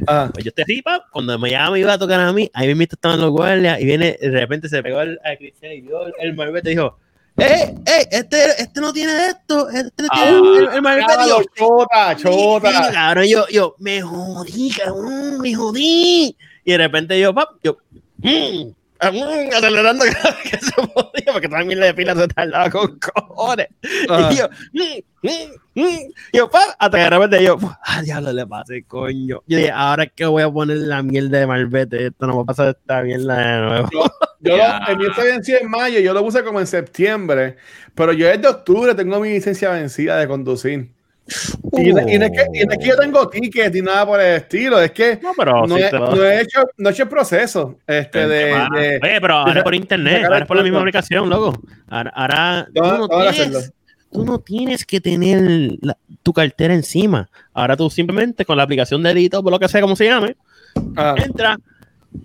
Ah, 0.06 0.30
Pues 0.32 0.44
yo 0.44 0.52
así, 0.62 0.82
pap, 0.82 1.04
cuando 1.12 1.36
me 1.38 1.50
llama 1.50 1.72
me 1.72 1.80
iba 1.80 1.92
a 1.92 1.98
tocar 1.98 2.20
a 2.20 2.32
mí, 2.32 2.50
ahí 2.54 2.68
mismo 2.68 2.82
estaban 2.90 3.20
los 3.20 3.30
guardias 3.30 3.80
y 3.80 3.84
viene, 3.84 4.16
de 4.20 4.30
repente 4.30 4.68
se 4.68 4.82
pegó 4.82 4.98
al- 5.00 5.20
a 5.24 5.36
Cristian 5.36 5.72
y 5.72 5.80
vio 5.82 6.06
el, 6.06 6.12
el 6.20 6.34
malvete 6.34 6.70
y 6.70 6.74
dijo, 6.74 6.96
¡Eh, 7.36 7.74
eh, 7.86 8.08
este, 8.10 8.44
este 8.62 8.80
no 8.80 8.92
tiene 8.92 9.12
esto! 9.28 9.68
Este 9.70 10.02
no 10.02 10.08
tiene 10.10 10.58
el, 10.58 10.68
el 10.74 10.82
malvete! 10.82 11.12
Y 11.24 11.28
yo, 11.28 11.42
chota, 11.56 12.16
Sí, 12.16 12.22
chota. 12.24 12.90
cabrón, 12.92 13.24
yo, 13.26 13.46
yo, 13.48 13.74
me 13.78 14.00
jodí, 14.02 14.70
cabrón, 14.70 15.40
me 15.40 15.54
jodí. 15.54 16.36
Y 16.64 16.70
de 16.72 16.78
repente 16.78 17.18
yo, 17.18 17.32
pap, 17.34 17.50
yo, 17.62 17.78
mm, 18.18 18.28
ah, 18.28 18.30
mm, 18.52 18.72
acelerando 19.00 20.04
cada 20.12 20.34
vez 20.36 20.50
que 20.50 20.58
se 20.58 20.72
podía, 20.72 21.32
porque 21.32 21.48
también 21.48 21.80
la 21.80 21.94
fila 21.94 22.14
se 22.14 22.28
tardaba 22.28 22.70
con 22.70 22.98
cojones. 22.98 23.68
Y 23.82 24.36
yo, 24.36 24.48
mm, 24.72 24.80
mm, 25.22 25.80
mm, 25.82 25.98
yo, 26.32 26.50
pap, 26.50 26.62
hasta 26.78 26.96
que 26.98 27.04
de 27.04 27.10
repente 27.10 27.44
yo, 27.44 27.58
ah, 27.84 28.02
diablo, 28.02 28.32
le 28.32 28.46
pasé, 28.46 28.84
coño. 28.84 29.42
Yo 29.46 29.56
dije, 29.56 29.70
ahora 29.70 30.04
es 30.04 30.12
que 30.14 30.26
voy 30.26 30.42
a 30.42 30.50
poner 30.50 30.76
la 30.78 31.02
miel 31.02 31.30
de 31.30 31.46
malvete, 31.46 32.06
esto 32.06 32.26
no 32.26 32.36
va 32.36 32.42
a 32.42 32.46
pasar 32.46 32.68
esta 32.78 33.02
mierda 33.02 33.36
de 33.36 33.66
nuevo. 33.66 33.88
Yo 34.40 34.56
Ya. 34.56 34.80
lo, 34.80 34.86
el 34.92 34.96
mío 34.98 35.08
se 35.14 35.22
venció 35.22 35.58
en 35.60 35.68
mayo, 35.70 36.00
yo 36.00 36.14
lo 36.14 36.22
puse 36.22 36.42
como 36.44 36.60
en 36.60 36.66
septiembre, 36.66 37.56
pero 37.94 38.12
yo 38.12 38.26
desde 38.26 38.48
octubre 38.48 38.94
tengo 38.94 39.20
mi 39.20 39.30
licencia 39.30 39.70
vencida 39.70 40.18
de 40.18 40.28
conducir. 40.28 40.90
Y, 41.72 41.92
no- 41.92 42.08
y 42.08 42.18
no 42.18 42.24
es 42.26 42.30
que, 42.32 42.46
y 42.54 42.64
no 42.66 42.72
es 42.72 42.78
que 42.78 42.88
yo 42.88 42.96
tengo 42.96 43.28
tickets 43.28 43.72
ni 43.74 43.80
nada 43.82 44.04
por 44.06 44.20
el 44.20 44.36
estilo, 44.36 44.80
es 44.80 44.90
que 44.90 45.18
No, 45.22 45.32
pero 45.36 45.66
no, 45.66 45.76
sí 45.76 45.82
he, 45.82 45.90
lo- 45.92 46.14
no 46.16 46.24
he 46.24 46.40
hecho, 46.40 46.60
no 46.78 46.88
he 46.88 46.92
hecho 46.92 47.02
el 47.04 47.08
proceso 47.08 47.78
este, 47.86 48.26
de, 48.26 48.52
Oye, 49.02 49.20
pero 49.20 49.34
ahora 49.34 49.58
es 49.58 49.62
por 49.64 49.74
internet, 49.74 50.24
ahora 50.24 50.38
es 50.38 50.46
por 50.46 50.56
la 50.56 50.62
misma 50.62 50.80
aplicación, 50.80 51.28
loco. 51.30 51.60
Ahora, 51.88 52.10
ahora 52.14 52.68
tú, 52.74 52.80
no 52.82 53.08
tienes, 53.08 53.28
hacerlo. 53.40 53.60
tú 54.12 54.24
no 54.24 54.38
tienes 54.40 54.84
que 54.84 55.00
tener 55.00 55.78
la- 55.82 55.96
tu 56.22 56.32
cartera 56.32 56.74
encima. 56.74 57.28
Ahora 57.54 57.76
tú 57.76 57.88
simplemente 57.90 58.44
con 58.44 58.56
la 58.56 58.64
aplicación 58.64 59.02
de 59.02 59.10
Edito, 59.10 59.42
por 59.42 59.52
lo 59.52 59.58
que 59.58 59.68
sea 59.68 59.80
como 59.80 59.96
se 59.96 60.06
llame, 60.06 60.36
ah, 60.96 61.14
entra. 61.24 61.56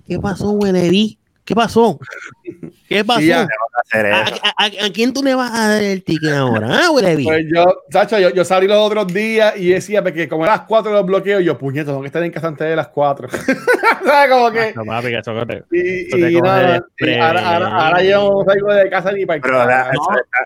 ¿Qué 0.08 0.18
pasó, 0.20 0.52
Weleví? 0.52 1.18
¿Qué 1.44 1.54
pasó? 1.54 2.00
¿Qué 2.90 3.06
pasó? 3.06 3.22
ya. 3.22 3.48
Hacer 3.92 4.06
¿A, 4.08 4.24
eso. 4.24 4.36
a- 4.44 4.64
a- 4.64 4.86
a 4.88 4.90
quién 4.92 5.14
tú 5.14 5.22
le 5.24 5.36
vas 5.36 5.52
a 5.54 5.70
dar 5.70 5.84
el 5.84 6.04
ticket 6.04 6.32
ahora? 6.34 6.68
¿Ah? 6.72 6.88
Pues 6.92 7.18
yo, 7.54 7.66
Sacho, 7.92 8.18
yo, 8.20 8.32
yo 8.32 8.44
salí 8.44 8.68
los 8.68 8.78
otros 8.78 9.08
días 9.14 9.54
y 9.58 9.70
decía, 9.70 10.02
porque 10.04 10.28
como 10.28 10.44
a 10.44 10.48
las 10.48 10.62
4 10.62 10.92
los 10.92 11.06
bloqueos, 11.06 11.44
yo, 11.44 11.58
puñeto, 11.58 11.92
tengo 11.92 12.02
que 12.02 12.08
estar 12.08 12.24
en 12.24 12.32
casa 12.32 12.48
antes 12.48 12.68
de 12.68 12.76
las 12.76 12.88
4. 12.88 13.28
¿Sabes? 14.06 14.32
Como 14.32 14.52
que. 14.52 14.74
No, 14.76 14.86
papi, 14.86 15.08
que 15.10 15.18
eso 15.20 15.34
que 15.36 15.46
te- 15.46 15.64
Y, 15.72 16.08
eso 16.08 16.18
te 16.18 16.32
y 16.32 16.34
coge 16.34 16.42
nada, 16.42 16.84
de 17.00 17.12
y 17.12 17.20
ahora, 17.20 17.48
ahora, 17.54 17.68
ahora 17.86 18.04
yo 18.04 18.30
no 18.32 18.44
salgo 18.52 18.74
de 18.74 18.90
casa 18.90 19.12
ni 19.12 19.26
para 19.26 19.36
el 19.38 19.42
Pero 19.42 19.64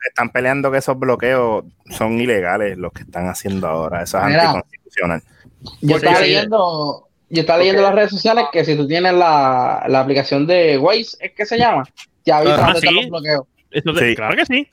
están 0.08 0.30
peleando 0.32 0.72
que 0.72 0.78
esos 0.80 1.00
bloqueos 1.00 1.64
son 1.92 2.20
ilegales 2.20 2.78
los 2.78 2.92
que 2.92 3.04
están 3.04 3.28
haciendo 3.28 3.68
ahora. 3.68 4.04
Eso 4.04 4.18
es 4.20 4.26
Mira. 4.26 4.50
anticonstitucional. 4.52 5.22
Yo 5.82 5.96
estaba 5.98 6.20
leyendo, 6.20 7.08
yo 7.30 7.42
estaba 7.42 7.60
leyendo 7.60 7.80
en 7.82 7.86
las 7.86 7.96
redes 7.96 8.12
sociales 8.12 8.46
que 8.52 8.64
si 8.66 8.76
tú 8.76 8.88
tienes 8.88 9.14
la, 9.14 9.84
la 9.88 10.00
aplicación 10.02 10.46
de 10.48 10.78
Waze, 10.78 11.18
es 11.20 11.32
que 11.34 11.46
se 11.46 11.58
llama, 11.58 11.84
ya 12.26 12.38
avisa 12.38 12.56
Ah, 12.56 12.58
dónde 12.74 12.80
están 12.80 12.94
sí. 12.94 13.02
los 13.02 13.10
bloqueos. 13.10 13.44
Eso 13.72 13.94
te- 13.94 14.10
Sí. 14.10 14.16
Claro 14.16 14.36
que 14.36 14.46
sí. 14.46 14.68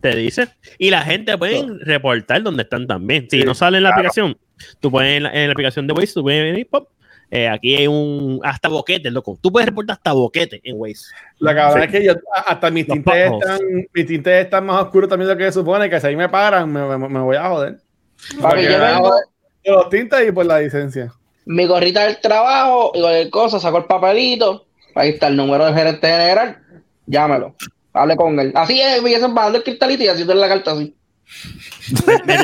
Te 0.00 0.16
dice. 0.16 0.48
Y 0.78 0.90
la 0.90 1.02
gente 1.02 1.38
puede 1.38 1.64
reportar 1.84 2.42
dónde 2.42 2.64
están 2.64 2.86
también. 2.88 3.28
Si 3.30 3.42
no 3.44 3.54
sale 3.54 3.76
en 3.78 3.84
la 3.84 3.90
aplicación, 3.90 4.36
tú 4.80 4.90
puedes 4.90 5.16
en 5.16 5.22
la, 5.24 5.30
en 5.32 5.46
la 5.46 5.52
aplicación 5.52 5.86
de 5.86 5.92
Waze, 5.94 6.12
tú 6.14 6.22
puedes 6.22 6.42
venir, 6.42 6.68
pop. 6.68 6.88
eh, 7.30 7.48
aquí 7.48 7.76
hay 7.76 7.86
un 7.86 8.40
hasta 8.42 8.68
boquete, 8.68 9.10
loco. 9.12 9.38
Tú 9.40 9.52
puedes 9.52 9.66
reportar 9.68 9.94
hasta 9.96 10.12
boquete 10.12 10.60
en 10.64 10.74
Waze. 10.78 11.04
La 11.38 11.54
cabrón 11.54 11.82
Sí. 11.82 11.86
es 11.86 11.92
que 12.00 12.04
yo, 12.06 12.12
hasta 12.46 12.70
mis 12.70 12.86
Los 12.88 12.94
tintes, 12.96 13.32
están, 13.32 13.58
mis 13.94 14.06
tintes 14.06 14.44
están 14.44 14.66
más 14.66 14.82
oscuros 14.82 15.08
también 15.08 15.28
de 15.28 15.34
lo 15.34 15.38
que 15.38 15.44
se 15.46 15.52
supone, 15.52 15.88
que 15.88 16.00
si 16.00 16.06
ahí 16.08 16.16
me 16.16 16.28
paran, 16.28 16.70
me, 16.72 16.98
me- 16.98 17.08
me 17.08 17.20
voy 17.20 17.36
a 17.36 17.48
joder. 17.48 17.76
Porque 18.40 18.64
yo 18.64 18.78
vengo, 18.80 19.12
los 19.64 19.88
tintes 19.88 20.28
y 20.28 20.32
por 20.32 20.44
la 20.46 20.60
licencia. 20.60 21.12
mi 21.46 21.64
gorrita 21.66 22.04
del 22.06 22.20
trabajo 22.20 22.90
y 22.94 23.00
cualquier 23.00 23.30
cosa, 23.30 23.58
saco 23.60 23.78
el 23.78 23.84
papelito, 23.84 24.66
ahí 24.96 25.10
está 25.10 25.28
el 25.28 25.36
número 25.36 25.64
del 25.64 25.74
gerente 25.74 26.06
general, 26.08 26.58
llámelo, 27.06 27.54
hable 27.92 28.16
con 28.16 28.38
él. 28.40 28.52
Así 28.54 28.80
es, 28.80 29.02
me 29.02 29.10
dicen 29.10 29.34
bajando 29.34 29.58
el 29.58 29.64
cristalito 29.64 30.02
y 30.04 30.08
haciendo 30.08 30.34
la 30.34 30.48
carta 30.48 30.72
así. 30.72 30.94
Me, 32.26 32.36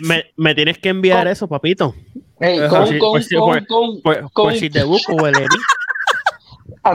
me- 0.00 0.24
me 0.36 0.54
tienes 0.54 0.78
que 0.78 0.88
enviar 0.88 1.26
eso, 1.28 1.48
papito. 1.48 1.94
Ey, 2.40 2.58
Ajá. 2.58 2.68
con, 2.68 2.98
con, 2.98 3.10
pues 3.12 3.28
con, 3.28 3.48
pues- 3.50 3.66
con, 3.66 4.02
Por, 4.02 4.20
con- 4.32 4.44
por 4.44 4.54
si 4.54 4.70
te 4.70 4.82
busco, 4.84 5.14
huele. 5.14 5.46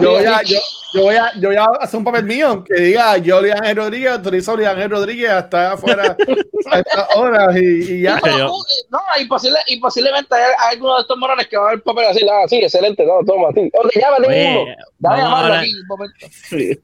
Yo 0.02 0.12
voy, 0.12 0.26
a, 0.26 0.42
yo, 0.42 0.58
yo, 0.96 1.02
voy 1.04 1.16
a, 1.16 1.32
yo 1.40 1.50
voy 1.50 1.58
a 1.58 1.66
hacer 1.80 1.98
un 2.00 2.04
papel 2.04 2.24
mío 2.26 2.64
que 2.64 2.74
diga 2.82 3.18
yo, 3.18 3.38
Ángel 3.38 3.78
Rodríguez, 3.78 4.12
autorizo 4.14 4.54
a 4.58 4.70
Ángel 4.72 4.90
Rodríguez 4.90 5.30
hasta 5.30 5.74
afuera 5.74 6.18
a 6.72 6.80
estas 6.80 7.16
horas 7.16 7.56
y, 7.56 7.94
y 7.94 8.02
ya. 8.02 8.16
No, 8.16 8.22
pero 8.24 8.38
yo- 8.40 8.48
tú, 8.48 8.54
eh, 8.54 8.88
no, 8.90 9.00
imposible, 9.22 9.60
imposiblemente 9.68 10.34
hay, 10.36 10.74
alguno 10.74 10.96
de 10.96 11.02
estos 11.02 11.18
morones 11.18 11.48
que 11.48 11.58
va 11.58 11.64
a 11.64 11.68
ver 11.68 11.76
el 11.76 11.82
papel 11.84 12.06
así, 12.06 12.28
ah, 12.28 12.48
sí, 12.48 12.58
excelente, 12.64 13.06
no, 13.06 13.20
toma, 13.28 13.50
sí. 13.54 13.70
Ok, 13.74 13.92
llámale 13.96 14.28
Oye, 14.28 14.58
uno. 14.58 14.76
Dale 14.98 15.22
vamos, 15.22 15.40
a 15.40 15.44
hablar, 15.44 15.60
aquí, 15.60 15.72
un 15.76 15.88
momento. 15.88 16.28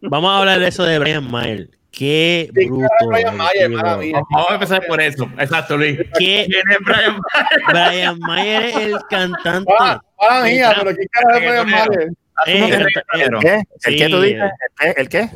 vamos 0.03 0.31
a 0.31 0.37
hablar 0.37 0.59
de 0.59 0.67
eso 0.67 0.83
de 0.83 0.99
Brian 0.99 1.31
Mayer. 1.31 1.69
Qué 1.91 2.49
Sí, 2.55 2.67
bruto. 2.69 2.87
Brian 3.09 3.35
Mayer, 3.35 3.69
vamos 3.71 4.49
a 4.49 4.53
empezar 4.53 4.85
por 4.87 5.01
eso. 5.01 5.27
Exacto, 5.39 5.75
Luis. 5.75 5.97
¿Qué? 6.17 6.45
¿Quién 6.47 6.61
es 6.69 6.77
Brian 6.85 7.19
Brian 7.67 8.19
Mayer 8.19 8.63
es 8.63 8.75
el 8.77 8.95
cantante. 9.09 9.73
Ah, 9.79 9.99
mala 10.21 10.43
mía, 10.45 10.73
pero 10.77 10.95
qué 10.95 11.05
carajo 11.07 11.37
es 11.39 11.49
Brian. 11.65 11.69
Mayer. 11.69 12.11
Eh, 12.45 12.53
¿Qué 12.67 12.75
el- 12.75 12.83
reggaetonero? 12.83 13.39
¿Qué? 13.39 13.53
¿El 13.55 13.63
Sí. 13.93 13.95
qué 13.97 14.09
tú 14.09 14.21
dices? 14.21 14.41
¿El 14.79 14.93
qué? 14.93 15.01
¿El 15.01 15.09
qué? 15.09 15.29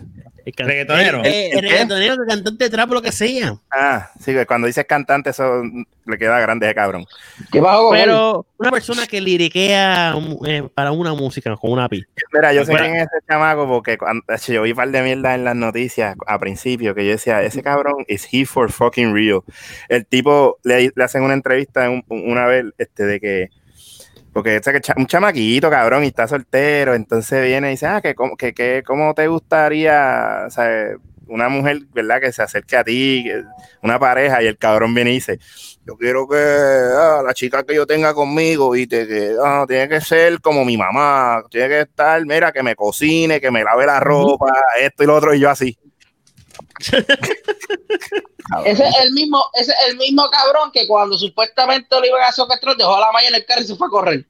el 0.45 0.53
can- 0.53 0.67
Reggaetonero. 0.67 1.23
el- 1.23 1.25
el 1.25 1.33
¿El 1.33 1.51
qué? 1.61 1.61
reggaetonero, 1.61 2.13
el 2.13 2.27
cantante 2.27 2.63
de 2.65 2.69
trap, 2.69 2.91
lo 2.91 3.01
que 3.01 3.11
sea. 3.11 3.55
Ah, 3.71 4.11
sí, 4.19 4.31
que 4.31 4.45
cuando 4.45 4.67
dices 4.67 4.85
cantante, 4.85 5.31
eso 5.31 5.63
le 6.05 6.17
queda 6.19 6.39
grande 6.39 6.67
de 6.67 6.75
cabrón. 6.75 7.03
Pero 7.91 8.45
una 8.57 8.71
persona 8.71 9.07
que 9.07 9.21
liriquea 9.21 10.13
eh, 10.45 10.67
para 10.73 10.91
una 10.91 11.13
música 11.13 11.55
con 11.55 11.71
una 11.71 11.89
pista. 11.89 12.07
Mira, 12.31 12.53
yo 12.53 12.63
sé 12.63 12.73
quién 12.75 12.95
es 12.95 13.03
ese 13.07 13.25
chamaco 13.27 13.67
porque 13.67 13.97
cuando, 13.97 14.23
yo 14.47 14.61
vi 14.61 14.71
un 14.71 14.75
par 14.77 14.89
de 14.89 15.01
mierda 15.01 15.33
en 15.33 15.43
las 15.45 15.55
noticias 15.55 16.15
a 16.27 16.39
principio 16.39 16.93
que 16.93 17.05
yo 17.05 17.11
decía, 17.13 17.41
ese 17.41 17.63
cabrón 17.63 18.05
is 18.07 18.27
he 18.31 18.45
for 18.45 18.71
fucking 18.71 19.13
real. 19.15 19.39
El 19.89 20.05
tipo 20.05 20.59
le, 20.63 20.91
le 20.95 21.03
hacen 21.03 21.23
una 21.23 21.33
entrevista 21.33 21.89
un- 21.89 22.03
una 22.07 22.45
vez 22.45 22.65
este, 22.77 23.03
de 23.05 23.19
que, 23.19 23.49
porque 24.35 24.57
este 24.57 24.81
cha- 24.81 24.93
un 24.97 25.07
chamaquito, 25.07 25.69
cabrón, 25.69 26.03
y 26.03 26.07
está 26.07 26.27
soltero, 26.27 26.93
entonces 26.93 27.41
viene 27.41 27.69
y 27.69 27.71
dice, 27.71 27.87
ah, 27.87 28.01
que, 28.01 28.13
cómo- 28.15 28.35
que, 28.35 28.53
que, 28.53 28.83
¿cómo 28.85 29.13
te 29.13 29.27
gustaría, 29.27 30.43
o 30.47 30.49
sea, 30.49 30.89
una 31.27 31.47
mujer, 31.47 31.79
¿verdad? 31.93 32.19
Que 32.19 32.33
se 32.33 32.43
acerque 32.43 32.75
a 32.75 32.83
ti, 32.83 33.25
una 33.81 33.97
pareja, 33.97 34.43
y 34.43 34.47
el 34.47 34.57
cabrón 34.57 34.93
viene 34.93 35.11
y 35.11 35.15
dice, 35.15 35.39
yo 35.85 35.95
quiero 35.97 36.27
que 36.27 36.35
ah, 36.37 37.21
la 37.25 37.33
chica 37.33 37.63
que 37.63 37.75
yo 37.75 37.87
tenga 37.87 38.13
conmigo, 38.13 38.71
viste, 38.71 39.07
que 39.07 39.35
ah, 39.41 39.63
tiene 39.67 39.87
que 39.87 40.01
ser 40.01 40.41
como 40.41 40.65
mi 40.65 40.75
mamá, 40.75 41.41
tiene 41.49 41.69
que 41.69 41.79
estar, 41.81 42.21
mira, 42.25 42.51
que 42.51 42.61
me 42.61 42.75
cocine, 42.75 43.39
que 43.39 43.51
me 43.51 43.63
lave 43.63 43.85
la 43.85 44.01
ropa, 44.01 44.47
esto 44.81 45.01
y 45.03 45.07
lo 45.07 45.15
otro, 45.15 45.33
y 45.33 45.39
yo 45.39 45.49
así. 45.49 45.77
Ese 48.65 48.87
es 48.87 48.95
el 49.03 49.11
mismo, 49.13 49.43
ese 49.53 49.71
es 49.71 49.89
el 49.91 49.97
mismo 49.97 50.29
cabrón 50.29 50.71
que 50.71 50.87
cuando 50.87 51.17
supuestamente 51.17 51.99
lo 51.99 52.05
iban 52.05 52.21
a 52.23 52.31
secuestrar 52.31 52.75
dejó 52.77 52.95
a 52.95 52.99
la 52.99 53.11
malla 53.11 53.29
en 53.29 53.35
el 53.35 53.45
carro 53.45 53.61
y 53.61 53.65
se 53.65 53.75
fue 53.75 53.87
a 53.87 53.89
correr. 53.89 54.25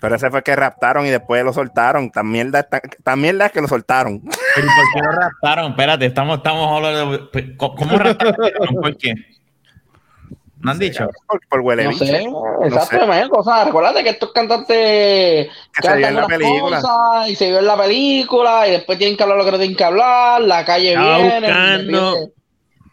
Pero 0.00 0.14
ese 0.14 0.30
fue 0.30 0.42
que 0.44 0.54
raptaron 0.54 1.04
y 1.06 1.10
después 1.10 1.42
lo 1.44 1.52
soltaron. 1.52 2.12
También 2.12 2.52
la, 2.52 2.62
también 3.02 3.36
la 3.38 3.48
que 3.48 3.60
lo 3.60 3.66
soltaron. 3.66 4.20
¿Pero 4.54 4.66
por 4.68 4.84
qué 4.94 5.00
lo 5.06 5.10
raptaron? 5.12 5.70
Espérate, 5.72 6.06
estamos, 6.06 6.36
estamos 6.38 6.68
hablando 6.76 7.28
de- 7.32 7.56
¿Cómo 7.56 7.74
cómo 7.74 7.98
raptaron? 7.98 8.36
¿Por 8.80 8.96
qué? 8.96 9.14
¿No 10.62 10.70
han 10.70 10.78
dicho? 10.78 11.08
Por, 11.26 11.40
por 11.48 11.60
huele 11.60 11.84
No 11.84 11.90
bicho. 11.90 12.04
sé, 12.06 12.24
No 12.24 12.62
exactamente. 12.64 13.28
O 13.32 13.42
sea, 13.42 13.64
recuérdate 13.64 14.04
que 14.04 14.10
estos 14.10 14.32
cantantes 14.32 14.66
Que 14.68 15.82
se 15.82 15.96
vio 15.96 16.06
en 16.08 16.14
la 16.16 16.26
película. 16.26 16.80
cosas 16.80 17.28
y 17.30 17.34
se 17.34 17.48
vio 17.48 17.58
en 17.58 17.66
la 17.66 17.76
película 17.76 18.68
y 18.68 18.70
después 18.72 18.96
tienen 18.98 19.16
que 19.16 19.22
hablar 19.24 19.38
lo 19.38 19.44
que 19.44 19.50
no 19.52 19.58
tienen 19.58 19.76
que 19.76 19.84
hablar, 19.84 20.40
la 20.42 20.64
calle 20.64 20.90
Estaba 20.90 21.18
viene. 21.18 21.40
buscando, 21.40 22.16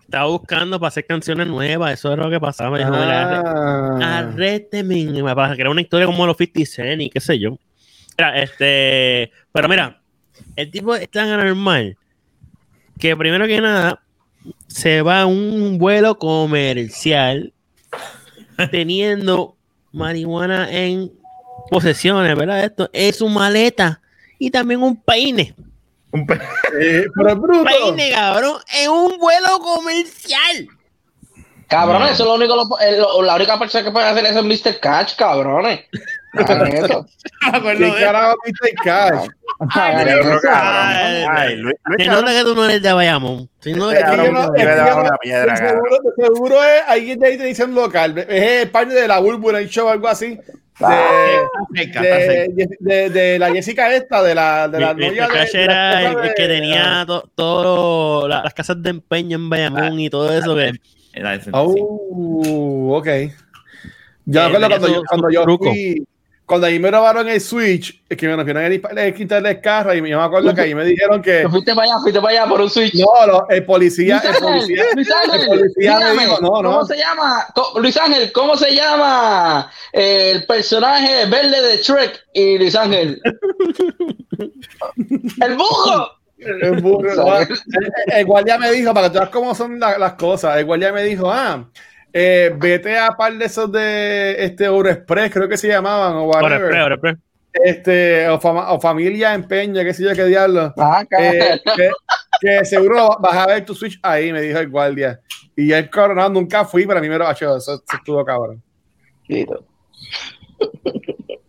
estaba 0.01 0.26
buscando 0.26 0.80
para 0.80 0.88
hacer 0.88 1.05
canciones 1.05 1.47
nuevas, 1.47 1.93
eso 1.93 2.11
era 2.11 2.24
lo 2.24 2.30
que 2.32 2.39
pasaba. 2.39 2.72
Me 2.72 2.80
dijo, 2.80 2.89
"Mira, 2.91 3.43
Ah. 3.45 4.17
arrésteme, 4.20 5.05
me 5.22 5.36
para 5.36 5.53
crear 5.53 5.70
una 5.70 5.82
historia 5.82 6.07
como 6.07 6.26
los 6.26 6.38
50 6.38 6.65
Cent 6.65 7.01
y 7.03 7.09
qué 7.11 7.20
sé 7.20 7.38
yo. 7.39 7.57
Mira, 8.17 8.41
este, 8.41 9.32
pero 9.51 9.70
mira, 9.70 10.01
el 10.55 10.72
tipo 10.72 10.95
es 10.95 11.09
tan 11.11 11.30
anormal 11.30 11.95
que 12.99 13.15
primero 13.15 13.45
que 13.45 13.61
nada 13.61 14.01
se 14.67 15.01
va 15.03 15.22
a 15.22 15.26
un 15.26 15.78
vuelo 15.78 16.17
comercial 16.17 17.53
teniendo 18.72 19.55
marihuana 19.91 20.70
en 20.72 21.12
posesiones, 21.70 22.36
¿verdad? 22.36 22.64
Esto 22.64 22.89
es 22.93 23.18
su 23.18 23.28
maleta 23.30 24.01
y 24.38 24.49
también 24.51 24.82
un 24.84 24.95
peine. 25.01 25.53
Un 26.12 26.26
pe- 26.26 26.39
Eh, 26.82 27.05
pero 27.16 27.30
es 27.30 27.36
bruto. 27.39 27.64
Peine, 27.66 28.12
cabrón, 28.12 28.57
en 28.82 28.89
un 28.89 29.18
vuelo 29.20 29.60
comercial. 29.60 30.68
Cabrones, 31.68 32.12
eso 32.14 32.24
es 32.24 32.28
lo 32.30 32.34
único, 32.36 32.55
lo- 32.55 32.80
eh, 32.80 32.97
lo- 32.97 33.22
la 33.22 33.36
única 33.36 33.60
persona 33.60 33.84
que 33.84 33.91
puede 33.91 34.07
hacer 34.07 34.26
eso 34.26 34.39
es 34.39 34.45
Mr. 34.66 34.80
Catch, 34.80 35.16
cabrones. 35.16 35.82
Hagan 36.34 36.67
eso. 36.75 37.05
acuerdo 37.53 37.80
¿Qué 37.80 37.99
de- 37.99 38.05
carajo 38.05 38.36
viste 38.45 38.73
Cash? 38.84 39.27
Ay, 39.71 41.55
Luis- 41.57 41.75
Luis 41.86 42.07
nota 42.07 42.32
que 42.32 42.43
tú 42.43 42.55
no 42.55 42.65
eres 42.65 42.82
de 42.82 42.93
Bayamón. 42.93 43.49
Cabrón 43.63 44.34
no- 44.34 44.43
no- 44.47 44.53
que 44.53 44.63
no- 44.63 45.09
seguro, 46.17 46.63
es 46.63 46.82
alguien 46.88 47.19
de 47.19 47.27
ahí 47.27 47.38
televisión 47.38 47.73
local. 47.75 48.17
Es 48.17 48.63
el 48.63 48.69
parte 48.69 48.93
de 48.93 49.07
la 49.07 49.19
Burbury 49.19 49.67
Show 49.67 49.88
o 49.88 49.89
algo 49.89 50.07
así. 50.07 50.38
De, 50.80 50.88
cerca. 51.75 52.01
de, 52.01 52.67
de, 52.80 53.09
de 53.09 53.39
la 53.39 53.51
Jessica 53.51 53.93
esta, 53.93 54.23
de 54.23 54.34
la, 54.34 54.69
de 54.69 54.80
la 54.80 54.93
Mi- 54.93 55.07
novia 55.07 55.27
de, 55.27 55.49
era 55.63 56.01
el, 56.09 56.34
que 56.36 56.47
tenía 56.47 57.03
to- 57.05 57.30
todo 57.36 58.30
la- 58.30 58.43
las 58.43 58.53
casas 58.53 58.82
de 58.82 58.91
empeño 58.91 59.36
en 59.36 59.49
Bayamón 59.49 59.99
y 59.99 60.09
todo 60.09 60.32
eso. 60.32 60.55
Que. 60.55 60.71
Oh, 61.51 62.95
ok. 62.97 63.07
Yo 64.25 64.41
me 64.41 64.45
Eh, 64.45 64.47
acuerdo 64.47 64.69
cuando 64.69 64.88
su- 64.88 64.93
yo, 64.93 65.01
cuando 65.03 65.30
yo 65.32 65.43
fui, 65.57 66.07
cuando 66.50 66.66
ahí 66.66 66.80
me 66.80 66.89
robaron 66.89 67.30
el 67.30 67.39
Switch, 67.39 68.02
es 68.10 68.18
que 68.18 68.28
me 68.28 68.36
nos 68.36 68.43
vieron 68.43 68.64
el, 68.64 69.14
quitarle 69.14 69.52
el 69.52 69.62
carro 69.62 69.93
y 69.93 69.97
yo 69.97 70.18
me 70.18 70.24
acuerdo 70.24 70.52
que 70.54 70.62
ahí 70.62 70.74
me 70.74 70.84
dijeron 70.84 71.22
que 71.22 71.43
Te 71.43 71.50
fuiste 71.50 71.76
para 71.76 71.86
allá, 71.91 72.00
fuiste 72.02 72.20
para 72.20 72.41
allá 72.41 72.50
por 72.50 72.60
un 72.62 72.70
switch. 72.72 72.95
no, 72.95 73.28
no, 73.28 73.45
el 73.50 73.64
policía, 73.66 74.20
Luis 74.24 74.36
el 74.36 74.41
policía, 74.43 74.84
Luis 74.95 75.12
Ángel, 75.12 75.41
el 75.41 75.47
policía 75.47 75.93
me 76.00 76.00
dígame, 76.12 76.22
dijo, 76.26 76.41
no, 76.41 76.47
¿Cómo 76.50 76.62
no, 76.64 76.86
se 76.86 76.97
llama? 76.97 77.45
Luis 77.76 77.97
Ángel, 77.97 78.32
¿cómo 78.32 78.58
se 78.58 78.76
llama 78.76 79.72
eh, 79.93 80.32
el 80.36 80.45
personaje 80.47 81.28
verde 81.28 81.62
de 81.62 81.78
Shrek? 81.78 82.26
Y 82.34 82.58
Luis 82.58 82.76
Ángel. 82.76 83.22
¡El 85.41 85.56
bujo! 85.56 86.12
el, 86.39 86.82
burro, 86.82 87.38
el- 87.39 87.47
el 88.16 88.26
guardia 88.26 88.58
me 88.58 88.72
dijo, 88.72 88.93
para 88.93 89.08
que 89.08 89.14
tú 89.14 89.20
veas 89.20 89.30
cómo 89.30 89.54
son 89.54 89.78
la- 89.80 89.97
las 89.97 90.14
cosas, 90.14 90.58
el 90.58 90.66
guardia 90.66 90.91
me 90.93 91.04
dijo, 91.04 91.30
ah, 91.32 91.70
eh, 92.14 92.53
vete 92.57 92.97
a 92.97 93.12
par 93.12 93.34
de 93.38 93.45
esos 93.45 93.72
de 93.72 94.43
este 94.43 94.66
Euroexpress, 94.66 95.32
creo 95.32 95.47
que 95.49 95.57
se 95.57 95.68
llamaban, 95.68 96.14
o 96.16 96.32
espera. 96.55 96.70
este, 97.51 98.28
o, 98.30 98.39
fama- 98.39 98.72
o 98.72 98.80
familia 98.80 99.34
empeño, 99.34 99.82
qué 99.84 99.93
sé 99.93 100.03
yo, 100.03 100.14
qué 100.14 100.26
diablo. 100.26 100.74
Ah, 100.78 101.03
Eh, 101.20 101.60
que, 101.76 101.91
que 102.41 102.66
seguro 102.66 103.18
vas 103.20 103.36
a 103.36 103.47
ver 103.47 103.66
tu 103.66 103.74
Switch 103.76 103.99
ahí, 104.03 104.32
me 104.32 104.41
dijo 104.41 104.60
el 104.60 104.70
guardia. 104.70 105.20
Y 105.55 105.72
el 105.74 105.89
coronado 105.89 106.30
nunca 106.30 106.64
fui, 106.66 106.86
pero 106.86 106.99
a 106.99 107.01
mí 107.01 107.10
me 107.10 107.18
lo 107.18 107.28
ha 107.28 107.32
hecho, 107.34 107.57
eso, 107.57 107.74
eso 107.74 107.84
estuvo 107.93 108.24
cabrón. 108.24 108.62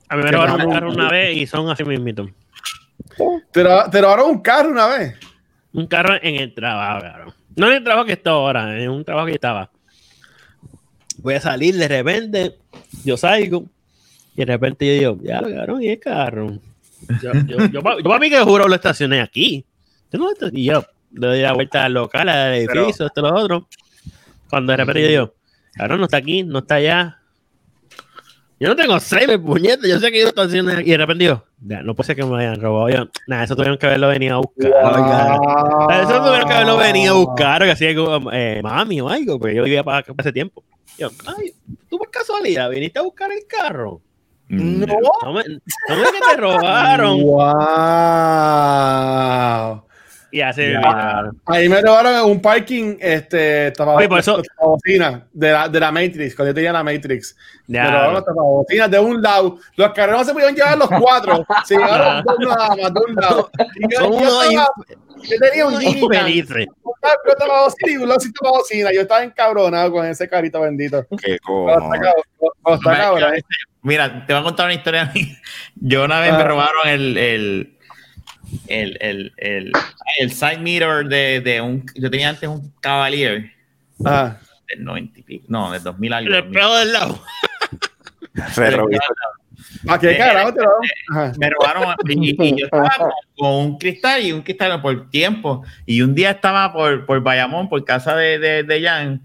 A 0.08 0.16
mí 0.16 0.22
me 0.22 0.30
robaron 0.32 0.60
un 0.62 0.72
carro 0.72 0.90
una 0.92 1.10
vez 1.10 1.36
y 1.36 1.46
son 1.46 1.68
así 1.70 1.84
mismito. 1.84 2.28
Te 3.52 3.62
lo, 3.62 3.88
te 3.90 4.00
robaron 4.00 4.30
un 4.30 4.40
carro 4.42 4.70
una 4.70 4.86
vez. 4.88 5.14
Un 5.72 5.86
carro 5.86 6.14
en 6.20 6.36
el 6.36 6.52
trabajo, 6.54 7.00
cabrón. 7.02 7.34
No 7.56 7.66
en 7.68 7.74
el 7.74 7.84
trabajo 7.84 8.06
que 8.06 8.12
estoy 8.14 8.32
ahora, 8.32 8.76
en 8.80 8.90
un 8.90 9.04
trabajo 9.04 9.26
que 9.26 9.34
estaba. 9.34 9.70
Voy 11.22 11.34
a 11.34 11.40
salir 11.40 11.76
de 11.76 11.88
repente, 11.88 12.56
yo 13.04 13.16
salgo 13.16 13.64
y 14.34 14.38
de 14.38 14.44
repente 14.46 14.86
yo 14.86 15.12
digo, 15.14 15.18
ya 15.22 15.40
lo 15.40 15.54
cabrón, 15.54 15.82
y 15.82 15.88
el 15.88 15.98
carro. 16.00 16.58
Yo, 17.22 17.32
yo, 17.46 17.66
yo, 17.72 17.82
pa- 17.82 17.96
yo 17.98 18.04
para 18.04 18.18
mí 18.18 18.28
que 18.30 18.40
juro 18.40 18.68
lo 18.68 18.74
estacioné 18.74 19.20
aquí. 19.20 19.64
Yo 20.12 20.18
no 20.18 20.26
lo 20.26 20.32
esta- 20.32 20.48
Y 20.52 20.64
yo 20.64 20.84
le 21.12 21.26
doy 21.26 21.40
la 21.40 21.52
vuelta 21.52 21.84
al 21.84 21.94
local, 21.94 22.28
al 22.28 22.54
edificio, 22.54 23.06
esto, 23.06 23.22
lo 23.22 23.34
otro. 23.34 23.68
Cuando 24.48 24.72
de 24.72 24.76
repente 24.76 25.02
yo 25.02 25.08
digo, 25.08 25.34
cabrón, 25.74 25.98
no 26.00 26.04
está 26.04 26.16
aquí, 26.18 26.42
no 26.42 26.58
está 26.60 26.76
allá. 26.76 27.16
Yo 28.58 28.68
no 28.68 28.76
tengo 28.76 29.00
seis, 29.00 29.26
puñeta, 29.38 29.88
yo 29.88 29.98
sé 29.98 30.12
que 30.12 30.20
yo 30.20 30.28
estacioné 30.28 30.74
aquí. 30.74 30.88
Y 30.88 30.92
de 30.92 30.98
repente 30.98 31.24
digo, 31.24 31.44
"Ya, 31.66 31.82
no 31.82 31.94
puede 31.94 32.08
ser 32.08 32.16
que 32.16 32.24
me 32.24 32.36
hayan 32.40 32.60
robado. 32.60 32.90
Yo, 32.90 33.08
nada, 33.26 33.44
eso 33.44 33.56
tuvieron 33.56 33.78
que 33.78 33.86
haberlo 33.86 34.08
venido 34.08 34.34
a 34.34 34.38
buscar. 34.38 34.70
Eso 36.02 36.22
tuvieron 36.22 36.46
que 36.46 36.54
haberlo 36.54 36.76
venido 36.76 37.14
a 37.14 37.18
buscar, 37.18 37.62
o 37.62 37.64
que 37.64 37.70
así 37.70 37.94
como, 37.94 38.30
eh, 38.32 38.60
mami 38.62 39.00
o 39.00 39.08
algo, 39.08 39.38
porque 39.38 39.54
yo 39.54 39.64
vivía 39.64 39.82
para, 39.82 40.02
para 40.02 40.14
ese 40.18 40.32
tiempo. 40.32 40.62
Yo, 41.00 41.08
ay, 41.26 41.52
tú 41.88 41.96
por 41.98 42.10
casualidad 42.10 42.68
viniste 42.70 42.98
a 42.98 43.02
buscar 43.02 43.32
el 43.32 43.46
carro. 43.48 44.00
Mm, 44.48 44.80
No. 44.80 44.86
No 45.22 45.32
me, 45.32 45.42
no 45.44 45.96
me 45.96 46.02
que 46.12 46.20
te 46.30 46.36
robaron. 46.36 47.20
Wow. 48.50 49.84
Y 50.32 50.40
así 50.42 50.60
me. 50.60 50.80
Ahí 51.46 51.68
me 51.68 51.80
robaron 51.82 52.14
en 52.14 52.20
un 52.24 52.40
parking, 52.40 52.96
este, 53.00 53.72
tapabocina 53.72 53.98
Oye, 53.98 54.08
por 54.08 54.18
eso- 54.20 54.40
tapabocina 54.42 55.26
de 55.32 55.50
la, 55.52 55.68
de 55.68 55.80
la 55.80 55.90
Matrix, 55.90 56.36
cuando 56.36 56.50
yo 56.50 56.54
tenía 56.54 56.72
la 56.72 56.84
Matrix. 56.84 57.34
Ya. 57.66 57.82
Me 57.82 57.90
robaron 57.90 58.14
los 58.14 58.24
tapabocinas 58.24 58.90
de 58.92 58.98
un 59.00 59.20
lado. 59.22 59.58
Los 59.74 59.92
carros 59.92 60.18
no 60.18 60.24
se 60.24 60.32
podían 60.32 60.54
llevar 60.54 60.78
los 60.78 60.88
cuatro. 60.88 61.44
Se 61.64 61.76
llevaron 61.76 62.22
dos 62.26 62.36
nada 62.38 62.68
más, 62.68 62.94
de 62.94 63.00
un 63.08 63.14
lado. 63.16 63.50
Y 63.74 63.92
yo, 63.92 64.00
estaba- 64.20 64.72
yo 65.22 65.36
tenía 65.40 65.66
un 65.66 65.78
Nissan, 65.78 65.98
infelices. 65.98 66.66
un 66.82 66.92
carro 67.00 67.34
tapabocina 67.38 67.92
y 67.92 67.96
un 67.96 68.08
lado 68.08 68.20
sin 68.20 68.32
tapabocina. 68.32 68.92
Yo 68.92 69.00
estaba 69.02 69.22
encabronado 69.24 69.90
con 69.92 70.06
ese 70.06 70.28
carito 70.28 70.60
bendito. 70.60 71.06
Qué 71.22 71.34
está 71.34 72.96
cabrón. 72.98 73.32
Mira, 73.82 74.26
te 74.26 74.32
voy 74.32 74.40
a 74.40 74.44
contar 74.44 74.66
una 74.66 74.74
historia. 74.74 75.02
a 75.02 75.12
mí. 75.12 75.36
Yo 75.76 76.04
una 76.04 76.20
vez 76.20 76.32
me 76.32 76.38
Ah. 76.42 76.44
robaron 76.48 76.88
el, 76.88 77.16
el, 77.16 77.78
el, 78.68 78.98
el, 79.00 79.32
el, 79.38 79.72
el 80.18 80.30
side 80.32 80.58
meter 80.58 81.04
de, 81.06 81.40
de 81.40 81.60
un. 81.60 81.84
Yo 81.94 82.10
tenía 82.10 82.28
antes 82.30 82.48
un 82.48 82.72
Cavalier 82.80 83.50
Ah. 84.04 84.36
del 84.68 84.84
90 84.84 85.18
y 85.20 85.22
pico. 85.22 85.44
No, 85.48 85.70
del 85.72 85.82
2000 85.82 86.12
algo. 86.12 86.34
El 86.34 86.50
pedo 86.50 86.76
del 86.78 86.92
lado. 86.92 87.22
¿A 89.88 89.98
qué 89.98 90.10
Eh, 90.12 90.18
carajo 90.18 90.52
te 90.52 90.62
lo 90.62 90.70
Ajá. 91.12 91.32
me 91.38 91.50
robaron 91.50 91.94
y, 92.08 92.30
y 92.42 92.58
yo 92.58 92.64
estaba 92.66 92.90
con, 92.98 93.10
con 93.36 93.52
un 93.52 93.78
cristal 93.78 94.22
y 94.22 94.32
un 94.32 94.42
cristal 94.42 94.80
por 94.82 95.08
tiempo 95.10 95.62
y 95.86 96.02
un 96.02 96.14
día 96.14 96.30
estaba 96.32 96.72
por, 96.72 97.06
por 97.06 97.20
Bayamón 97.22 97.68
por 97.68 97.84
casa 97.84 98.14
de, 98.16 98.38
de, 98.38 98.62
de 98.62 98.82
Jan 98.82 99.22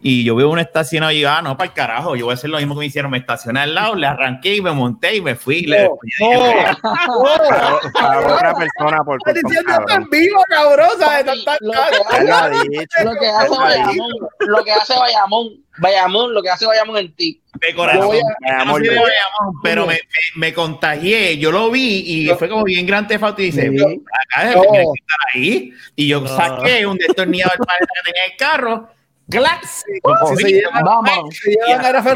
y 0.00 0.22
yo 0.24 0.36
veo 0.36 0.48
un 0.48 0.58
estacionado 0.60 1.10
y 1.12 1.20
yo, 1.20 1.30
ah, 1.30 1.42
no, 1.42 1.56
para 1.56 1.68
el 1.70 1.74
carajo, 1.74 2.14
yo 2.16 2.26
voy 2.26 2.32
a 2.32 2.34
hacer 2.34 2.50
lo 2.50 2.58
mismo 2.58 2.74
que 2.74 2.80
me 2.80 2.86
hicieron, 2.86 3.10
me 3.10 3.18
estacioné 3.18 3.60
al 3.60 3.74
lado, 3.74 3.94
le 3.96 4.06
arranqué 4.06 4.54
y 4.56 4.60
me 4.62 4.70
monté 4.72 5.16
y 5.16 5.20
me 5.20 5.34
fui. 5.34 5.62
le- 5.62 5.84
No, 6.20 6.30
no. 6.30 7.80
A 8.00 8.18
otra 8.20 8.54
persona 8.54 9.02
por 9.04 9.18
Estás 9.26 9.42
diciendo 9.42 9.72
tan 9.86 10.08
vivo, 10.10 10.42
cabrón, 10.48 10.88
¿sabes? 10.98 11.24
Tan- 11.26 11.44
tan- 11.44 11.58
Lo 11.60 11.72
que 11.72 13.04
lo 13.04 13.14
que 13.18 13.26
hace 13.28 13.58
Bayamón, 13.58 14.12
lo 14.40 14.64
que 14.64 14.72
hace 14.72 14.94
Bayamón, 14.98 15.48
Bayamón, 15.78 16.34
lo 16.34 16.42
que 16.42 16.50
hace 16.50 16.66
Bayamón 16.66 16.96
en 16.98 17.14
ti. 17.14 17.40
de 17.60 17.74
corazón. 17.74 18.02
No 18.02 18.12
de 18.78 18.86
yo- 18.86 18.92
Bayamón, 18.92 19.60
pero 19.64 19.84
me, 19.86 19.94
me, 19.94 20.00
me 20.36 20.54
contagié, 20.54 21.38
yo 21.38 21.50
lo 21.50 21.70
vi 21.72 22.02
y 22.06 22.26
Yo- 22.26 22.36
fue 22.36 22.48
como 22.48 22.62
bien 22.64 22.86
grande 22.86 23.16
y 23.16 23.42
dice, 23.42 23.68
Sí. 23.68 24.02
acá 24.32 24.50
estar 24.50 25.18
ahí. 25.34 25.72
Y 25.96 26.06
yo 26.06 26.24
saqué 26.28 26.86
un 26.86 26.96
destornillador 26.98 27.58
para 27.58 27.78
que 27.80 27.86
tenía 28.04 28.24
el 28.26 28.36
carro, 28.36 28.88
¡clac! 29.30 29.64
Si 29.64 29.82
se 30.36 30.48
llevan, 30.52 30.84
Vamos. 30.84 31.34
si 31.34 31.50
llevan 31.50 31.84
a 31.84 31.92
Rafa 31.92 32.14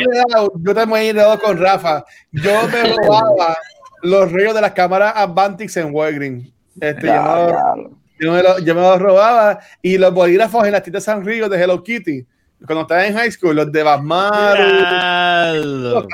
yo 0.61 0.75
también 0.75 1.03
he 1.03 1.07
ido 1.09 1.39
con 1.41 1.59
Rafa. 1.59 2.05
Yo 2.33 2.53
me 2.69 2.83
robaba 3.07 3.57
los 4.03 4.33
rollos 4.33 4.55
de 4.55 4.61
las 4.61 4.73
cámaras 4.73 5.13
Advantix 5.17 5.77
en 5.77 5.95
Walgreens. 5.95 6.49
Este, 6.81 7.07
yo, 7.07 8.33
me, 8.33 8.43
lo, 8.43 8.59
yo 8.61 8.75
me 8.75 8.81
los 8.81 8.99
robaba. 9.01 9.61
Y 9.83 9.99
los 9.99 10.13
bolígrafos 10.15 10.65
en 10.67 10.73
las 10.73 10.83
tiendas 10.83 11.05
San 11.05 11.25
Río 11.25 11.49
de 11.49 11.61
Hello 11.63 11.83
Kitty, 11.83 12.25
cuando 12.67 12.83
estaba 12.83 13.07
en 13.07 13.15
high 13.15 13.31
school, 13.31 13.57
los 13.57 13.71
de 13.73 13.83
Basmaru. 13.83 14.63
Diablo. 14.65 16.09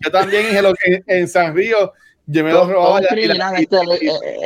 Yo 0.00 0.10
también 0.10 0.46
en, 0.46 0.56
Hello- 0.56 0.74
en- 0.84 1.04
en 1.06 1.28
San 1.28 1.54
Río, 1.54 1.92
yo 2.26 2.44
me 2.44 2.52
los 2.52 2.60
Todo, 2.62 2.68
todo 2.72 2.74
robaba. 2.84 3.00
un 3.00 3.06
criminal, 3.06 3.54
este, 3.56 3.76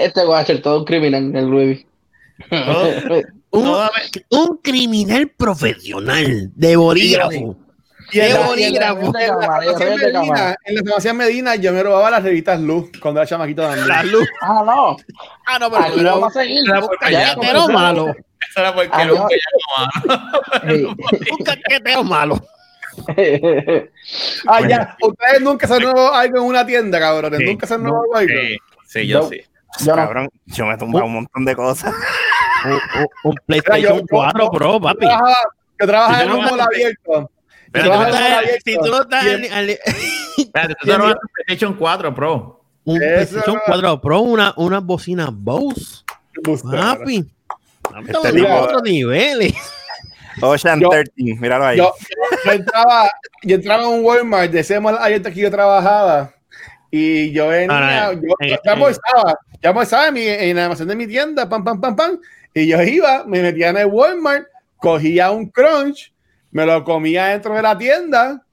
este 0.05 0.27
Watcher, 0.27 0.63
todo 0.63 0.79
un 0.81 0.85
criminal, 0.85 1.35
el 1.37 1.47
Luis. 1.47 1.87
Un, 3.51 3.89
un 4.31 4.57
criminal 4.63 5.29
profesional 5.37 6.51
de 6.55 6.77
bolígrafo. 6.77 7.33
Y 7.33 7.39
en 7.41 7.57
¡Qué 8.11 8.19
la- 8.21 8.27
y 8.57 8.63
en 8.65 8.75
la- 8.75 8.93
bolígrafo! 8.93 9.01
en 9.01 9.13
la 9.13 9.79
Medina- 9.97 10.13
cámara. 10.13 10.57
en 10.65 10.75
la 10.75 10.83
farmacia 10.83 11.15
Medina, 11.15 11.55
yo 11.57 11.73
me 11.73 11.83
robaba 11.83 12.11
las 12.11 12.23
revistas 12.23 12.61
Luz 12.61 12.91
cuando 13.01 13.21
era 13.21 13.29
chamaquito 13.29 13.63
también. 13.63 13.87
La 13.89 14.03
luz. 14.03 14.27
Ah, 14.41 14.63
no. 14.65 14.97
Ah, 15.47 15.59
no, 15.59 15.71
pero, 15.71 16.05
vamos 16.05 16.37
a 16.37 16.41
seguir. 16.41 16.63
Era 16.69 17.67
malo. 17.69 18.07
Eso 18.51 18.61
era 18.61 18.75
porque 18.75 18.89
Ah, 18.93 19.03
era 19.03 19.13
un. 19.15 19.29
Ey. 20.69 20.85
Un 21.39 21.45
caqueteo 21.45 22.05
malo. 22.05 22.41
Ah, 24.47 24.67
ya. 24.67 24.97
Ustedes 25.03 25.41
nunca 25.41 25.67
se 25.67 25.75
han 25.75 25.83
robado 25.83 26.15
algo 26.15 26.39
en 26.39 26.43
una 26.45 26.67
tienda, 26.67 26.99
cabrones. 26.99 27.39
Sí, 27.41 27.45
nunca 27.47 27.67
se 27.67 27.75
han 27.75 27.85
robado 27.85 28.15
algo. 28.15 28.33
Sí, 28.41 28.59
sí, 28.87 29.07
yo 29.07 29.21
No. 29.21 29.29
sí. 29.29 29.41
Yo 29.81 29.93
no. 29.93 29.97
Cabrón, 29.97 30.29
yo 30.47 30.67
me 30.67 30.75
he 30.75 30.79
tumbado 30.79 31.05
un 31.05 31.13
montón 31.15 31.45
de 31.45 31.55
cosas. 31.55 31.95
Un, 33.25 33.35
PlayStation 33.47 33.99
yo- 34.01 34.05
4 34.09 34.45
yo- 34.45 34.51
Pro, 34.51 34.73
Yo 34.75 34.81
papi. 34.81 35.07
trabajaba 35.77 36.19
Si 36.19 36.23
en 36.25 36.31
un 36.33 36.43
no 36.43 36.51
mall 36.51 36.61
abierto. 36.61 37.31
Pero 37.71 37.85
Yo 37.85 37.93
tú 37.93 37.99
no 37.99 38.03
en 38.09 38.15
estás- 38.15 38.45
si 38.65 38.75
tú 38.77 38.87
no 38.87 39.01
estás 39.03 39.25
Y 39.25 39.29
al- 39.29 39.53
al- 39.53 39.71
Espérate, 39.71 40.75
tú 40.81 40.87
te 40.87 40.97
robaste 40.97 41.21
un 41.23 41.31
PlayStation 41.35 41.75
4 41.75 42.15
Pro. 42.15 42.61
un 42.85 42.97
Eso 43.03 43.07
PlayStation 43.15 43.57
era- 43.57 43.63
4 43.67 44.01
Pro, 44.01 44.21
una, 44.21 44.55
una 44.57 44.81
bocina 44.81 45.29
Bose, 45.33 46.03
papi. 46.71 47.25
Estamos 48.07 48.25
en 48.35 48.47
otros 48.51 48.83
niveles. 48.83 49.55
Ocean 50.41 50.79
Yo- 50.81 50.89
13, 50.91 51.11
míralo 51.17 51.67
ahí. 51.67 51.79
yo, 51.79 51.93
yo 52.45 52.53
entraba, 52.53 53.11
yo 53.43 53.57
entraba 53.57 53.83
en 53.83 53.89
un 53.89 54.05
Walmart 54.05 54.51
de 54.53 54.61
ese 54.61 54.79
mall 54.79 54.97
abierto 54.99 55.31
que 55.31 55.41
yo 55.41 55.51
trabajaba 55.51 56.33
y 56.93 57.33
yo 57.33 57.49
venía, 57.49 58.09
Ah, 58.09 58.13
yo, 58.13 58.21
en- 58.39 58.49
yo 58.51 58.55
en- 58.63 58.71
almorzaba, 58.71 59.35
yo 59.61 59.69
almorzaba 59.69 60.09
en, 60.09 60.15
mi, 60.15 60.23
en 60.27 60.51
el 60.57 60.59
almacén 60.61 60.87
de 60.87 60.95
mi 60.95 61.07
tienda, 61.09 61.49
pam, 61.49 61.65
pam, 61.65 61.81
pam, 61.81 61.97
pam, 61.97 62.19
y 62.63 62.67
yo 62.67 62.83
iba, 62.83 63.25
me 63.25 63.43
metía 63.43 63.71
en 63.71 63.77
el 63.79 63.87
Walmart, 63.87 64.47
cogía 64.79 65.31
un 65.31 65.49
crunch, 65.51 66.13
me 66.51 66.67
lo 66.67 66.83
comía 66.85 67.27
dentro 67.27 67.55
de 67.55 67.63
la 67.63 67.77
tienda, 67.77 68.45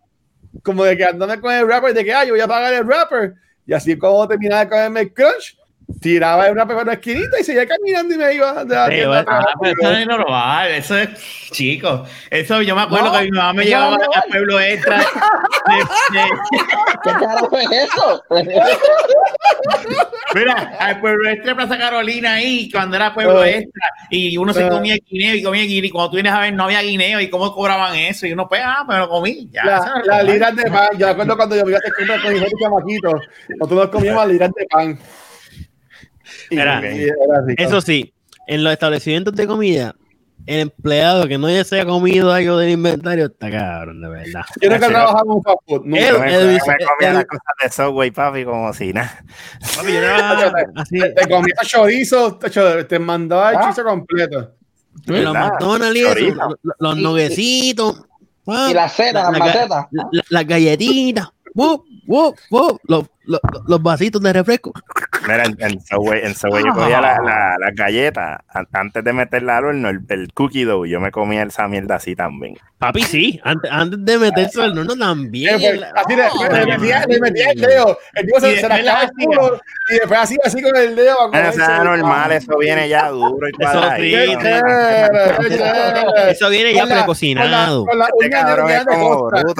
como 0.63 0.83
de 0.83 0.95
que 0.97 1.05
andándome 1.05 1.41
con 1.41 1.53
el 1.53 1.67
rapper, 1.67 1.93
de 1.93 2.03
que, 2.03 2.13
ah, 2.13 2.23
yo 2.23 2.33
voy 2.33 2.41
a 2.41 2.47
pagar 2.47 2.73
el 2.73 2.87
rapper, 2.87 3.35
y 3.65 3.73
así 3.73 3.97
como 3.97 4.27
terminaba 4.27 4.65
de 4.65 4.69
comerme 4.69 4.99
el 5.01 5.13
crunch, 5.13 5.57
tiraba 6.05 6.45
por 6.67 6.85
la 6.85 6.93
esquinita 6.93 7.39
y 7.39 7.43
seguía 7.43 7.65
caminando 7.67 8.13
y 8.13 8.17
me 8.19 8.33
iba 8.35 8.63
de 8.63 8.75
la 8.75 8.87
Sí, 8.87 9.05
bueno. 9.07 9.25
Ah, 9.27 9.45
pero 9.59 9.73
eso 9.81 9.91
no 9.91 9.97
es 9.97 10.05
normal, 10.07 10.71
eso 10.71 10.97
es, 10.99 11.09
chicos, 11.51 12.07
eso 12.29 12.61
yo 12.61 12.75
me 12.75 12.83
acuerdo 12.83 13.07
No, 13.11 13.17
que 13.17 13.23
mi 13.25 13.31
mamá 13.31 13.53
me 13.53 13.65
llevaba 13.65 13.95
al 13.95 14.23
pueblo 14.29 14.59
extra. 14.59 14.97
de- 14.99 16.19
de- 16.19 16.29
¿Qué 17.03 17.09
carajo 17.11 17.57
es 17.57 17.71
eso? 17.71 18.23
mira, 20.35 20.75
al 20.79 20.99
pueblo 20.99 21.29
extra 21.29 21.49
de 21.51 21.55
Plaza 21.55 21.77
Carolina 21.77 22.33
ahí, 22.33 22.69
cuando 22.71 22.95
era 22.97 23.13
pueblo 23.13 23.43
extra, 23.43 23.87
y 24.11 24.37
uno 24.37 24.53
se 24.53 24.63
Ah. 24.63 24.69
comía 24.69 24.95
guineo 25.09 25.35
y 25.35 25.41
comía 25.43 25.63
guineo, 25.63 25.85
y 25.85 25.89
cuando 25.89 26.09
tú 26.11 26.15
vienes 26.17 26.33
a 26.33 26.39
ver 26.41 26.53
no 26.53 26.65
había 26.65 26.81
guineo, 26.81 27.19
y 27.19 27.29
cómo 27.31 27.51
cobraban 27.53 27.95
eso, 27.95 28.27
y 28.27 28.33
uno 28.33 28.47
pues, 28.47 28.61
ah, 28.63 28.83
me 28.87 28.97
lo 28.97 29.09
comí, 29.09 29.49
ya. 29.51 29.63
La, 29.65 30.01
las 30.05 30.23
libras 30.23 30.55
de 30.55 30.69
pan. 30.69 30.89
Yo 30.97 31.07
me 31.07 31.11
acuerdo 31.13 31.35
cuando 31.37 31.55
yo 31.55 31.63
me 31.63 31.71
iba 31.71 31.77
a 31.77 31.79
hacer 31.79 31.93
compras 31.95 32.21
con 32.21 32.31
mi 32.31 32.37
hijo 32.37 32.45
de 32.45 32.63
chamaquito. 32.63 33.11
Nosotros 33.57 33.79
nos 33.79 33.89
comíamos 33.89 34.27
libras 34.27 34.51
de 34.55 34.65
pan. 34.67 34.99
Y- 36.49 36.55
y 36.55 36.59
era. 36.59 36.81
Eso 37.57 37.81
sí, 37.81 38.13
en 38.47 38.63
los 38.63 38.73
establecimientos 38.73 39.33
de 39.35 39.47
comida, 39.47 39.95
el 40.45 40.59
empleado 40.59 41.27
que 41.27 41.37
no 41.39 41.49
ya 41.49 41.63
se 41.63 41.75
haya 41.75 41.85
comido 41.85 42.31
algo 42.31 42.57
del 42.57 42.69
inventario 42.71 43.25
está 43.25 43.49
cabrón, 43.49 43.99
de 44.01 44.09
verdad. 44.09 44.41
Yo 44.61 44.69
nunca 44.69 44.85
en 44.87 45.29
un 45.29 45.41
fast 45.43 45.57
food. 45.67 45.81
Nunca. 45.85 45.99
Él- 46.07 46.19
me, 46.19 46.35
él 46.35 46.59
comía 46.59 47.09
él- 47.09 47.13
las 47.15 47.25
cosas 47.25 47.53
de 47.63 47.69
Subway, 47.71 48.11
papi, 48.11 48.45
como 48.45 48.71
si 48.73 48.93
nada. 48.93 49.23
Papi, 49.75 49.91
yo 49.93 49.97
era 49.99 50.53
así, 50.75 50.99
Te 50.99 51.27
comías 51.29 51.67
chorizo, 51.67 52.37
te, 52.37 52.83
te 52.83 52.99
mandaba 52.99 53.51
el 53.51 53.57
Ah. 53.57 53.61
chorizo 53.63 53.83
completo. 53.85 54.51
los. 55.07 55.33
McDonald's 55.33 55.97
y 56.21 56.31
los, 56.31 56.53
los 56.79 56.97
nuggecitos, 56.97 58.03
Y 58.47 58.73
la 58.73 58.87
cena, 58.87 59.23
la 59.23 59.29
ga- 59.31 59.39
maceta. 59.39 59.87
la- 59.91 60.07
la- 60.11 60.23
las 60.29 60.45
galletitas, 60.47 61.27
los, 62.87 63.05
los, 63.27 63.39
los 63.67 63.81
vasitos 63.81 64.21
de 64.21 64.33
refresco. 64.33 64.73
Mira, 65.27 65.45
en, 65.45 65.55
en 65.59 65.81
Subway, 65.81 66.21
en 66.23 66.35
Subway 66.35 66.63
yo 66.65 66.73
cogía 66.73 67.01
la- 67.01 67.19
la- 67.21 67.55
las 67.59 67.73
galletas 67.75 68.39
an- 68.49 68.67
antes 68.73 69.03
de 69.03 69.13
meterla 69.13 69.57
al 69.57 69.65
horno, 69.65 69.89
el, 69.89 70.01
el 70.09 70.31
cookie 70.33 70.63
dough, 70.65 70.85
yo 70.85 70.99
me 70.99 71.11
comía 71.11 71.43
esa 71.43 71.67
mierda 71.67 71.95
así 71.95 72.15
también. 72.15 72.57
Papi, 72.77 73.01
sí, 73.03 73.39
antes, 73.43 73.71
antes 73.71 74.03
de 74.05 74.17
meterse 74.19 74.61
al 74.61 74.77
horno 74.77 74.95
también. 74.95 75.57
Pues, 75.59 75.81
así 75.95 76.13
Oh, 76.15 76.53
le 76.53 76.65
metía, 76.65 77.05
le 77.07 77.19
metía 77.19 77.51
el 77.51 77.61
dedo. 77.61 77.97
El 78.13 78.25
tipo 78.25 78.37
Y 78.37 78.41
se, 78.41 78.57
se 78.59 78.69
la 78.69 79.01
el 79.03 79.09
culo 79.11 79.59
y 79.89 79.93
después 79.95 80.19
así, 80.19 80.37
así 80.43 80.61
con 80.61 80.75
el 80.75 80.95
dedo. 80.95 81.31
eso 81.33 81.61
es 81.61 81.83
normal, 81.83 82.31
eso 82.33 82.57
viene 82.57 82.87
ya 82.89 83.09
duro 83.09 83.47
y 83.47 83.51
Eso 83.63 83.71
cuadradito. 83.71 84.17
sí, 84.31 84.37
chévere, 84.41 85.35
qué 85.39 85.57
chévere. 85.57 86.31
Eso 86.31 86.49
viene 86.49 86.73
ya 86.73 86.81
Con 86.81 86.89
la- 86.89 86.95
precocinado. 86.95 87.85
Con 87.85 87.97
la 87.99 88.05
Este 88.05 88.25
uña 88.27 88.43
negra. 88.43 88.83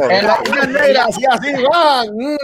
En 0.10 0.28
la- 0.28 0.38
Uñas 0.52 0.68
negras, 0.70 1.08
así, 1.10 1.24
así, 1.30 1.54
¡guau! 1.64 2.06
Mm, 2.14 2.36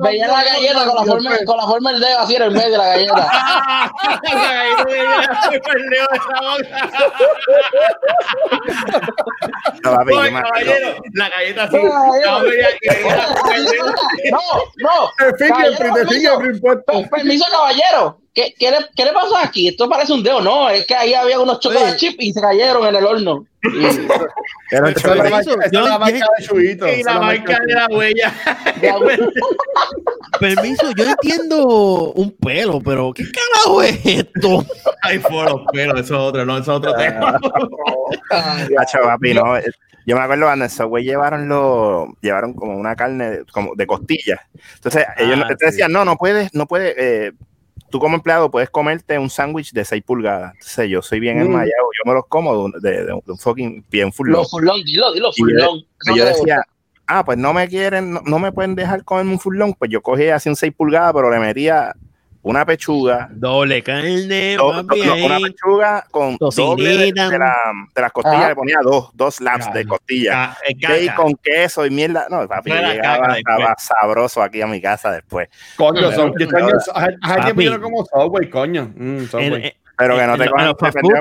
Mira, 0.00 0.27
la 0.32 0.44
galleta 0.44 0.84
con 0.86 0.94
la 0.96 1.04
forma, 1.04 1.30
después- 1.30 1.46
con 1.46 1.56
la 1.56 1.66
forma 1.66 1.92
del 1.92 2.00
dedo 2.00 2.18
así 2.20 2.36
en 2.36 2.42
el 2.42 2.50
medio 2.52 2.70
de 2.72 2.78
la 2.78 2.86
galleta. 2.86 3.28
No, 9.84 9.92
papi, 9.94 10.12
yo 10.12 10.18
Oye, 10.20 10.30
me- 10.30 10.42
caballero, 10.42 10.96
la 11.14 11.28
galleta 11.28 11.64
así. 11.64 11.76
Oye, 11.76 11.88
caballero. 12.22 12.30
No, 12.30 12.42
dedo. 12.42 13.86
No, 14.30 14.40
no. 14.76 15.10
Permiso, 17.08 17.44
caballero. 17.50 18.20
¿Qué, 18.38 18.54
qué, 18.56 18.70
le, 18.70 18.76
¿Qué 18.94 19.04
le 19.04 19.12
pasó 19.12 19.36
aquí? 19.36 19.66
Esto 19.66 19.88
parece 19.88 20.12
un 20.12 20.22
dedo. 20.22 20.40
No, 20.40 20.70
es 20.70 20.86
que 20.86 20.94
ahí 20.94 21.12
había 21.12 21.40
unos 21.40 21.58
chocolate 21.58 21.96
chips 21.96 22.16
y 22.20 22.32
se 22.32 22.40
cayeron 22.40 22.86
en 22.86 22.94
el 22.94 23.04
horno. 23.04 23.44
Y- 23.64 23.84
Era 24.70 24.84
un 24.84 24.90
Esa 24.90 24.90
es 24.90 24.94
la 24.94 24.94
chocolate. 24.94 25.30
marca, 25.30 25.40
esa 25.40 25.64
es 25.64 25.72
yo- 25.72 25.80
la 25.88 25.98
marca 25.98 26.26
de 26.38 26.44
Chubito. 26.46 26.86
Y 26.88 27.02
la 27.02 27.18
marca 27.18 27.58
de 27.66 27.74
la 27.74 27.86
huella. 27.90 28.32
Permiso, 30.38 30.92
yo 30.96 31.04
entiendo 31.04 31.66
un 32.12 32.30
pelo, 32.30 32.80
pero 32.80 33.12
¿qué 33.12 33.24
carajo 33.32 33.82
es 33.82 33.98
esto? 34.06 34.64
Ay, 35.02 35.18
por 35.18 35.50
los 35.50 35.62
pelos, 35.72 35.98
eso 36.00 36.14
es 36.14 36.20
otro, 36.20 36.44
no, 36.46 36.54
eso 36.58 36.62
es 36.72 36.76
otro 36.78 36.94
tema. 36.94 37.38
Papi, 39.02 39.34
no. 39.34 39.56
eh, 39.56 39.64
Yo 40.06 40.16
me 40.16 40.22
acuerdo 40.22 40.46
cuando 40.46 40.64
en 40.64 40.70
Subway 40.70 41.02
llevaron 41.04 41.48
lo, 41.48 42.08
llevaron 42.20 42.54
como 42.54 42.76
una 42.76 42.94
carne 42.94 43.30
de- 43.30 43.44
como 43.46 43.74
de 43.74 43.86
costillas. 43.86 44.38
Entonces, 44.76 45.04
ellos 45.16 45.38
Ah, 45.44 45.54
te 45.58 45.66
decían, 45.66 45.90
no, 45.92 46.04
no 46.04 46.16
puedes, 46.16 46.54
no 46.54 46.66
puedes, 46.66 46.94
eh, 46.96 47.32
tú 47.90 47.98
como 47.98 48.16
empleado 48.16 48.50
puedes 48.50 48.70
comerte 48.70 49.18
un 49.18 49.30
sándwich 49.30 49.72
de 49.72 49.84
6 49.84 50.02
pulgadas. 50.04 50.52
Entonces, 50.54 50.88
yo 50.90 51.02
soy 51.02 51.20
bien 51.20 51.38
Mm. 51.38 51.42
enmayado, 51.42 51.88
yo 51.98 52.08
me 52.10 52.14
los 52.14 52.26
como 52.28 52.52
de, 52.52 52.58
un- 52.62 52.72
de- 52.80 53.04
de 53.04 53.12
un 53.14 53.38
fucking 53.38 53.84
bien 53.90 54.12
full. 54.12 54.28
Los 54.30 54.50
furlong, 54.50 54.82
dilo, 54.84 55.12
dilo, 55.12 55.30
Y 55.36 55.40
yo-. 55.60 56.12
Y 56.14 56.18
yo 56.18 56.24
decía, 56.24 56.62
ah, 57.06 57.24
pues 57.24 57.38
no 57.38 57.52
me 57.54 57.66
quieren, 57.68 58.12
no, 58.12 58.20
no 58.24 58.38
me 58.38 58.52
pueden 58.52 58.74
dejar 58.74 59.04
comerme 59.04 59.32
un 59.32 59.40
full 59.40 59.56
long. 59.56 59.74
Pues 59.78 59.90
yo 59.90 60.00
cogía 60.02 60.36
así 60.36 60.48
un 60.48 60.56
6 60.56 60.72
pulgadas, 60.76 61.12
pero 61.14 61.30
le 61.30 61.38
metía 61.38 61.94
una 62.50 62.64
pechuga, 62.64 63.28
Doble 63.30 63.82
carne, 63.82 64.56
do- 64.56 64.70
papi, 64.86 65.00
do- 65.00 65.16
no, 65.16 65.26
una 65.26 65.38
pechuga 65.38 66.06
con 66.10 66.36
doble 66.38 66.96
de, 66.96 67.12
de 67.12 67.38
la- 67.38 67.54
de 67.94 68.00
las 68.02 68.12
costillas, 68.12 68.38
Ajá. 68.40 68.48
le 68.48 68.54
ponía 68.56 68.78
dos, 68.82 69.10
dos 69.14 69.34
slabs 69.36 69.66
de 69.66 69.72
Claro. 69.84 69.88
costillas. 69.88 70.56
Ca- 70.80 70.96
eh. 70.96 71.06
Bacon, 71.08 71.34
queso 71.42 71.84
y 71.86 71.90
mierda. 71.90 72.26
No, 72.30 72.46
papi, 72.48 72.70
llegaba, 72.70 73.18
caca 73.18 73.36
estaba 73.38 73.58
después. 73.58 73.88
sabroso 74.00 74.42
aquí 74.42 74.62
a 74.62 74.66
mi 74.66 74.80
casa 74.80 75.10
después. 75.12 75.48
Coño, 75.76 76.10
son, 76.12 76.32
yo 76.38 76.48
Pero- 76.48 76.66
coño, 76.66 76.76
hace 76.94 77.16
hace 77.22 77.40
tiempo 77.42 77.62
yo 77.62 77.70
no 77.70 77.76
Papi. 77.76 77.82
como 77.92 78.04
Subway, 78.06 78.50
coño. 78.50 78.92
Mm, 78.96 79.24
Subway. 79.26 79.46
En- 79.46 79.54
en- 79.64 79.72
Pero 79.98 80.16
que 80.16 80.26
no 80.26 80.32
en 80.34 80.38
te 80.40 80.48
cojan 80.50 80.74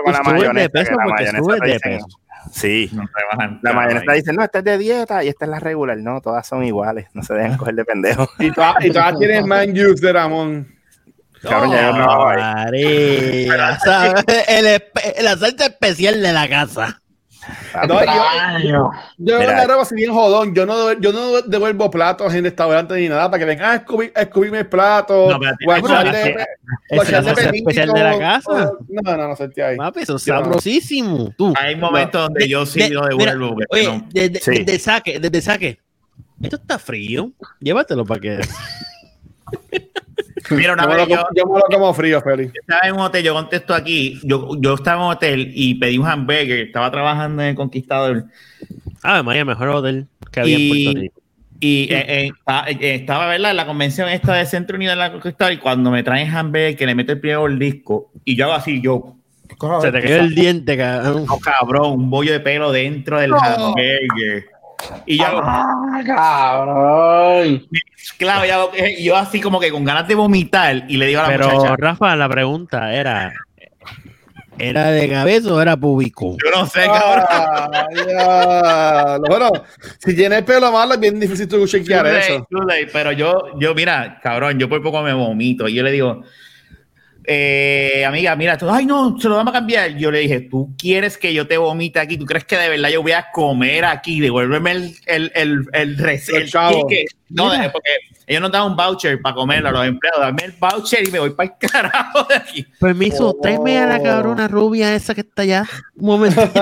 con 0.04 0.14
la 0.14 0.22
mayonesa. 0.24 0.70
peso 0.70 0.92
que 0.92 0.96
la 0.98 1.06
mayonesa 1.06 1.58
te 1.62 1.68
dicen-. 1.74 2.00
Sí. 2.52 2.90
No 2.94 3.04
te 3.04 3.36
bajan. 3.36 3.60
La 3.62 3.74
mayonesa 3.74 4.12
ahí. 4.12 4.20
dice, 4.20 4.32
no, 4.32 4.42
esta 4.44 4.60
es 4.60 4.64
de 4.64 4.78
dieta 4.78 5.24
y 5.24 5.28
esta 5.28 5.44
es 5.46 5.52
la 5.52 5.60
regular. 5.60 5.98
No, 5.98 6.22
todas 6.22 6.48
son 6.48 6.64
iguales. 6.64 7.08
No 7.14 7.22
se 7.24 7.34
dejen 7.34 7.58
coger 7.58 7.76
de 7.76 7.84
pendejo. 7.84 8.30
Y 8.40 8.52
todas 8.52 8.76
y 8.86 8.92
todas 8.92 9.18
tienen 9.20 9.48
man 9.48 9.70
juice 9.72 10.06
de 10.06 10.14
Ramón. 10.14 10.77
Cabrón, 11.42 11.72
ya 11.72 11.92
yo 11.92 11.98
no, 11.98 12.28
ahí. 12.28 12.38
María, 13.48 13.80
¿sabes? 13.84 14.24
El 14.48 14.82
la 15.24 15.38
salsa 15.38 15.66
especial 15.68 16.22
de 16.22 16.34
la 16.34 16.48
casa. 16.50 17.02
No, 17.88 18.04
yo, 18.62 18.92
yo 19.20 19.38
Mira. 19.38 19.38
me 19.38 19.46
agarro 19.46 19.80
así 19.82 19.96
bien 19.96 20.12
jodón. 20.12 20.54
Yo 20.54 20.66
no, 20.66 20.92
yo 21.00 21.14
no 21.14 21.42
devuelvo 21.44 21.90
platos 21.90 22.34
en 22.34 22.44
restaurantes 22.44 22.98
ni 22.98 23.08
nada 23.08 23.32
para 23.32 23.40
que 23.40 23.46
vengan 23.46 23.72
a 23.72 23.76
escupir- 23.86 24.12
a 24.16 24.24
escupirme 24.24 24.60
el 24.60 24.68
plato. 24.68 25.30
No, 25.30 25.36
espérate, 25.36 25.66
o 25.66 25.72
a 25.72 25.78
eso 25.78 25.88
echarle- 25.88 26.36
es- 26.42 26.48
o 26.92 27.02
a 27.02 27.04
esa 27.04 27.20
es 27.20 27.26
la 27.26 27.32
echarle 27.32 27.36
salsa 27.36 27.56
especial 27.56 27.94
de 27.94 28.04
la 28.04 28.20
casa. 28.20 28.72
No, 28.90 29.16
no, 29.16 29.28
no, 29.30 29.36
sentí 29.38 29.62
ahí. 29.62 29.78
Papi, 29.78 30.02
eso 30.02 30.18
es 30.18 30.26
Yo 30.26 30.34
no. 30.34 30.44
sabrosísimo. 30.44 31.34
Tú. 31.38 31.54
Hay 31.58 31.76
momentos 31.78 32.22
donde 32.22 32.50
yo 32.50 32.66
sí 32.66 32.80
De- 32.80 32.90
lo 32.90 33.04
mira, 33.16 33.32
devuelvo. 33.32 33.56
porque 33.56 33.66
Oye, 33.70 33.98
no- 33.98 34.06
desde, 34.12 34.40
Sí. 34.42 34.52
desde 34.64 34.80
saque, 34.80 35.20
desde 35.22 35.42
saque. 35.42 35.80
Esto 36.42 36.58
está 36.58 36.78
frío. 36.78 37.32
Llévatelo 37.62 38.04
para 38.06 38.20
que. 38.20 38.40
Mira, 40.52 40.74
una 40.74 40.84
Yo 40.84 40.90
me 40.90 40.96
lo 40.96 41.08
yo, 41.08 41.24
me 41.46 41.60
lo 41.60 41.62
como 41.72 41.94
frío, 41.94 42.22
Feli. 42.22 42.52
estaba 42.54 42.82
en 42.88 42.94
un 42.96 43.02
hotel, 43.02 43.24
yo 43.24 43.34
contesto 43.34 43.74
aquí, 43.74 44.20
yo, 44.24 44.52
yo 44.60 44.76
estaba 44.76 45.02
en 45.02 45.06
un 45.08 45.12
hotel 45.14 45.52
y 45.54 45.76
pedí 45.76 45.98
un 45.98 46.08
hamburger, 46.08 46.60
estaba 46.60 46.90
trabajando 46.92 47.42
en 47.42 47.50
el 47.50 47.56
Conquistador 47.56 48.26
Ah, 49.04 49.24
María, 49.24 49.46
mejor 49.46 49.70
hotel 49.70 50.08
que 50.32 50.40
había 50.40 50.58
en 50.58 50.68
Puerto 50.70 50.92
y, 50.92 50.96
Rico. 51.02 51.22
y 51.60 51.84
eh, 51.94 52.06
eh, 52.26 52.32
eh, 52.68 52.96
estaba 52.96 53.28
¿verdad? 53.28 53.52
en 53.52 53.58
la 53.58 53.66
convención 53.66 54.10
esta 54.10 54.34
de 54.34 54.46
Centro 54.46 54.76
Unido 54.76 54.92
de 54.92 54.98
la 54.98 55.12
Conquistador 55.12 55.54
y 55.54 55.58
cuando 55.58 55.92
me 55.92 56.04
traen 56.04 56.30
hamburger 56.36 56.76
que 56.76 56.86
le 56.86 56.96
meto 56.96 57.12
el 57.14 57.20
primer 57.20 57.58
disco 57.58 58.12
y 58.26 58.36
yo 58.36 58.46
hago 58.46 58.54
así, 58.54 58.82
yo... 58.82 59.14
Se 59.82 59.92
te 59.92 60.02
cayó 60.02 60.18
el 60.18 60.36
diente, 60.36 60.78
cabrón. 60.78 61.26
No, 61.26 61.40
cabrón, 61.40 61.94
un 61.94 62.10
bollo 62.10 62.32
de 62.34 62.42
pelo 62.42 62.72
dentro 62.72 63.20
del 63.20 63.34
hamburger. 63.34 64.46
Y 65.06 65.18
yo, 65.18 65.26
Ah, 65.44 66.02
cabrón. 66.06 67.68
claro, 68.18 68.46
yo, 68.46 68.72
eh, 68.84 69.02
yo 69.04 69.16
así 69.16 69.42
como 69.42 69.60
que 69.60 69.72
con 69.72 69.84
ganas 69.84 70.08
de 70.08 70.16
vomitar 70.16 70.84
y 70.88 70.98
le 70.98 71.08
digo 71.08 71.20
a 71.22 71.24
la 71.24 71.30
Pero, 71.30 71.50
muchacha, 71.50 71.76
Rafa, 71.78 72.16
la 72.16 72.30
pregunta 72.30 72.94
era: 72.94 73.34
¿era 74.60 74.92
de 74.92 75.10
cabeza 75.10 75.54
o 75.54 75.62
era 75.62 75.76
público? 75.78 76.36
yo 76.44 76.60
no 76.60 76.66
sé, 76.68 76.86
cabrón. 76.86 77.26
Ah. 78.20 79.18
Bueno, 79.28 79.50
si 80.00 80.16
tiene 80.16 80.38
el 80.38 80.44
pelo 80.46 80.72
malo, 80.72 80.94
es 80.94 81.00
bien 81.00 81.20
difícil 81.20 81.48
tú 81.48 81.66
chequear 81.68 82.06
late, 82.06 82.36
eso. 82.36 82.48
late, 82.52 82.88
pero 82.94 83.12
yo, 83.12 83.60
yo, 83.60 83.74
mira, 83.74 84.20
cabrón, 84.22 84.60
yo 84.60 84.70
por 84.70 84.82
poco 84.84 85.02
me 85.02 85.14
vomito. 85.14 85.68
Y 85.68 85.74
yo 85.76 85.84
le 85.84 85.92
digo, 85.92 86.24
eh, 87.30 88.06
amiga, 88.08 88.36
mira, 88.38 88.58
tú, 88.58 88.70
ay, 88.70 88.86
no, 88.86 89.20
se 89.20 89.28
lo 89.28 89.36
vamos 89.36 89.52
a 89.52 89.58
cambiar. 89.58 89.96
Yo 89.98 90.10
le 90.12 90.20
dije, 90.20 90.40
¿tú 90.42 90.74
quieres 90.78 91.18
que 91.18 91.34
yo 91.34 91.46
te 91.46 91.58
vomite 91.58 92.00
aquí? 92.00 92.18
¿Tú 92.18 92.26
crees 92.26 92.46
que 92.46 92.56
de 92.58 92.70
verdad 92.70 92.90
yo 92.90 93.02
voy 93.02 93.12
a 93.12 93.28
comer 93.34 93.84
aquí? 93.84 94.20
Devuélveme 94.22 94.72
el, 94.72 94.96
el, 95.06 95.32
el, 95.36 95.68
el. 95.74 95.98
No, 97.30 97.52
de- 97.52 97.70
porque 97.70 97.90
ellos 98.26 98.42
nos 98.42 98.52
dan 98.52 98.64
un 98.68 98.76
voucher 98.78 99.22
para 99.22 99.36
comerlo 99.36 99.68
a 99.70 99.72
los 99.74 99.86
empleados. 99.86 100.22
Dame 100.22 100.46
el 100.46 100.54
voucher 100.54 101.06
y 101.08 101.12
me 101.12 101.20
voy 101.20 101.32
para 101.32 101.50
el 101.50 101.56
carajo 101.70 102.24
de 102.24 102.36
aquí. 102.36 102.66
Permiso, 102.80 103.36
tráeme 103.42 103.78
a 103.78 103.86
la 103.88 104.02
cabrona 104.02 104.48
rubia 104.48 104.96
esa 104.96 105.14
que 105.14 105.22
está 105.22 105.42
allá. 105.42 105.66
Un 105.96 106.06
momentito. 106.08 106.62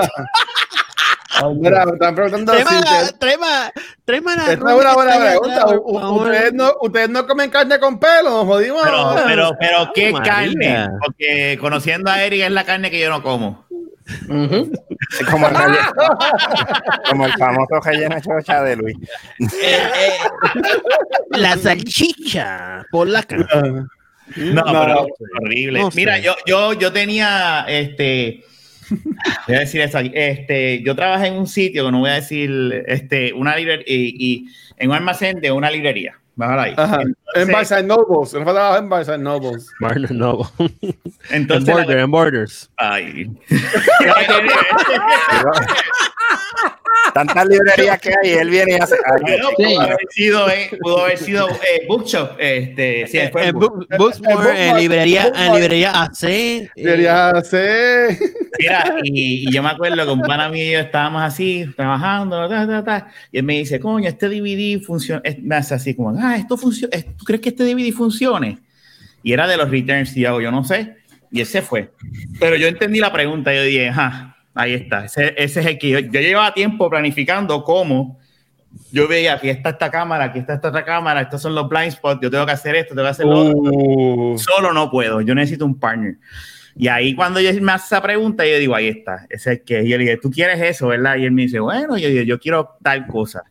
Mira, 1.56 1.84
me 1.86 1.92
están 1.92 2.14
preguntando 2.14 2.52
si 2.54 2.74
la- 2.74 2.80
la 2.80 4.52
es 4.52 4.58
una 4.80 4.94
buena 4.94 5.18
pregunta. 5.18 5.64
por. 5.66 5.80
Ustedes 6.26 6.52
no, 6.54 6.72
ustedes 6.80 7.08
no 7.10 7.26
comen 7.26 7.50
carne 7.50 7.78
con 7.78 7.98
pelo, 7.98 8.30
nos 8.30 8.44
jodimos. 8.46 8.82
Pero, 8.82 9.12
pero, 9.14 9.26
pero, 9.26 9.50
pero, 9.58 9.92
¿qué 9.94 10.12
carne? 10.24 10.88
Porque 11.04 11.58
conociendo 11.60 12.10
a 12.10 12.22
Eric 12.22 12.42
es 12.42 12.50
la 12.50 12.64
carne 12.64 12.90
que 12.90 13.00
yo 13.00 13.10
no 13.10 13.22
como. 13.22 13.66
Como 14.28 15.48
el, 15.48 15.54
relleno- 15.54 15.92
como 17.10 17.26
el 17.26 17.32
famoso 17.32 17.80
relleno 17.84 18.16
chocha 18.20 18.62
de 18.62 18.76
Luis. 18.76 18.96
La 21.30 21.56
salchicha 21.56 22.84
polaca. 22.90 23.36
No, 24.36 24.62
No. 24.62 24.64
pero 24.64 25.06
horrible. 25.40 25.80
No 25.80 25.90
sé. 25.90 25.96
Mira, 26.00 26.18
yo, 26.18 26.34
yo, 26.46 26.72
yo 26.74 26.92
tenía, 26.92 27.64
este, 27.68 28.44
voy 29.46 29.56
a 29.56 29.60
decir 29.60 29.80
eso 29.80 29.98
aquí, 29.98 30.10
este, 30.14 30.82
yo 30.82 30.94
trabajé 30.94 31.28
en 31.28 31.34
un 31.34 31.46
sitio, 31.46 31.86
que 31.86 31.92
no 31.92 32.00
voy 32.00 32.10
a 32.10 32.14
decir, 32.14 32.84
este, 32.86 33.32
una 33.32 33.56
librería, 33.56 33.84
y, 33.86 34.14
y 34.18 34.46
en 34.76 34.90
un 34.90 34.96
almacén 34.96 35.40
de 35.40 35.52
una 35.52 35.70
librería. 35.70 36.18
Bájala 36.36 36.62
ahí. 36.64 36.74
Ajá. 36.76 37.00
En 37.00 37.08
Entonces, 37.08 37.52
Barnes 37.52 37.72
and 37.72 37.88
Nobles. 37.88 38.34
En 38.34 38.44
Barnes 38.44 39.08
and 39.08 39.22
Nobles. 39.22 39.66
Barnes 39.80 40.10
no. 40.10 40.52
en, 40.58 40.74
entonces 41.30 41.74
border, 41.74 41.98
en 41.98 42.10
Borders. 42.10 42.70
ay. 42.76 43.30
Tantas 47.14 47.46
librerías 47.46 47.98
que 48.00 48.10
hay, 48.10 48.30
él 48.32 48.50
viene 48.50 48.72
y 48.72 48.74
hace. 48.82 48.96
Bueno, 49.22 49.48
Sí. 49.56 49.64
pudo 49.64 49.80
haber 49.80 49.96
sido, 50.10 50.50
eh, 50.50 50.70
pudo 50.80 51.04
haber 51.04 51.18
sido 51.18 51.48
eh, 51.48 51.86
Bookshop, 51.88 52.30
este, 52.38 53.06
sí, 53.06 53.18
fue 53.32 53.46
En 53.46 53.54
Book- 53.54 53.86
en 53.90 53.98
Bookmark, 53.98 54.78
librería, 54.78 55.32
en 55.34 55.52
librería 55.54 56.02
AC. 56.02 56.24
eh, 56.28 56.70
Debería 56.76 57.32
ser. 57.42 58.18
Mira, 58.58 58.96
y, 59.02 59.48
y 59.48 59.52
yo 59.52 59.62
me 59.62 59.70
acuerdo 59.70 60.04
que 60.04 60.10
un 60.12 60.22
pana 60.22 60.48
mío 60.48 60.64
y 60.64 60.72
yo 60.72 60.78
estábamos 60.80 61.22
así, 61.22 61.64
trabajando, 61.76 62.48
ta, 62.48 62.66
ta, 62.66 62.84
ta, 62.84 63.08
y 63.32 63.38
él 63.38 63.44
me 63.44 63.54
dice, 63.58 63.78
coño, 63.80 64.08
este 64.08 64.28
DVD 64.28 64.80
funciona, 64.82 65.20
es- 65.24 65.38
me 65.42 65.54
hace 65.56 65.74
así 65.74 65.94
como, 65.94 66.18
ah, 66.18 66.36
esto 66.36 66.56
funciona, 66.56 66.96
¿tú 67.16 67.24
crees 67.24 67.40
que 67.40 67.50
este 67.50 67.64
DVD 67.64 67.92
funcione? 67.92 68.58
Y 69.22 69.32
era 69.32 69.46
de 69.46 69.56
los 69.56 69.70
returns, 69.70 70.16
y 70.16 70.20
yo, 70.20 70.40
yo 70.40 70.50
no 70.50 70.64
sé, 70.64 70.96
y 71.30 71.40
él 71.40 71.46
se 71.46 71.62
fue. 71.62 71.90
Pero 72.40 72.56
yo 72.56 72.66
entendí 72.66 72.98
la 72.98 73.12
pregunta, 73.12 73.54
yo 73.54 73.62
dije, 73.62 73.88
ajá, 73.88 74.35
ahí 74.56 74.74
está, 74.74 75.04
ese, 75.04 75.34
ese 75.36 75.60
es 75.60 75.66
el 75.66 75.78
que 75.78 75.88
yo, 75.90 75.98
yo 76.00 76.20
llevaba 76.20 76.52
tiempo 76.52 76.90
planificando 76.90 77.62
cómo 77.62 78.18
yo 78.90 79.08
veía, 79.08 79.34
aquí 79.34 79.48
está 79.48 79.70
esta 79.70 79.90
cámara, 79.90 80.24
aquí 80.24 80.38
está 80.38 80.54
esta 80.54 80.68
otra 80.68 80.84
cámara, 80.84 81.22
estos 81.22 81.42
son 81.42 81.54
los 81.54 81.68
blind 81.68 81.92
spots, 81.92 82.20
yo 82.22 82.30
tengo 82.30 82.46
que 82.46 82.52
hacer 82.52 82.74
esto, 82.76 82.94
tengo 82.94 83.06
que 83.06 83.10
hacer 83.10 83.26
lo 83.26 83.38
otro 83.38 83.56
Uh, 83.58 84.38
solo 84.38 84.72
no 84.72 84.90
puedo, 84.90 85.20
yo 85.20 85.34
necesito 85.34 85.64
un 85.64 85.78
partner. 85.78 86.16
Y 86.78 86.88
ahí 86.88 87.14
cuando 87.14 87.40
yo 87.40 87.50
me 87.62 87.72
hace 87.72 87.86
esa 87.86 88.02
pregunta, 88.02 88.46
yo 88.46 88.58
digo, 88.58 88.74
ahí 88.74 88.88
está, 88.88 89.26
ese 89.30 89.52
es 89.52 89.58
el 89.58 89.64
que. 89.64 89.82
Y 89.82 89.88
yo 89.88 89.96
le 89.96 90.04
dije, 90.04 90.18
tú 90.18 90.30
quieres 90.30 90.60
eso, 90.60 90.88
¿verdad? 90.88 91.16
Y 91.16 91.24
él 91.24 91.32
me 91.32 91.42
dice, 91.42 91.58
bueno, 91.58 91.96
yo, 91.96 92.08
digo, 92.08 92.22
yo 92.22 92.38
quiero 92.38 92.76
tal 92.82 93.06
cosa. 93.06 93.44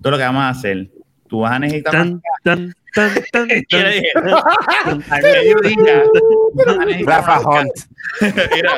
Todo 0.00 0.12
lo 0.12 0.16
que 0.16 0.22
vamos 0.22 0.42
a 0.42 0.50
hacer, 0.50 0.90
tú 1.28 1.40
vas 1.40 1.52
a 1.52 1.58
necesitar 1.58 1.92
Tan, 1.92 2.22
tan, 2.42 2.72
tan, 2.94 3.10
tan, 3.32 3.48
Rafa 7.06 7.40
unas 7.40 7.44
Hunt. 7.44 7.72
Mira, 8.54 8.72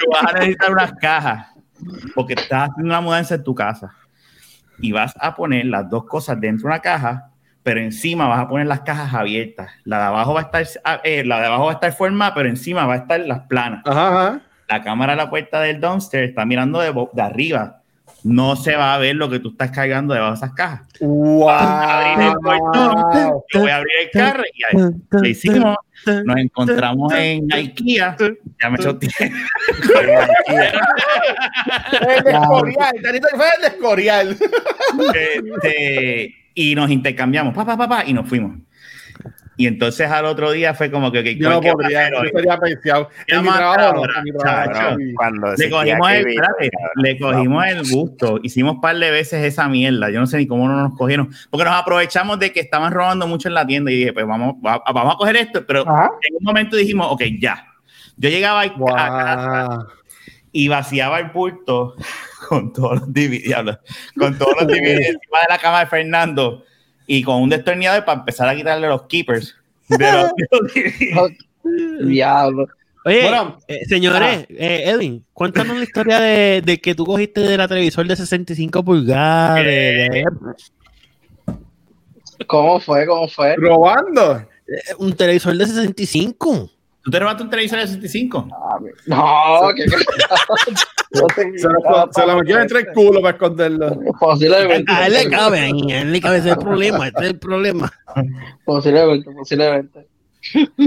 tú 0.00 0.10
vas 0.10 0.24
a 0.24 0.32
necesitar 0.32 0.72
unas 0.72 0.92
cajas, 0.94 1.46
porque 2.14 2.34
estás 2.34 2.70
haciendo 2.70 2.90
una 2.90 3.00
mudanza 3.00 3.34
en 3.34 3.44
tu 3.44 3.54
casa. 3.54 3.94
Y 4.78 4.92
vas 4.92 5.14
a 5.20 5.34
poner 5.34 5.66
las 5.66 5.88
dos 5.88 6.04
cosas 6.06 6.40
dentro 6.40 6.68
de 6.68 6.74
una 6.74 6.80
caja, 6.80 7.30
pero 7.62 7.80
encima 7.80 8.26
vas 8.26 8.40
a 8.40 8.48
poner 8.48 8.66
las 8.66 8.80
cajas 8.80 9.14
abiertas. 9.14 9.70
La 9.84 9.98
de 9.98 10.04
abajo 10.04 10.34
va 10.34 10.40
a 10.40 10.44
estar, 10.44 10.66
ah, 10.84 11.00
eh, 11.04 11.24
la 11.24 11.40
de 11.40 11.46
abajo 11.46 11.66
va 11.66 11.70
a 11.70 11.74
estar 11.74 11.92
formada, 11.92 12.34
pero 12.34 12.48
encima 12.48 12.86
va 12.86 12.94
a 12.94 12.98
estar 12.98 13.20
las 13.20 13.40
planas. 13.40 13.82
Ajá, 13.86 14.08
ajá. 14.08 14.40
La 14.68 14.82
cámara 14.82 15.12
de 15.12 15.18
la 15.18 15.30
puerta 15.30 15.60
del 15.60 15.80
downstairs 15.80 16.30
está 16.30 16.44
mirando 16.44 16.80
de 16.80 17.22
arriba. 17.22 17.82
No 18.24 18.56
se 18.56 18.74
va 18.74 18.94
a 18.94 18.98
ver 18.98 19.16
lo 19.16 19.28
que 19.28 19.38
tú 19.38 19.50
estás 19.50 19.70
cargando 19.70 20.14
debajo 20.14 20.32
de 20.32 20.36
esas 20.38 20.52
cajas. 20.54 20.80
Abrir 21.00 22.26
el 22.28 22.34
portón, 22.42 22.94
Wow. 22.94 23.44
yo 23.52 23.60
voy 23.60 23.70
a 23.70 23.76
abrir 23.76 23.92
el 24.04 24.10
carro 24.10 24.42
y 24.54 24.64
ahí 24.64 24.92
lo 25.10 25.24
hicimos. 25.28 25.76
Nos 26.24 26.36
encontramos 26.38 27.12
en 27.14 27.52
IKEA. 27.52 28.16
Ya 28.62 28.70
me 28.70 28.78
choteé. 28.78 29.10
El 32.00 32.26
Escorial. 32.26 32.94
Tanito 33.02 33.28
fue 33.34 33.46
el 33.56 33.60
de 33.62 33.68
Escorial. 33.68 34.36
Este, 35.14 36.34
y 36.54 36.74
nos 36.74 36.90
intercambiamos, 36.90 37.54
papá, 37.54 37.76
papá, 37.76 38.04
y 38.06 38.12
nos 38.12 38.28
fuimos. 38.28 38.56
Y 39.56 39.66
entonces 39.66 40.10
al 40.10 40.24
otro 40.26 40.50
día 40.50 40.74
fue 40.74 40.90
como 40.90 41.12
que, 41.12 41.22
que 41.22 41.36
Yo 41.36 41.48
no 41.48 41.60
¿qué 41.60 41.70
podría. 41.72 42.10
Yo 42.10 42.52
apreciado. 42.52 43.08
¿Qué 43.26 43.36
En 43.36 43.42
mi 43.42 43.48
trabajo, 43.50 44.02
mi 44.24 44.32
trabajo. 44.32 44.96
Cuando 45.16 45.54
Le 45.56 45.70
cogimos, 45.70 46.10
el, 46.10 46.24
KB, 46.24 46.28
espérate, 46.28 46.70
le 46.96 47.18
cogimos 47.18 47.66
el 47.66 47.90
gusto. 47.90 48.40
Hicimos 48.42 48.74
un 48.74 48.80
par 48.80 48.96
de 48.96 49.10
veces 49.10 49.44
esa 49.44 49.68
mierda. 49.68 50.10
Yo 50.10 50.18
no 50.20 50.26
sé 50.26 50.38
ni 50.38 50.46
cómo 50.46 50.66
no 50.68 50.76
nos 50.88 50.96
cogieron. 50.98 51.30
Porque 51.50 51.64
nos 51.64 51.74
aprovechamos 51.74 52.38
de 52.38 52.52
que 52.52 52.60
estaban 52.60 52.92
robando 52.92 53.26
mucho 53.28 53.48
en 53.48 53.54
la 53.54 53.66
tienda 53.66 53.90
y 53.92 53.96
dije, 53.96 54.12
pues 54.12 54.26
vamos, 54.26 54.54
va- 54.56 54.82
vamos 54.92 55.14
a 55.14 55.18
coger 55.18 55.36
esto. 55.36 55.64
Pero 55.66 55.88
Ajá. 55.88 56.10
en 56.28 56.36
un 56.36 56.42
momento 56.44 56.76
dijimos, 56.76 57.06
ok, 57.10 57.22
ya. 57.38 57.66
Yo 58.16 58.28
llegaba 58.30 58.62
a, 58.62 58.64
a 58.64 58.68
casa 59.24 59.68
Wow. 59.68 59.86
y 60.52 60.68
vaciaba 60.68 61.18
el 61.20 61.30
bulto 61.30 61.94
con 62.48 62.72
todos 62.72 63.00
los 63.00 63.12
diablo, 63.12 63.78
con 64.18 64.36
todos 64.38 64.54
los 64.60 64.66
DVD 64.68 64.96
encima 64.98 65.40
de 65.40 65.46
la 65.48 65.58
cama 65.58 65.80
de 65.80 65.86
Fernando 65.86 66.64
y 67.06 67.22
con 67.22 67.42
un 67.42 67.48
destornillador 67.50 68.04
para 68.04 68.20
empezar 68.20 68.48
a 68.48 68.54
quitarle 68.56 68.88
los 68.88 69.02
keepers 69.02 69.54
de 69.88 70.12
los. 70.12 71.32
Diablo. 72.08 72.66
Oye, 73.06 73.22
Bueno. 73.22 73.58
eh, 73.68 73.84
señores, 73.86 74.46
eh, 74.48 74.84
Edwin, 74.86 75.24
cuéntanos 75.34 75.76
la 75.76 75.82
historia 75.84 76.20
de, 76.20 76.62
de 76.64 76.80
que 76.80 76.94
tú 76.94 77.04
cogiste 77.04 77.40
de 77.42 77.56
la 77.58 77.68
televisor 77.68 78.06
de 78.06 78.16
65 78.16 78.82
pulgadas. 78.82 79.62
de- 79.64 80.24
¿Cómo 82.46 82.80
fue? 82.80 83.06
¿Cómo 83.06 83.28
fue? 83.28 83.54
Robando. 83.56 84.38
eh, 84.66 84.94
un 84.98 85.14
televisor 85.14 85.56
de 85.56 85.66
65. 85.66 86.70
¿Tú 87.04 87.10
te 87.10 87.18
robaste 87.20 87.42
un 87.42 87.50
televisor 87.50 87.78
de 87.80 87.86
65? 87.86 88.48
No, 89.06 89.68
que 89.76 89.86
Se 91.58 91.68
lo, 91.68 92.08
se 92.12 92.26
lo 92.26 92.36
metió 92.38 92.58
entre 92.60 92.80
el 92.80 92.86
culo 92.92 93.20
para 93.20 93.34
esconderlo. 93.34 93.98
posiblemente. 94.18 94.90
A 94.90 95.06
él 95.06 95.12
le 95.12 95.28
cabe, 95.30 95.58
a 95.60 95.68
él 95.68 96.12
le 96.12 96.20
cabe 96.20 96.38
ese 96.38 96.48
es 96.50 96.54
el 96.56 96.60
problema, 96.62 97.06
ese 97.08 97.16
es 97.20 97.24
el 97.30 97.38
problema. 97.38 97.92
Posiblemente, 98.64 99.30
posiblemente. 99.32 100.06
Cuando, 100.52 100.84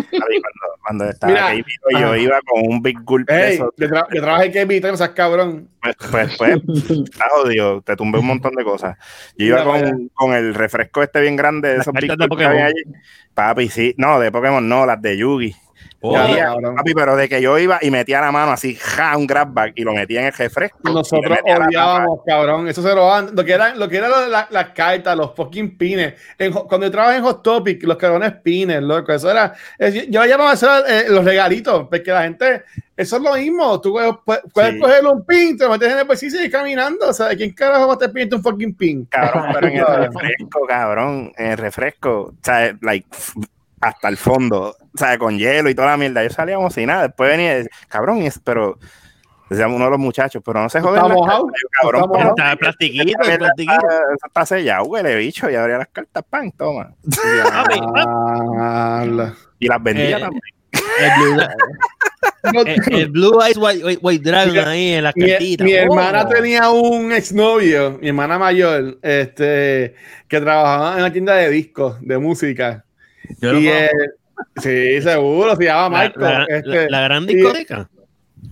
cuando 0.85 1.05
estaba 1.09 1.33
Mira. 1.33 1.51
KB, 1.63 1.99
yo 1.99 2.11
Ah. 2.11 2.17
iba 2.17 2.39
con 2.45 2.61
un 2.71 2.81
big 2.81 2.99
gulp 3.03 3.27
de 3.27 3.47
Ey, 3.47 3.53
esos. 3.55 3.69
yo, 3.77 3.87
tra 3.87 4.07
yo 4.13 4.21
trabajé 4.21 4.45
en 4.47 4.51
Kevin, 4.51 4.81
no 4.83 4.97
seas 4.97 5.09
cabrón. 5.11 5.69
Pues, 5.81 5.95
pues, 6.11 6.37
pues, 6.37 6.57
está 7.05 7.25
jodido, 7.31 7.81
te 7.81 7.95
tumbé 7.95 8.19
un 8.19 8.27
montón 8.27 8.53
de 8.53 8.63
cosas. 8.63 8.97
Yo 9.37 9.45
iba 9.47 9.63
con, 9.63 10.09
con 10.13 10.33
el 10.33 10.53
refresco 10.53 11.01
este 11.01 11.21
bien 11.21 11.35
grande 11.35 11.69
de 11.69 11.77
esos 11.77 11.93
big 11.93 12.11
de 12.15 12.27
gulp 12.27 12.37
que 12.39 12.45
había 12.45 12.67
Pokémon. 12.67 12.91
allí. 12.93 13.01
Papi, 13.33 13.69
sí, 13.69 13.95
no, 13.97 14.19
de 14.19 14.31
Pokémon 14.31 14.67
no, 14.67 14.85
las 14.85 15.01
de 15.01 15.17
Yugi. 15.17 15.55
Jodía, 15.99 16.45
cabrón. 16.45 16.75
papi, 16.75 16.93
pero 16.93 17.15
de 17.15 17.27
que 17.27 17.41
yo 17.41 17.57
iba 17.57 17.79
y 17.81 17.89
metía 17.89 18.21
la 18.21 18.31
mano 18.31 18.51
así, 18.51 18.75
ja, 18.75 19.17
un 19.17 19.25
grab 19.25 19.51
bag 19.51 19.73
y 19.75 19.83
lo 19.83 19.93
metía 19.93 20.19
en 20.21 20.27
el 20.27 20.33
refresco. 20.33 20.77
Nosotros 20.83 21.37
odiábamos, 21.43 22.19
cabrón. 22.25 22.67
Eso 22.67 22.81
se 22.83 22.93
lo 22.93 23.07
dan. 23.07 23.35
Lo 23.35 23.43
que 23.43 23.53
eran, 23.53 23.79
lo 23.79 23.89
que 23.89 23.97
eran 23.97 24.11
lo- 24.11 24.27
la- 24.27 24.47
las 24.51 24.69
cartas, 24.69 25.17
los 25.17 25.33
fucking 25.35 25.77
pines. 25.77 26.13
En 26.37 26.51
cuando 26.53 26.85
yo 26.85 26.91
trabajaba 26.91 27.17
en 27.17 27.23
Hot 27.23 27.41
Topic, 27.41 27.83
los 27.83 27.97
cabrones 27.97 28.33
pines, 28.43 28.81
loco. 28.81 29.11
Eso 29.11 29.29
era. 29.31 29.53
es- 29.79 30.07
yo 30.09 30.23
llamaba 30.25 30.53
eso 30.53 30.85
eh, 30.85 31.05
los 31.09 31.25
regalitos, 31.25 31.87
porque 31.89 32.11
la 32.11 32.23
gente. 32.23 32.63
Eso 32.95 33.17
es 33.17 33.21
lo 33.21 33.33
mismo. 33.35 33.79
Tú 33.81 33.91
puedes, 33.91 34.41
puedes- 34.53 34.73
Sí. 34.73 34.79
coger 34.79 35.05
un 35.05 35.23
pin, 35.25 35.57
te 35.57 35.65
lo 35.65 35.71
metes 35.71 35.91
en 35.91 35.99
el 35.99 36.05
bolsillo 36.05 36.29
y 36.29 36.37
sigues 36.37 36.51
caminando. 36.51 37.09
O 37.09 37.13
sea, 37.13 37.29
¿quién 37.35 37.53
carajo 37.53 37.85
va 37.87 37.93
a 37.93 37.95
estar 37.95 38.11
pidiendo 38.11 38.37
un 38.37 38.43
fucking 38.43 38.73
pin? 38.75 39.05
Cabrón, 39.05 39.45
pero 39.53 39.67
en 39.67 39.77
el 39.77 39.85
refresco, 40.11 40.65
cabrón, 40.67 41.31
en 41.37 41.45
el 41.51 41.57
refresco, 41.57 42.09
o 42.21 42.33
sea, 42.41 42.75
like, 42.81 43.07
hasta 43.81 44.07
el 44.09 44.17
fondo, 44.17 44.75
o 44.97 45.05
sea, 45.05 45.17
con 45.19 45.37
hielo 45.37 45.69
y 45.69 45.75
toda 45.75 45.89
la 45.89 45.97
mierda. 45.97 46.23
Yo 46.23 46.29
salíamos 46.31 46.73
sin 46.73 46.87
nada. 46.87 47.03
Después 47.03 47.29
venía, 47.29 47.53
y 47.53 47.57
decía, 47.57 47.71
cabrón, 47.87 48.27
pero 48.43 48.79
decía 49.49 49.67
uno 49.67 49.85
de 49.85 49.91
los 49.91 49.99
muchachos, 49.99 50.41
pero 50.43 50.61
no 50.61 50.69
se 50.69 50.81
joden. 50.81 50.95
¿Está 50.95 51.07
las 51.07 51.15
mojado? 51.17 51.47
cabrón, 51.47 51.53
¿Está 51.55 51.87
pero- 51.91 52.07
mojado? 52.07 52.29
Está 52.37 52.55
plastiquito, 52.57 53.03
mierda 53.23 53.37
plastiquito. 53.37 53.73
está- 53.75 53.95
Eso 53.95 54.25
está 54.27 54.45
sellado, 54.45 54.83
huele 54.85 55.15
bicho, 55.15 55.49
y 55.49 55.55
abría 55.55 55.77
las 55.77 55.87
cartas, 55.89 56.23
pan, 56.29 56.51
toma. 56.51 56.93
La- 58.05 59.33
Y 59.59 59.67
las 59.67 59.83
vendía 59.83 60.17
Eh, 60.17 60.19
también. 60.19 60.41
El 60.99 61.11
Blue, 61.21 61.41
el- 62.65 62.93
el 63.01 63.09
Blue 63.11 63.41
Eyes 63.43 63.57
White, 63.57 63.85
White- 63.85 63.99
White 64.01 64.29
Dragon 64.29 64.67
ahí 64.67 64.93
en 64.93 65.03
la 65.03 65.13
Mi, 65.15 65.29
cartita. 65.29 65.63
mi 65.63 65.73
hermana 65.73 66.23
Oh. 66.23 66.27
tenía 66.27 66.69
un 66.69 67.11
exnovio, 67.11 67.97
mi 68.01 68.07
hermana 68.09 68.37
mayor, 68.39 68.97
este, 69.01 69.95
que 70.27 70.41
trabajaba 70.41 70.93
en 70.93 70.99
una 70.99 71.11
tienda 71.13 71.35
de 71.35 71.49
discos, 71.49 71.97
de 72.01 72.17
música. 72.17 72.83
Yo 73.39 73.57
y 73.57 73.65
conozco. 73.67 73.95
Sí, 74.61 75.01
seguro, 75.01 75.55
se 75.55 75.65
llama 75.65 76.05
La, 76.15 76.29
la- 76.29 76.45
este, 76.57 76.89
la- 76.89 77.01
gran 77.01 77.23
y- 77.23 77.35
discoteca. 77.35 77.89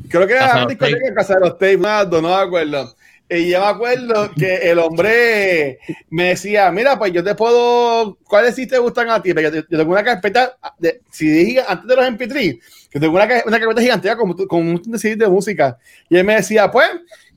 Creo 0.10 0.28
que 0.28 0.34
era 0.34 0.48
la 0.54 0.60
los 0.62 0.70
discoteca 0.70 1.08
en 1.08 1.16
Casa 1.16 1.34
de 1.36 1.40
los 1.42 1.54
Tapes, 1.58 1.80
no 2.12 2.22
me 2.22 2.34
acuerdo. 2.34 2.96
Y 3.28 3.50
yo 3.50 3.60
me 3.60 3.66
acuerdo 3.66 4.32
que 4.38 4.70
el 4.70 4.78
hombre 4.78 5.80
me 6.12 6.26
decía, 6.26 6.70
mira, 6.72 6.98
pues 7.00 7.12
yo 7.12 7.24
te 7.24 7.34
puedo, 7.34 8.18
¿cuáles 8.24 8.54
sí 8.54 8.68
te 8.68 8.78
gustan 8.78 9.10
a 9.10 9.20
ti? 9.22 9.34
Porque 9.34 9.50
yo, 9.52 9.62
yo 9.68 9.78
tengo 9.80 9.92
una 9.92 10.04
carpeta, 10.04 10.56
de, 10.78 11.02
si 11.10 11.28
dije 11.28 11.64
antes 11.68 11.88
de 11.88 11.96
los 11.96 12.06
MP3, 12.06 12.60
que 12.92 13.00
tengo 13.00 13.16
una, 13.16 13.28
ca- 13.28 13.44
una 13.48 13.60
carpeta 13.60 13.82
gigante 13.82 14.16
con, 14.16 14.34
con 14.48 14.60
un 14.62 14.74
montón 14.74 14.94
de 14.94 15.28
música. 15.28 15.76
Y 16.08 16.18
él 16.18 16.24
me 16.24 16.36
decía, 16.36 16.70
pues, 16.70 16.88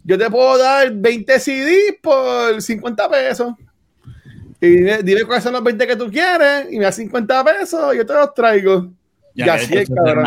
yo 0.05 0.19
te 0.19 0.29
puedo 0.31 0.59
dar 0.59 0.91
20 0.93 1.39
CDs 1.41 1.97
por 2.03 2.61
50 2.61 3.09
pesos. 3.09 3.55
Y 4.61 4.67
dime, 4.69 5.03
dime 5.03 5.25
cuáles 5.25 5.45
son 5.45 5.53
los 5.53 5.63
20 5.63 5.87
que 5.87 5.97
tú 5.97 6.11
quieres, 6.11 6.67
y 6.71 6.79
me 6.79 6.85
das 6.85 6.97
50 6.97 7.45
pesos, 7.45 7.95
yo 7.97 8.05
te 8.05 8.13
los 8.13 8.35
traigo. 8.35 8.89
Ya 9.35 9.47
y 9.47 9.49
así 9.51 9.77
es, 9.79 9.89
cabrón. 9.89 10.27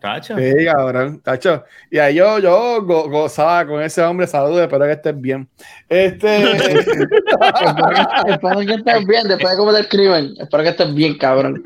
cacho. 0.00 0.36
Sí, 0.38 0.64
cabrón, 0.64 1.20
tacho. 1.20 1.64
Y 1.90 1.98
ahí 1.98 2.14
yo, 2.14 2.38
yo 2.38 2.82
go- 2.82 3.10
gozaba 3.10 3.66
con 3.66 3.82
ese 3.82 4.00
hombre, 4.00 4.26
saludos, 4.26 4.62
espero 4.62 4.86
que 4.86 4.92
estés 4.92 5.20
bien. 5.20 5.46
Este, 5.86 6.42
Espero 8.26 8.60
que 8.60 8.74
estés 8.74 9.06
bien, 9.06 9.28
después 9.28 9.50
de 9.50 9.56
cometer 9.58 9.88
crimen. 9.88 10.34
Espero 10.38 10.62
que 10.62 10.68
estés 10.70 10.94
bien, 10.94 11.18
cabrón. 11.18 11.62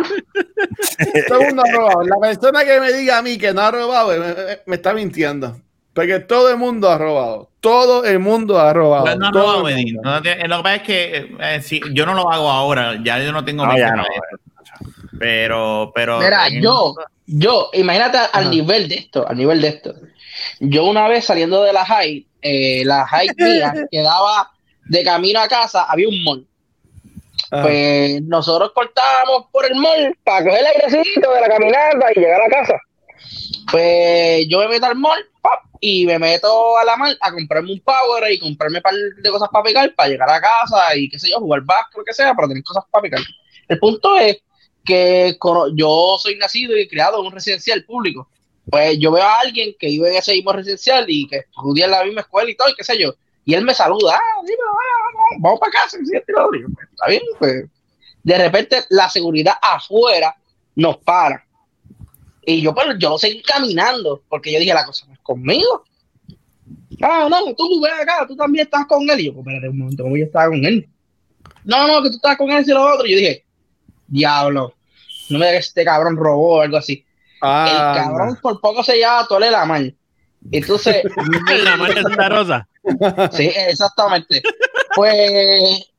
todo 1.28 1.40
el 1.40 1.46
mundo 1.48 1.62
ha 1.66 1.70
robado. 1.72 2.02
La 2.02 2.16
persona 2.20 2.64
que 2.64 2.80
me 2.80 2.92
diga 2.92 3.18
a 3.18 3.22
mí 3.22 3.38
que 3.38 3.52
no 3.52 3.60
ha 3.60 3.70
robado, 3.70 4.08
me, 4.10 4.18
me- 4.18 4.58
me 4.66 4.74
está 4.76 4.92
mintiendo. 4.92 5.56
Porque 5.96 6.20
todo 6.20 6.50
el 6.50 6.58
mundo 6.58 6.90
ha 6.90 6.98
robado. 6.98 7.48
Todo 7.58 8.04
el 8.04 8.18
mundo 8.18 8.60
ha 8.60 8.70
robado. 8.74 9.04
Pues 9.06 9.16
no, 9.16 9.30
no, 9.30 9.32
Todo 9.32 9.62
no, 9.62 9.68
el 9.70 9.76
mundo. 9.76 10.02
No 10.04 10.16
lo 10.16 10.22
que 10.22 10.62
pasa 10.62 10.74
es 10.74 10.82
que 10.82 11.36
eh, 11.40 11.60
sí, 11.62 11.80
yo 11.94 12.04
no 12.04 12.12
lo 12.12 12.30
hago 12.30 12.50
ahora, 12.50 12.98
ya 13.02 13.18
yo 13.18 13.32
no 13.32 13.42
tengo 13.46 13.64
ya 13.74 13.92
no, 13.92 14.02
eso. 14.02 14.38
Pero, 15.18 15.92
pero. 15.94 16.18
Mira, 16.18 16.48
en- 16.48 16.60
yo, 16.62 16.94
yo, 17.24 17.70
imagínate 17.72 18.18
al 18.18 18.28
Ajá. 18.30 18.50
nivel 18.50 18.90
de 18.90 18.96
esto, 18.96 19.26
al 19.26 19.38
nivel 19.38 19.62
de 19.62 19.68
esto. 19.68 19.94
Yo 20.60 20.84
una 20.84 21.08
vez 21.08 21.24
saliendo 21.24 21.62
de 21.62 21.72
la 21.72 21.86
high, 21.86 22.26
eh, 22.42 22.82
la 22.84 23.06
high 23.06 23.28
mía 23.38 23.72
quedaba 23.90 24.50
de 24.84 25.02
camino 25.02 25.40
a 25.40 25.48
casa, 25.48 25.84
había 25.84 26.10
un 26.10 26.22
mall. 26.22 26.46
Ajá. 27.50 27.62
Pues 27.62 28.20
nosotros 28.20 28.72
cortábamos 28.74 29.46
por 29.50 29.64
el 29.64 29.76
mall 29.76 30.14
para 30.24 30.44
coger 30.44 30.60
el 30.60 30.66
airecito 30.66 31.32
de 31.32 31.40
la 31.40 31.48
caminata 31.48 32.12
y 32.14 32.20
llegar 32.20 32.42
a 32.42 32.48
casa. 32.50 32.74
Pues 33.70 34.46
yo 34.48 34.60
me 34.60 34.68
meto 34.68 34.86
al 34.86 34.96
mall 34.96 35.24
pap, 35.42 35.60
y 35.80 36.06
me 36.06 36.18
meto 36.18 36.76
a 36.78 36.84
la 36.84 36.96
mall 36.96 37.16
a 37.20 37.32
comprarme 37.32 37.72
un 37.72 37.80
power 37.80 38.32
y 38.32 38.38
comprarme 38.38 38.78
un 38.78 38.82
par 38.82 38.94
de 38.94 39.30
cosas 39.30 39.48
para 39.50 39.64
picar 39.64 39.94
para 39.94 40.08
llegar 40.08 40.30
a 40.30 40.40
casa 40.40 40.96
y 40.96 41.08
qué 41.08 41.18
sé 41.18 41.30
yo, 41.30 41.38
jugar 41.38 41.62
básquet, 41.62 41.98
lo 41.98 42.04
que 42.04 42.14
sea, 42.14 42.34
para 42.34 42.48
tener 42.48 42.62
cosas 42.62 42.84
para 42.90 43.02
picar. 43.02 43.20
El 43.68 43.78
punto 43.78 44.16
es 44.16 44.38
que 44.84 45.36
yo 45.74 46.16
soy 46.18 46.36
nacido 46.36 46.76
y 46.76 46.88
criado 46.88 47.20
en 47.20 47.26
un 47.26 47.32
residencial 47.32 47.84
público. 47.84 48.28
Pues 48.70 48.98
yo 48.98 49.12
veo 49.12 49.22
a 49.22 49.40
alguien 49.40 49.74
que 49.78 49.86
vive 49.86 50.10
en 50.10 50.16
ese 50.16 50.32
mismo 50.32 50.52
residencial 50.52 51.04
y 51.08 51.28
que 51.28 51.36
estudia 51.36 51.84
en 51.84 51.90
la 51.92 52.04
misma 52.04 52.22
escuela 52.22 52.50
y 52.50 52.56
todo, 52.56 52.68
y 52.68 52.74
qué 52.74 52.84
sé 52.84 52.98
yo. 52.98 53.14
Y 53.44 53.54
él 53.54 53.64
me 53.64 53.74
saluda, 53.74 54.16
ah, 54.16 54.42
dime, 54.42 54.58
vamos, 54.66 55.42
vamos 55.42 55.60
para 55.60 55.72
casa. 55.72 55.98
y 56.00 56.12
yo, 56.12 56.20
pues, 56.24 56.88
Está 56.90 57.06
bien, 57.08 57.22
pues. 57.38 57.64
De 58.24 58.38
repente 58.38 58.82
la 58.88 59.08
seguridad 59.08 59.54
afuera 59.62 60.34
nos 60.74 60.96
para. 60.98 61.45
Y 62.48 62.62
yo, 62.62 62.72
pues, 62.72 62.86
yo 62.98 63.18
seguí 63.18 63.42
caminando, 63.42 64.22
porque 64.28 64.52
yo 64.52 64.60
dije, 64.60 64.72
la 64.72 64.86
cosa 64.86 65.04
no 65.08 65.14
es 65.14 65.18
conmigo. 65.18 65.84
Ah, 67.02 67.26
no, 67.28 67.52
tú 67.56 67.80
ven 67.80 67.92
acá, 67.92 68.24
tú 68.26 68.36
también 68.36 68.66
estás 68.66 68.86
con 68.86 69.02
él. 69.10 69.20
Y 69.20 69.24
yo, 69.26 69.34
pues, 69.34 69.46
espérate 69.46 69.68
un 69.68 69.78
momento, 69.78 70.04
¿cómo 70.04 70.16
yo 70.16 70.24
estaba 70.26 70.46
con 70.46 70.64
él? 70.64 70.88
No, 71.64 71.88
no, 71.88 72.00
que 72.02 72.10
tú 72.10 72.16
estás 72.16 72.36
con 72.38 72.48
él 72.52 72.64
y 72.64 72.70
lo 72.70 72.94
otro. 72.94 73.04
Y 73.04 73.10
yo 73.10 73.16
dije, 73.16 73.44
diablo, 74.06 74.74
no 75.28 75.38
me 75.40 75.46
digas 75.46 75.64
que 75.64 75.68
este 75.68 75.84
cabrón 75.84 76.16
robó 76.16 76.58
o 76.58 76.60
algo 76.60 76.76
así. 76.76 77.04
Ah, 77.42 77.94
el 77.96 78.04
cabrón 78.04 78.38
por 78.40 78.60
poco 78.60 78.84
se 78.84 79.00
llama 79.00 79.26
Tole 79.26 79.50
la 79.50 79.64
mal. 79.64 79.96
Entonces, 80.52 81.02
La 81.64 81.76
marca 81.76 82.02
Santa 82.02 82.28
Rosa. 82.28 82.68
sí, 83.32 83.50
exactamente. 83.68 84.40
Pues 84.94 85.90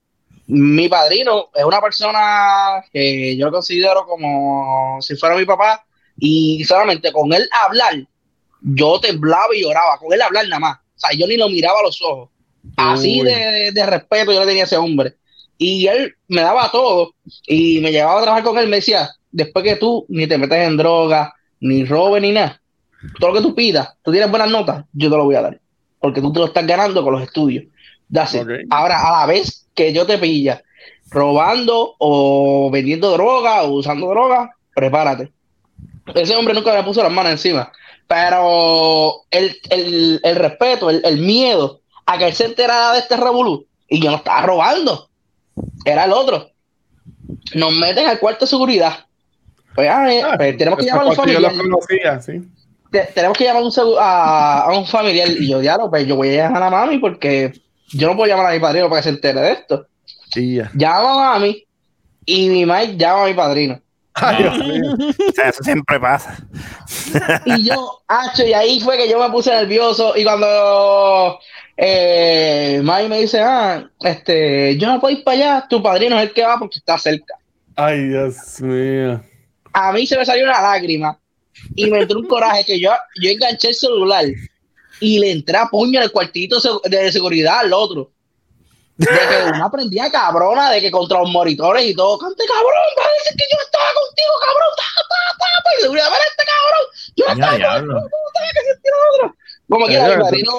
mi 0.47 0.87
padrino 0.87 1.49
es 1.53 1.65
una 1.65 1.81
persona 1.81 2.85
que 2.93 3.35
yo 3.35 3.51
considero 3.51 4.05
como 4.05 4.97
si 5.01 5.17
fuera 5.17 5.35
mi 5.35 5.43
papá 5.43 5.85
y 6.17 6.63
solamente 6.63 7.11
con 7.11 7.33
él 7.33 7.47
hablar, 7.65 7.95
yo 8.61 8.99
temblaba 8.99 9.55
y 9.55 9.61
lloraba, 9.61 9.97
con 9.99 10.13
él 10.13 10.21
hablar 10.21 10.47
nada 10.47 10.59
más. 10.59 10.77
O 10.77 10.99
sea, 10.99 11.17
yo 11.17 11.27
ni 11.27 11.37
lo 11.37 11.49
miraba 11.49 11.79
a 11.79 11.83
los 11.83 12.01
ojos. 12.01 12.29
Así 12.75 13.21
de, 13.21 13.71
de 13.71 13.85
respeto 13.85 14.33
yo 14.33 14.39
le 14.39 14.45
tenía 14.45 14.63
a 14.63 14.65
ese 14.65 14.77
hombre. 14.77 15.15
Y 15.57 15.87
él 15.87 16.15
me 16.27 16.41
daba 16.41 16.69
todo 16.71 17.13
y 17.45 17.79
me 17.79 17.91
llevaba 17.91 18.19
a 18.19 18.23
trabajar 18.23 18.43
con 18.43 18.57
él. 18.57 18.67
Me 18.67 18.77
decía, 18.77 19.09
después 19.31 19.63
que 19.63 19.75
tú 19.75 20.05
ni 20.09 20.27
te 20.27 20.37
metes 20.37 20.67
en 20.67 20.77
droga, 20.77 21.33
ni 21.59 21.85
robes, 21.85 22.21
ni 22.21 22.31
nada, 22.31 22.61
todo 23.19 23.29
lo 23.29 23.35
que 23.35 23.47
tú 23.47 23.55
pidas, 23.55 23.89
tú 24.03 24.11
tienes 24.11 24.29
buenas 24.29 24.49
notas, 24.49 24.85
yo 24.93 25.09
te 25.09 25.17
lo 25.17 25.25
voy 25.25 25.35
a 25.35 25.41
dar. 25.41 25.59
Porque 25.99 26.21
tú 26.21 26.31
te 26.31 26.39
lo 26.39 26.45
estás 26.45 26.65
ganando 26.65 27.03
con 27.03 27.13
los 27.13 27.23
estudios. 27.23 27.65
That's 28.11 28.35
it. 28.35 28.41
Ok. 28.41 28.49
Ahora, 28.69 29.07
a 29.07 29.19
la 29.19 29.25
vez 29.25 29.67
que 29.73 29.93
yo 29.93 30.05
te 30.05 30.17
pilla 30.17 30.61
robando 31.09 31.95
o 31.99 32.69
vendiendo 32.71 33.11
droga 33.11 33.63
o 33.63 33.73
usando 33.73 34.09
droga, 34.09 34.55
prepárate. 34.75 35.31
Ese 36.15 36.35
hombre 36.35 36.53
nunca 36.53 36.73
me 36.73 36.83
puso 36.83 37.03
las 37.03 37.11
manos 37.11 37.31
encima. 37.33 37.71
Pero 38.07 39.23
el, 39.31 39.57
el- 39.69 40.19
el 40.23 40.35
respeto, 40.35 40.89
el, 40.89 41.01
el 41.05 41.17
miedo 41.17 41.81
a 42.05 42.17
que 42.17 42.27
él 42.27 42.33
se 42.33 42.45
enterara 42.45 42.93
de 42.93 42.99
este 42.99 43.17
revolú 43.17 43.65
y 43.87 44.01
yo 44.01 44.11
no 44.11 44.17
estaba 44.17 44.41
robando, 44.41 45.09
era 45.85 46.05
el 46.05 46.13
otro. 46.13 46.49
Nos 47.53 47.71
meten 47.73 48.07
al 48.07 48.19
cuarto 48.19 48.45
de 48.45 48.49
seguridad. 48.49 49.05
Pues, 49.75 49.89
ah, 49.89 50.11
eh, 50.11 50.21
Ah, 50.23 50.33
pues, 50.37 50.57
tenemos 50.57 50.79
que 50.79 50.85
llamar 50.85 51.03
a 51.03 51.05
un 51.09 51.11
yo 51.11 51.21
familiar. 51.21 51.41
los 51.53 51.61
conocía, 51.61 52.21
sí. 52.21 52.41
Te- 52.91 53.09
tenemos 53.13 53.37
que 53.37 53.43
llamar 53.43 53.61
a 53.61 53.65
un, 53.65 53.71
segu- 53.71 53.97
a, 53.99 54.61
a 54.63 54.77
un 54.77 54.85
familiar. 54.87 55.27
Y 55.29 55.49
yo, 55.49 55.59
diablo, 55.59 55.89
pues 55.89 56.07
yo 56.07 56.15
voy 56.15 56.29
a 56.29 56.43
llamar 56.45 56.63
a 56.63 56.69
mami 56.69 56.97
porque 56.99 57.51
yo 57.89 58.07
no 58.07 58.15
puedo 58.15 58.29
llamar 58.29 58.47
a 58.51 58.53
mi 58.53 58.59
padrino 58.59 58.87
para 58.89 59.01
que 59.01 59.03
se 59.03 59.09
entere 59.09 59.41
de 59.41 59.51
esto. 59.51 59.85
Sí, 60.33 60.55
ya. 60.55 60.71
Llama 60.73 61.11
a 61.11 61.33
mami 61.39 61.63
y 62.25 62.49
mi 62.49 62.65
madre 62.65 62.95
llama 62.97 63.23
a 63.23 63.27
mi 63.27 63.33
padrino. 63.33 63.79
Ay, 64.19 64.43
Dios 64.43 64.57
mío. 64.59 64.95
O 65.29 65.31
sea, 65.33 65.49
eso 65.49 65.63
siempre 65.63 65.99
pasa. 65.99 66.37
Y 67.45 67.63
yo, 67.63 68.01
hacho, 68.07 68.45
y 68.45 68.53
ahí 68.53 68.79
fue 68.79 68.97
que 68.97 69.09
yo 69.09 69.19
me 69.19 69.29
puse 69.29 69.51
nervioso. 69.51 70.13
Y 70.15 70.23
cuando 70.23 71.39
eh, 71.77 72.81
me 72.83 73.19
dice, 73.19 73.39
ah, 73.41 73.89
este, 74.01 74.77
yo 74.77 74.87
no 74.87 74.99
puedo 74.99 75.15
ir 75.15 75.23
para 75.23 75.37
allá, 75.37 75.67
tu 75.69 75.81
padrino 75.81 76.17
es 76.17 76.29
el 76.29 76.33
que 76.33 76.43
va 76.43 76.57
porque 76.57 76.79
está 76.79 76.97
cerca. 76.97 77.35
Ay, 77.75 78.07
Dios 78.07 78.59
mío. 78.61 79.21
A 79.73 79.91
mí 79.91 80.07
se 80.07 80.17
me 80.17 80.25
salió 80.25 80.45
una 80.45 80.61
lágrima 80.61 81.19
y 81.75 81.89
me 81.89 81.99
entró 81.99 82.19
un 82.19 82.27
coraje 82.27 82.65
que 82.65 82.79
yo, 82.79 82.91
yo 83.21 83.29
enganché 83.29 83.69
el 83.69 83.75
celular 83.75 84.25
y 84.99 85.19
le 85.19 85.31
entré 85.31 85.57
a 85.57 85.67
puño 85.67 85.99
en 85.99 86.05
el 86.05 86.11
cuartito 86.11 86.57
de 86.85 87.11
seguridad 87.11 87.59
al 87.59 87.73
otro. 87.73 88.11
De 88.97 89.05
que 89.05 89.51
una 89.53 89.69
prendía 89.69 90.09
cabrona, 90.09 90.71
de 90.71 90.81
que 90.81 90.89
contra 90.89 91.19
los 91.19 91.29
monitores 91.29 91.85
y 91.85 91.93
todo, 91.93 92.17
cante 92.17 92.43
cabrón, 92.45 92.73
va 92.99 93.03
a 93.05 93.13
decir 93.13 93.37
que 93.37 93.45
yo 93.51 93.61
estaba 93.63 93.93
contigo, 93.93 94.33
cabrón, 94.39 94.69
ta, 94.75 94.83
ta, 94.95 95.37
ta, 95.37 95.63
ta", 95.63 95.69
y 95.77 95.81
seguridad, 95.81 96.07
"Mira 96.07 96.23
este 96.29 96.45
cabrón, 96.45 96.83
yo 97.15 97.25
no 97.27 97.35
Ya, 97.35 97.55
estaba 97.55 98.49
que 98.53 98.73
se 98.73 98.81
tira 98.81 98.95
otro. 99.13 99.35
Como 99.69 99.85
quiera, 99.85 100.15
mi 100.15 100.23
padrino, 100.23 100.53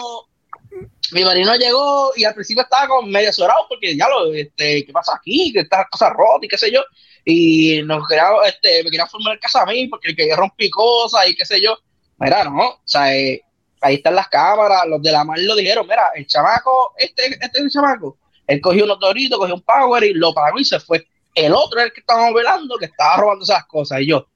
mi 1.13 1.25
padrino 1.25 1.57
llegó 1.57 2.13
y 2.17 2.25
al 2.25 2.35
principio 2.35 2.63
estaba 2.63 2.87
con 2.87 3.11
medio 3.11 3.31
azorado 3.31 3.67
porque 3.69 3.97
ya 3.97 4.09
lo, 4.09 4.33
este, 4.33 4.85
¿qué 4.85 4.93
pasa 4.93 5.15
aquí? 5.17 5.53
Que 5.53 5.61
estas 5.61 5.87
cosas 5.91 6.13
rotas 6.13 6.45
y 6.45 6.49
qué 6.49 6.59
sé 6.59 6.71
yo. 6.71 6.83
y 7.25 7.83
nos 7.83 8.07
quería, 8.09 8.31
este, 8.47 8.83
me 8.85 8.91
quería 8.91 9.07
formar 9.07 9.35
el 9.35 9.41
casa 9.41 9.63
a 9.63 9.67
mí 9.67 9.87
porque 9.89 10.15
que 10.17 10.29
yo 10.29 10.37
rompí 10.37 10.71
cosas 10.71 11.29
y 11.29 11.35
qué 11.35 11.45
sé 11.45 11.61
yo. 11.61 11.77
Mira, 12.19 12.45
no, 12.45 12.69
o 12.69 12.81
sea, 12.85 13.15
eh, 13.15 13.43
ahí 13.81 13.97
están 13.97 14.15
las 14.15 14.29
cámaras, 14.29 14.87
los 14.87 15.03
de 15.03 15.13
la 15.13 15.25
mar 15.25 15.39
lo 15.39 15.55
dijeron, 15.55 15.87
mira, 15.87 16.11
el 16.15 16.27
chamaco, 16.27 16.95
este, 16.97 17.27
este 17.27 17.47
es 17.47 17.65
el 17.65 17.71
chamaco, 17.71 18.17
él 18.49 18.61
cogió 18.61 18.85
unos 18.85 18.99
doritos, 18.99 19.39
cogió 19.39 19.55
un 19.55 19.63
power 19.63 20.03
y 20.05 20.15
lo 20.15 20.35
pagó 20.35 20.59
y 20.59 20.65
se 20.65 20.81
fue. 20.81 21.07
El 21.35 21.53
otro 21.55 21.79
es 21.79 21.87
el 21.87 21.93
que 21.93 22.01
estábamos 22.01 22.35
velando, 22.35 22.77
que 22.77 22.87
estaba 22.87 23.17
robando 23.19 23.45
esas 23.45 23.65
cosas. 23.67 24.01
Y 24.01 24.09
yo, 24.09 24.27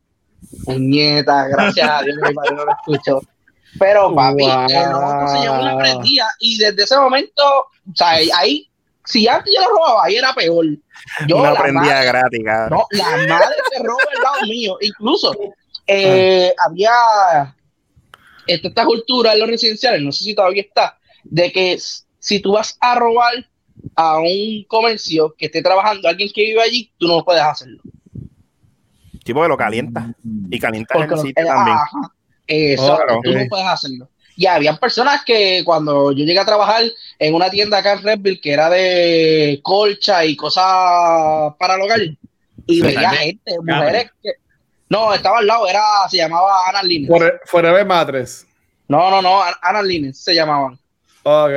puñeta, 0.65 1.49
gracias 1.49 1.89
a 1.89 2.03
Dios, 2.03 2.17
mi 2.23 2.33
padre 2.35 2.55
no 2.57 2.65
lo 2.65 2.73
escuchó. 2.73 3.21
Pero 3.79 4.15
papi, 4.15 4.45
Wow. 4.45 4.67
el 4.69 4.91
loco 4.91 5.29
se 5.29 5.39
llevó 5.41 5.61
una 5.61 5.79
prendida 5.79 6.29
y 6.41 6.59
desde 6.59 6.83
ese 6.83 6.97
momento, 6.99 7.43
o 7.61 7.95
sea, 7.95 8.11
ahí, 8.37 8.69
si 9.05 9.27
antes 9.27 9.53
yo 9.55 9.63
lo 9.63 9.69
robaba, 9.77 10.05
ahí 10.05 10.17
era 10.17 10.33
peor. 10.35 10.67
Yo 11.27 11.43
prendida 11.59 11.95
madre- 11.95 12.07
gratis, 12.07 12.41
cabrón. 12.45 12.81
no, 12.93 12.99
la 12.99 13.27
madre 13.39 13.57
se 13.75 13.83
roba 13.83 14.03
el 14.15 14.23
lado 14.23 14.43
mío. 14.47 14.77
Incluso 14.81 15.35
eh, 15.87 16.55
había 16.65 17.57
esta, 18.47 18.69
esta 18.69 18.85
cultura 18.85 19.33
en 19.33 19.41
los 19.41 19.49
residenciales, 19.49 20.03
no 20.03 20.13
sé 20.13 20.25
si 20.25 20.35
todavía 20.35 20.63
está, 20.63 20.99
de 21.25 21.51
que 21.51 21.79
si 22.19 22.41
tú 22.41 22.53
vas 22.53 22.77
a 22.81 22.95
robar 22.95 23.33
a 23.94 24.19
un 24.19 24.64
comercio 24.69 25.35
que 25.36 25.47
esté 25.47 25.62
trabajando 25.62 26.09
alguien 26.09 26.31
que 26.35 26.43
vive 26.43 26.62
allí, 26.62 26.90
tú 26.98 27.09
no 27.09 27.24
puedes 27.24 27.43
hacerlo. 27.43 27.81
Tipo 29.24 29.43
que 29.43 29.48
lo 29.48 29.56
calienta. 29.56 30.12
Y 30.51 30.59
calienta 30.59 30.94
Porque 30.94 31.14
el 31.14 31.20
lo- 31.20 31.23
sitio 31.27 31.47
también. 31.47 31.77
ajá, 31.77 32.12
exacto, 32.47 32.97
Claro, 33.06 33.20
tú 33.23 33.32
no 33.32 33.40
puedes 33.48 33.66
hacerlo. 33.66 34.09
Y 34.35 34.47
habían 34.47 34.78
personas 34.78 35.23
que 35.24 35.62
cuando 35.64 36.10
yo 36.12 36.24
llegué 36.24 36.39
a 36.39 36.44
trabajar 36.47 36.82
en 37.19 37.35
una 37.35 37.51
tienda 37.51 37.78
acá 37.78 37.93
en 37.93 38.02
Redville 38.02 38.40
que 38.40 38.52
era 38.52 38.70
de 38.70 39.60
colcha 39.62 40.24
y 40.24 40.35
cosas 40.36 40.64
para 41.59 41.74
el 41.77 41.82
hogar, 41.82 42.01
y 42.66 42.81
veía 42.81 43.02
también. 43.02 43.23
gente, 43.23 43.56
mujeres 43.60 44.10
que. 44.23 44.31
No, 44.89 45.14
estaba 45.14 45.39
al 45.39 45.47
lado, 45.47 45.66
era, 45.69 45.82
se 46.10 46.16
llamaba 46.19 46.69
Ana 46.69 46.82
Lines. 46.82 47.09
Fore- 47.10 47.40
Forever 47.47 47.85
Matres. 47.86 48.47
No, 48.89 49.10
no, 49.10 49.23
no, 49.23 49.43
Ana- 49.43 49.56
Ana 49.62 49.82
Lines 49.82 50.19
se 50.19 50.35
llamaban. 50.35 50.78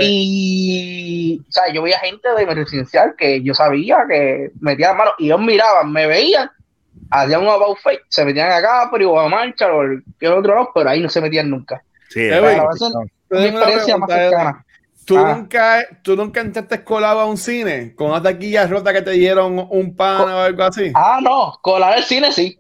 Y, 0.02 1.42
o 1.48 1.52
sea, 1.52 1.72
yo 1.74 1.82
veía 1.82 2.00
gente 2.00 2.28
de 2.38 2.46
mi 2.46 2.54
residencial 2.54 3.16
que 3.18 3.42
yo 3.44 3.54
sabía 3.54 4.06
que 4.08 4.52
metían 4.60 4.90
las 4.92 4.98
manos 4.98 5.14
y 5.20 5.26
ellos 5.26 5.40
miraban, 5.42 5.92
me 5.92 6.08
veían, 6.08 6.50
hacían 7.12 7.42
un 7.42 7.50
about 7.50 7.78
face, 7.80 8.02
se 8.10 8.26
metían 8.26 8.52
acá, 8.52 8.90
pero 8.92 9.12
o 9.12 9.20
a 9.20 9.28
marcha 9.30 9.68
o 9.74 9.82
el 9.84 10.04
que 10.20 10.28
otro 10.28 10.54
lado, 10.56 10.70
pero 10.74 10.90
ahí 10.90 11.02
no 11.02 11.10
se 11.10 11.22
metían 11.22 11.50
nunca. 11.50 11.82
Sí, 12.10 12.22
Eh, 12.22 12.40
güey, 12.40 12.60
mi 13.42 13.48
experiencia 13.48 13.98
más 13.98 14.10
cercana. 14.10 14.66
¿Tú, 15.06 15.18
Ah. 15.20 15.36
nunca, 15.36 15.86
¿Tú 16.02 16.16
nunca 16.16 16.42
entraste 16.42 16.84
colado 16.84 17.20
a 17.20 17.26
un 17.26 17.38
cine 17.38 17.94
con 17.96 18.10
una 18.10 18.22
taquilla 18.24 18.66
rota 18.66 18.92
que 18.92 19.04
te 19.04 19.12
dieron 19.12 19.68
un 19.70 19.96
pan 19.96 20.22
o 20.22 20.40
algo 20.40 20.64
así? 20.64 20.92
Ah, 20.96 21.20
no, 21.22 21.54
colar 21.62 21.98
el 21.98 22.04
cine 22.04 22.32
sí. 22.32 22.58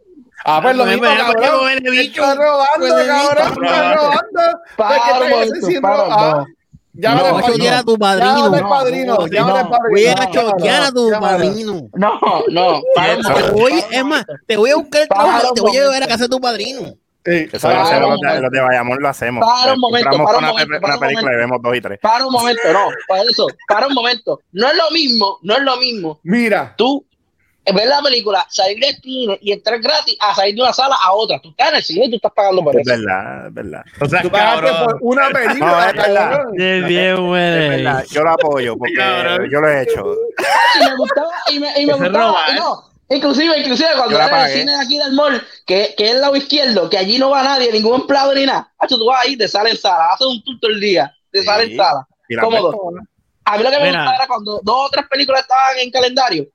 Ah, 0.47 0.59
pues 0.61 0.75
lo 0.75 0.85
mismo, 0.85 1.01
cabrón. 1.03 1.69
Estás 1.95 2.37
robando, 2.37 2.87
cabrón. 3.07 3.37
Estás 3.37 3.55
robando. 3.95 4.59
Para 4.77 5.19
¿De 5.39 6.54
momento, 6.95 7.09
Ah, 7.09 7.15
no. 7.15 7.37
A 7.37 7.41
padrino. 7.41 7.53
chotear 7.53 7.73
a 7.75 7.83
tu 7.83 7.97
padrino. 7.97 8.35
Llámale 8.35 8.57
al 8.57 8.63
No, 8.63 8.69
padrino. 8.69 9.15
no, 9.15 9.17
no. 9.17 9.69
padrino. 9.69 9.89
Voy 9.91 10.05
a 10.07 10.15
No, 10.15 10.31
chotear 10.31 10.81
a 10.83 10.91
tu 10.91 11.09
padrino. 11.19 11.89
No, 11.93 12.19
no, 12.49 12.81
Te 12.95 13.01
momento, 13.01 13.53
voy, 13.53 13.73
es 13.73 14.03
más, 14.05 14.25
momento. 14.25 14.33
te 14.47 14.57
voy 14.57 14.69
a 14.71 14.75
buscar 14.75 15.01
el 15.01 15.07
trabajo 15.09 15.53
te 15.53 15.61
voy 15.61 15.69
a 15.71 15.73
llevar 15.73 15.87
a 15.87 15.89
momento. 15.91 16.07
casa 16.09 16.23
de 16.23 16.29
tu 16.29 16.39
padrino. 16.41 16.81
Sí, 17.27 17.47
Eso 17.51 17.59
para 17.67 17.73
lo 17.79 17.81
hacemos, 17.85 18.09
un 18.09 18.15
momento. 18.17 18.41
los 18.43 18.51
de 18.51 18.59
Bayamón 18.61 18.97
lo 19.01 19.09
hacemos. 19.09 19.43
Para 19.45 19.73
un 19.73 19.79
momento, 19.79 20.09
Entramos 20.09 20.25
para 20.27 20.37
un 20.37 20.43
una, 20.43 20.51
momento, 20.53 20.85
una 20.85 20.93
un 20.93 20.99
película 20.99 21.21
y 21.21 21.25
momento. 21.25 21.39
vemos 21.39 21.61
dos 21.63 21.75
y 21.75 21.81
tres. 21.81 21.99
Para 21.99 22.25
un 22.27 22.31
momento, 22.31 22.61
no, 22.71 22.85
para 23.07 23.23
eso, 23.23 23.47
para 23.67 23.87
un 23.87 23.93
momento. 23.95 24.39
No 24.51 24.67
es 24.67 24.75
lo 24.75 24.91
mismo, 24.91 25.39
no 25.41 25.55
es 25.55 25.61
lo 25.63 25.77
mismo 25.77 26.19
Mira, 26.23 26.75
tú 26.77 27.03
ver 27.73 27.87
la 27.87 28.01
película, 28.01 28.45
salir 28.49 28.79
del 28.79 28.95
cine 29.01 29.39
y 29.41 29.51
entrar 29.51 29.79
gratis 29.79 30.15
a 30.19 30.35
salir 30.35 30.53
de 30.55 30.61
una 30.61 30.73
sala 30.73 30.95
a 31.03 31.13
otra. 31.13 31.39
Tú 31.39 31.49
estás 31.49 31.69
en 31.69 31.75
el 31.75 31.83
cine 31.83 32.05
y 32.05 32.09
tú 32.11 32.15
estás 32.17 32.31
pagando 32.35 32.63
por 32.63 32.75
Es 32.79 32.87
eso. 32.87 32.97
verdad, 33.01 33.47
es 33.47 33.53
verdad. 33.53 33.81
O 34.01 34.05
sea, 34.07 34.21
tú 34.21 34.29
pagaste 34.29 34.73
por 34.83 34.97
una 35.01 35.29
No, 35.29 35.33
película, 35.33 35.89
es 35.89 35.95
verdad. 35.95 36.39
bien, 36.53 36.85
Es 36.85 37.69
verdad, 37.69 38.05
yo 38.11 38.23
lo 38.23 38.31
apoyo 38.31 38.77
porque 38.77 38.93
Cabrón. 38.95 39.49
yo 39.51 39.61
lo 39.61 39.69
he 39.69 39.81
hecho. 39.83 40.15
Y 40.79 40.85
me 40.85 40.95
gustaba, 40.95 41.31
y 41.51 41.59
me, 41.59 41.79
y 41.81 41.85
me 41.85 41.93
Eso 41.93 42.03
es 42.03 42.09
gustaba, 42.11 42.25
robar. 42.27 42.49
y 42.51 42.55
no, 42.59 42.83
inclusive, 43.09 43.59
inclusive 43.59 43.89
cuando 43.95 44.17
la 44.17 44.25
era 44.27 44.39
en 44.39 44.45
el 44.51 44.59
cine 44.59 44.71
de 44.73 44.81
aquí 44.83 44.97
del 44.99 45.13
mall, 45.13 45.41
que, 45.65 45.93
que 45.97 46.05
es 46.05 46.11
el 46.11 46.21
lado 46.21 46.35
izquierdo, 46.35 46.89
que 46.89 46.97
allí 46.97 47.17
no 47.17 47.29
va 47.29 47.43
nadie, 47.43 47.71
ningún 47.71 48.01
empleado 48.01 48.33
ni 48.35 48.45
nada. 48.45 48.71
Hacho, 48.77 48.97
tú 48.97 49.05
vas 49.05 49.25
ahí, 49.25 49.37
te 49.37 49.47
sale 49.47 49.71
en 49.71 49.77
sala, 49.77 50.09
haces 50.13 50.27
un 50.27 50.43
tour 50.43 50.57
todo 50.61 50.71
el 50.71 50.79
día, 50.79 51.11
te 51.31 51.39
Sí. 51.39 51.45
sale 51.45 51.63
en 51.71 51.77
sala. 51.77 52.07
Y 52.27 52.35
la 52.35 52.41
Cómodo. 52.43 52.91
A 53.47 53.57
mí 53.57 53.63
lo 53.63 53.69
que 53.69 53.77
me 53.77 53.85
Mira. 53.85 53.99
gustaba 53.99 54.15
era 54.15 54.27
cuando 54.27 54.59
dos 54.63 54.87
o 54.87 54.89
tres 54.89 55.05
películas 55.07 55.41
estaban 55.41 55.77
en 55.77 55.91
calendario 55.91 56.47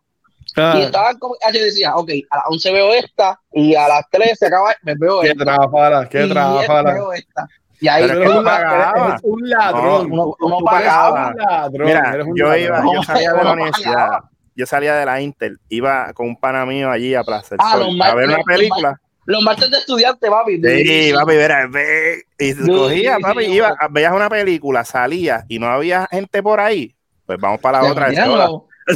Ah, 0.57 0.75
y 0.77 0.83
estaban 0.83 1.19
como, 1.19 1.35
ah, 1.47 1.51
yo 1.53 1.61
decía, 1.63 1.95
ok, 1.95 2.11
a 2.31 2.37
las 2.39 2.45
11 2.49 2.73
veo 2.73 2.93
esta 2.95 3.41
y 3.53 3.75
a 3.75 3.87
las 3.89 4.05
3 4.11 4.39
se 4.39 4.47
acaba, 4.47 4.75
me 4.83 4.95
veo 4.97 5.21
Qué 5.21 5.29
esta. 5.29 5.45
trabajara, 5.45 6.09
qué 6.09 6.25
y 6.27 6.29
trabajara. 6.29 6.93
veo 6.95 7.13
esta. 7.13 7.49
Y 7.81 7.89
ahí 7.89 8.07
Pero 8.07 8.25
tú 8.25 8.43
la- 8.43 8.51
pagabas. 8.51 9.09
eres 9.11 9.21
un 9.23 9.49
ladrón. 9.49 9.83
No, 10.11 10.25
uno, 10.25 10.37
uno 10.41 10.59
Tú 10.59 10.69
eres 10.75 10.85
pagaba. 10.89 11.29
un 11.29 11.37
ladrón. 11.37 11.87
Mira, 11.87 12.13
eres 12.15 12.27
un 12.27 12.37
yo 12.37 12.45
ladrón. 12.47 12.61
iba, 12.65 12.85
yo 12.95 13.03
salía 13.03 13.33
de 13.33 13.45
la 13.45 13.53
universidad, 13.53 14.19
yo 14.57 14.67
salía 14.67 14.95
de 14.97 15.07
la 15.07 15.21
Inter, 15.21 15.53
iba 15.69 16.13
con 16.13 16.27
un 16.27 16.37
pana 16.37 16.67
mío 16.67 16.91
allí 16.91 17.15
a 17.15 17.23
Plaza 17.23 17.57
Ah, 17.59 17.75
a 18.03 18.15
ver 18.15 18.29
una 18.29 18.43
película. 18.45 19.01
Los 19.27 19.43
martes 19.43 19.71
de 19.71 19.77
estudiante, 19.79 20.29
papi. 20.29 20.57
Sí, 20.61 21.13
papi, 21.15 21.37
verá, 21.37 21.67
ve, 21.69 22.25
y 22.39 22.55
cogía, 22.67 23.19
papi, 23.21 23.45
iba, 23.45 23.77
veías 23.91 24.13
una 24.13 24.29
película, 24.29 24.85
salía 24.85 25.45
y 25.49 25.59
no 25.61 25.69
había 25.69 26.09
gente 26.11 26.43
por 26.43 26.59
ahí, 26.59 26.97
pues 27.27 27.39
vamos 27.41 27.61
para 27.61 27.81
la 27.83 27.91
otra. 27.93 28.09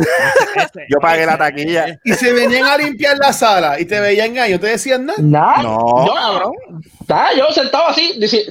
Yo 0.90 0.98
pagué 1.00 1.26
la 1.26 1.36
taquilla. 1.38 2.00
Y 2.04 2.12
se 2.14 2.32
venían 2.32 2.64
a 2.66 2.76
limpiar 2.76 3.16
la 3.18 3.32
sala 3.32 3.78
y 3.80 3.84
te 3.84 4.00
veían 4.00 4.36
ahí, 4.38 4.52
¿no 4.52 4.60
te 4.60 4.66
decían 4.68 5.06
nada? 5.06 5.18
Nada. 5.22 5.62
No, 5.62 6.06
Yo- 6.06 6.14
cabrón. 6.14 6.52
Estaba 7.00 7.34
yo 7.34 7.46
sentado 7.52 7.88
así, 7.88 8.18
ese, 8.20 8.46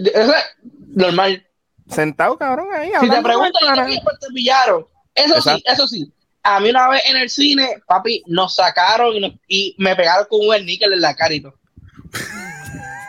normal. 0.96 1.44
Sentado, 1.90 2.38
cabrón, 2.38 2.68
ahí. 2.74 2.92
Si 3.00 3.10
te 3.10 3.22
preguntan, 3.22 3.52
con 3.60 3.70
el 3.70 3.74
¿y 3.74 3.78
pana. 3.78 3.86
qué 3.88 4.00
pues 4.04 4.20
te 4.20 4.28
pillaron? 4.34 4.86
Eso 5.16 5.42
sí, 5.42 5.64
eso 5.66 5.88
sí. 5.88 6.12
A 6.44 6.60
mí 6.60 6.70
una 6.70 6.90
vez 6.90 7.02
en 7.10 7.18
el 7.18 7.30
cine, 7.30 7.82
papi, 7.88 8.22
nos 8.28 8.56
sacaron 8.56 9.16
y, 9.16 9.20
nos- 9.22 9.34
y 9.48 9.76
me 9.80 9.96
pegaron 9.96 10.26
con 10.30 10.40
un 10.48 10.66
níquel 10.66 10.94
en 10.94 11.02
la 11.02 11.16
cara 11.16 11.34
y 11.34 11.42
todo. 11.42 11.56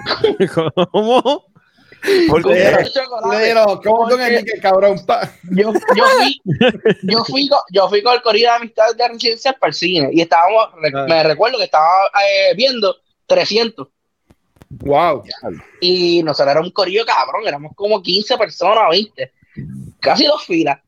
¿Cómo? 0.92 1.44
¿Cómo 2.28 2.36
tú 2.42 4.08
Porque- 4.10 4.44
que 4.44 4.60
cabrón? 4.60 4.96
Yo, 5.50 5.72
yo 5.96 6.04
fui, 6.18 6.40
yo 7.02 7.24
fui, 7.24 7.48
con, 7.48 7.58
yo 7.70 7.88
fui 7.88 8.02
con 8.02 8.14
el 8.14 8.22
corrido 8.22 8.50
de 8.50 8.56
amistad 8.56 8.94
de 8.96 9.08
residencial 9.08 9.56
para 9.58 9.68
el 9.70 9.74
cine 9.74 10.08
y 10.12 10.20
estábamos, 10.20 10.68
Ah. 10.94 11.06
me 11.08 11.22
recuerdo 11.22 11.58
que 11.58 11.64
estaba 11.64 11.88
eh, 12.26 12.54
viendo 12.56 12.96
300 13.26 13.88
Wow. 14.80 15.22
y 15.80 16.22
nosotros 16.24 16.50
era 16.50 16.60
un 16.60 16.70
corillo 16.72 17.04
cabrón, 17.06 17.46
éramos 17.46 17.72
como 17.76 18.02
15 18.02 18.36
personas, 18.36 18.84
20, 18.90 19.32
casi 20.00 20.26
dos 20.26 20.44
filas. 20.44 20.80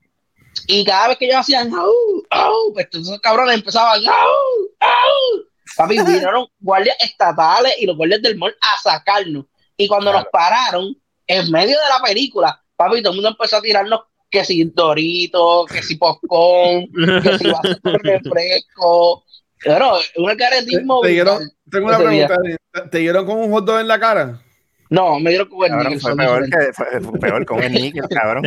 Y 0.66 0.84
cada 0.84 1.09
vez 1.09 1.18
que 1.18 1.26
ellos 1.26 1.36
hacían, 1.38 1.72
au, 1.72 1.93
au, 2.30 2.72
pues 2.72 2.88
esos 2.93 3.20
cabrones 3.20 3.55
empezaban, 3.55 4.01
au, 4.06 4.70
au. 4.80 5.44
Papi, 5.76 5.98
vinieron 5.98 6.47
guardias 6.59 6.97
estatales 7.01 7.74
y 7.78 7.86
los 7.86 7.97
guardias 7.97 8.22
del 8.22 8.36
mall 8.36 8.56
a 8.60 8.80
sacarnos. 8.82 9.44
Y 9.76 9.86
cuando 9.86 10.12
nos 10.12 10.24
pararon, 10.32 10.97
en 11.26 11.50
medio 11.50 11.76
de 11.78 11.88
la 11.88 12.02
película, 12.04 12.62
papi, 12.76 13.02
todo 13.02 13.10
el 13.12 13.16
mundo 13.16 13.30
empezó 13.30 13.56
a 13.56 13.62
tirarnos 13.62 14.00
que 14.30 14.44
si 14.44 14.64
Doritos, 14.64 15.66
que 15.70 15.82
si 15.82 15.96
Popcorn, 15.96 16.86
que 17.22 17.38
si 17.38 17.50
con 17.80 17.94
refresco. 18.02 19.24
Pero 19.62 19.94
un 20.16 20.28
¿Te, 20.30 20.36
caretismo. 20.36 21.00
te 21.00 21.08
dieron, 21.08 21.50
tengo 21.70 21.86
una 21.88 21.98
día. 22.10 22.26
pregunta. 22.28 22.58
¿Te- 22.72 22.88
¿Te 22.90 22.98
dieron 22.98 23.24
con 23.26 23.38
un 23.38 23.50
hot 23.52 23.64
dog 23.64 23.80
en 23.80 23.88
la 23.88 23.98
cara? 23.98 24.42
No, 24.90 25.18
me 25.18 25.30
dieron 25.30 25.48
con 25.48 25.64
el 25.64 25.70
Cabrón, 25.70 25.92
níquel, 25.94 26.00
fue 26.00 26.16
peor 26.16 26.44
que 26.44 26.72
fue, 26.72 27.00
fue 27.00 27.18
peor 27.18 27.46
con 27.46 27.62
el 27.62 27.72
níquel, 27.72 28.04
cabrón. 28.08 28.42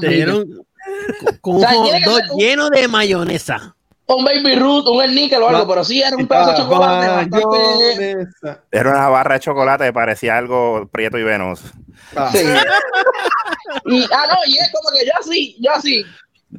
Te, 0.00 0.08
dieron 0.08 0.46
con 1.42 1.54
O 1.56 1.58
un 1.58 1.60
sea, 1.60 1.70
hot 1.72 1.92
dog 2.04 2.38
lleno 2.38 2.70
de 2.70 2.88
mayonesa. 2.88 3.76
Un 4.06 4.24
baby 4.24 4.54
root, 4.56 4.86
un 4.88 5.02
el 5.02 5.14
níquel 5.14 5.42
o 5.42 5.48
algo, 5.48 5.66
pero 5.66 5.82
sí 5.84 6.02
era 6.02 6.16
un 6.16 6.26
pedazo 6.26 6.50
de 6.50 6.56
chocolate 6.58 7.08
bastante. 7.08 7.46
Mayonesa. 7.46 8.62
Era 8.70 8.90
una 8.90 9.08
barra 9.08 9.34
de 9.34 9.40
chocolate 9.40 9.84
que 9.84 9.92
parecía 9.92 10.36
algo 10.36 10.88
prieto 10.92 11.18
y 11.18 11.22
venoso. 11.22 11.64
Ah. 12.14 12.30
Sí. 12.30 12.38
y, 13.86 14.04
ah, 14.12 14.26
no, 14.28 14.36
y 14.46 14.58
es 14.58 14.70
como 14.72 14.96
que 14.96 15.06
yo 15.06 15.12
así, 15.18 15.56
yo 15.58 15.72
así, 15.72 16.04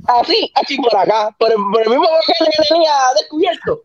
así, 0.08 0.52
así 0.56 0.78
por 0.78 0.96
acá, 0.98 1.36
por 1.38 1.52
el, 1.52 1.58
por 1.72 1.82
el 1.84 1.90
mismo 1.90 2.08
que 2.26 2.34
le 2.44 2.68
tenía 2.68 2.94
descubierto. 3.16 3.82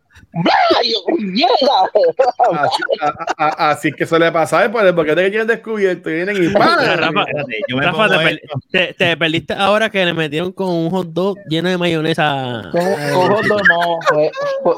Así, 2.52 2.82
a- 3.00 3.34
a- 3.44 3.70
así 3.70 3.92
que 3.92 4.06
suele 4.06 4.30
pasar 4.32 4.70
por 4.70 4.84
el 4.86 4.92
boquete 4.92 5.22
que 5.24 5.30
tienen 5.30 5.46
descubierto 5.48 6.08
y 6.10 6.14
vienen 6.14 6.36
y. 6.42 6.48
Rafa, 6.48 6.82
Espérate, 6.82 7.60
yo 7.68 7.76
me 7.76 7.84
Rafa, 7.86 8.08
te, 8.08 8.18
per- 8.18 8.40
te- 8.70 8.94
te 8.94 9.16
perdiste 9.16 9.54
ahora 9.54 9.90
que 9.90 10.04
le 10.04 10.12
metieron 10.14 10.52
con 10.52 10.68
un 10.68 10.90
hot 10.90 11.08
dog 11.08 11.36
lleno 11.48 11.68
de 11.68 11.78
mayonesa. 11.78 12.62
Con- 12.72 12.80
con 13.12 13.32
hot 13.34 13.44
dog 13.46 13.62
no, 13.68 13.98
fue, 14.08 14.30
fue- 14.62 14.76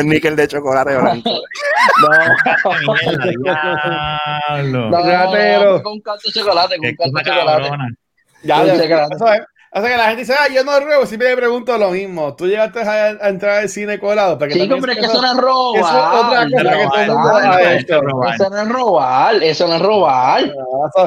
Un 0.00 0.08
níquel 0.08 0.34
de 0.36 0.48
chocolate 0.48 0.96
blanco. 0.96 1.30
no, 2.00 2.08
no, 4.90 5.00
Ratero. 5.02 5.72
fue 5.74 5.82
con 5.82 6.00
canto 6.00 6.22
de 6.26 6.32
chocolate, 6.32 6.76
con 6.76 6.94
canto 6.96 7.18
de 7.18 7.24
chocolate. 7.24 7.68
Ya, 8.44 8.64
ya, 8.64 8.76
chocolate. 8.82 9.14
eso 9.16 9.32
es. 9.32 9.40
O 9.70 9.80
sea 9.80 9.90
que 9.90 9.96
la 9.96 10.04
gente 10.06 10.22
dice, 10.22 10.34
ah, 10.34 10.48
yo 10.48 10.64
no 10.64 10.80
ruego, 10.80 11.04
siempre 11.04 11.28
me 11.28 11.36
pregunto 11.36 11.76
lo 11.76 11.90
mismo. 11.90 12.34
Tú 12.34 12.46
llegaste 12.46 12.80
a, 12.80 13.04
a 13.04 13.28
entrar 13.28 13.58
al 13.58 13.68
cine 13.68 13.98
colado. 13.98 14.38
Porque 14.38 14.54
Sí, 14.54 14.60
también 14.60 14.78
hombre, 14.78 14.94
que 14.96 15.02
eso 15.02 15.20
no 15.20 15.30
es 15.30 15.36
robar. 15.36 15.78
Eso 15.78 15.88
es 15.88 16.24
otra 16.24 16.48
cosa 16.48 17.78
que 17.78 17.84
todo 17.84 17.98
el 17.98 18.06
mundo 18.06 18.18
Robar. 18.18 18.32
Eso 18.32 18.48
no 18.48 18.62
es 18.62 18.68
robar, 18.68 19.34
eso 19.42 19.68
no 19.68 19.74
es 19.74 19.82
robar. 19.82 20.52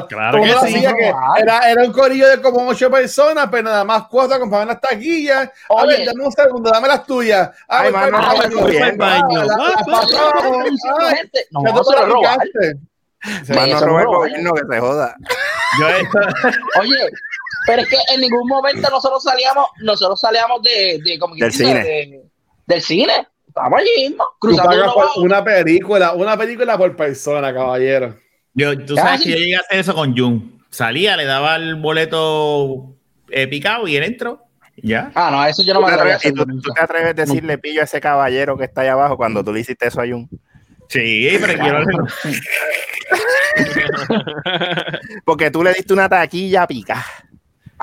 Claro 0.08 0.42
que 0.42 0.68
sí. 0.68 0.80
que 0.80 1.12
era, 1.40 1.70
era 1.70 1.82
un 1.82 1.92
corillo 1.92 2.28
de 2.28 2.40
como 2.40 2.68
ocho 2.68 2.90
personas, 2.90 3.48
pero 3.50 3.64
nada 3.64 3.84
más 3.84 4.04
cuatro 4.08 4.38
compraban 4.38 4.68
las 4.68 4.80
taquillas. 4.80 5.50
A 5.68 5.74
Oye. 5.74 5.96
ver, 5.98 6.06
dame 6.06 6.24
un 6.24 6.32
segundo, 6.32 6.70
dame 6.70 6.88
las 6.88 7.04
tuyas. 7.04 7.50
Mano, 7.68 7.92
para 7.92 8.06
el 8.06 8.12
no, 8.12 8.18
baño. 8.98 9.44
No, 9.44 9.56
no. 9.56 10.72
Sí. 13.44 13.52
Mano, 13.52 13.80
roba 13.80 14.00
el 14.00 14.06
gobierno 14.06 14.52
que 14.52 14.62
se 14.68 14.80
joda. 14.80 15.16
Oye, 16.80 17.08
pero 17.66 17.82
es 17.82 17.88
que 17.88 17.96
en 18.14 18.20
ningún 18.20 18.46
momento 18.48 18.88
nosotros 18.90 19.22
salíamos, 19.22 19.66
nosotros 19.82 20.20
salíamos 20.20 20.62
de, 20.62 21.00
de 21.04 21.18
como 21.18 21.34
Del 21.34 21.50
dice, 21.50 21.64
cine. 21.64 21.84
de- 21.84 22.22
del 22.66 22.82
cine. 22.82 23.26
Estábamos 23.48 23.80
allí 23.80 24.08
mismo, 24.08 24.24
cruzando 24.38 24.74
uno 24.82 24.94
por 24.94 25.06
una 25.24 25.44
película, 25.44 26.12
una 26.12 26.36
película 26.38 26.78
por 26.78 26.96
persona, 26.96 27.52
caballero. 27.52 28.16
yo- 28.54 28.78
tú 28.84 28.96
sabes 28.96 29.12
Casi. 29.12 29.24
que 29.24 29.30
yo 29.32 29.36
llegué 29.38 29.56
a 29.56 29.60
hacer 29.60 29.78
eso 29.80 29.94
con 29.94 30.16
Jun. 30.16 30.62
Salía, 30.70 31.16
le 31.18 31.26
daba 31.26 31.56
el 31.56 31.74
boleto 31.76 32.94
eh, 33.30 33.46
picado 33.46 33.86
y 33.88 33.96
él 33.96 34.04
entró. 34.04 34.42
Ya. 34.82 35.12
Ah, 35.14 35.28
no, 35.30 35.44
eso 35.44 35.62
yo 35.62 35.74
no 35.74 35.80
¿Tú 35.80 35.86
me 35.86 35.92
atrevo 35.92 36.12
a 36.12 36.16
hacer. 36.16 36.32
tú, 36.32 36.46
tú 36.46 36.72
te 36.74 36.80
atreves 36.80 37.10
a 37.10 37.12
decirle 37.12 37.58
pillo 37.58 37.82
a 37.82 37.84
ese 37.84 38.00
caballero 38.00 38.56
que 38.56 38.64
está 38.64 38.80
allá 38.80 38.92
abajo 38.94 39.18
cuando 39.18 39.44
tú 39.44 39.52
le 39.52 39.60
hiciste 39.60 39.86
eso 39.86 40.00
a 40.00 40.06
Jun? 40.06 40.28
Sí, 40.88 41.28
pero 41.40 41.58
quiero. 41.62 41.84
Porque 45.24 45.50
tú 45.50 45.62
le 45.62 45.72
diste 45.74 45.92
una 45.92 46.08
taquilla 46.08 46.66
pica. 46.66 47.04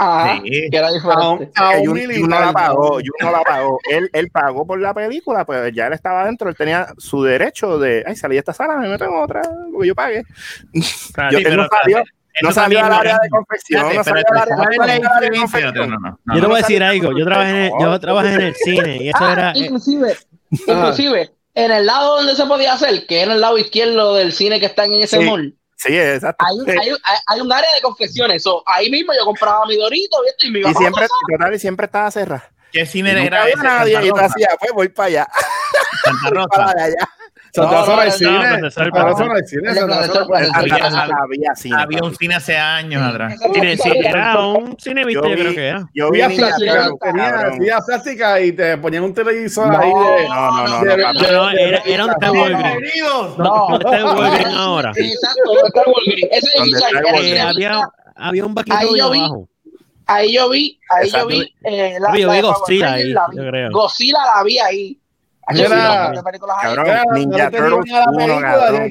Ah, 0.01 0.39
Sí. 0.43 0.49
que 0.71 0.77
era 0.77 0.87
A 0.87 0.91
un, 0.91 0.97
diferente. 1.39 1.51
a 1.55 1.69
un 1.71 1.85
Jun, 1.85 1.93
militar. 1.93 2.19
Jun 2.21 2.29
no 2.29 2.39
la 2.39 2.53
pagó, 2.53 2.89
Jun 2.93 3.03
no 3.21 3.31
la 3.31 3.41
pagó. 3.41 3.79
Él, 3.91 4.09
él 4.13 4.29
pagó 4.31 4.65
por 4.65 4.79
la 4.79 4.93
película, 4.93 5.45
pues 5.45 5.73
ya 5.73 5.87
él 5.87 5.93
estaba 5.93 6.21
adentro, 6.21 6.47
él 6.49 6.55
tenía 6.55 6.87
su 6.97 7.21
derecho 7.23 7.77
de, 7.79 8.03
ay, 8.07 8.15
salí 8.15 8.35
de 8.35 8.39
esta 8.39 8.53
sala, 8.53 8.77
me 8.77 8.87
meto 8.87 9.03
en 9.03 9.13
otra, 9.13 9.41
porque 9.73 9.87
yo 9.89 9.95
pagué. 9.95 10.23
Claro, 11.13 11.31
Yo- 11.31 11.39
sí, 11.39 11.43
él 11.45 11.57
no 11.57 11.67
pero- 11.67 11.81
salió, 11.81 12.03
no 12.41 12.51
salió 12.53 12.79
al 12.85 12.93
área 12.93 13.19
de 13.21 13.29
confección, 13.29 13.91
Yo 13.91 14.01
te 14.03 14.11
no. 16.41 16.47
voy 16.47 16.55
a 16.55 16.57
decir 16.61 16.83
algo. 16.83 17.17
Yo 17.17 17.25
trabajé 17.25 17.49
en 17.49 17.55
el, 17.57 17.71
yo 17.79 17.99
trabajé 17.99 18.33
en 18.35 18.41
el 18.41 18.55
cine 18.55 18.97
y 19.03 19.09
eso 19.09 19.17
Ah, 19.19 19.33
era. 19.33 19.51
eh, 19.51 19.53
inclusive, 19.57 20.15
inclusive, 20.51 21.31
en 21.55 21.71
el 21.71 21.85
lado 21.85 22.17
donde 22.17 22.35
se 22.35 22.45
podía 22.45 22.73
hacer, 22.73 23.05
que 23.07 23.23
en 23.23 23.31
el 23.31 23.41
lado 23.41 23.57
izquierdo 23.57 24.15
del 24.15 24.31
cine 24.31 24.59
que 24.59 24.67
están 24.67 24.93
en 24.93 25.01
ese 25.01 25.17
Sí. 25.17 25.25
mall, 25.25 25.55
Sí, 25.79 25.97
exacto. 25.97 26.45
hay 26.45 26.59
un, 26.59 26.69
hay, 26.69 26.91
un, 26.91 26.97
hay 27.27 27.39
un 27.39 27.51
área 27.53 27.73
de 27.73 27.81
confecciones. 27.81 28.43
So, 28.43 28.61
ahí 28.65 28.89
mismo 28.91 29.13
yo 29.17 29.23
compraba 29.23 29.65
mi 29.65 29.77
dorito 29.77 30.17
y 30.25 30.29
esto, 30.29 30.47
y 30.47 30.59
iba 30.59 30.71
Y 30.71 30.73
siempre, 30.73 31.07
total, 31.31 31.53
y 31.55 31.59
siempre 31.59 31.85
estaba 31.85 32.11
cerrada. 32.11 32.51
¿Qué 32.71 32.81
Y 32.81 32.85
cine 32.85 33.13
nunca 33.13 33.25
era 33.27 33.41
había 33.43 33.53
ese? 33.53 33.63
nadie, 33.63 33.93
y 34.03 34.09
tú 34.09 34.15
Rosa. 34.15 34.25
hacías, 34.25 34.55
pues 34.59 34.71
voy 34.73 34.89
para 34.89 35.07
allá. 35.07 35.27
Santa 36.03 36.29
Rosa. 36.31 36.49
Para 36.49 36.83
allá. 36.83 37.09
Santa 37.51 37.81
No, 37.81 37.85
no, 37.87 37.95
no 37.97 38.05
no, 38.05 38.11
cine. 38.11 38.31
no, 38.31 39.87
no 39.87 39.97
no. 39.97 41.77
Había, 41.77 42.01
un 42.03 42.15
cine 42.15 42.35
hace 42.35 42.55
años 42.57 43.01
atrás. 43.03 43.35
Era 43.53 44.39
un 44.39 44.75
cine 44.79 45.05
viste, 45.05 45.27
Yo 45.27 45.33
creo 45.35 45.49
vi- 45.49 45.55
que 45.55 45.67
era. 45.67 45.89
Yo 45.93 46.11
vi 46.11 46.19
plástica, 46.35 46.89
tenía 47.01 47.79
plástica 47.85 48.39
y 48.41 48.51
te 48.51 48.77
ponían 48.77 49.03
un 49.03 49.13
televisor 49.13 49.67
No, 49.67 49.79
ahí 49.79 49.87
de. 49.89 50.27
No, 50.29 50.51
no, 50.51 50.67
no, 50.67 50.67
no. 50.67 51.13
No, 51.13 51.31
no, 51.31 51.49
era, 51.85 52.05
un 52.05 52.13
de- 52.19 52.29
Walgreens. 52.29 53.37
No, 53.37 53.69
No 53.69 53.75
está 53.79 53.97
en 53.99 54.05
Walgreens 54.05 54.55
ahora. 54.55 54.91
Exacto, 54.95 55.41
donde 55.45 55.61
está 55.67 55.81
Walgreens. 55.85 56.27
Ese 56.31 56.59
Walgreens. 56.59 57.25
Eh, 57.25 57.39
había, 57.41 57.89
había 58.15 58.45
un 58.45 58.53
vaquito 58.53 58.77
Ahí 58.77 58.91
de 58.93 58.99
yo 58.99 59.09
vi- 59.11 59.19
abajo. 59.19 59.49
Ahí 60.11 60.33
yo 60.33 60.49
vi, 60.49 60.79
ahí 60.89 61.05
Exacto. 61.05 61.29
yo 61.29 61.37
vi 61.37 61.53
eh, 61.65 61.97
la, 61.99 62.17
yo 62.17 62.27
la 62.27 62.33
vi 62.33 62.41
Godzilla 62.41 62.93
ahí, 62.93 63.09
la 63.13 63.27
vi. 63.29 63.37
yo 63.37 63.43
creo. 63.47 63.69
Godzilla 63.71 64.17
la 64.35 64.43
vi 64.43 64.57
ahí. 64.57 64.99
Mira, 65.51 66.11
de 66.11 66.21
ahí. 66.21 66.61
Cabrón, 66.61 66.85
Ninja 67.13 67.49
Turtles 67.51 67.83
digan 67.85 68.01
a 68.01 68.05
la 68.05 68.11
1, 68.11 68.17
película, 68.17 68.51
cabrón. 68.51 68.81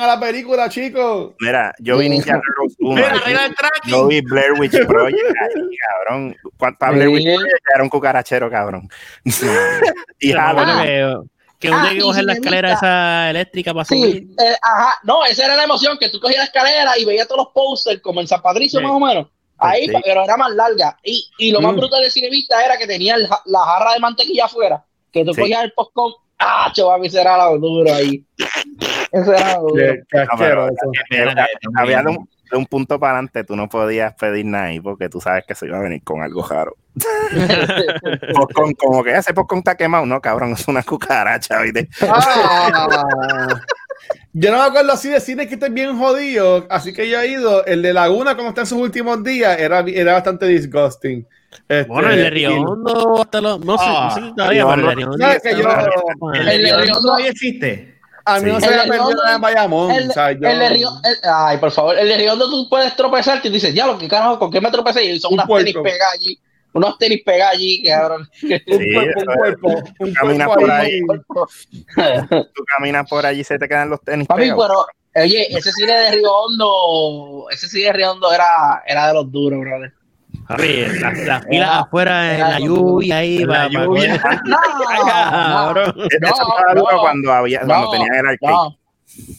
a 0.00 0.06
la 0.06 0.20
chicos. 0.68 1.32
Mira, 1.40 1.74
yo 1.78 1.98
vi 1.98 2.08
Ninja 2.08 2.32
Turtles 2.40 2.76
1. 2.78 2.94
Mira, 2.94 3.08
arriba 3.10 3.44
el 3.46 3.54
tracking. 3.54 3.92
Yo 3.92 4.06
vi 4.06 4.20
Blair 4.22 4.52
Witch 4.58 4.86
Project, 4.86 5.18
ahí, 5.40 5.62
cabrón. 6.06 6.36
¿Cuántas 6.56 6.92
Blair 6.94 7.08
Witch. 7.08 7.24
Project 7.24 7.62
era 7.74 7.82
un 7.82 7.88
cucarachero, 7.90 8.50
cabrón? 8.50 8.88
y 10.20 10.32
jala. 10.32 10.84
que, 11.58 11.68
uno 11.68 11.78
Ah, 11.78 11.82
tenía 11.84 11.94
que 11.98 12.00
coger 12.00 12.24
la 12.24 12.32
escalera 12.34 12.72
esa 12.74 13.30
eléctrica 13.30 13.72
para 13.72 13.84
subir. 13.84 14.16
Sí, 14.16 14.36
eh, 14.38 14.56
ajá, 14.60 14.98
no, 15.04 15.24
esa 15.24 15.46
era 15.46 15.56
la 15.56 15.64
emoción, 15.64 15.96
que 15.98 16.10
tú 16.10 16.20
cogías 16.20 16.38
la 16.38 16.44
escalera 16.44 16.98
y 16.98 17.04
veías 17.04 17.26
todos 17.26 17.44
los 17.44 17.54
posters 17.54 18.00
como 18.02 18.20
en 18.20 18.28
San 18.28 18.42
Patricio 18.42 18.80
Sí. 18.80 18.84
más 18.86 18.92
o 18.94 19.00
menos. 19.00 19.28
Ahí, 19.56 19.86
Sí. 19.86 19.94
pero 20.04 20.24
era 20.24 20.36
más 20.36 20.50
larga. 20.50 20.98
Y, 21.02 21.26
y 21.38 21.52
lo 21.52 21.60
más 21.62 21.72
Mm. 21.72 21.76
brutal 21.76 22.02
del 22.02 22.10
cinevista 22.10 22.62
era 22.64 22.76
que 22.76 22.86
tenía 22.86 23.16
la 23.16 23.64
jarra 23.64 23.94
de 23.94 24.00
mantequilla 24.00 24.44
afuera, 24.46 24.84
que 25.14 25.24
tú 25.24 25.32
Sí. 25.32 25.40
cogías 25.40 25.64
el 25.64 25.72
popcorn. 25.72 26.12
Ah, 26.38 26.70
chaval, 26.74 27.04
ese 27.06 27.20
era 27.20 27.38
lo 27.38 27.58
duro 27.58 27.94
ahí. 27.94 28.22
Ese 29.12 29.30
era 29.30 29.54
lo 29.54 29.68
duro. 29.68 29.94
Había 31.76 32.02
de 32.02 32.10
un, 32.10 32.28
de 32.50 32.56
un 32.58 32.66
punto 32.66 32.98
para 32.98 33.12
adelante, 33.14 33.44
tú 33.44 33.56
no 33.56 33.68
podías 33.68 34.12
pedir 34.14 34.44
nada 34.44 34.64
ahí 34.64 34.80
porque 34.80 35.08
tú 35.08 35.20
sabes 35.20 35.44
que 35.46 35.54
se 35.54 35.66
iba 35.66 35.78
a 35.78 35.82
venir 35.82 36.02
con 36.02 36.22
algo 36.22 36.46
raro. 36.46 36.76
Popcorn, 38.34 38.74
como 38.74 39.02
que 39.02 39.16
ese 39.16 39.32
popcorn 39.32 39.58
está 39.60 39.76
quemado. 39.76 40.04
No, 40.06 40.20
cabrón, 40.20 40.52
es 40.52 40.66
una 40.68 40.82
cucaracha, 40.82 41.60
¿viste? 41.62 41.88
Ah. 42.02 43.48
Yo 44.32 44.50
no 44.50 44.58
me 44.58 44.64
acuerdo 44.64 44.92
así 44.92 45.08
de 45.08 45.20
cine 45.20 45.46
que 45.48 45.54
estén 45.54 45.72
bien 45.74 45.96
jodidos, 45.96 46.64
así 46.68 46.92
que 46.92 47.08
yo 47.08 47.20
he 47.20 47.28
ido. 47.28 47.64
El 47.64 47.82
de 47.82 47.92
Laguna, 47.92 48.36
como 48.36 48.48
está 48.50 48.62
en 48.62 48.66
sus 48.66 48.78
últimos 48.78 49.22
días, 49.22 49.58
era, 49.58 49.80
era 49.86 50.14
bastante 50.14 50.46
disgusting. 50.46 51.26
Este, 51.68 51.84
Bueno, 51.84 52.10
el 52.10 52.16
de 52.16 52.30
Riondo 52.30 53.20
hasta 53.20 53.40
los. 53.40 53.60
No 53.64 53.78
sé, 53.78 53.84
Ah, 53.86 54.12
sí, 54.14 54.32
todavía, 54.36 54.66
pero 54.66 54.74
el 54.74 54.80
de 54.80 54.94
Riondo- 54.94 55.16
Riondo. 55.16 55.18
¿Sabes 55.18 55.42
que 55.42 55.50
yo- 55.50 56.32
El 56.34 56.48
El 56.48 56.62
de 56.62 56.76
Riondo- 56.76 57.00
todavía 57.00 57.28
existe. 57.30 57.94
A 58.26 58.40
mí 58.40 58.50
no 58.50 58.58
se 58.60 58.70
me 58.70 58.76
perdió 58.78 58.92
Riondo- 59.08 59.22
nada 59.22 59.34
en 59.36 59.40
Bayamón. 59.42 59.90
El, 59.90 60.08
o 60.10 60.12
sea, 60.12 60.32
yo- 60.32 60.48
el 60.48 60.58
de 60.58 60.68
Río, 60.70 60.88
el- 61.04 61.16
ay, 61.30 61.58
por 61.58 61.70
favor, 61.70 61.98
el 61.98 62.08
de 62.08 62.16
Riondo 62.16 62.48
tú 62.50 62.68
puedes 62.68 62.96
tropezarte 62.96 63.48
y 63.48 63.50
dices, 63.50 63.74
ya, 63.74 63.86
lo 63.86 63.98
que 63.98 64.08
carajo, 64.08 64.38
¿con 64.38 64.50
qué 64.50 64.60
me 64.60 64.70
tropecé? 64.70 65.04
Y 65.04 65.18
son 65.20 65.32
Un 65.32 65.34
unas 65.34 65.46
puerco. 65.46 65.64
tenis 65.66 65.82
pegadas 65.92 66.14
allí, 66.14 66.38
unos 66.72 66.98
tenis 66.98 67.22
pegadas 67.24 67.54
allí, 67.54 67.82
cabrón. 67.84 68.28
un 68.42 68.48
Sí, 68.78 68.94
cuerpo, 68.94 69.20
un 69.20 69.36
cuerpo, 69.36 69.68
un 69.98 70.14
Camina 70.14 70.46
cuerpo 70.46 70.60
por 70.62 70.70
ahí. 70.70 70.92
ahí. 70.92 71.00
Tú 72.54 72.64
caminas 72.76 73.08
por 73.08 73.26
allí 73.26 73.40
y 73.40 73.44
se 73.44 73.58
te 73.58 73.68
quedan 73.68 73.90
los 73.90 74.00
tenis 74.00 74.26
Papi, 74.26 74.40
pegados. 74.42 74.68
pero, 75.12 75.22
oye, 75.24 75.56
ese 75.56 75.70
cine 75.72 75.92
de 75.92 76.10
Río 76.12 76.32
Hondo, 76.32 77.46
ese 77.50 77.68
cine 77.68 77.84
de 77.86 77.92
Río 77.92 78.12
Hondo 78.12 78.32
era, 78.32 78.82
era 78.86 79.08
de 79.08 79.14
los 79.14 79.30
duros, 79.30 79.60
brother. 79.60 79.92
Las, 80.48 81.18
las 81.18 81.44
filas 81.46 81.46
Era- 81.50 81.78
afuera 81.80 82.34
en 82.34 82.40
la 82.40 82.58
lluvia 82.60 83.16
ahí. 83.18 83.36
En 83.38 83.48
la 83.48 83.68
lluvia. 83.68 84.22
No. 84.94 85.70
Eso 85.70 86.34
no, 86.74 86.84
cuando, 87.00 87.32
había, 87.32 87.60
cuando 87.60 87.90
tenían 87.90 88.14
el 88.14 88.26
arcade. 88.26 88.52
no, 88.52 88.76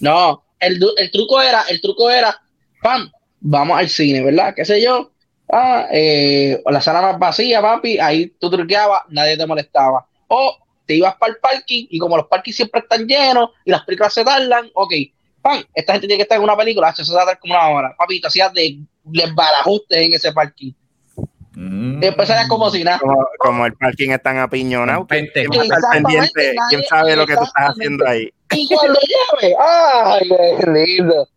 no, 0.02 0.44
el, 0.60 0.80
du- 0.80 0.94
el 0.98 1.11
truco 1.11 1.41
era, 1.41 1.64
el 1.69 1.82
truco 1.82 2.10
era, 2.10 2.36
pam, 2.82 3.11
vamos 3.41 3.77
al 3.77 3.90
cine, 3.90 4.22
¿verdad? 4.23 4.53
¿Qué 4.56 4.65
sé 4.65 4.82
yo? 4.82 5.11
Ah, 5.52 5.88
eh, 5.91 6.61
la 6.65 6.82
sala 6.82 7.02
más 7.02 7.19
vacía, 7.19 7.61
papi, 7.61 7.99
ahí 7.99 8.27
tú 8.40 8.49
truqueabas, 8.49 9.02
nadie 9.10 9.38
te 9.38 9.45
molestaba. 9.45 10.06
O 10.27 10.57
te 10.86 10.95
ibas 10.95 11.15
para 11.15 11.34
el 11.34 11.40
parking 11.40 11.86
y 11.90 11.99
como 11.99 12.18
los 12.18 12.27
parkings 12.27 12.56
siempre 12.57 12.82
están 12.82 13.06
llenos 13.07 13.52
y 13.64 13.72
las 13.72 13.84
películas 13.84 14.14
se 14.14 14.23
tardan, 14.23 14.69
ok, 14.73 14.94
pam, 15.41 15.64
esta 15.73 15.94
gente 15.94 16.07
tiene 16.07 16.18
que 16.19 16.23
estar 16.23 16.38
en 16.38 16.44
una 16.44 16.57
película, 16.57 16.90
eso 16.90 17.03
se 17.06 17.14
va 17.14 17.22
a 17.23 17.26
tardar 17.26 17.40
como 17.40 17.53
una 17.53 17.68
hora. 17.69 17.95
Papi, 17.98 18.22
te 18.22 18.27
hacías 18.27 18.52
de, 18.53 18.80
de 19.03 19.32
barajustes 19.34 19.98
en 19.99 20.14
ese 20.14 20.32
parking. 20.32 20.72
Mm. 21.56 21.99
Después 21.99 22.30
eras 22.30 22.48
como 22.48 22.69
si 22.69 22.84
nada. 22.84 22.99
Como, 22.99 23.27
como 23.40 23.65
el 23.65 23.73
parking 23.73 24.10
es 24.11 24.22
tan 24.22 24.38
apiñonado, 24.38 25.06
¿quién 25.07 25.26
Pente. 25.34 25.49
quién 25.49 25.60
va 25.60 25.61
a 25.61 25.64
estar 25.64 25.77
Exactamente, 25.77 26.34
pendiente? 26.34 26.56
¿Quién 26.69 26.84
sabe 26.84 27.15
lo 27.15 27.26
que 27.26 27.36
tú 27.36 27.44
estás 27.44 27.69
haciendo 27.69 28.07
ahí? 28.07 28.34
Y 28.52 28.68
cuando 28.68 28.99
lleve, 29.41 29.56
¡ay, 29.60 30.30
qué 30.30 30.72
lindo! 30.72 31.27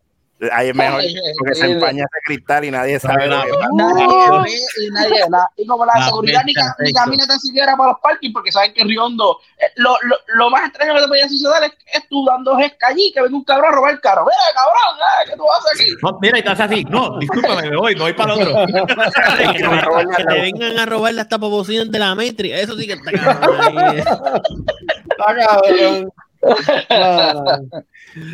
Ahí 0.53 0.69
es 0.69 0.75
mejor 0.75 1.01
porque 1.37 1.55
se 1.55 1.65
empaña 1.69 2.05
ese 2.05 2.21
cristal 2.25 2.63
y 2.63 2.71
nadie 2.71 2.97
sabe 2.99 3.27
lo 3.27 3.41
que 3.43 3.49
pasa. 3.49 3.67
Nadie 3.73 4.57
y 4.81 4.89
nadie 4.89 5.29
nada. 5.29 5.51
Y 5.57 5.65
como 5.67 5.85
la, 5.85 5.93
La 5.97 6.05
seguridad 6.05 6.43
ni, 6.45 6.53
camina 6.93 7.27
tan 7.27 7.39
siquiera 7.39 7.75
para 7.75 7.91
los 7.91 7.99
parkings, 8.01 8.33
porque 8.33 8.51
saben 8.51 8.73
que 8.73 8.85
Riondo, 8.85 9.39
eh, 9.57 9.65
lo, 9.75 9.97
lo, 10.03 10.15
lo 10.35 10.49
más 10.49 10.67
extraño 10.69 10.95
que 10.95 11.01
te 11.01 11.07
podía 11.09 11.27
suceder 11.27 11.63
es, 11.63 11.71
es 11.93 12.07
tú 12.07 12.23
dando 12.25 12.55
gesca 12.55 12.87
allí, 12.87 13.11
que 13.13 13.21
venga 13.21 13.35
un 13.35 13.43
cabrón 13.43 13.73
a 13.73 13.75
robar 13.75 13.91
el 13.91 13.99
carro. 13.99 14.25
¡Mira, 14.25 14.37
cabrón! 14.55 14.99
eh, 14.99 15.29
¿Qué 15.29 15.35
tú 15.35 15.43
haces 15.51 15.81
aquí? 15.81 15.91
No, 16.01 16.19
mira, 16.21 16.37
y 16.37 16.39
estás 16.39 16.59
así. 16.61 16.83
No, 16.85 17.19
discúlpame, 17.19 17.69
me 17.69 17.77
voy, 17.77 17.95
me 17.95 18.01
voy 18.01 18.13
para 18.13 18.33
el 18.33 18.41
otro. 18.41 18.65
que, 18.65 19.53
te, 19.53 20.15
que 20.17 20.23
te 20.23 20.41
vengan 20.41 20.79
a 20.79 20.85
robar 20.85 21.13
las 21.15 21.27
tapabociones 21.27 21.91
de 21.91 21.99
la 21.99 22.15
Matrix. 22.15 22.59
Eso 22.59 22.77
sí 22.77 22.87
que 22.87 22.93
está 22.93 23.11
cabrón. 23.11 23.77
ahí. 23.77 23.97
Está 23.97 25.35
cabrón. 25.35 26.13
No, 26.41 27.33
no. 27.33 27.83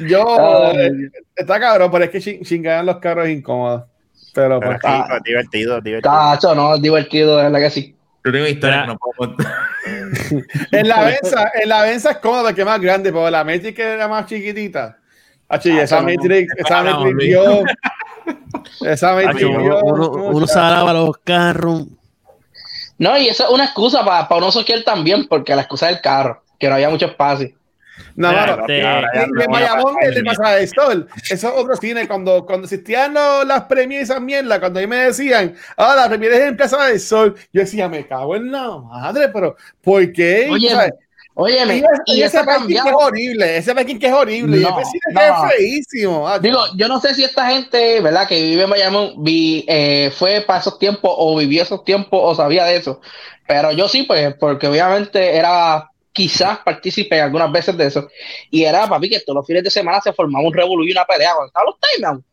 Yo, 0.08 0.26
Ay. 0.72 0.78
eh, 0.78 0.92
está 1.36 1.60
cabrón, 1.60 1.90
pero 1.92 2.06
es 2.06 2.10
que 2.12 2.20
ching- 2.20 2.46
chingar 2.46 2.80
en 2.82 2.86
los 2.86 2.98
carros 2.98 3.28
es 3.28 3.38
incómodo. 3.38 3.88
Pero, 4.34 4.60
Pero 4.60 4.72
pues, 4.72 4.76
es 4.78 4.82
Ah. 4.86 5.08
es 5.18 5.24
divertido, 5.24 5.82
divertido. 5.82 6.12
Tacho, 6.14 6.54
no, 6.56 6.76
es 6.76 6.82
divertido, 6.82 7.38
de 7.38 7.44
verdad 7.44 7.60
que 7.60 7.70
sí. 7.70 7.96
Yo 8.24 8.32
tengo 8.32 8.48
historia 8.48 8.82
que 8.82 8.88
no 8.88 8.98
puedo 8.98 9.18
contar. 9.36 9.54
en 10.72 10.88
la 10.88 11.04
Benza, 11.04 11.52
en 11.62 11.70
la 11.70 11.82
Benza 11.84 12.12
es 12.12 12.18
cómodo 12.18 12.54
que 12.54 12.62
es 12.62 12.66
más 12.68 12.82
grande, 12.82 13.12
pero 13.14 13.30
la 13.30 13.44
Matrix 13.44 13.78
era 13.80 14.08
más 14.08 14.26
chiquitita. 14.26 14.98
Achi, 15.48 15.72
Ah, 15.78 15.84
esa 15.84 16.02
no. 16.02 16.08
Matrix, 16.10 16.54
esa 16.58 16.84
Matrix 16.84 17.18
dio. 17.20 17.64
Esa 18.82 19.14
Matrix 19.14 19.44
uno, 19.44 19.80
uno, 19.84 20.10
uno 20.10 20.32
mucha- 20.32 20.54
se 20.54 20.60
alaba 20.60 20.92
los 20.94 21.18
carros. 21.20 21.86
No, 22.98 23.16
y 23.18 23.28
eso 23.28 23.44
es 23.44 23.50
una 23.52 23.66
excusa 23.66 24.04
para, 24.04 24.28
para 24.28 24.40
uno 24.42 24.52
soquear 24.52 24.82
también, 24.84 25.28
porque 25.28 25.54
la 25.56 25.62
excusa 25.64 25.90
es 25.90 25.98
el 25.98 26.02
carro, 26.02 26.42
que 26.58 26.68
no 26.68 26.76
había 26.76 26.90
mucho 26.90 27.06
espacio. 27.06 27.50
No, 28.16 28.32
y 28.32 28.36
no 28.36 28.42
en 28.68 29.48
pasar 29.52 29.94
el 30.02 30.14
de 30.16 30.24
Pasada 30.24 30.56
del 30.56 30.70
Sol, 30.70 31.08
eso 31.30 31.48
es 31.50 31.54
otro 31.56 31.76
cine. 31.76 32.08
Cuando, 32.08 32.46
cuando 32.46 32.66
existían 32.66 33.14
los- 33.14 33.46
las 33.46 33.64
premias 33.64 34.02
y 34.02 34.04
esas 34.04 34.22
mierdas, 34.22 34.60
cuando 34.60 34.80
a 34.80 34.82
mí 34.82 34.88
me 34.88 34.98
decían, 34.98 35.56
ah, 35.78 35.96
la 35.96 36.08
premiere 36.08 36.38
es 36.38 36.44
en 36.46 36.58
Plaza 36.58 36.86
del 36.86 37.00
Sol, 37.00 37.36
yo 37.54 37.62
decía, 37.62 37.90
me 37.90 38.06
cago 38.08 38.36
en 38.36 38.52
la 38.52 38.78
madre, 38.78 39.30
pero 39.30 39.56
¿por 39.82 40.12
qué? 40.12 40.48
Oye. 40.52 40.70
Óyeme, 41.38 41.76
y, 41.76 41.80
ese- 41.80 41.88
y 42.06 42.14
y 42.16 42.24
ese 42.24 42.44
parking 42.46 42.68
que 42.82 42.90
es 42.90 42.96
horrible, 42.98 43.58
ese 43.58 43.76
parking 43.76 44.00
que 44.00 44.08
es 44.08 44.14
horrible, 44.14 44.56
y 44.58 44.62
No, 44.62 44.80
ese 44.80 44.90
cine 44.92 45.02
no. 45.14 45.22
es 45.50 45.54
feísimo. 45.58 46.30
ah, 46.30 46.40
Digo, 46.40 46.60
yo 46.78 46.88
no 46.88 47.02
sé 47.02 47.14
si 47.14 47.26
esta 47.26 47.48
gente, 47.50 48.00
¿verdad? 48.00 48.26
Que 48.26 48.42
vive 48.42 48.64
en 48.64 48.70
Bayamón, 48.70 49.22
vi, 49.22 49.66
eh, 49.68 50.14
fue 50.16 50.46
para 50.48 50.60
esos 50.62 50.80
tiempos 50.80 51.12
o 51.14 51.36
vivió 51.38 51.62
esos 51.64 51.84
tiempos 51.84 52.22
o 52.24 52.36
sabía 52.36 52.64
de 52.64 52.78
eso. 52.78 53.02
Pero 53.46 53.74
yo 53.74 53.90
sí, 53.90 54.04
pues, 54.04 54.34
porque 54.40 54.68
obviamente 54.70 55.36
era 55.36 55.92
quizás 56.16 56.60
partícipe 56.60 57.22
algunas 57.22 57.52
veces 57.52 57.78
de 57.78 57.88
eso. 57.88 58.08
Y 58.50 58.64
era, 58.64 58.88
papi, 58.88 59.10
que 59.10 59.20
todos 59.20 59.36
los 59.36 59.46
fines 59.46 59.64
de 59.66 59.70
semana 59.70 60.00
se 60.02 60.14
formaba 60.14 60.48
un 60.48 60.54
revolú 60.54 60.86
y 60.86 60.92
una 60.92 61.06
pelea 61.06 61.34
cuando 61.34 61.48
estaban 61.48 61.68
los 61.68 61.76
timeouts. 61.80 62.26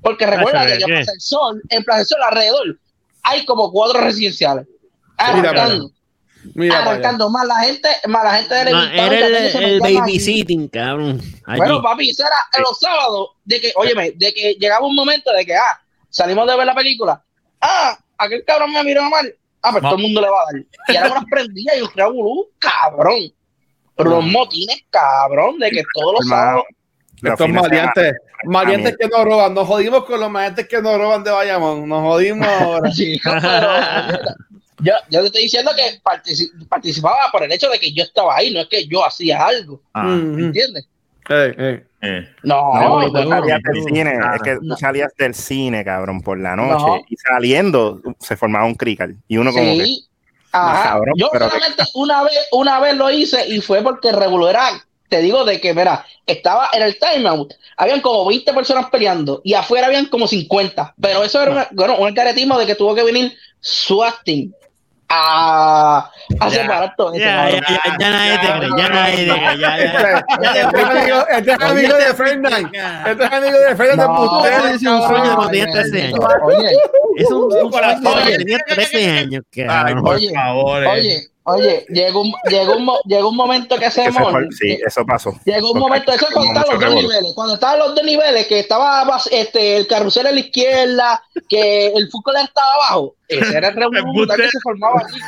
Porque 0.00 0.26
recuerda 0.26 0.62
Ah, 0.62 0.66
que 0.66 0.78
¿qué? 0.78 0.84
en 0.84 0.88
Plaza 0.88 1.10
del 1.12 1.20
Sol, 1.20 1.62
en 1.68 1.84
Plaza 1.84 1.98
del 1.98 2.06
Sol 2.06 2.22
alrededor, 2.22 2.78
hay 3.24 3.44
como 3.44 3.72
cuatro 3.72 4.00
residenciales. 4.00 4.66
Arrancando, 5.16 5.90
Mira, 6.54 6.78
arrancando, 6.82 7.28
más 7.28 7.46
la 7.46 7.56
gente, 7.56 7.88
más 8.08 8.24
la 8.24 8.34
gente 8.36 8.54
del 8.54 8.72
No, 8.72 8.82
era 8.84 9.08
que 9.08 9.64
el, 9.64 9.80
babysitting, 9.80 10.68
cabrón. 10.68 11.20
Allí. 11.46 11.58
Bueno, 11.58 11.82
papi, 11.82 12.10
eso 12.10 12.24
era 12.24 12.36
en 12.56 12.62
los 12.62 12.78
sábados, 12.78 13.30
de 13.44 13.60
que, 13.60 13.72
óyeme, 13.74 14.12
de 14.12 14.32
que 14.32 14.54
llegaba 14.54 14.86
un 14.86 14.94
momento 14.94 15.32
de 15.32 15.44
que, 15.44 15.56
ah, 15.56 15.80
salimos 16.08 16.46
de 16.48 16.56
ver 16.56 16.66
la 16.66 16.74
película, 16.74 17.22
ah, 17.60 17.98
aquel 18.18 18.44
cabrón 18.44 18.72
me 18.72 18.82
miró 18.84 19.02
mal, 19.10 19.34
ah, 19.62 19.70
pues 19.72 19.82
No. 19.82 19.88
todo 19.90 19.96
el 19.98 20.02
mundo 20.02 20.20
le 20.20 20.28
va 20.28 20.36
a 20.40 20.52
dar. 20.52 20.62
Y 20.88 20.96
era 20.96 21.10
unas 21.12 21.24
prendidas 21.30 21.76
y 21.78 21.80
un 21.82 21.90
revolú, 21.94 22.48
cabrón. 22.58 23.20
Pero 23.96 24.10
los 24.10 24.24
motines, 24.24 24.82
cabrón, 24.90 25.58
de 25.58 25.70
que 25.70 25.82
todos 25.94 26.14
los 26.18 26.28
sábados, 26.28 26.64
los 27.20 27.32
Estos 27.32 27.48
maleantes, 27.50 28.14
maleantes 28.44 28.96
que 28.98 29.06
nos 29.08 29.24
roban, 29.24 29.54
nos 29.54 29.66
jodimos 29.68 30.04
con 30.06 30.18
los 30.18 30.30
maleantes 30.30 30.66
que 30.66 30.80
nos 30.82 30.96
roban 30.98 31.22
de 31.22 31.30
Bayamón, 31.30 31.88
nos 31.88 32.00
jodimos 32.02 32.48
ahora. 32.48 32.90
Sí, 32.92 33.20
no, 33.24 33.32
pero, 33.40 34.18
yo, 34.80 34.92
yo 35.10 35.20
te 35.20 35.26
estoy 35.26 35.42
diciendo 35.42 35.70
que 35.76 36.00
partici- 36.02 36.50
participaba 36.68 37.18
por 37.30 37.44
el 37.44 37.52
hecho 37.52 37.68
de 37.68 37.78
que 37.78 37.92
yo 37.92 38.02
estaba 38.02 38.34
ahí, 38.36 38.52
no 38.52 38.60
es 38.60 38.66
que 38.68 38.86
yo 38.88 39.04
hacía 39.06 39.46
algo, 39.46 39.80
Ah. 39.94 40.08
¿entiendes? 40.08 40.88
Eh. 42.04 42.28
No, 42.42 42.74
No, 42.74 43.00
no, 43.00 43.06
tú 43.12 43.12
no, 43.12 43.28
salías 43.30 43.60
no. 43.64 43.72
del 43.72 43.84
cine, 43.84 44.14
Claro. 44.18 44.34
es 44.34 44.42
que 44.42 44.56
tú 44.56 44.76
salías 44.76 45.12
del 45.16 45.34
cine, 45.34 45.84
cabrón, 45.84 46.20
por 46.20 46.38
la 46.38 46.56
noche, 46.56 46.84
No. 46.84 47.00
y 47.08 47.16
saliendo 47.16 48.00
se 48.18 48.36
formaba 48.36 48.64
un 48.66 48.74
crical, 48.74 49.16
y 49.28 49.36
uno 49.36 49.52
como 49.52 49.64
que, 49.64 49.84
Sí. 49.84 50.06
Ajá. 50.50 50.82
cabrón, 50.90 51.14
yo 51.16 51.28
pero 51.32 51.48
solamente 51.48 51.84
una 51.94 52.22
vez, 52.24 52.38
una 52.52 52.80
vez 52.80 52.96
lo 52.96 53.10
hice 53.10 53.46
y 53.48 53.60
fue 53.60 53.82
porque 53.82 54.12
era, 54.48 54.68
te 55.08 55.22
digo 55.22 55.44
de 55.44 55.60
que, 55.60 55.72
mira, 55.74 56.04
estaba 56.26 56.68
en 56.72 56.82
el 56.82 56.98
timeout, 56.98 57.54
habían 57.76 58.00
como 58.00 58.26
20 58.26 58.52
personas 58.52 58.86
peleando 58.90 59.40
y 59.44 59.54
afuera 59.54 59.86
habían 59.86 60.06
como 60.06 60.26
50, 60.26 60.94
pero 61.00 61.22
eso 61.22 61.40
era 61.40 61.52
una- 61.52 61.68
bueno, 61.72 61.96
un 61.98 62.12
caretismo 62.14 62.58
de 62.58 62.66
que 62.66 62.74
tuvo 62.74 62.94
que 62.94 63.02
venir 63.04 63.32
SWAT 63.60 64.14
team 64.24 64.52
a, 65.14 66.10
a 66.40 66.48
Ya. 66.48 66.62
eso. 66.62 67.12
Ya, 67.14 67.50
ya, 67.50 67.60
ya, 67.60 67.96
ya 67.98 68.08
nadie 68.10 68.38
te 68.38 68.46
cree, 68.58 68.70
ya 68.78 68.88
nadie 68.88 69.16
te 69.16 69.32
cree, 69.32 69.58
ya, 69.58 69.76
ya. 69.76 70.24
Este 70.52 70.80
es 70.80 70.84
amigo, 70.86 71.26
este 71.28 71.52
es 71.52 71.60
amigo 71.60 71.94
de 71.96 72.14
Fernan. 72.14 72.70
Este 73.06 73.24
es 73.24 73.32
amigo 73.32 73.58
de 73.58 73.76
Fernan 73.76 73.98
de 73.98 74.04
No, 74.06 74.16
Putero, 74.16 74.66
ese 74.66 74.74
es 74.74 74.82
un 74.82 75.02
sueño 75.02 75.24
de 75.28 75.34
cuando 75.34 75.50
tenía 75.50 75.66
13 75.72 76.02
años. 76.02 76.20
Oye, 76.42 76.70
Es 77.18 77.30
un, 77.30 77.50
sueño 77.50 77.70
Corazón. 77.70 78.02
cuando 78.02 78.30
tenía 78.30 78.58
13 78.66 79.10
años, 79.10 79.42
por 80.02 80.20
favor. 80.34 80.84
eh. 80.84 80.88
oye, 80.88 81.28
oye, 81.44 81.86
llegó 81.88 82.22
un, 82.22 82.32
llegó 82.48 82.76
un, 82.76 82.90
llegó 83.04 83.28
un 83.30 83.36
momento 83.36 83.76
que 83.76 83.90
mall, 84.10 84.48
sí, 84.52 84.78
eso 84.86 85.04
pasó. 85.04 85.32
Llegó 85.44 85.72
un 85.72 85.80
momento, 85.80 86.12
eso 86.12 86.26
es 86.28 86.34
cuando 86.34 86.52
estaban 86.52 86.80
los 86.80 86.90
dos 86.90 87.02
niveles. 87.02 87.32
Cuando 87.34 87.54
estaban 87.54 87.78
los 87.78 87.94
dos 87.94 88.04
niveles, 88.04 88.46
que 88.46 88.60
estaba 88.60 89.20
este, 89.30 89.76
el 89.76 89.86
carrusel 89.86 90.26
a 90.26 90.32
la 90.32 90.40
izquierda, 90.40 91.22
que 91.48 91.86
el 91.88 92.10
fútbol 92.10 92.36
estaba 92.36 92.74
abajo. 92.74 93.16
Ese 93.28 93.56
era 93.56 93.68
el 93.68 93.76
revolú 93.76 94.26
que 94.36 94.48
se 94.48 94.60
formaba 94.62 95.02
aquí. 95.02 95.20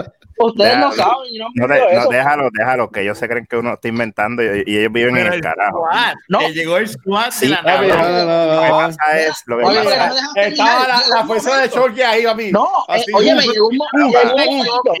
Ustedes 0.42 0.78
no 0.78 0.92
saben, 0.92 1.32
yo 1.32 1.44
no, 1.44 1.50
No, 1.54 1.68
me 1.68 1.74
de- 1.74 1.80
acuerdo 1.82 2.04
no, 2.04 2.08
déjalo, 2.10 2.48
déjalo, 2.52 2.90
que 2.90 3.02
ellos 3.02 3.18
se 3.18 3.28
creen 3.28 3.46
que 3.46 3.56
uno 3.56 3.74
está 3.74 3.88
inventando 3.88 4.42
y, 4.42 4.64
y 4.66 4.78
ellos 4.78 4.92
viven 4.92 5.16
en 5.16 5.32
el 5.32 5.40
carajo. 5.40 5.84
No. 6.28 6.38
que 6.38 6.52
llegó 6.52 6.78
el 6.78 6.86
de 6.86 6.96
Sí, 7.30 7.48
la 7.48 7.62
no, 7.62 7.82
Lo 7.82 8.62
que 8.62 8.70
pasa 8.70 9.18
es, 9.20 9.42
lo 9.46 9.58
que 9.58 9.64
Oye, 9.64 9.82
pasa 9.84 10.12
pero 10.34 10.46
es-. 10.46 10.52
Estaba 10.52 10.86
la, 11.08 11.24
fuerza 11.24 11.56
de 11.58 11.70
choque 11.70 12.04
ahí, 12.04 12.24
papi. 12.24 12.52
No, 12.52 12.68
eh, 12.88 13.04
oye, 13.14 13.34
me 13.34 13.42
llegó 13.42 13.68
un, 13.68 13.76
momento. 13.76 14.94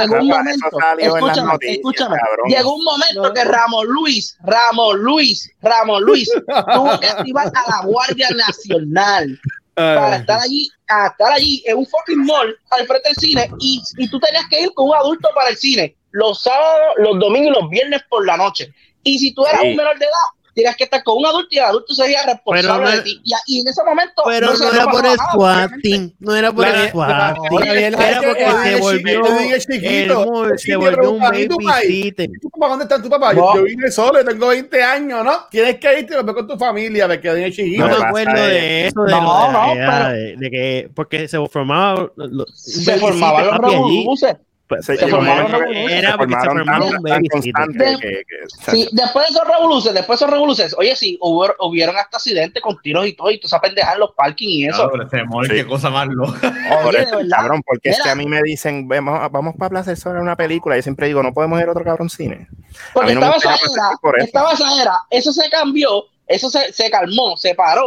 Llegó 0.00 0.16
un 0.16 0.28
momento, 0.28 0.66
escúchame, 0.98 1.56
escúchame, 1.62 2.16
llegó 2.48 2.74
un 2.74 2.84
momento 2.84 3.32
que 3.32 3.44
Ramos 3.44 3.84
Luis, 3.86 4.36
Ramos 4.42 4.96
Luis, 4.96 5.50
Ramos 5.62 6.00
Luis 6.02 6.30
tuvo 6.74 6.98
que 7.00 7.06
activar 7.08 7.46
a 7.48 7.70
la 7.70 7.86
Guardia 7.86 8.28
Nacional 8.30 9.38
para 9.80 10.16
eh, 10.16 10.20
estar 10.20 10.40
allí, 10.40 10.68
a 10.88 11.06
estar 11.08 11.32
allí 11.32 11.62
en 11.66 11.78
un 11.78 11.86
fucking 11.86 12.24
mall 12.24 12.56
al 12.70 12.86
frente 12.86 13.08
del 13.08 13.16
cine 13.16 13.50
y, 13.60 13.80
y 13.98 14.08
tú 14.08 14.18
tenías 14.20 14.46
que 14.48 14.60
ir 14.62 14.72
con 14.74 14.88
un 14.88 14.94
adulto 14.94 15.28
para 15.34 15.50
el 15.50 15.56
cine 15.56 15.96
los 16.12 16.42
sábados, 16.42 16.94
los 16.98 17.18
domingos 17.18 17.56
y 17.56 17.60
los 17.60 17.70
viernes 17.70 18.02
por 18.08 18.26
la 18.26 18.36
noche. 18.36 18.72
Y 19.04 19.18
si 19.18 19.32
tú 19.32 19.44
eras 19.46 19.60
Sí. 19.62 19.68
un 19.68 19.76
menor 19.76 19.98
de 19.98 20.04
edad, 20.06 20.39
tenías 20.54 20.76
que 20.76 20.84
estar 20.84 21.02
con 21.02 21.18
un 21.18 21.26
adulto 21.26 21.48
y 21.50 21.58
el 21.58 21.64
adulto 21.64 21.94
sería 21.94 22.22
responsable 22.24 22.62
Pero 22.68 22.84
no- 22.84 22.90
de 22.90 23.02
ti. 23.02 23.20
Y, 23.24 23.32
y 23.46 23.60
en 23.60 23.68
ese 23.68 23.82
momento 23.84 24.22
Pero 24.26 24.52
no 24.54 24.72
era 24.72 24.86
por 24.86 25.06
el 25.06 25.82
team, 25.82 26.12
no 26.18 26.36
era 26.36 26.52
por 26.52 26.66
La- 26.66 26.70
el 26.70 26.84
la- 26.84 26.90
SWAT 26.90 27.08
la- 27.08 27.34
team, 27.34 27.52
la- 27.52 27.90
la- 27.90 28.08
era 28.10 28.20
porque 28.22 28.42
la- 28.42 28.62
se 28.64 28.70
la- 28.72 28.78
volvió, 28.80 29.58
chiquito, 29.58 30.58
se 30.58 30.76
volvió 30.76 31.10
un 31.12 31.18
babysitter. 31.20 32.30
¿Tu 32.40 32.50
papá 32.50 32.68
dónde 32.68 32.84
está 32.84 33.02
tu 33.02 33.08
papá? 33.10 33.34
Yo, 33.34 33.62
vine 33.64 33.90
solo, 33.90 34.24
tengo 34.24 34.48
20 34.48 34.82
años, 34.82 35.24
¿no? 35.24 35.32
Tienes 35.50 35.76
que 35.78 35.98
irte 36.00 36.14
y 36.20 36.24
con 36.24 36.46
tu 36.46 36.56
familia, 36.58 37.06
me 37.08 37.20
quedé 37.20 37.50
chiquito. 37.52 37.86
No 37.88 37.98
me 37.98 38.04
acuerdo 38.06 38.32
de 38.46 38.86
eso, 38.88 39.02
de, 39.02 39.10
No, 39.12 39.20
lo 39.52 39.68
de, 39.74 39.80
la 39.80 40.02
no, 40.02 40.12
de, 40.12 40.36
de 40.36 40.50
que, 40.50 40.90
porque 40.94 41.28
se 41.28 41.38
formaba 41.48 42.10
Se 42.54 42.96
formaban 42.98 43.46
los 43.46 43.58
revoluces. 43.58 44.36
Se, 44.80 44.96
se 44.96 45.04
llegó 45.06 45.18
un 45.18 45.26
formaron 45.26 45.64
que. 45.72 45.84
Era 45.98 46.12
se 46.12 46.18
porque 46.18 46.34
se 46.34 46.40
formaron 46.46 46.90
tan- 46.90 47.02
tan 47.02 47.24
constantes 47.26 47.98
que- 47.98 48.08
que- 48.08 48.70
Sí, 48.70 48.88
después 48.92 49.26
de 49.26 49.32
esos 49.34 49.46
revoluciones, 49.46 49.94
después 49.94 50.18
de 50.18 50.24
esos 50.24 50.30
revoluciones, 50.32 50.74
oye, 50.78 50.96
sí, 50.96 51.18
hubo, 51.20 51.52
hubieron 51.60 51.96
hasta 51.96 52.16
accidentes 52.18 52.62
con 52.62 52.80
tiros 52.80 53.06
y 53.06 53.12
todo, 53.14 53.30
y 53.30 53.38
tú 53.40 53.46
esa 53.46 53.60
pendeja 53.60 53.92
en 53.94 54.00
los 54.00 54.12
parking 54.14 54.48
y 54.48 54.66
eso. 54.66 54.90
Ese 55.02 55.24
mall, 55.24 55.46
Sí. 55.46 55.52
qué 55.54 55.66
cosa 55.66 55.90
más 55.90 56.06
loca. 56.08 56.52
Oye, 56.84 56.98
de 57.06 57.16
verdad. 57.16 57.36
cabrón, 57.36 57.62
porque 57.66 57.90
es 57.90 57.96
Mira. 57.98 58.04
que 58.04 58.10
a 58.10 58.14
mí 58.14 58.26
me 58.26 58.40
dicen, 58.42 58.86
vamos, 58.88 59.30
vamos 59.32 59.54
para 59.58 59.70
Plaza 59.70 59.90
del 59.90 59.96
Sol 59.98 60.16
a 60.16 60.20
una 60.20 60.36
película, 60.36 60.76
y 60.76 60.78
yo 60.78 60.82
siempre 60.82 61.06
digo, 61.08 61.22
no 61.22 61.32
podemos 61.34 61.60
ir 61.60 61.66
a 61.68 61.72
otro 61.72 61.84
cabrón 61.84 62.10
cine. 62.10 62.48
Porque 62.94 63.14
no 63.14 63.20
estaba 63.34 63.36
esa 63.36 63.54
era, 63.54 63.90
por 64.00 64.16
eso. 64.18 64.26
estaba 64.26 64.52
esa 64.52 64.82
era, 64.82 64.94
eso 65.10 65.32
se 65.32 65.48
cambió, 65.50 66.04
eso 66.26 66.48
se, 66.50 66.72
se 66.72 66.90
calmó, 66.90 67.36
se 67.36 67.54
paró, 67.54 67.86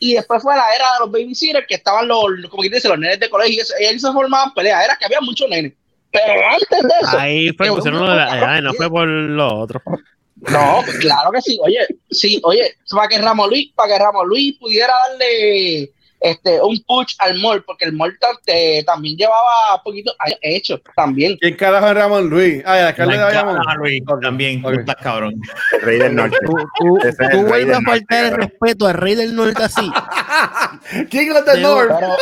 y 0.00 0.14
después 0.14 0.42
fue 0.42 0.54
la 0.56 0.64
era 0.74 0.84
de 0.94 0.98
los 1.00 1.10
babysitters, 1.12 1.66
que 1.68 1.76
estaban 1.76 2.08
los, 2.08 2.24
como 2.50 2.60
quien 2.60 2.72
dice, 2.72 2.88
los 2.88 2.98
nenes 2.98 3.20
de 3.20 3.30
colegio, 3.30 3.54
y, 3.54 3.60
eso, 3.60 3.72
y 3.80 3.84
ahí 3.84 3.98
se 3.98 4.12
formaban 4.12 4.52
peleas, 4.52 4.84
era 4.84 4.96
que 4.96 5.04
había 5.04 5.20
muchos 5.20 5.48
nenes. 5.48 5.72
Pero 6.14 6.40
antes 6.50 6.82
de 6.82 6.94
eso, 7.02 7.18
Ahí 7.18 7.50
fue, 7.56 7.68
pusieron 7.68 8.00
no 8.00 8.06
lo 8.06 8.12
de 8.12 8.16
la 8.18 8.28
fue- 8.28 8.38
edad, 8.38 8.62
no 8.62 8.72
fue 8.74 8.88
por 8.88 9.06
lo 9.08 9.54
otro. 9.60 9.82
no, 10.36 10.82
claro 11.00 11.30
que 11.32 11.40
sí, 11.42 11.58
oye, 11.62 11.80
sí, 12.10 12.40
oye, 12.44 12.74
para 12.90 13.08
que 13.08 13.18
Ramón 13.18 13.50
Luis, 13.50 13.72
para 13.74 13.94
que 13.94 13.98
Ramón 14.02 14.28
Luis 14.28 14.56
pudiera 14.58 14.92
darle 15.08 15.90
este 16.20 16.58
un 16.62 16.82
push 16.86 17.14
al 17.18 17.38
mall, 17.38 17.62
porque 17.64 17.84
el 17.84 17.92
mall 17.92 18.16
también 18.86 19.16
llevaba 19.16 19.82
poquito 19.84 20.14
hecho 20.40 20.80
también. 20.96 21.36
¿Quién 21.38 21.54
carajo 21.54 21.88
es 21.88 21.94
Ramón 21.94 22.30
Luis? 22.30 22.62
Ah, 22.64 22.78
el 22.80 22.86
alcalde 22.86 23.18
de. 23.18 23.22
God, 23.24 23.74
Luis, 23.76 24.02
también, 24.22 24.62
tú 24.62 24.68
Ok. 24.68 24.74
estás 24.78 24.96
cabrón. 25.02 25.34
El 25.72 25.80
rey 25.82 25.98
del 25.98 26.14
norte. 26.14 26.36
Tú, 26.46 26.98
es 27.02 27.16
vuelves 27.44 27.76
a 27.76 27.80
faltar 27.82 28.24
el 28.24 28.30
respeto 28.36 28.86
al 28.86 28.94
rey 28.94 29.14
del 29.16 29.34
norte 29.36 29.62
así. 29.64 29.90
¿Quién 31.10 31.32
es 31.36 31.44
del 31.44 31.60
Norte? 31.62 31.94
Pero 32.00 32.16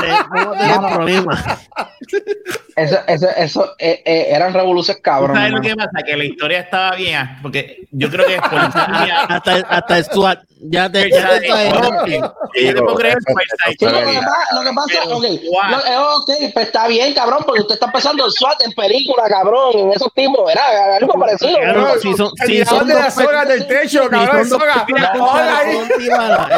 te- 0.00 0.24
Vamos 0.30 0.56
a 0.56 0.58
tener 0.58 0.76
No, 0.76 0.80
no. 0.88 0.96
problemas. 0.96 1.44
eso, 2.76 2.98
eso, 3.06 3.28
eso 3.36 3.74
eh, 3.78 4.02
eh, 4.04 4.26
eran 4.30 4.52
revoluciones 4.52 4.98
¿Tú 4.98 5.02
cabrón. 5.02 5.36
¿Sabes 5.36 5.52
lo 5.52 5.60
que 5.60 5.74
pasa? 5.76 6.02
Que 6.04 6.16
la 6.16 6.24
historia 6.24 6.60
estaba 6.60 6.96
bien, 6.96 7.38
porque 7.42 7.86
yo 7.90 8.10
creo 8.10 8.26
que 8.26 8.40
policía... 8.40 9.20
Hasta, 9.28 9.54
hasta 9.68 9.98
el 9.98 10.04
SWAT. 10.04 10.40
Ya 10.66 10.90
te, 10.90 11.10
ya 11.10 11.28
te 11.40 11.46
puedo 11.46 12.94
creer, 12.96 13.18
lo, 13.18 14.62
que 14.62 14.72
pasa, 14.74 15.02
ok, 15.04 15.22
lo- 15.22 15.86
eh, 15.86 15.98
ok, 15.98 16.30
pues 16.54 16.66
está 16.66 16.88
bien, 16.88 17.12
cabrón, 17.12 17.42
porque 17.44 17.60
usted 17.60 17.74
está 17.74 17.86
empezando 17.86 18.24
el 18.24 18.32
SWAT 18.32 18.62
en 18.62 18.72
película, 18.72 19.24
cabrón, 19.28 19.72
en 19.74 19.92
esos 19.92 20.12
tipos, 20.14 20.46
¿verdad? 20.46 20.96
Algo 20.96 21.12
parecido. 21.20 21.58
¿no? 21.74 21.94
si 21.98 22.14
son, 22.14 22.30
si 22.46 22.64
son 22.64 22.86
de 22.88 22.94
las 22.94 23.14
sogas 23.14 23.46
del 23.46 23.66
techo, 23.66 24.04
si 24.04 24.08
cabrón. 24.08 24.48
son 24.48 24.58
dos 24.58 24.60
soga. 24.60 24.86
chaleco 24.88 25.34
ahí. 25.34 25.76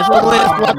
eso 0.00 0.22
no 0.22 0.32
es 0.34 0.40
SWAT. 0.42 0.76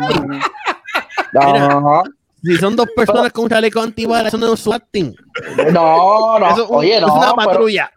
No, 1.33 2.03
Si 2.43 2.55
son 2.57 2.75
dos 2.75 2.87
personas 2.95 3.31
con 3.33 3.49
chaleco 3.49 3.81
antibala, 3.81 4.27
eso 4.29 4.37
no 4.37 4.45
es 4.45 4.51
un 4.51 4.57
SWAT 4.57 4.83
team. 4.91 5.13
no, 5.71 6.39
no, 6.39 6.47
Eso 6.51 6.63
es 6.63 6.69
un- 6.69 6.75
oye, 6.77 6.95
es 6.95 7.01
no, 7.01 7.13
una 7.15 7.33
pero- 7.33 7.35
patrulla. 7.51 7.91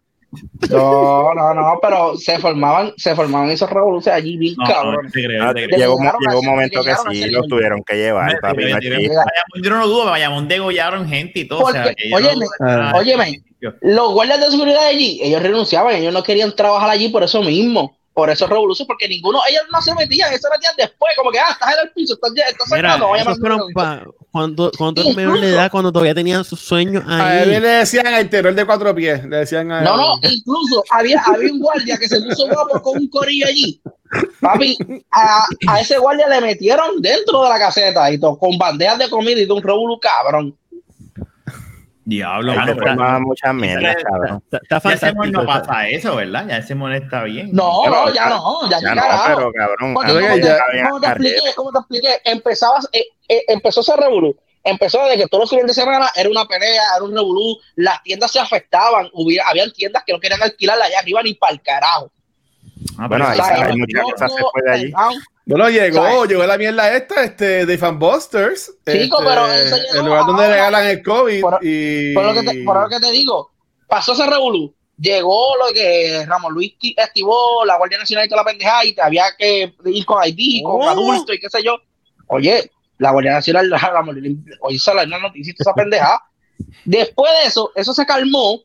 No, 0.71 1.35
no, 1.35 1.55
no, 1.55 1.79
pero 1.83 2.17
se 2.17 2.39
formaban, 2.39 2.93
se 2.97 3.15
formaban 3.17 3.51
esos 3.51 3.69
revoluciones 3.69 4.23
allí 4.23 4.37
bien 4.37 4.55
No, 4.59 4.65
no, 4.65 4.73
cabrones. 4.73 5.12
te 5.12 5.25
creo, 5.25 5.55
te 5.55 5.65
creo. 5.67 5.79
llegó, 5.79 5.97
un- 5.97 6.05
llegó 6.21 6.41
un 6.41 6.47
momento 6.47 6.85
que 6.85 6.93
sí, 7.11 7.31
los 7.31 7.47
tuvieron 7.49 7.83
que 7.85 7.97
llevar, 7.97 8.39
papi. 8.41 8.62
no 8.65 8.69
es. 8.69 8.75
Bayamón, 8.75 9.62
yo 9.62 9.71
no 9.71 9.79
lo 9.81 9.89
dudo, 9.89 10.05
Bayamón 10.11 10.47
degollaron 10.49 11.09
gente 11.09 11.41
y 11.41 11.49
todo. 11.49 11.65
o 11.65 11.73
sea, 11.73 11.83
Porque, 11.83 11.97
que 11.97 12.11
yo 12.11 12.17
óyeme, 12.17 12.45
no- 12.61 12.67
Ah. 12.69 12.93
óyeme, 12.95 13.43
los 13.81 14.12
guardias 14.12 14.41
de 14.41 14.51
seguridad 14.53 14.81
de 14.83 14.87
allí, 14.89 15.21
ellos 15.23 15.43
renunciaban, 15.43 15.95
ellos 15.97 16.12
no 16.15 16.23
querían 16.23 16.55
trabajar 16.55 16.91
allí 16.91 17.09
por 17.09 17.23
eso 17.25 17.43
mismo, 17.43 17.97
por 18.20 18.28
esos 18.28 18.48
revoluciones, 18.51 18.86
porque 18.86 19.09
ninguno, 19.09 19.40
ellos 19.48 19.62
no 19.72 19.80
se 19.80 19.94
metían, 19.94 20.30
eso 20.30 20.42
se 20.42 20.51
metían 20.59 20.74
después, 20.76 21.12
como 21.16 21.30
que, 21.30 21.38
ah, 21.38 21.52
estás 21.52 21.72
en 21.72 21.86
el 21.86 21.92
piso, 21.94 22.12
estás, 22.14 22.30
ya- 22.36 22.44
estás 22.44 22.66
Mira, 22.70 22.92
sacando, 22.92 23.06
fueron 23.09 23.59
revoluciones. 23.59 23.74
pa- 23.74 24.05
cuando, 24.30 24.70
cuando 24.76 25.01
eran 25.01 25.16
menor 25.16 25.40
de 25.40 25.48
edad, 25.55 25.70
cuando 25.70 25.90
todavía 25.90 26.14
tenían 26.14 26.44
sus 26.44 26.60
sueños 26.60 27.02
A 27.09 27.42
él 27.42 27.51
ahí. 27.55 27.60
le 27.60 27.68
decían 27.68 28.06
el 28.09 28.28
terror 28.28 28.55
de 28.55 28.64
cuatro 28.66 28.94
pies. 28.94 29.24
Le 29.24 29.38
decían 29.38 29.72
a 29.72 29.80
No, 29.80 29.97
no, 29.97 30.18
incluso 30.30 30.84
había, 30.90 31.20
había 31.26 31.51
un 31.52 31.59
guardia 31.60 31.97
que 31.98 32.06
se 32.06 32.20
puso 32.20 32.47
guapo 32.47 32.80
con 32.82 32.98
un 32.98 33.09
corillo 33.09 33.47
allí. 33.47 33.80
Papi, 34.40 34.76
a, 35.10 35.47
a 35.68 35.80
ese 35.80 35.98
guardia 35.98 36.28
le 36.28 36.40
metieron 36.42 37.01
dentro 37.01 37.42
de 37.42 37.48
la 37.48 37.59
caseta 37.59 38.10
y 38.12 38.18
todo, 38.18 38.38
con 38.38 38.56
bandejas 38.59 38.98
de 38.98 39.09
comida 39.10 39.40
y 39.40 39.47
de 39.47 39.52
un 39.52 39.62
revolú 39.62 39.98
cabrón. 39.98 40.56
Diablo, 42.11 42.53
se 42.53 42.59
pero- 42.74 42.77
formaban 42.87 43.23
muchas 43.23 43.55
mierdas, 43.55 43.97
cabrón. 44.03 44.43
Está, 44.51 44.59
está 44.78 44.89
ya 44.89 44.95
ese 44.95 45.15
no 45.15 45.24
está- 45.24 45.47
pasa 45.47 45.89
eso, 45.89 46.16
¿verdad? 46.16 46.47
Ya 46.49 46.57
ese 46.59 46.74
mon 46.74 46.93
está 46.93 47.23
bien. 47.23 47.51
No, 47.53 47.87
no, 47.87 48.12
ya 48.12 48.28
no, 48.28 48.69
ya, 48.69 48.81
no, 48.81 49.03
pero 49.27 49.53
cabrón. 49.53 49.95
Porque 49.95 50.12
que 50.12 50.28
te, 50.41 50.49
ya- 50.49 50.89
como 50.89 51.01
te 51.01 51.07
expliqué, 51.07 51.55
como 51.55 51.70
te 51.73 51.78
expliqué, 51.78 52.20
empezabas, 52.24 52.89
eh, 52.93 53.05
eh, 53.28 53.45
empezó 53.49 53.81
ese 53.81 53.97
revolú. 53.97 54.37
Empezó 54.65 55.03
de 55.07 55.16
que 55.16 55.27
todos 55.28 55.45
los 55.45 55.51
fines 55.51 55.66
de 55.69 55.73
semana 55.73 56.11
era 56.16 56.28
una 56.28 56.45
pelea, 56.47 56.82
era 56.97 57.05
un 57.05 57.15
revolú, 57.15 57.57
las 57.77 58.03
tiendas 58.03 58.31
se 58.32 58.41
afectaban, 58.41 59.09
hubiera, 59.15 59.49
habían 59.49 59.73
tiendas 59.73 60.03
que 60.05 60.12
no 60.12 60.20
querían 60.20 60.43
alquilarla 60.43 60.85
allá 60.87 60.99
arriba 60.99 61.23
ni 61.23 61.35
para 61.35 61.53
el 61.55 61.62
carajo. 61.62 62.11
Ah, 62.99 63.09
Bueno, 63.09 63.27
ahí 63.27 63.37
sale, 63.39 63.62
hay 63.62 63.71
Yo- 63.73 63.77
muchas 63.79 64.03
cosas 64.03 64.33
se 64.33 64.41
yo- 64.41 64.51
fue 64.53 64.62
de 64.62 64.71
allí. 64.73 64.93
Bueno, 65.47 65.69
llegó, 65.71 66.03
¿Sabes? 66.05 66.29
llegó 66.29 66.47
la 66.47 66.59
mierda 66.59 66.95
esta, 66.97 67.25
este, 67.25 67.67
de 67.67 67.79
Fanbusters. 67.79 68.67
Chico, 68.87 69.19
este, 69.21 69.29
pero 69.31 69.47
eso 69.53 69.77
llegó 69.77 69.99
el 70.01 70.05
lugar 70.07 70.27
donde 70.27 70.43
ahora. 70.45 70.55
regalan 70.55 70.87
el 70.87 71.03
COVID. 71.03 71.41
Por- 71.41 71.59
y... 71.62 72.15
Por 72.15 72.25
lo, 72.25 72.35
que 72.35 72.43
te, 72.43 72.62
por 72.65 72.81
lo 72.83 72.89
que 72.89 73.01
te 73.01 73.11
digo, 73.11 73.51
pasó 73.89 74.12
ese 74.12 74.27
revolú, 74.27 74.75
llegó 74.99 75.57
lo 75.57 75.73
que 75.73 76.25
Ramón 76.27 76.53
Luis 76.55 76.75
activó 77.03 77.65
la 77.65 77.79
Guardia 77.79 77.99
Nacional 77.99 78.27
y 78.27 78.29
toda 78.29 78.43
la 78.43 78.49
pendejada 78.51 78.85
y 78.85 78.93
te 78.95 79.03
había 79.03 79.25
que 79.37 79.75
ir 79.87 80.05
con 80.07 80.23
ID, 80.25 80.62
con 80.62 80.83
Oh. 80.83 80.89
adulto 80.91 81.33
y 81.33 81.41
qué 81.41 81.49
sé 81.51 81.62
yo. 81.65 81.77
Oye, 82.29 82.71
la 82.99 83.11
Guardia 83.11 83.33
Nacional, 83.33 83.71
Ramón 83.93 84.21
Luis, 84.21 84.37
oye, 84.61 84.77
esa 84.77 84.95
la 84.95 85.07
noticia 85.07 85.51
y 85.51 85.55
toda 85.55 85.71
esa 85.73 85.75
pendejada. 85.75 86.23
Después 86.85 87.33
de 87.43 87.49
eso, 87.49 87.73
eso 87.75 87.93
se 87.95 88.05
calmó 88.07 88.61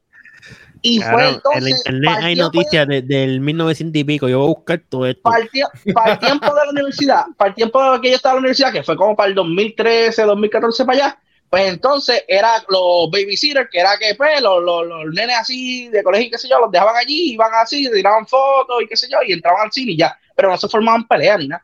y 0.87 0.99
fue 1.01 1.29
entonces. 1.29 1.55
en 1.55 1.63
la 1.63 1.69
internet 1.69 2.17
hay 2.23 2.35
noticias 2.35 2.87
de- 2.87 3.01
del 3.01 3.39
1900 3.41 3.99
y 3.99 4.03
pico. 4.03 4.27
Yo 4.29 4.39
voy 4.39 4.47
a 4.47 4.55
buscar 4.55 4.81
todo 4.89 5.05
esto. 5.05 5.21
para 5.23 5.41
el, 5.43 5.49
tie- 5.49 5.93
para 5.93 6.13
el 6.13 6.19
tiempo 6.19 6.45
de 6.53 6.65
la 6.65 6.69
universidad, 6.71 7.25
para 7.37 7.49
el 7.49 7.55
tiempo 7.55 7.79
que 8.01 8.09
yo 8.09 8.15
estaba 8.15 8.33
en 8.33 8.35
la 8.37 8.39
universidad, 8.39 8.71
que 8.71 8.83
fue 8.83 8.95
como 8.95 9.15
para 9.15 9.29
el 9.29 9.35
2013, 9.35 10.21
2014 10.23 10.85
para 10.85 10.97
allá, 10.97 11.19
pues 11.49 11.67
entonces 11.71 12.23
era 12.27 12.63
los 12.69 13.09
babysitters, 13.11 13.69
que 13.71 13.79
era 13.79 13.97
que 13.99 14.15
pues 14.15 14.41
los, 14.41 14.61
los, 14.63 14.85
los 14.87 15.13
nenes 15.13 15.37
así 15.37 15.87
de 15.89 16.03
colegio 16.03 16.27
y 16.27 16.31
qué 16.31 16.37
sé 16.37 16.49
yo, 16.49 16.59
los 16.59 16.71
dejaban 16.71 16.95
allí, 16.95 17.33
iban 17.33 17.51
así, 17.53 17.89
tiraban 17.91 18.25
fotos 18.27 18.81
y 18.83 18.87
qué 18.87 18.97
sé 18.97 19.07
yo, 19.09 19.17
y 19.25 19.31
entraban 19.33 19.61
al 19.65 19.71
cine 19.71 19.91
y 19.93 19.97
ya, 19.97 20.17
pero 20.35 20.49
no 20.49 20.57
se 20.57 20.67
formaban 20.67 21.07
peleas 21.07 21.39
ni 21.39 21.47
nada, 21.47 21.63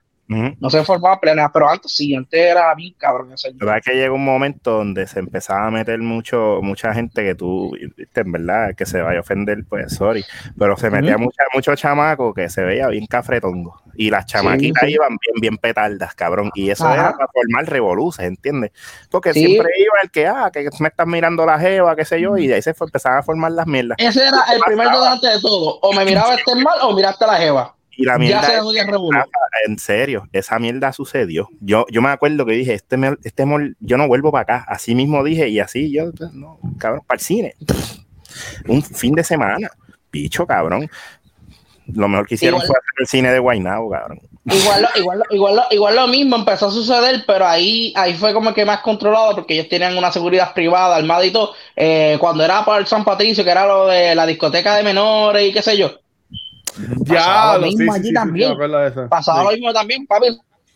No 0.60 0.70
se 0.70 0.78
ni 0.80 1.36
nada, 1.36 1.52
pero 1.52 1.70
antes 1.70 1.94
sí, 1.96 2.16
antes 2.16 2.40
era 2.40 2.74
bien 2.74 2.94
cabrón 2.98 3.34
ese. 3.34 3.50
La 3.50 3.58
verdad 3.60 3.78
es 3.80 3.84
que 3.86 3.94
llegó 3.98 4.16
un 4.16 4.24
momento 4.24 4.72
donde 4.72 5.06
se 5.08 5.20
empezaba 5.20 5.68
a 5.68 5.72
meter 5.72 6.00
mucho, 6.00 6.60
mucha 6.62 6.94
gente 6.94 7.24
que 7.24 7.36
tú, 7.36 7.76
en 7.76 8.32
verdad, 8.32 8.74
que 8.76 8.86
se 8.86 9.02
vaya 9.02 9.18
a 9.18 9.22
ofender, 9.22 9.66
pues 9.68 9.94
sorry, 9.94 10.24
pero 10.58 10.78
se 10.78 10.90
metía 10.90 11.18
mucha, 11.18 11.44
mucho 11.54 11.76
chamaco 11.76 12.34
que 12.34 12.50
se 12.50 12.64
veía 12.64 12.88
bien 12.88 13.06
cafretongo. 13.08 13.82
Y 13.94 14.10
las 14.10 14.26
chamaquitas 14.26 14.84
sí. 14.86 14.94
iban 14.94 15.18
bien, 15.18 15.42
bien 15.42 15.58
petardas, 15.58 16.16
cabrón. 16.16 16.50
Y 16.56 16.70
eso 16.70 16.86
Ajá. 16.86 16.94
era 16.94 17.12
para 17.12 17.28
formar 17.28 17.66
revoluces, 17.66 18.26
¿entiendes? 18.26 18.72
Porque 19.10 19.34
Sí. 19.34 19.46
siempre 19.46 19.70
iba 19.78 19.94
el 20.02 20.10
que, 20.12 20.28
ah, 20.28 20.50
que 20.52 20.70
me 20.80 20.88
estás 20.88 21.08
mirando 21.08 21.46
la 21.46 21.60
jeva, 21.60 21.94
qué 21.96 22.06
sé 22.06 22.22
yo, 22.22 22.38
y 22.38 22.48
de 22.48 22.56
ahí 22.56 22.62
se 22.62 22.74
fue- 22.74 22.88
empezaban 22.88 23.20
a 23.20 23.24
formar 23.24 23.52
las 23.52 23.68
mierdas. 23.68 23.98
Ese 24.00 24.22
era 24.26 24.38
el 24.54 24.62
primer 24.62 24.88
delante 24.90 25.28
de 25.28 25.42
todo, 25.42 25.78
o 25.82 25.94
me 25.94 26.06
miraba 26.06 26.36
este 26.36 26.56
mal 26.56 26.80
o 26.84 26.94
miraste 26.96 27.28
la 27.28 27.36
jeva. 27.36 27.76
Y 27.98 28.06
la 28.06 28.14
Ya 28.14 28.18
mierda 28.20 28.42
se 28.44 28.58
es- 28.58 28.64
en 29.68 29.78
serio, 29.78 30.28
esa 30.32 30.58
mierda 30.60 30.94
sucedió. 30.94 31.50
Yo, 31.60 31.86
yo 31.92 32.02
me 32.02 32.10
acuerdo 32.10 32.46
que 32.46 32.54
dije, 32.54 32.74
este, 32.74 32.98
este 33.24 33.46
mol- 33.46 33.76
yo 33.80 33.98
no 33.98 34.08
vuelvo 34.08 34.32
para 34.32 34.42
acá. 34.44 34.66
Así 34.68 34.96
mismo 34.96 35.24
dije, 35.24 35.50
y 35.50 35.60
así 35.60 35.92
yo, 35.92 36.12
pues, 36.14 36.32
no, 36.34 36.58
cabrón, 36.78 37.02
para 37.06 37.18
el 37.18 37.22
cine. 37.22 37.56
Un 38.68 38.82
fin 38.82 39.14
de 39.14 39.24
semana. 39.24 39.70
Bicho, 40.12 40.48
cabrón. 40.48 40.90
Lo 41.94 42.08
mejor 42.08 42.28
que 42.28 42.36
hicieron 42.36 42.58
Igual- 42.60 42.68
fue 42.68 42.78
hacer 42.78 42.94
el 43.00 43.08
cine 43.08 43.32
de 43.34 43.40
Guaynabo, 43.40 43.90
cabrón. 43.90 44.20
Igual, 44.46 44.82
lo- 44.82 45.00
igual, 45.02 45.24
igual, 45.30 45.62
igual 45.72 45.96
lo 45.96 46.08
mismo 46.08 46.36
empezó 46.38 46.68
a 46.68 46.72
suceder, 46.72 47.24
pero 47.28 47.46
ahí, 47.46 47.94
ahí 47.96 48.14
fue 48.16 48.34
como 48.34 48.54
que 48.54 48.66
más 48.66 48.80
controlado 48.80 49.36
porque 49.36 49.54
ellos 49.56 49.70
tenían 49.70 49.98
una 49.98 50.12
seguridad 50.12 50.54
privada, 50.54 50.96
armada 50.96 51.26
y 51.26 51.32
todo. 51.32 51.54
Eh, 51.76 52.18
cuando 52.20 52.44
era 52.44 52.64
para 52.66 52.80
el 52.80 52.88
San 52.88 53.04
Patricio, 53.04 53.44
que 53.44 53.52
era 53.52 53.68
lo 53.68 53.88
de 53.88 54.16
la 54.16 54.26
discoteca 54.26 54.76
de 54.78 54.84
menores 54.84 55.50
y 55.50 55.54
qué 55.54 55.62
sé 55.62 55.78
yo. 55.78 56.00
Ya, 57.06 57.16
Pasaba 57.16 57.58
lo 57.58 57.66
mismo 57.68 57.94
sí, 57.94 58.00
allí 58.00 58.08
sí, 58.10 58.14
también. 58.14 58.58
Pasaba 59.10 59.40
Sí. 59.40 59.46
lo 59.46 59.52
mismo 59.52 59.74
también, 59.74 60.08
papi. 60.08 60.28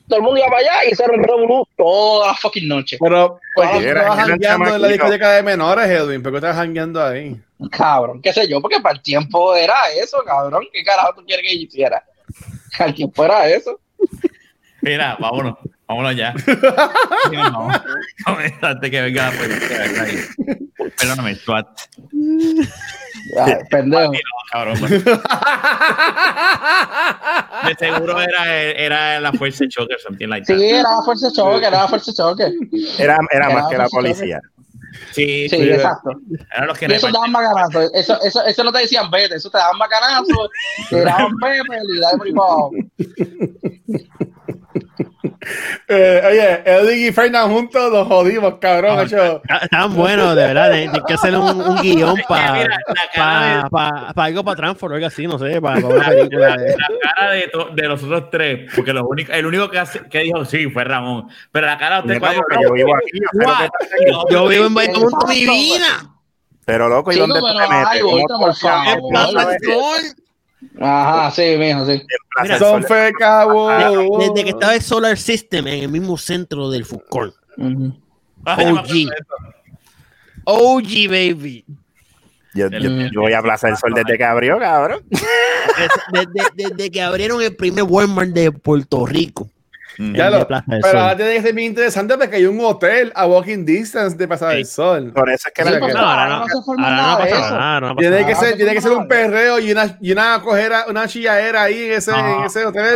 Todo 0.08 0.18
el 0.20 0.24
mundo 0.24 0.38
iba 0.40 0.48
para 0.48 0.60
allá 0.60 0.72
y 0.88 0.92
hicieron 0.92 1.24
revolú 1.24 1.68
todas 1.76 2.28
las 2.32 2.40
fucking 2.40 2.68
noches. 2.68 3.00
Pero, 3.02 3.40
¿por 3.56 3.66
qué 3.66 3.72
Pues, 3.72 3.72
tú 3.72 3.78
era- 3.90 4.02
estabas 4.02 4.28
jangueando 4.28 4.76
en 4.76 4.82
la 4.82 4.88
discoteca 4.90 5.32
de 5.32 5.44
menores, 5.44 5.88
Edwin? 5.90 6.22
¿Por 6.22 6.32
qué 6.32 6.38
estabas 6.38 6.58
jangueando 6.58 7.04
ahí? 7.04 7.42
Cabrón, 7.72 8.22
qué 8.22 8.32
sé 8.32 8.48
yo, 8.48 8.62
porque 8.62 8.80
para 8.82 8.96
el 8.96 9.02
tiempo 9.02 9.56
era 9.56 9.74
eso, 10.00 10.18
cabrón. 10.24 10.66
¿Qué 10.72 10.84
carajo 10.84 11.14
tú 11.16 11.26
quieres 11.26 11.44
que 11.50 11.58
yo 11.58 11.64
hiciera? 11.64 12.04
Al 12.78 12.94
tiempo 12.94 13.26
era 13.26 13.48
eso. 13.50 13.80
Mira, 14.82 15.18
vámonos. 15.20 15.56
Vámonos 15.88 16.16
ya. 16.16 16.34
Sí, 17.30 17.36
no, 17.36 17.68
no, 17.68 17.70
antes 18.62 18.92
que 18.92 19.02
venga 19.02 19.32
la 19.32 19.38
policía, 19.38 20.58
Perdóname, 21.00 21.36
SWAT. 21.36 21.68
Ay, 23.40 23.54
pendejo. 23.70 24.12
No, 24.14 24.20
cabrón. 24.52 24.80
De 27.66 27.76
seguro 27.80 28.22
era, 28.22 28.54
era 28.72 29.20
la 29.20 29.32
fuerza 29.34 29.64
de 29.64 29.70
choque, 29.70 29.96
something 30.04 30.28
like 30.28 30.46
that. 30.46 30.58
Sí, 30.58 30.66
era 30.70 30.90
la 30.98 31.02
fuerza 31.04 31.28
de 31.28 31.34
choque, 31.34 31.66
era 31.66 31.82
la 31.82 31.88
fuerza 31.88 32.12
de 32.12 32.18
choque. 32.18 32.44
Era, 33.00 33.18
era 33.32 33.48
Era 33.48 33.50
más 33.50 33.70
que 33.70 33.78
la 33.78 33.88
policía. 33.90 34.40
Sí, 35.12 35.50
Sí, 35.50 35.58
sí, 35.58 35.70
exacto. 35.70 36.12
eran 36.56 36.68
los 36.68 36.78
que 36.78 36.86
Y 36.86 36.94
eso 36.94 37.08
repartían. 37.08 37.14
daban 37.14 37.34
bacanazos. 37.34 37.92
Eso, 37.94 38.22
eso, 38.22 38.46
eso 38.46 38.64
no 38.64 38.72
te 38.72 38.80
decían 38.80 39.10
vete, 39.12 39.36
eso 39.36 39.50
te 39.50 39.58
daban 39.58 39.78
bacanazos, 39.80 40.50
te 40.90 41.02
daban 41.02 41.36
pepe 41.42 41.78
y 41.96 42.00
dale 42.00 42.34
por. 42.34 42.72
Eh, 45.88 46.22
oye, 46.28 46.62
Edwin 46.66 47.08
y 47.08 47.12
Fernan 47.12 47.52
juntos 47.52 47.92
los 47.92 48.08
jodimos, 48.08 48.56
cabrón. 48.60 48.96
No, 48.96 49.02
hecho. 49.04 49.36
Está- 49.44 49.58
Estaban 49.58 49.94
buenos, 49.96 50.36
de 50.36 50.42
verdad. 50.48 50.72
Hay 50.72 50.90
que 51.08 51.14
hacer 51.14 51.38
un, 51.38 51.62
un 51.62 51.76
guion 51.82 52.16
para 52.28 52.68
pa, 53.16 54.12
pa- 54.16 54.24
algo 54.26 54.44
para 54.44 54.56
Transform 54.56 54.94
o 54.94 54.96
algo 54.96 55.08
así, 55.08 55.28
no 55.28 55.38
sé, 55.38 55.62
para, 55.62 55.86
una 55.86 56.06
película. 56.10 56.56
de- 56.58 56.76
La 56.76 56.88
cara 57.16 57.32
de, 57.32 57.48
to- 57.50 57.70
de 57.74 57.88
los 57.88 58.02
otros 58.04 58.30
tres, 58.32 58.72
porque 58.76 58.92
los 58.94 59.04
únicos, 59.08 59.36
el 59.36 59.46
único 59.46 59.70
que, 59.70 59.78
hace- 59.80 60.02
que 60.10 60.20
dijo 60.20 60.44
sí 60.46 60.68
fue 60.70 60.84
Ramón, 60.84 61.28
pero 61.52 61.68
la 61.68 61.78
cara 61.78 62.02
de 62.02 62.08
usted 62.14 62.20
cuál- 62.20 62.36
yo 62.64 62.74
vivo 62.74 62.96
aquí, 62.96 63.20
yo 64.32 64.48
vivo 64.48 64.66
en 64.66 64.74
Bayamón 64.74 65.14
mi 65.28 65.46
vida. 65.46 66.10
Pero 66.66 66.90
loco, 66.90 67.12
¿y 67.12 67.16
Chico, 67.16 67.28
dónde 67.28 67.42
pero 67.48 67.54
te 67.60 67.70
metes? 67.70 67.88
ay, 67.88 68.00
¿Cómo 68.00 68.12
ahorita, 68.14 68.34
tú 68.34 68.40
por 68.40 68.56
favor. 68.56 70.25
Ajá, 70.80 71.32
sí, 71.32 71.56
mijo, 71.58 71.86
sí. 71.86 72.02
Mira, 72.42 72.60
Son. 72.60 72.82
Desde 72.82 74.44
que 74.44 74.50
estaba 74.50 74.76
el 74.76 74.82
Solar 74.82 75.18
System 75.18 75.68
en 75.68 75.84
el 75.84 75.90
mismo 75.90 76.18
centro 76.18 76.70
del 76.70 76.86
Fucor. 76.86 77.34
Ujú. 77.58 77.94
Ay, 78.44 78.66
OG. 78.72 79.10
OG, 80.46 81.08
baby. 81.10 81.66
Yo, 82.54 82.70
yo, 82.70 82.90
yo 83.12 83.22
voy 83.22 83.34
a 83.34 83.42
Plaza 83.42 83.68
del 83.68 83.78
Sol 83.78 83.92
desde 83.94 84.18
que 84.18 84.24
abrió, 84.24 84.58
cabrón. 84.60 85.04
Es- 85.12 85.22
Desde, 86.12 86.50
desde 86.70 86.92
que 86.92 87.02
abrieron 87.02 87.42
el 87.42 87.56
primer 87.56 87.84
Walmart 87.84 88.30
de 88.32 88.52
Puerto 88.52 89.06
Rico. 89.06 89.50
Ya 89.98 90.30
lo- 90.30 90.48
pero 90.48 91.00
ahora 91.00 91.16
tiene 91.18 91.34
que 91.36 91.42
ser 91.42 91.54
bien 91.54 91.68
interesante 91.72 92.18
porque 92.18 92.36
hay 92.38 92.46
un 92.46 92.60
hotel 92.64 93.12
a 93.16 93.26
walking 93.28 93.66
distance 93.66 94.16
de 94.18 94.28
Plaza 94.28 94.50
del 94.50 94.66
Sol. 94.66 95.12
Por 95.14 95.30
eso 95.30 95.48
es 95.48 95.54
que 95.54 95.64
Sí, 95.64 95.70
porque 95.80 95.94
No, 95.94 96.00
ahora 96.00 96.28
no, 96.28 96.34
ahora 96.36 96.46
no 96.46 96.48
no 96.48 97.18
pasa 97.18 97.96
Tiene 97.98 98.16
nada. 98.16 98.26
que 98.28 98.32
Ah, 98.34 98.36
ser, 98.36 98.56
tiene 98.56 98.74
que 98.74 98.82
ser 98.82 98.92
un 98.92 99.08
perreo 99.08 99.60
y 99.60 99.72
una, 99.72 99.98
y 100.02 100.12
una 100.12 100.42
cojera, 100.42 100.86
una 100.90 101.08
chilladera 101.08 101.64
ahí 101.64 101.84
en 101.86 101.92
ese, 101.94 102.12
No. 102.12 102.40
en 102.40 102.44
ese 102.46 102.66
hotel. 102.66 102.96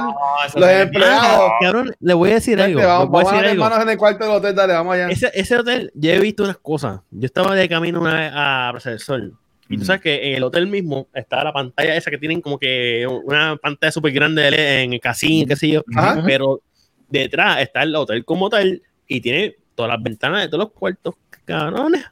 Los 0.55 0.69
empleados. 0.69 1.51
Cabrón, 1.61 1.95
le 1.99 2.13
voy 2.13 2.31
a 2.31 2.34
decir 2.35 2.61
algo. 2.61 2.81
Vamos, 2.81 3.09
voy 3.09 3.21
a 3.21 3.23
vamos 3.23 3.31
a 3.31 3.35
decir 3.35 3.49
algo. 3.51 3.63
manos 3.63 3.84
en 3.84 3.89
el 3.89 3.97
cuarto 3.97 4.23
del 4.26 4.34
hotel, 4.34 4.55
dale, 4.55 4.73
vamos 4.73 4.93
allá. 4.95 5.07
Ese, 5.09 5.31
ese 5.34 5.57
hotel, 5.57 5.91
yo 5.95 6.11
he 6.11 6.19
visto 6.19 6.43
unas 6.43 6.57
cosas. 6.57 6.99
Yo 7.11 7.26
estaba 7.26 7.55
de 7.55 7.67
camino 7.69 7.99
una 8.01 8.13
vez 8.13 8.31
a 8.34 8.69
Plaza 8.71 8.89
del 8.91 8.99
Sol. 8.99 9.34
Y 9.71 9.77
tú 9.77 9.85
sabes 9.85 10.01
que 10.01 10.30
en 10.31 10.35
el 10.38 10.43
hotel 10.43 10.65
mismo 10.65 11.07
está 11.13 11.43
la 11.43 11.53
pantalla 11.53 11.95
esa 11.95 12.09
que 12.09 12.17
tienen 12.17 12.41
como 12.41 12.57
que 12.57 13.05
una 13.23 13.55
pantalla 13.55 13.91
súper 13.91 14.11
grande 14.11 14.41
de 14.41 14.49
LED 14.49 14.81
en 14.84 14.93
el 14.93 14.99
casino, 14.99 15.45
qué 15.47 15.55
sé 15.55 15.67
yo. 15.67 15.84
Ajá. 15.95 16.23
Pero 16.26 16.61
detrás 17.10 17.61
está 17.61 17.84
el 17.84 17.95
hotel 17.95 18.23
como 18.26 18.49
tal 18.49 18.81
y 19.07 19.22
tiene 19.22 19.56
todas 19.76 19.91
las 19.91 20.03
ventanas 20.03 20.41
de 20.41 20.48
todos 20.49 20.65
los 20.65 20.73
cuartos, 20.73 21.15
cabrones. 21.45 22.03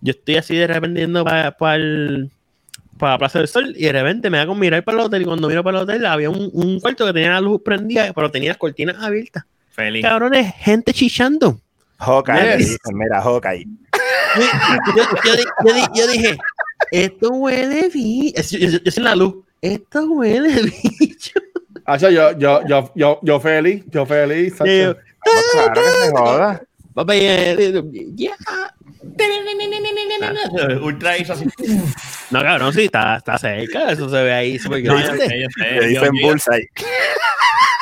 Yo 0.00 0.12
estoy 0.12 0.36
así 0.36 0.54
de 0.56 0.66
repente 0.66 1.06
para 1.24 1.74
el, 1.76 2.30
para 2.98 3.18
Plaza 3.18 3.38
del 3.40 3.48
Sol 3.48 3.74
y 3.76 3.84
de 3.84 3.92
repente 3.92 4.30
me 4.30 4.38
da 4.38 4.46
con 4.46 4.58
mirar 4.58 4.84
para 4.84 4.98
el 4.98 5.04
hotel 5.04 5.22
y 5.22 5.24
cuando 5.24 5.48
miro 5.48 5.64
para 5.64 5.78
el 5.78 5.84
hotel 5.84 6.06
había 6.06 6.30
un, 6.30 6.50
un 6.52 6.80
cuarto 6.80 7.06
que 7.06 7.12
tenía 7.12 7.30
la 7.32 7.40
luz 7.40 7.60
prendida, 7.64 8.12
pero 8.12 8.30
tenía 8.30 8.50
las 8.50 8.58
cortinas 8.58 8.96
abiertas. 9.02 9.44
Feliz. 9.70 10.02
Cabrones, 10.02 10.54
gente 10.58 10.92
chichando. 10.92 11.60
Hawkeye, 11.98 12.58
mira, 12.92 13.22
Hawkeye. 13.22 13.66
Yo, 14.36 14.42
yo 15.24 15.36
yo 15.64 15.72
di- 15.74 15.98
yo 15.98 16.06
dije, 16.08 16.38
esto 16.90 17.30
huele 17.30 17.88
bicho. 17.88 18.42
Yo, 18.58 18.58
yo- 18.68 18.78
yo 18.84 18.90
sin 18.90 19.04
la 19.04 19.16
luz. 19.16 19.36
Esto 19.62 20.04
huele 20.06 20.62
bicho. 20.62 21.40
Hacho, 21.86 22.10
yo, 22.10 22.36
yo, 22.38 22.60
yo, 22.66 22.92
yo, 22.94 23.20
yo 23.22 23.40
feliz, 23.40 23.84
yo 23.90 24.06
feliz. 24.06 24.54
Hacho. 24.60 24.96
Claro 25.52 25.72
que 25.74 25.80
se 26.06 26.10
joda. 26.10 26.62
Papá, 26.94 27.14
eh, 27.14 27.56
eh, 27.58 27.82
ya. 28.14 28.36
Ultra 30.82 31.18
hizo 31.18 31.34
así. 31.34 31.44
No, 32.30 32.42
cabrón, 32.42 32.72
sí, 32.72 32.84
está, 32.86 33.16
está 33.16 33.38
cerca. 33.38 33.92
Eso 33.92 34.08
se 34.08 34.22
ve 34.22 34.32
ahí 34.32 34.58
yo 34.58 34.70
grande. 34.70 35.46
yo 35.74 35.82
dicen 35.82 36.10
yo- 36.20 36.26
bullseye. 36.28 36.68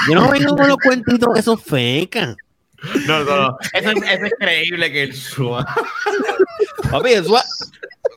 Yo 0.09 0.15
no 0.17 0.29
vengo 0.31 0.57
con 0.57 0.69
los 0.69 0.77
cuentitos 0.77 1.39
esos 1.39 1.63
fecas. 1.63 2.37
No, 3.07 3.25
no, 3.25 3.37
no. 3.37 3.59
Eso, 3.73 3.91
es, 3.91 3.97
eso 3.97 4.25
es 4.27 4.33
creíble 4.39 4.93
que 4.93 5.03
él 5.05 5.15
suba. 5.15 5.65
Papi, 6.91 7.13
eso 7.13 7.33
va 7.33 7.43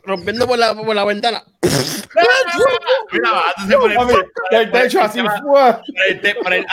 rompiendo 0.04 0.48
por 0.48 0.58
la, 0.58 0.74
por 0.76 0.96
la 0.96 1.04
ventana. 1.06 1.44
Mira, 3.12 3.32
bajándose 3.32 3.78
por 3.78 3.92
el, 4.52 4.72
techo 4.72 5.02
así, 5.02 5.20
el 5.20 5.26
el- 6.54 6.66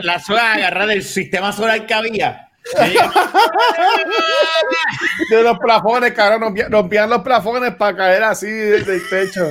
la 0.00 0.18
sola 0.20 0.52
agarrada 0.54 0.86
del 0.88 1.02
sistema 1.02 1.52
solar 1.52 1.86
que 1.86 1.94
había. 1.94 2.48
de 5.30 5.42
los 5.42 5.58
plafones, 5.60 6.12
cabrón, 6.12 6.40
rompían, 6.42 6.72
rompían 6.72 7.08
los 7.10 7.22
plafones 7.22 7.74
para 7.76 7.96
caer 7.96 8.24
así 8.24 8.50
del, 8.50 8.84
del 8.84 9.08
techo. 9.08 9.50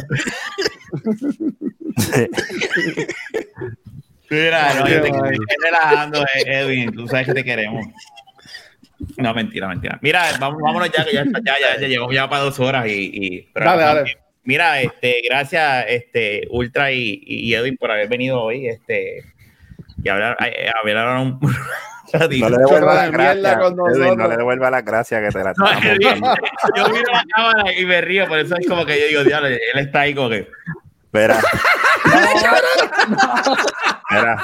Mira, 4.29 4.73
no, 4.73 4.87
yo 4.87 5.01
te 5.01 5.07
estoy 5.09 5.37
relajando, 5.63 6.21
eh, 6.23 6.43
Edwin. 6.45 6.91
Tú 6.93 7.07
sabes 7.07 7.25
que 7.27 7.33
te 7.33 7.43
queremos. 7.43 7.85
No, 9.17 9.33
mentira, 9.33 9.67
mentira. 9.67 9.99
Mira, 10.01 10.23
vamos, 10.39 10.61
vámonos 10.61 10.89
ya, 10.91 11.03
que 11.05 11.13
ya, 11.13 11.23
ya, 11.25 11.55
ya, 11.59 11.79
ya 11.81 11.87
llegamos 11.87 12.13
ya 12.13 12.29
para 12.29 12.43
dos 12.43 12.59
horas 12.59 12.87
y. 12.87 13.09
y- 13.13 13.49
pero- 13.53 13.65
Dale, 13.67 13.81
dale. 13.83 14.17
Mira, 14.43 14.79
este, 14.79 15.21
gracias, 15.27 15.85
este, 15.89 16.47
Ultra 16.51 16.91
y, 16.91 17.19
y 17.25 17.53
Edwin 17.55 17.77
por 17.77 17.89
haber 17.91 18.07
venido 18.07 18.41
hoy, 18.41 18.67
este, 18.67 19.23
y 20.03 20.07
hablar, 20.09 20.37
eh, 20.45 20.69
hablar 20.81 21.17
un. 21.17 21.39
No 22.13 22.19
le 22.49 22.57
devuelva 22.59 22.93
con 23.59 23.73
Edwin, 23.89 24.17
no 24.17 24.27
le 24.29 24.37
devuelva 24.37 24.69
las 24.71 24.85
gracias 24.85 25.21
que 25.21 25.37
te 25.37 25.43
la 25.43 25.53
No, 25.57 25.65
yo 26.75 26.89
miro 26.93 27.11
la 27.11 27.23
cámara 27.35 27.73
y 27.77 27.85
me 27.85 27.99
río, 27.99 28.27
por 28.27 28.37
eso 28.39 28.55
es 28.57 28.67
como 28.67 28.85
que 28.85 28.97
yo 29.01 29.07
digo, 29.07 29.23
diablo, 29.23 29.47
él 29.49 29.59
está 29.75 30.01
ahí 30.01 30.13
como 30.13 30.29
que. 30.29 30.47
Espera. 31.15 31.39
Espera. 34.09 34.43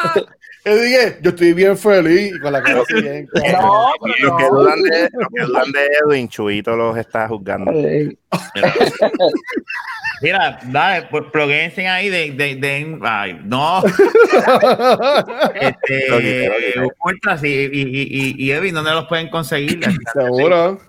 Yo 0.63 0.75
dije, 0.75 1.17
yo 1.23 1.29
estoy 1.31 1.53
bien 1.53 1.75
feliz 1.77 2.33
y 2.35 2.39
con 2.39 2.53
la 2.53 2.61
cara 2.61 2.81
así 2.81 2.93
bien. 3.01 3.27
No, 3.33 3.91
Los 4.19 4.37
que 4.37 4.45
dudan 4.47 4.81
de, 4.83 5.09
los 5.11 5.27
que 5.35 5.41
dudan 5.43 5.71
de 5.71 5.87
Edwin, 6.05 6.29
Chuito 6.29 6.75
los 6.75 6.95
está 6.97 7.27
juzgando. 7.27 7.71
Mira, 7.71 8.03
mira 10.21 10.59
dale, 10.65 11.07
pues 11.09 11.23
pluguense 11.31 11.87
ahí 11.87 12.09
de, 12.09 12.31
de, 12.31 12.55
de- 12.55 12.99
ay, 13.01 13.41
no. 13.43 13.81
Este, 15.55 16.05
y, 17.43 17.47
y, 17.47 17.81
y, 17.81 18.35
y 18.45 18.51
Edwin, 18.51 18.75
¿dónde 18.75 18.91
los 18.91 19.07
pueden 19.07 19.29
conseguir? 19.29 19.79
Seguro. 20.13 20.79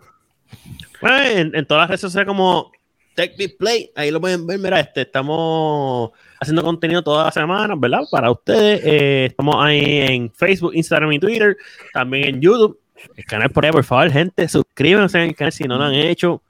Bueno, 1.01 1.17
en, 1.25 1.55
en 1.57 1.67
todas 1.67 1.81
las 1.83 1.89
redes 1.89 2.01
sociales 2.03 2.29
como 2.29 2.71
Tech 3.15 3.37
Display, 3.37 3.91
ahí 3.95 4.11
lo 4.11 4.21
pueden 4.21 4.47
ver. 4.47 4.59
Mira, 4.59 4.81
este, 4.81 5.03
estamos 5.03 6.11
haciendo 6.41 6.63
contenido 6.63 7.03
todas 7.03 7.27
las 7.27 7.35
semanas, 7.35 7.79
¿verdad? 7.79 8.01
Para 8.11 8.31
ustedes. 8.31 8.81
Eh, 8.85 9.27
estamos 9.31 9.57
ahí 9.59 10.01
en 10.01 10.33
Facebook, 10.33 10.75
Instagram 10.75 11.13
y 11.13 11.19
Twitter. 11.19 11.57
También 11.93 12.35
en 12.37 12.41
YouTube. 12.41 12.79
El 13.17 13.25
canal 13.25 13.51
por 13.51 13.65
ahí, 13.65 13.73
por 13.73 13.85
favor, 13.85 14.11
gente, 14.11 14.49
suscríbanse 14.49 15.19
al 15.19 15.35
canal 15.35 15.53
si 15.53 15.65
no 15.65 15.77
lo 15.77 15.85
han 15.85 15.95
hecho. 15.95 16.43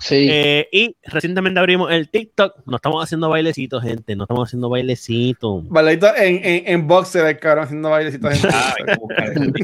Sí. 0.00 0.28
Eh, 0.30 0.68
y 0.72 0.96
recientemente 1.04 1.60
abrimos 1.60 1.92
el 1.92 2.08
TikTok. 2.10 2.66
No 2.66 2.76
estamos 2.76 3.04
haciendo 3.04 3.28
bailecitos, 3.28 3.82
gente. 3.82 4.16
No 4.16 4.24
estamos 4.24 4.48
haciendo 4.48 4.68
bailecitos. 4.70 5.68
Bailadito 5.68 6.08
en, 6.16 6.36
en, 6.44 6.62
en 6.66 6.86
boxer, 6.88 7.26
el 7.26 7.38
cabrón, 7.38 7.64
haciendo 7.64 7.90
bailecitos. 7.90 8.32
en- 8.34 8.50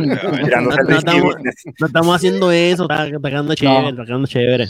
No, 0.50 0.60
no 0.60 0.96
estamos- 0.98 1.34
business. 1.34 1.54
No 1.80 1.86
estamos 1.86 2.16
haciendo 2.16 2.50
eso, 2.52 2.82
está, 2.82 3.06
está 3.06 3.28
quedando 3.30 3.54
chévere, 3.54 3.88
está 3.88 4.04
quedando 4.04 4.26
chévere. 4.26 4.66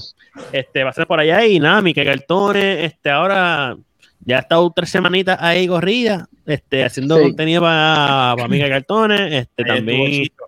Este, 0.52 0.84
va 0.84 0.90
a 0.90 0.92
ser 0.92 1.06
por 1.06 1.20
allá 1.20 1.44
y 1.46 1.58
nada, 1.58 1.82
Mique 1.82 2.04
Cartones, 2.04 2.84
este, 2.92 3.10
ahora 3.10 3.76
ya 4.24 4.36
ha 4.36 4.40
estado 4.40 4.72
tres 4.74 4.90
semanitas 4.90 5.38
ahí 5.40 5.66
corrida, 5.66 6.28
este, 6.46 6.84
haciendo 6.84 7.16
Sí. 7.16 7.22
contenido 7.22 7.62
para, 7.62 8.34
para 8.36 8.48
Mique 8.48 8.68
Cartones, 8.68 9.20
este, 9.32 9.62
Ahí 9.70 9.78
también 9.78 10.22
estuvo 10.22 10.46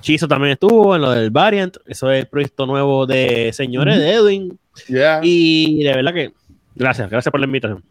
Chizo 0.00 0.26
también 0.28 0.52
estuvo 0.52 0.94
en 0.96 1.02
lo 1.02 1.10
del 1.10 1.30
Variant, 1.30 1.76
eso 1.86 2.10
es 2.10 2.20
el 2.20 2.26
proyecto 2.26 2.66
nuevo 2.66 3.06
de 3.06 3.52
Señores 3.52 3.98
de 3.98 4.12
Edwin, 4.14 4.58
Yeah. 4.88 5.20
y 5.22 5.84
de 5.84 5.94
verdad 5.94 6.14
que, 6.14 6.32
gracias, 6.74 7.10
gracias 7.10 7.30
por 7.30 7.40
la 7.40 7.46
invitación. 7.46 7.84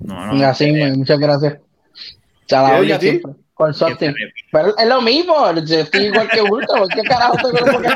No, 0.00 0.34
no. 0.34 0.46
Así, 0.46 0.72
muchas 0.72 1.18
gracias. 1.20 1.58
Se 2.46 2.56
la 2.56 2.78
¿Y 2.78 2.80
oye 2.80 2.98
ti? 2.98 3.06
siempre, 3.10 3.32
Con 3.54 3.72
suerte. 3.72 4.08
te. 4.12 4.14
Pero 4.50 4.76
es 4.76 4.86
lo 4.88 5.00
mismo, 5.02 5.34
yo 5.64 5.78
estoy 5.80 6.06
igual 6.06 6.28
que 6.28 6.42
Ultra, 6.42 6.78
¿por 6.78 6.88
qué 6.88 7.02
carajo 7.02 7.36
tengo 7.36 7.78
que 7.80 7.88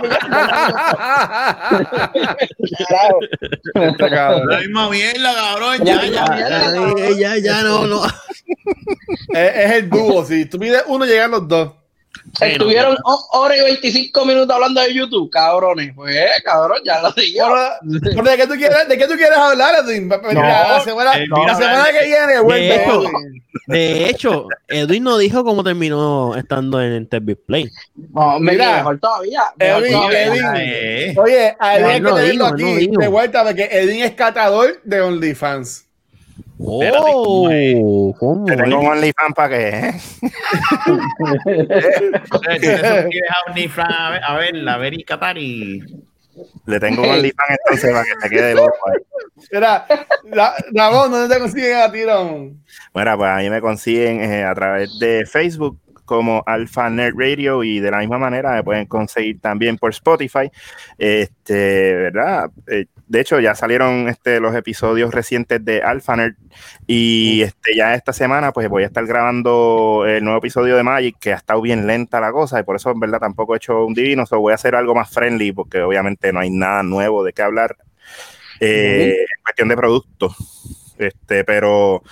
Carajo. 2.87 3.19
Este 3.75 4.11
cabrón. 4.11 4.47
La 4.51 4.59
misma 4.61 4.91
mierda, 4.91 5.35
cabrón, 5.35 5.79
ya, 5.85 6.05
ya. 6.05 6.27
Ya, 6.37 7.11
ya, 7.19 7.37
ya, 7.39 7.63
no, 7.63 7.87
no. 7.87 8.05
es, 9.35 9.57
es 9.57 9.71
el 9.73 9.91
dúo. 9.91 10.25
Si 10.25 10.45
tú 10.47 10.59
pides 10.59 10.85
uno, 10.87 11.05
llegan 11.07 11.31
los 11.33 11.49
dos. 11.49 11.73
Estuvieron 12.41 12.97
ho- 13.05 13.29
hora 13.33 13.57
y 13.57 13.63
25 13.63 14.25
minutos 14.25 14.55
hablando 14.55 14.81
de 14.81 14.95
YouTube, 14.95 15.31
cabrones. 15.31 15.93
Pues, 15.95 16.17
cabrón, 16.45 16.79
ya 16.85 17.01
lo 17.03 17.13
¿pero 18.03 18.23
¿De 18.23 18.37
qué 18.37 18.47
tú 18.47 18.55
quieres, 18.55 18.89
de 18.89 18.97
qué 18.99 19.07
tú 19.07 19.15
quieres 19.15 19.37
hablar, 19.37 19.75
Edwin? 19.85 20.09
la 20.09 20.81
semana, 20.81 21.17
eh, 21.19 21.27
la 21.29 21.55
semana 21.55 21.87
que 21.99 22.07
viene, 22.07 22.41
hecho. 22.75 23.03
De 23.67 24.09
hecho, 24.09 24.47
Edwin 24.69 25.05
no 25.05 25.19
dijo 25.19 25.45
cómo 25.45 25.63
terminó 25.63 26.35
estando 26.37 26.81
en. 26.81 27.07
No, 28.15 28.39
me 28.39 28.53
Mira, 28.53 28.77
mejor 28.79 28.99
todavía. 29.01 29.43
mejor 29.59 29.83
Edwin, 29.83 29.93
todavía. 29.93 30.23
Edwin. 30.25 30.45
Eh, 30.57 31.15
Oye, 31.19 31.57
a 31.59 31.77
Edwin 31.79 31.83
No, 31.85 31.89
hay 31.89 32.01
no 32.01 32.09
que 32.09 32.21
tenerlo 32.23 32.33
digo, 32.33 32.49
no 32.49 32.55
aquí 32.55 32.65
digo. 32.87 33.01
de 33.03 33.09
vuelta 33.09 33.45
porque 33.45 33.69
Edwin 33.71 34.03
es 34.05 34.13
catador 34.13 34.81
de 34.85 35.01
OnlyFans. 35.01 35.87
Oh, 36.59 38.15
¿cómo 38.19 38.45
Te 38.45 38.57
tengo 38.57 38.81
un 38.81 38.87
OnlyFans 38.87 39.35
para 39.35 39.49
que. 39.49 39.69
¿eh? 39.69 39.93
Suscribes 42.31 42.85
a 42.85 43.03
a 43.83 44.11
ver, 44.11 44.25
a 44.25 44.35
ver, 44.79 44.93
a 44.93 44.95
y 44.95 45.05
Qatar 45.05 45.39
y. 45.39 45.83
Le 46.67 46.81
tengo 46.81 47.03
un 47.03 47.09
OnlyFans 47.09 47.59
entonces 47.65 47.93
para 47.93 48.05
que 48.05 48.15
te 48.23 48.29
quede 48.29 48.55
loco 48.55 48.77
ahí. 48.89 48.99
Mira, 49.51 49.87
la, 50.25 50.55
Ramón, 50.73 51.11
¿dónde 51.11 51.35
te 51.35 51.41
consiguen 51.41 51.79
a 51.79 51.91
ti, 51.91 52.05
Ramón? 52.05 52.63
Bueno, 52.93 53.19
pues 53.19 53.31
ahí 53.31 53.51
me 53.51 53.61
consiguen 53.61 54.21
eh, 54.21 54.45
a 54.45 54.55
través 54.55 54.97
de 54.99 55.27
Facebook 55.27 55.79
como 56.05 56.43
Alpha 56.47 56.91
Nerd 56.91 57.15
Radio 57.17 57.65
y 57.65 57.81
de 57.81 57.91
la 57.91 57.99
misma 57.99 58.19
manera 58.19 58.53
me 58.53 58.63
pueden 58.63 58.87
conseguir 58.87 59.41
también 59.41 59.79
por 59.79 59.91
Spotify. 59.91 60.51
Este, 60.99 61.95
¿verdad? 61.95 62.51
Eh, 62.67 62.87
de 63.07 63.21
hecho, 63.21 63.41
ya 63.41 63.55
salieron 63.55 64.09
este, 64.09 64.41
los 64.41 64.55
episodios 64.55 65.13
recientes 65.13 65.63
de 65.65 65.83
Alpha 65.83 66.17
Nerd 66.17 66.35
y 66.87 67.43
este, 67.43 67.77
ya 67.77 67.95
esta 67.95 68.13
semana 68.13 68.53
pues 68.53 68.69
voy 68.69 68.85
a 68.85 68.87
estar 68.87 69.05
grabando 69.07 70.05
el 70.07 70.25
nuevo 70.25 70.39
episodio 70.39 70.77
de 70.77 70.83
Magic 70.83 71.17
que 71.19 71.33
ha 71.33 71.37
estado 71.37 71.61
bien 71.61 71.87
lenta 71.87 72.21
la 72.21 72.33
cosa 72.33 72.59
y 72.59 72.63
por 72.63 72.77
eso 72.77 72.91
en 72.91 73.01
verdad 73.01 73.21
tampoco 73.21 73.55
he 73.55 73.59
hecho 73.59 73.85
un 73.85 73.93
divino, 73.93 74.25
so 74.25 74.41
voy 74.41 74.53
a 74.53 74.55
hacer 74.55 74.75
algo 74.75 74.95
más 74.95 75.11
friendly 75.11 75.53
porque 75.53 75.83
obviamente 75.83 76.33
no 76.33 76.41
hay 76.41 76.51
nada 76.51 76.83
nuevo 76.83 77.23
de 77.23 77.33
qué 77.33 77.43
hablar 77.43 77.77
eh, 78.61 79.11
en 79.11 79.43
cuestión 79.43 79.69
de 79.69 79.77
productos. 79.77 80.37
Este, 80.99 81.45
pero 81.45 82.03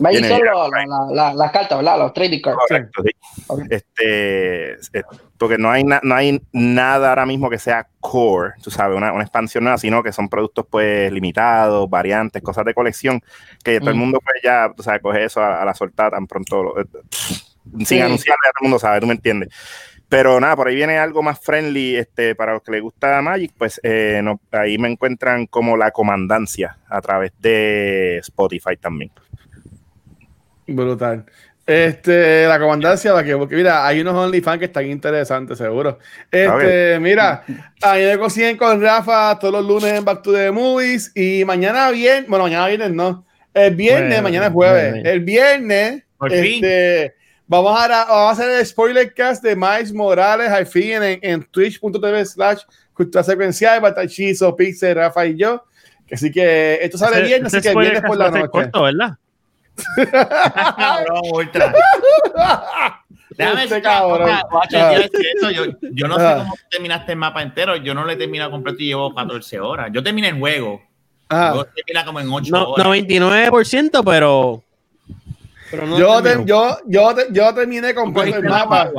Magic 0.00 0.20
Viene 0.20 0.36
son 0.36 0.46
los- 0.46 0.70
la- 0.70 0.86
la- 0.86 1.14
la- 1.14 1.34
las 1.34 1.50
cartas, 1.52 1.78
¿verdad? 1.78 1.98
Los 1.98 2.12
trading 2.12 2.40
cards. 2.40 2.58
Correcto, 2.68 3.02
sí. 3.02 3.10
Ok. 3.48 3.60
Este, 3.70 4.72
eh, 4.72 5.02
porque 5.38 5.58
no 5.58 5.70
hay, 5.70 5.84
na- 5.84 6.00
no 6.02 6.14
hay 6.14 6.40
nada 6.52 7.10
ahora 7.10 7.26
mismo 7.26 7.48
que 7.50 7.58
sea 7.58 7.86
core, 8.00 8.52
tú 8.62 8.70
sabes, 8.70 8.96
una, 8.96 9.12
una 9.12 9.22
expansión 9.22 9.64
nueva, 9.64 9.78
sino 9.78 10.02
que 10.02 10.12
son 10.12 10.28
productos 10.28 10.66
pues 10.70 11.10
limitados, 11.12 11.88
variantes, 11.88 12.42
cosas 12.42 12.64
de 12.64 12.74
colección, 12.74 13.20
que 13.64 13.80
todo 13.80 13.90
el 13.90 13.96
Mm. 13.96 13.98
mundo 14.00 14.18
pues 14.24 14.40
ya, 14.42 14.72
tú 14.76 14.82
sabes, 14.82 15.00
coge 15.02 15.24
eso 15.24 15.40
a, 15.40 15.62
a 15.62 15.64
la 15.64 15.74
soltada 15.74 16.10
tan 16.10 16.26
pronto, 16.26 16.62
lo- 16.62 16.80
eh, 16.80 16.84
sin 17.78 17.86
Sí. 17.86 18.00
anunciarle, 18.00 18.38
ya 18.44 18.50
todo 18.52 18.60
el 18.62 18.64
mundo 18.68 18.78
sabe, 18.78 19.00
tú 19.00 19.06
me 19.06 19.14
entiendes. 19.14 19.48
Pero 20.08 20.40
nada, 20.40 20.56
por 20.56 20.68
ahí 20.68 20.74
viene 20.74 20.96
algo 20.98 21.22
más 21.22 21.38
friendly, 21.38 21.96
este, 21.96 22.34
para 22.34 22.54
los 22.54 22.62
que 22.62 22.72
les 22.72 22.80
gusta 22.80 23.20
Magic, 23.20 23.52
pues 23.58 23.78
eh, 23.82 24.20
no- 24.24 24.40
ahí 24.52 24.78
me 24.78 24.88
encuentran 24.88 25.46
como 25.46 25.76
la 25.76 25.90
comandancia 25.90 26.78
a 26.88 27.00
través 27.02 27.32
de 27.40 28.16
Spotify 28.18 28.76
también. 28.80 29.10
Brutal. 30.68 31.24
Este, 31.66 32.46
la 32.46 32.58
comandancia, 32.58 33.12
para 33.12 33.24
que, 33.26 33.36
porque 33.36 33.54
mira, 33.54 33.86
hay 33.86 34.00
unos 34.00 34.14
OnlyFans 34.14 34.58
que 34.58 34.64
están 34.66 34.86
interesantes, 34.86 35.58
seguro. 35.58 35.98
Este, 36.30 36.98
mira, 36.98 37.44
a 37.82 37.94
mí 37.96 38.04
me 38.04 38.18
consiguen 38.18 38.56
con 38.56 38.80
Rafa 38.80 39.38
todos 39.38 39.52
los 39.52 39.66
lunes 39.66 39.92
en 39.92 40.02
Back 40.04 40.22
to 40.22 40.32
the 40.32 40.50
Movies 40.50 41.12
y 41.14 41.44
mañana 41.44 41.90
bien, 41.90 42.24
bueno, 42.26 42.44
mañana 42.44 42.68
viernes 42.68 42.90
no, 42.92 43.26
el 43.52 43.74
viernes, 43.74 44.08
Bueno, 44.08 44.22
mañana 44.22 44.46
es 44.46 44.52
jueves, 44.52 44.92
bueno. 44.92 45.10
el 45.10 45.20
viernes, 45.20 46.02
este, 46.30 47.14
vamos 47.46 47.78
a, 47.78 47.88
vamos 47.88 48.10
a 48.10 48.30
hacer 48.30 48.50
el 48.60 48.64
spoiler 48.64 49.12
cast 49.12 49.42
de 49.44 49.54
Miles 49.54 49.92
Morales 49.92 50.48
al 50.48 50.66
fin 50.66 51.02
en, 51.02 51.18
en 51.20 51.42
twitch.tv 51.44 52.24
slash 52.24 52.62
cultura 52.94 53.22
secuencial, 53.22 53.82
va 53.84 53.88
a 53.88 53.90
estar 53.90 54.08
Chizo, 54.08 54.56
Pixel, 54.56 54.94
Rafa 54.94 55.26
y 55.26 55.36
yo. 55.36 55.64
Así 56.10 56.30
que 56.30 56.78
esto 56.80 56.96
sale 56.96 57.16
Ese- 57.18 57.26
viernes, 57.26 57.52
ese 57.52 57.58
así 57.68 57.68
que 57.68 57.78
viernes 57.78 58.02
por 58.06 58.16
la 58.16 58.30
noche. 58.30 58.48
corto, 58.48 58.82
¿verdad? 58.84 59.10
Cabrón, 60.76 61.20
ultra. 61.32 61.74
Déjame 63.30 63.62
Este 63.64 63.74
decir 63.76 63.82
cabrón. 63.82 64.28
yo, 64.70 64.88
decir 64.98 65.26
eso, 65.36 65.50
yo, 65.50 65.64
yo 65.92 66.08
no 66.08 66.16
sé 66.16 66.24
Ah. 66.26 66.36
cómo 66.38 66.54
terminaste 66.70 67.12
el 67.12 67.18
mapa 67.18 67.42
entero. 67.42 67.76
Yo 67.76 67.94
no 67.94 68.04
lo 68.04 68.10
he 68.10 68.16
terminado 68.16 68.50
completo 68.50 68.78
y 68.82 68.86
llevo 68.86 69.14
14 69.14 69.60
horas. 69.60 69.90
Yo 69.92 70.02
terminé 70.02 70.28
el 70.28 70.38
juego. 70.38 70.80
Ah. 71.28 71.52
Yo 71.54 71.64
terminé 71.66 72.04
como 72.04 72.20
en 72.20 72.30
8 72.32 72.50
No, 72.50 72.70
horas. 72.70 72.86
99%, 72.86 74.02
pero. 74.04 74.62
pero 75.70 75.86
no 75.86 75.98
yo, 75.98 76.22
te- 76.22 76.44
yo, 76.44 76.78
yo, 76.86 77.14
te- 77.14 77.26
yo 77.30 77.54
terminé 77.54 77.94
completo 77.94 78.38
el 78.38 78.44
mapa. 78.44 78.90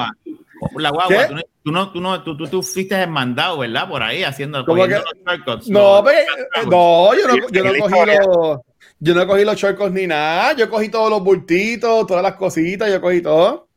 La 0.75 0.89
guagua, 0.89 1.07
¿Qué? 1.07 1.27
tú, 1.27 1.33
no- 1.35 1.41
tú 1.63 1.71
no, 1.71 1.91
tú, 1.91 2.01
no, 2.01 2.37
tú, 2.37 2.47
tú, 2.47 2.61
fuiste 2.63 3.01
el 3.01 3.09
mandado, 3.09 3.57
¿verdad? 3.59 3.87
Por 3.89 4.03
ahí 4.03 4.23
haciendo 4.23 4.63
¿Cómo 4.65 4.81
cogiendo 4.81 5.05
que? 5.05 5.19
los 5.25 5.37
shortcuts, 5.37 5.69
No, 5.69 6.09
eh, 6.09 6.25
no, 6.67 7.13
yo 7.13 7.27
no, 7.27 7.49
yo 7.49 7.63
no 7.63 7.73
cogí 7.79 7.93
los, 8.05 8.59
yo 8.99 9.13
no 9.15 9.25
cogí 9.27 9.43
los 9.45 9.55
shortcuts 9.57 9.91
ni 9.93 10.07
nada. 10.07 10.53
Yo 10.53 10.69
cogí 10.69 10.89
todos 10.89 11.09
los 11.09 11.21
bultitos, 11.23 12.05
todas 12.07 12.23
las 12.23 12.35
cositas, 12.35 12.89
yo 12.89 12.99
cogí 13.01 13.21
todo. 13.21 13.67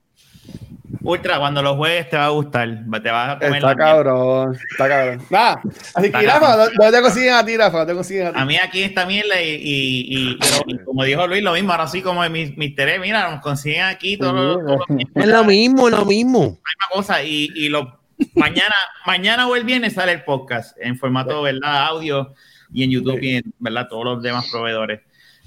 Ultra, 1.04 1.38
cuando 1.40 1.62
lo 1.62 1.74
juegues 1.76 2.08
te 2.10 2.16
va 2.16 2.26
a 2.26 2.28
gustar. 2.28 2.68
Te 3.02 3.10
vas 3.10 3.30
a 3.30 3.38
comer 3.38 3.54
Está 3.56 3.66
mierda. 3.68 3.76
cabrón, 3.76 4.56
está 4.70 4.88
cabrón. 4.88 5.22
Nada, 5.30 5.60
así 5.94 6.06
Está 6.06 6.20
que 6.20 6.26
Rafa, 6.26 6.56
¿dó- 6.56 6.70
¿dónde 6.78 6.96
te 6.96 7.02
consiguen 7.02 7.34
a 7.34 7.44
ti, 7.44 7.56
Rafa? 7.56 7.78
¿Dónde 7.78 7.92
te 7.92 7.96
consiguen 7.96 8.26
a 8.28 8.32
ti? 8.32 8.38
A 8.38 8.44
mí 8.44 8.56
aquí 8.58 8.82
esta 8.84 9.04
mierda 9.06 9.42
y, 9.42 9.48
y, 9.48 10.16
y- 10.30 10.38
y 10.66 10.78
como 10.84 11.02
dijo 11.02 11.26
Luis, 11.26 11.42
lo 11.42 11.54
mismo, 11.54 11.72
ahora 11.72 11.88
sí 11.88 12.02
como 12.02 12.22
en 12.24 12.30
mis, 12.30 12.56
mis 12.56 12.76
Tere, 12.76 13.00
mira, 13.00 13.28
nos 13.30 13.40
consiguen 13.40 13.82
aquí 13.82 14.16
todos 14.16 14.34
los, 14.34 14.58
todos 14.64 14.80
los- 14.88 14.98
Es 15.14 15.26
lo 15.26 15.44
mismo, 15.44 15.88
es 15.88 15.94
lo 15.94 16.04
mismo. 16.04 16.40
misma 16.40 16.88
cosa 16.92 17.24
y, 17.24 17.48
y 17.56 17.68
lo 17.68 17.98
mañana, 18.34 18.74
mañana 19.04 19.48
o 19.48 19.56
el 19.56 19.64
viernes 19.64 19.94
sale 19.94 20.12
el 20.12 20.22
podcast 20.22 20.76
en 20.80 20.96
formato, 20.98 21.42
¿verdad? 21.42 21.86
Audio 21.88 22.32
y 22.72 22.84
en 22.84 22.90
YouTube 22.90 23.20
y 23.22 23.36
en, 23.36 23.54
¿verdad? 23.58 23.88
Todos 23.90 24.04
los 24.04 24.22
demás 24.22 24.48
proveedores. 24.52 25.00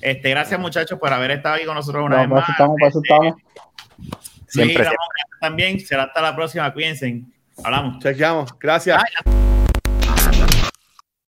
Este, 0.05 0.29
gracias 0.29 0.59
muchachos 0.59 0.99
por 0.99 1.11
haber 1.11 1.31
estado 1.31 1.55
aquí 1.55 1.65
con 1.65 1.73
nosotros 1.73 2.05
una 2.05 2.19
vez 2.19 2.29
más. 2.29 2.47
estamos, 2.47 2.77
estamos. 2.79 3.35
Luis 3.97 4.11
y 4.11 4.51
Siempre, 4.51 4.83
Ramón, 4.83 4.97
también. 5.41 5.79
Será 5.79 6.03
hasta 6.03 6.21
la 6.21 6.35
próxima. 6.35 6.71
Cuídense. 6.71 7.23
Hablamos. 7.63 8.03
Chequeamos. 8.03 8.59
Gracias. 8.59 9.01
Bye. 9.25 9.44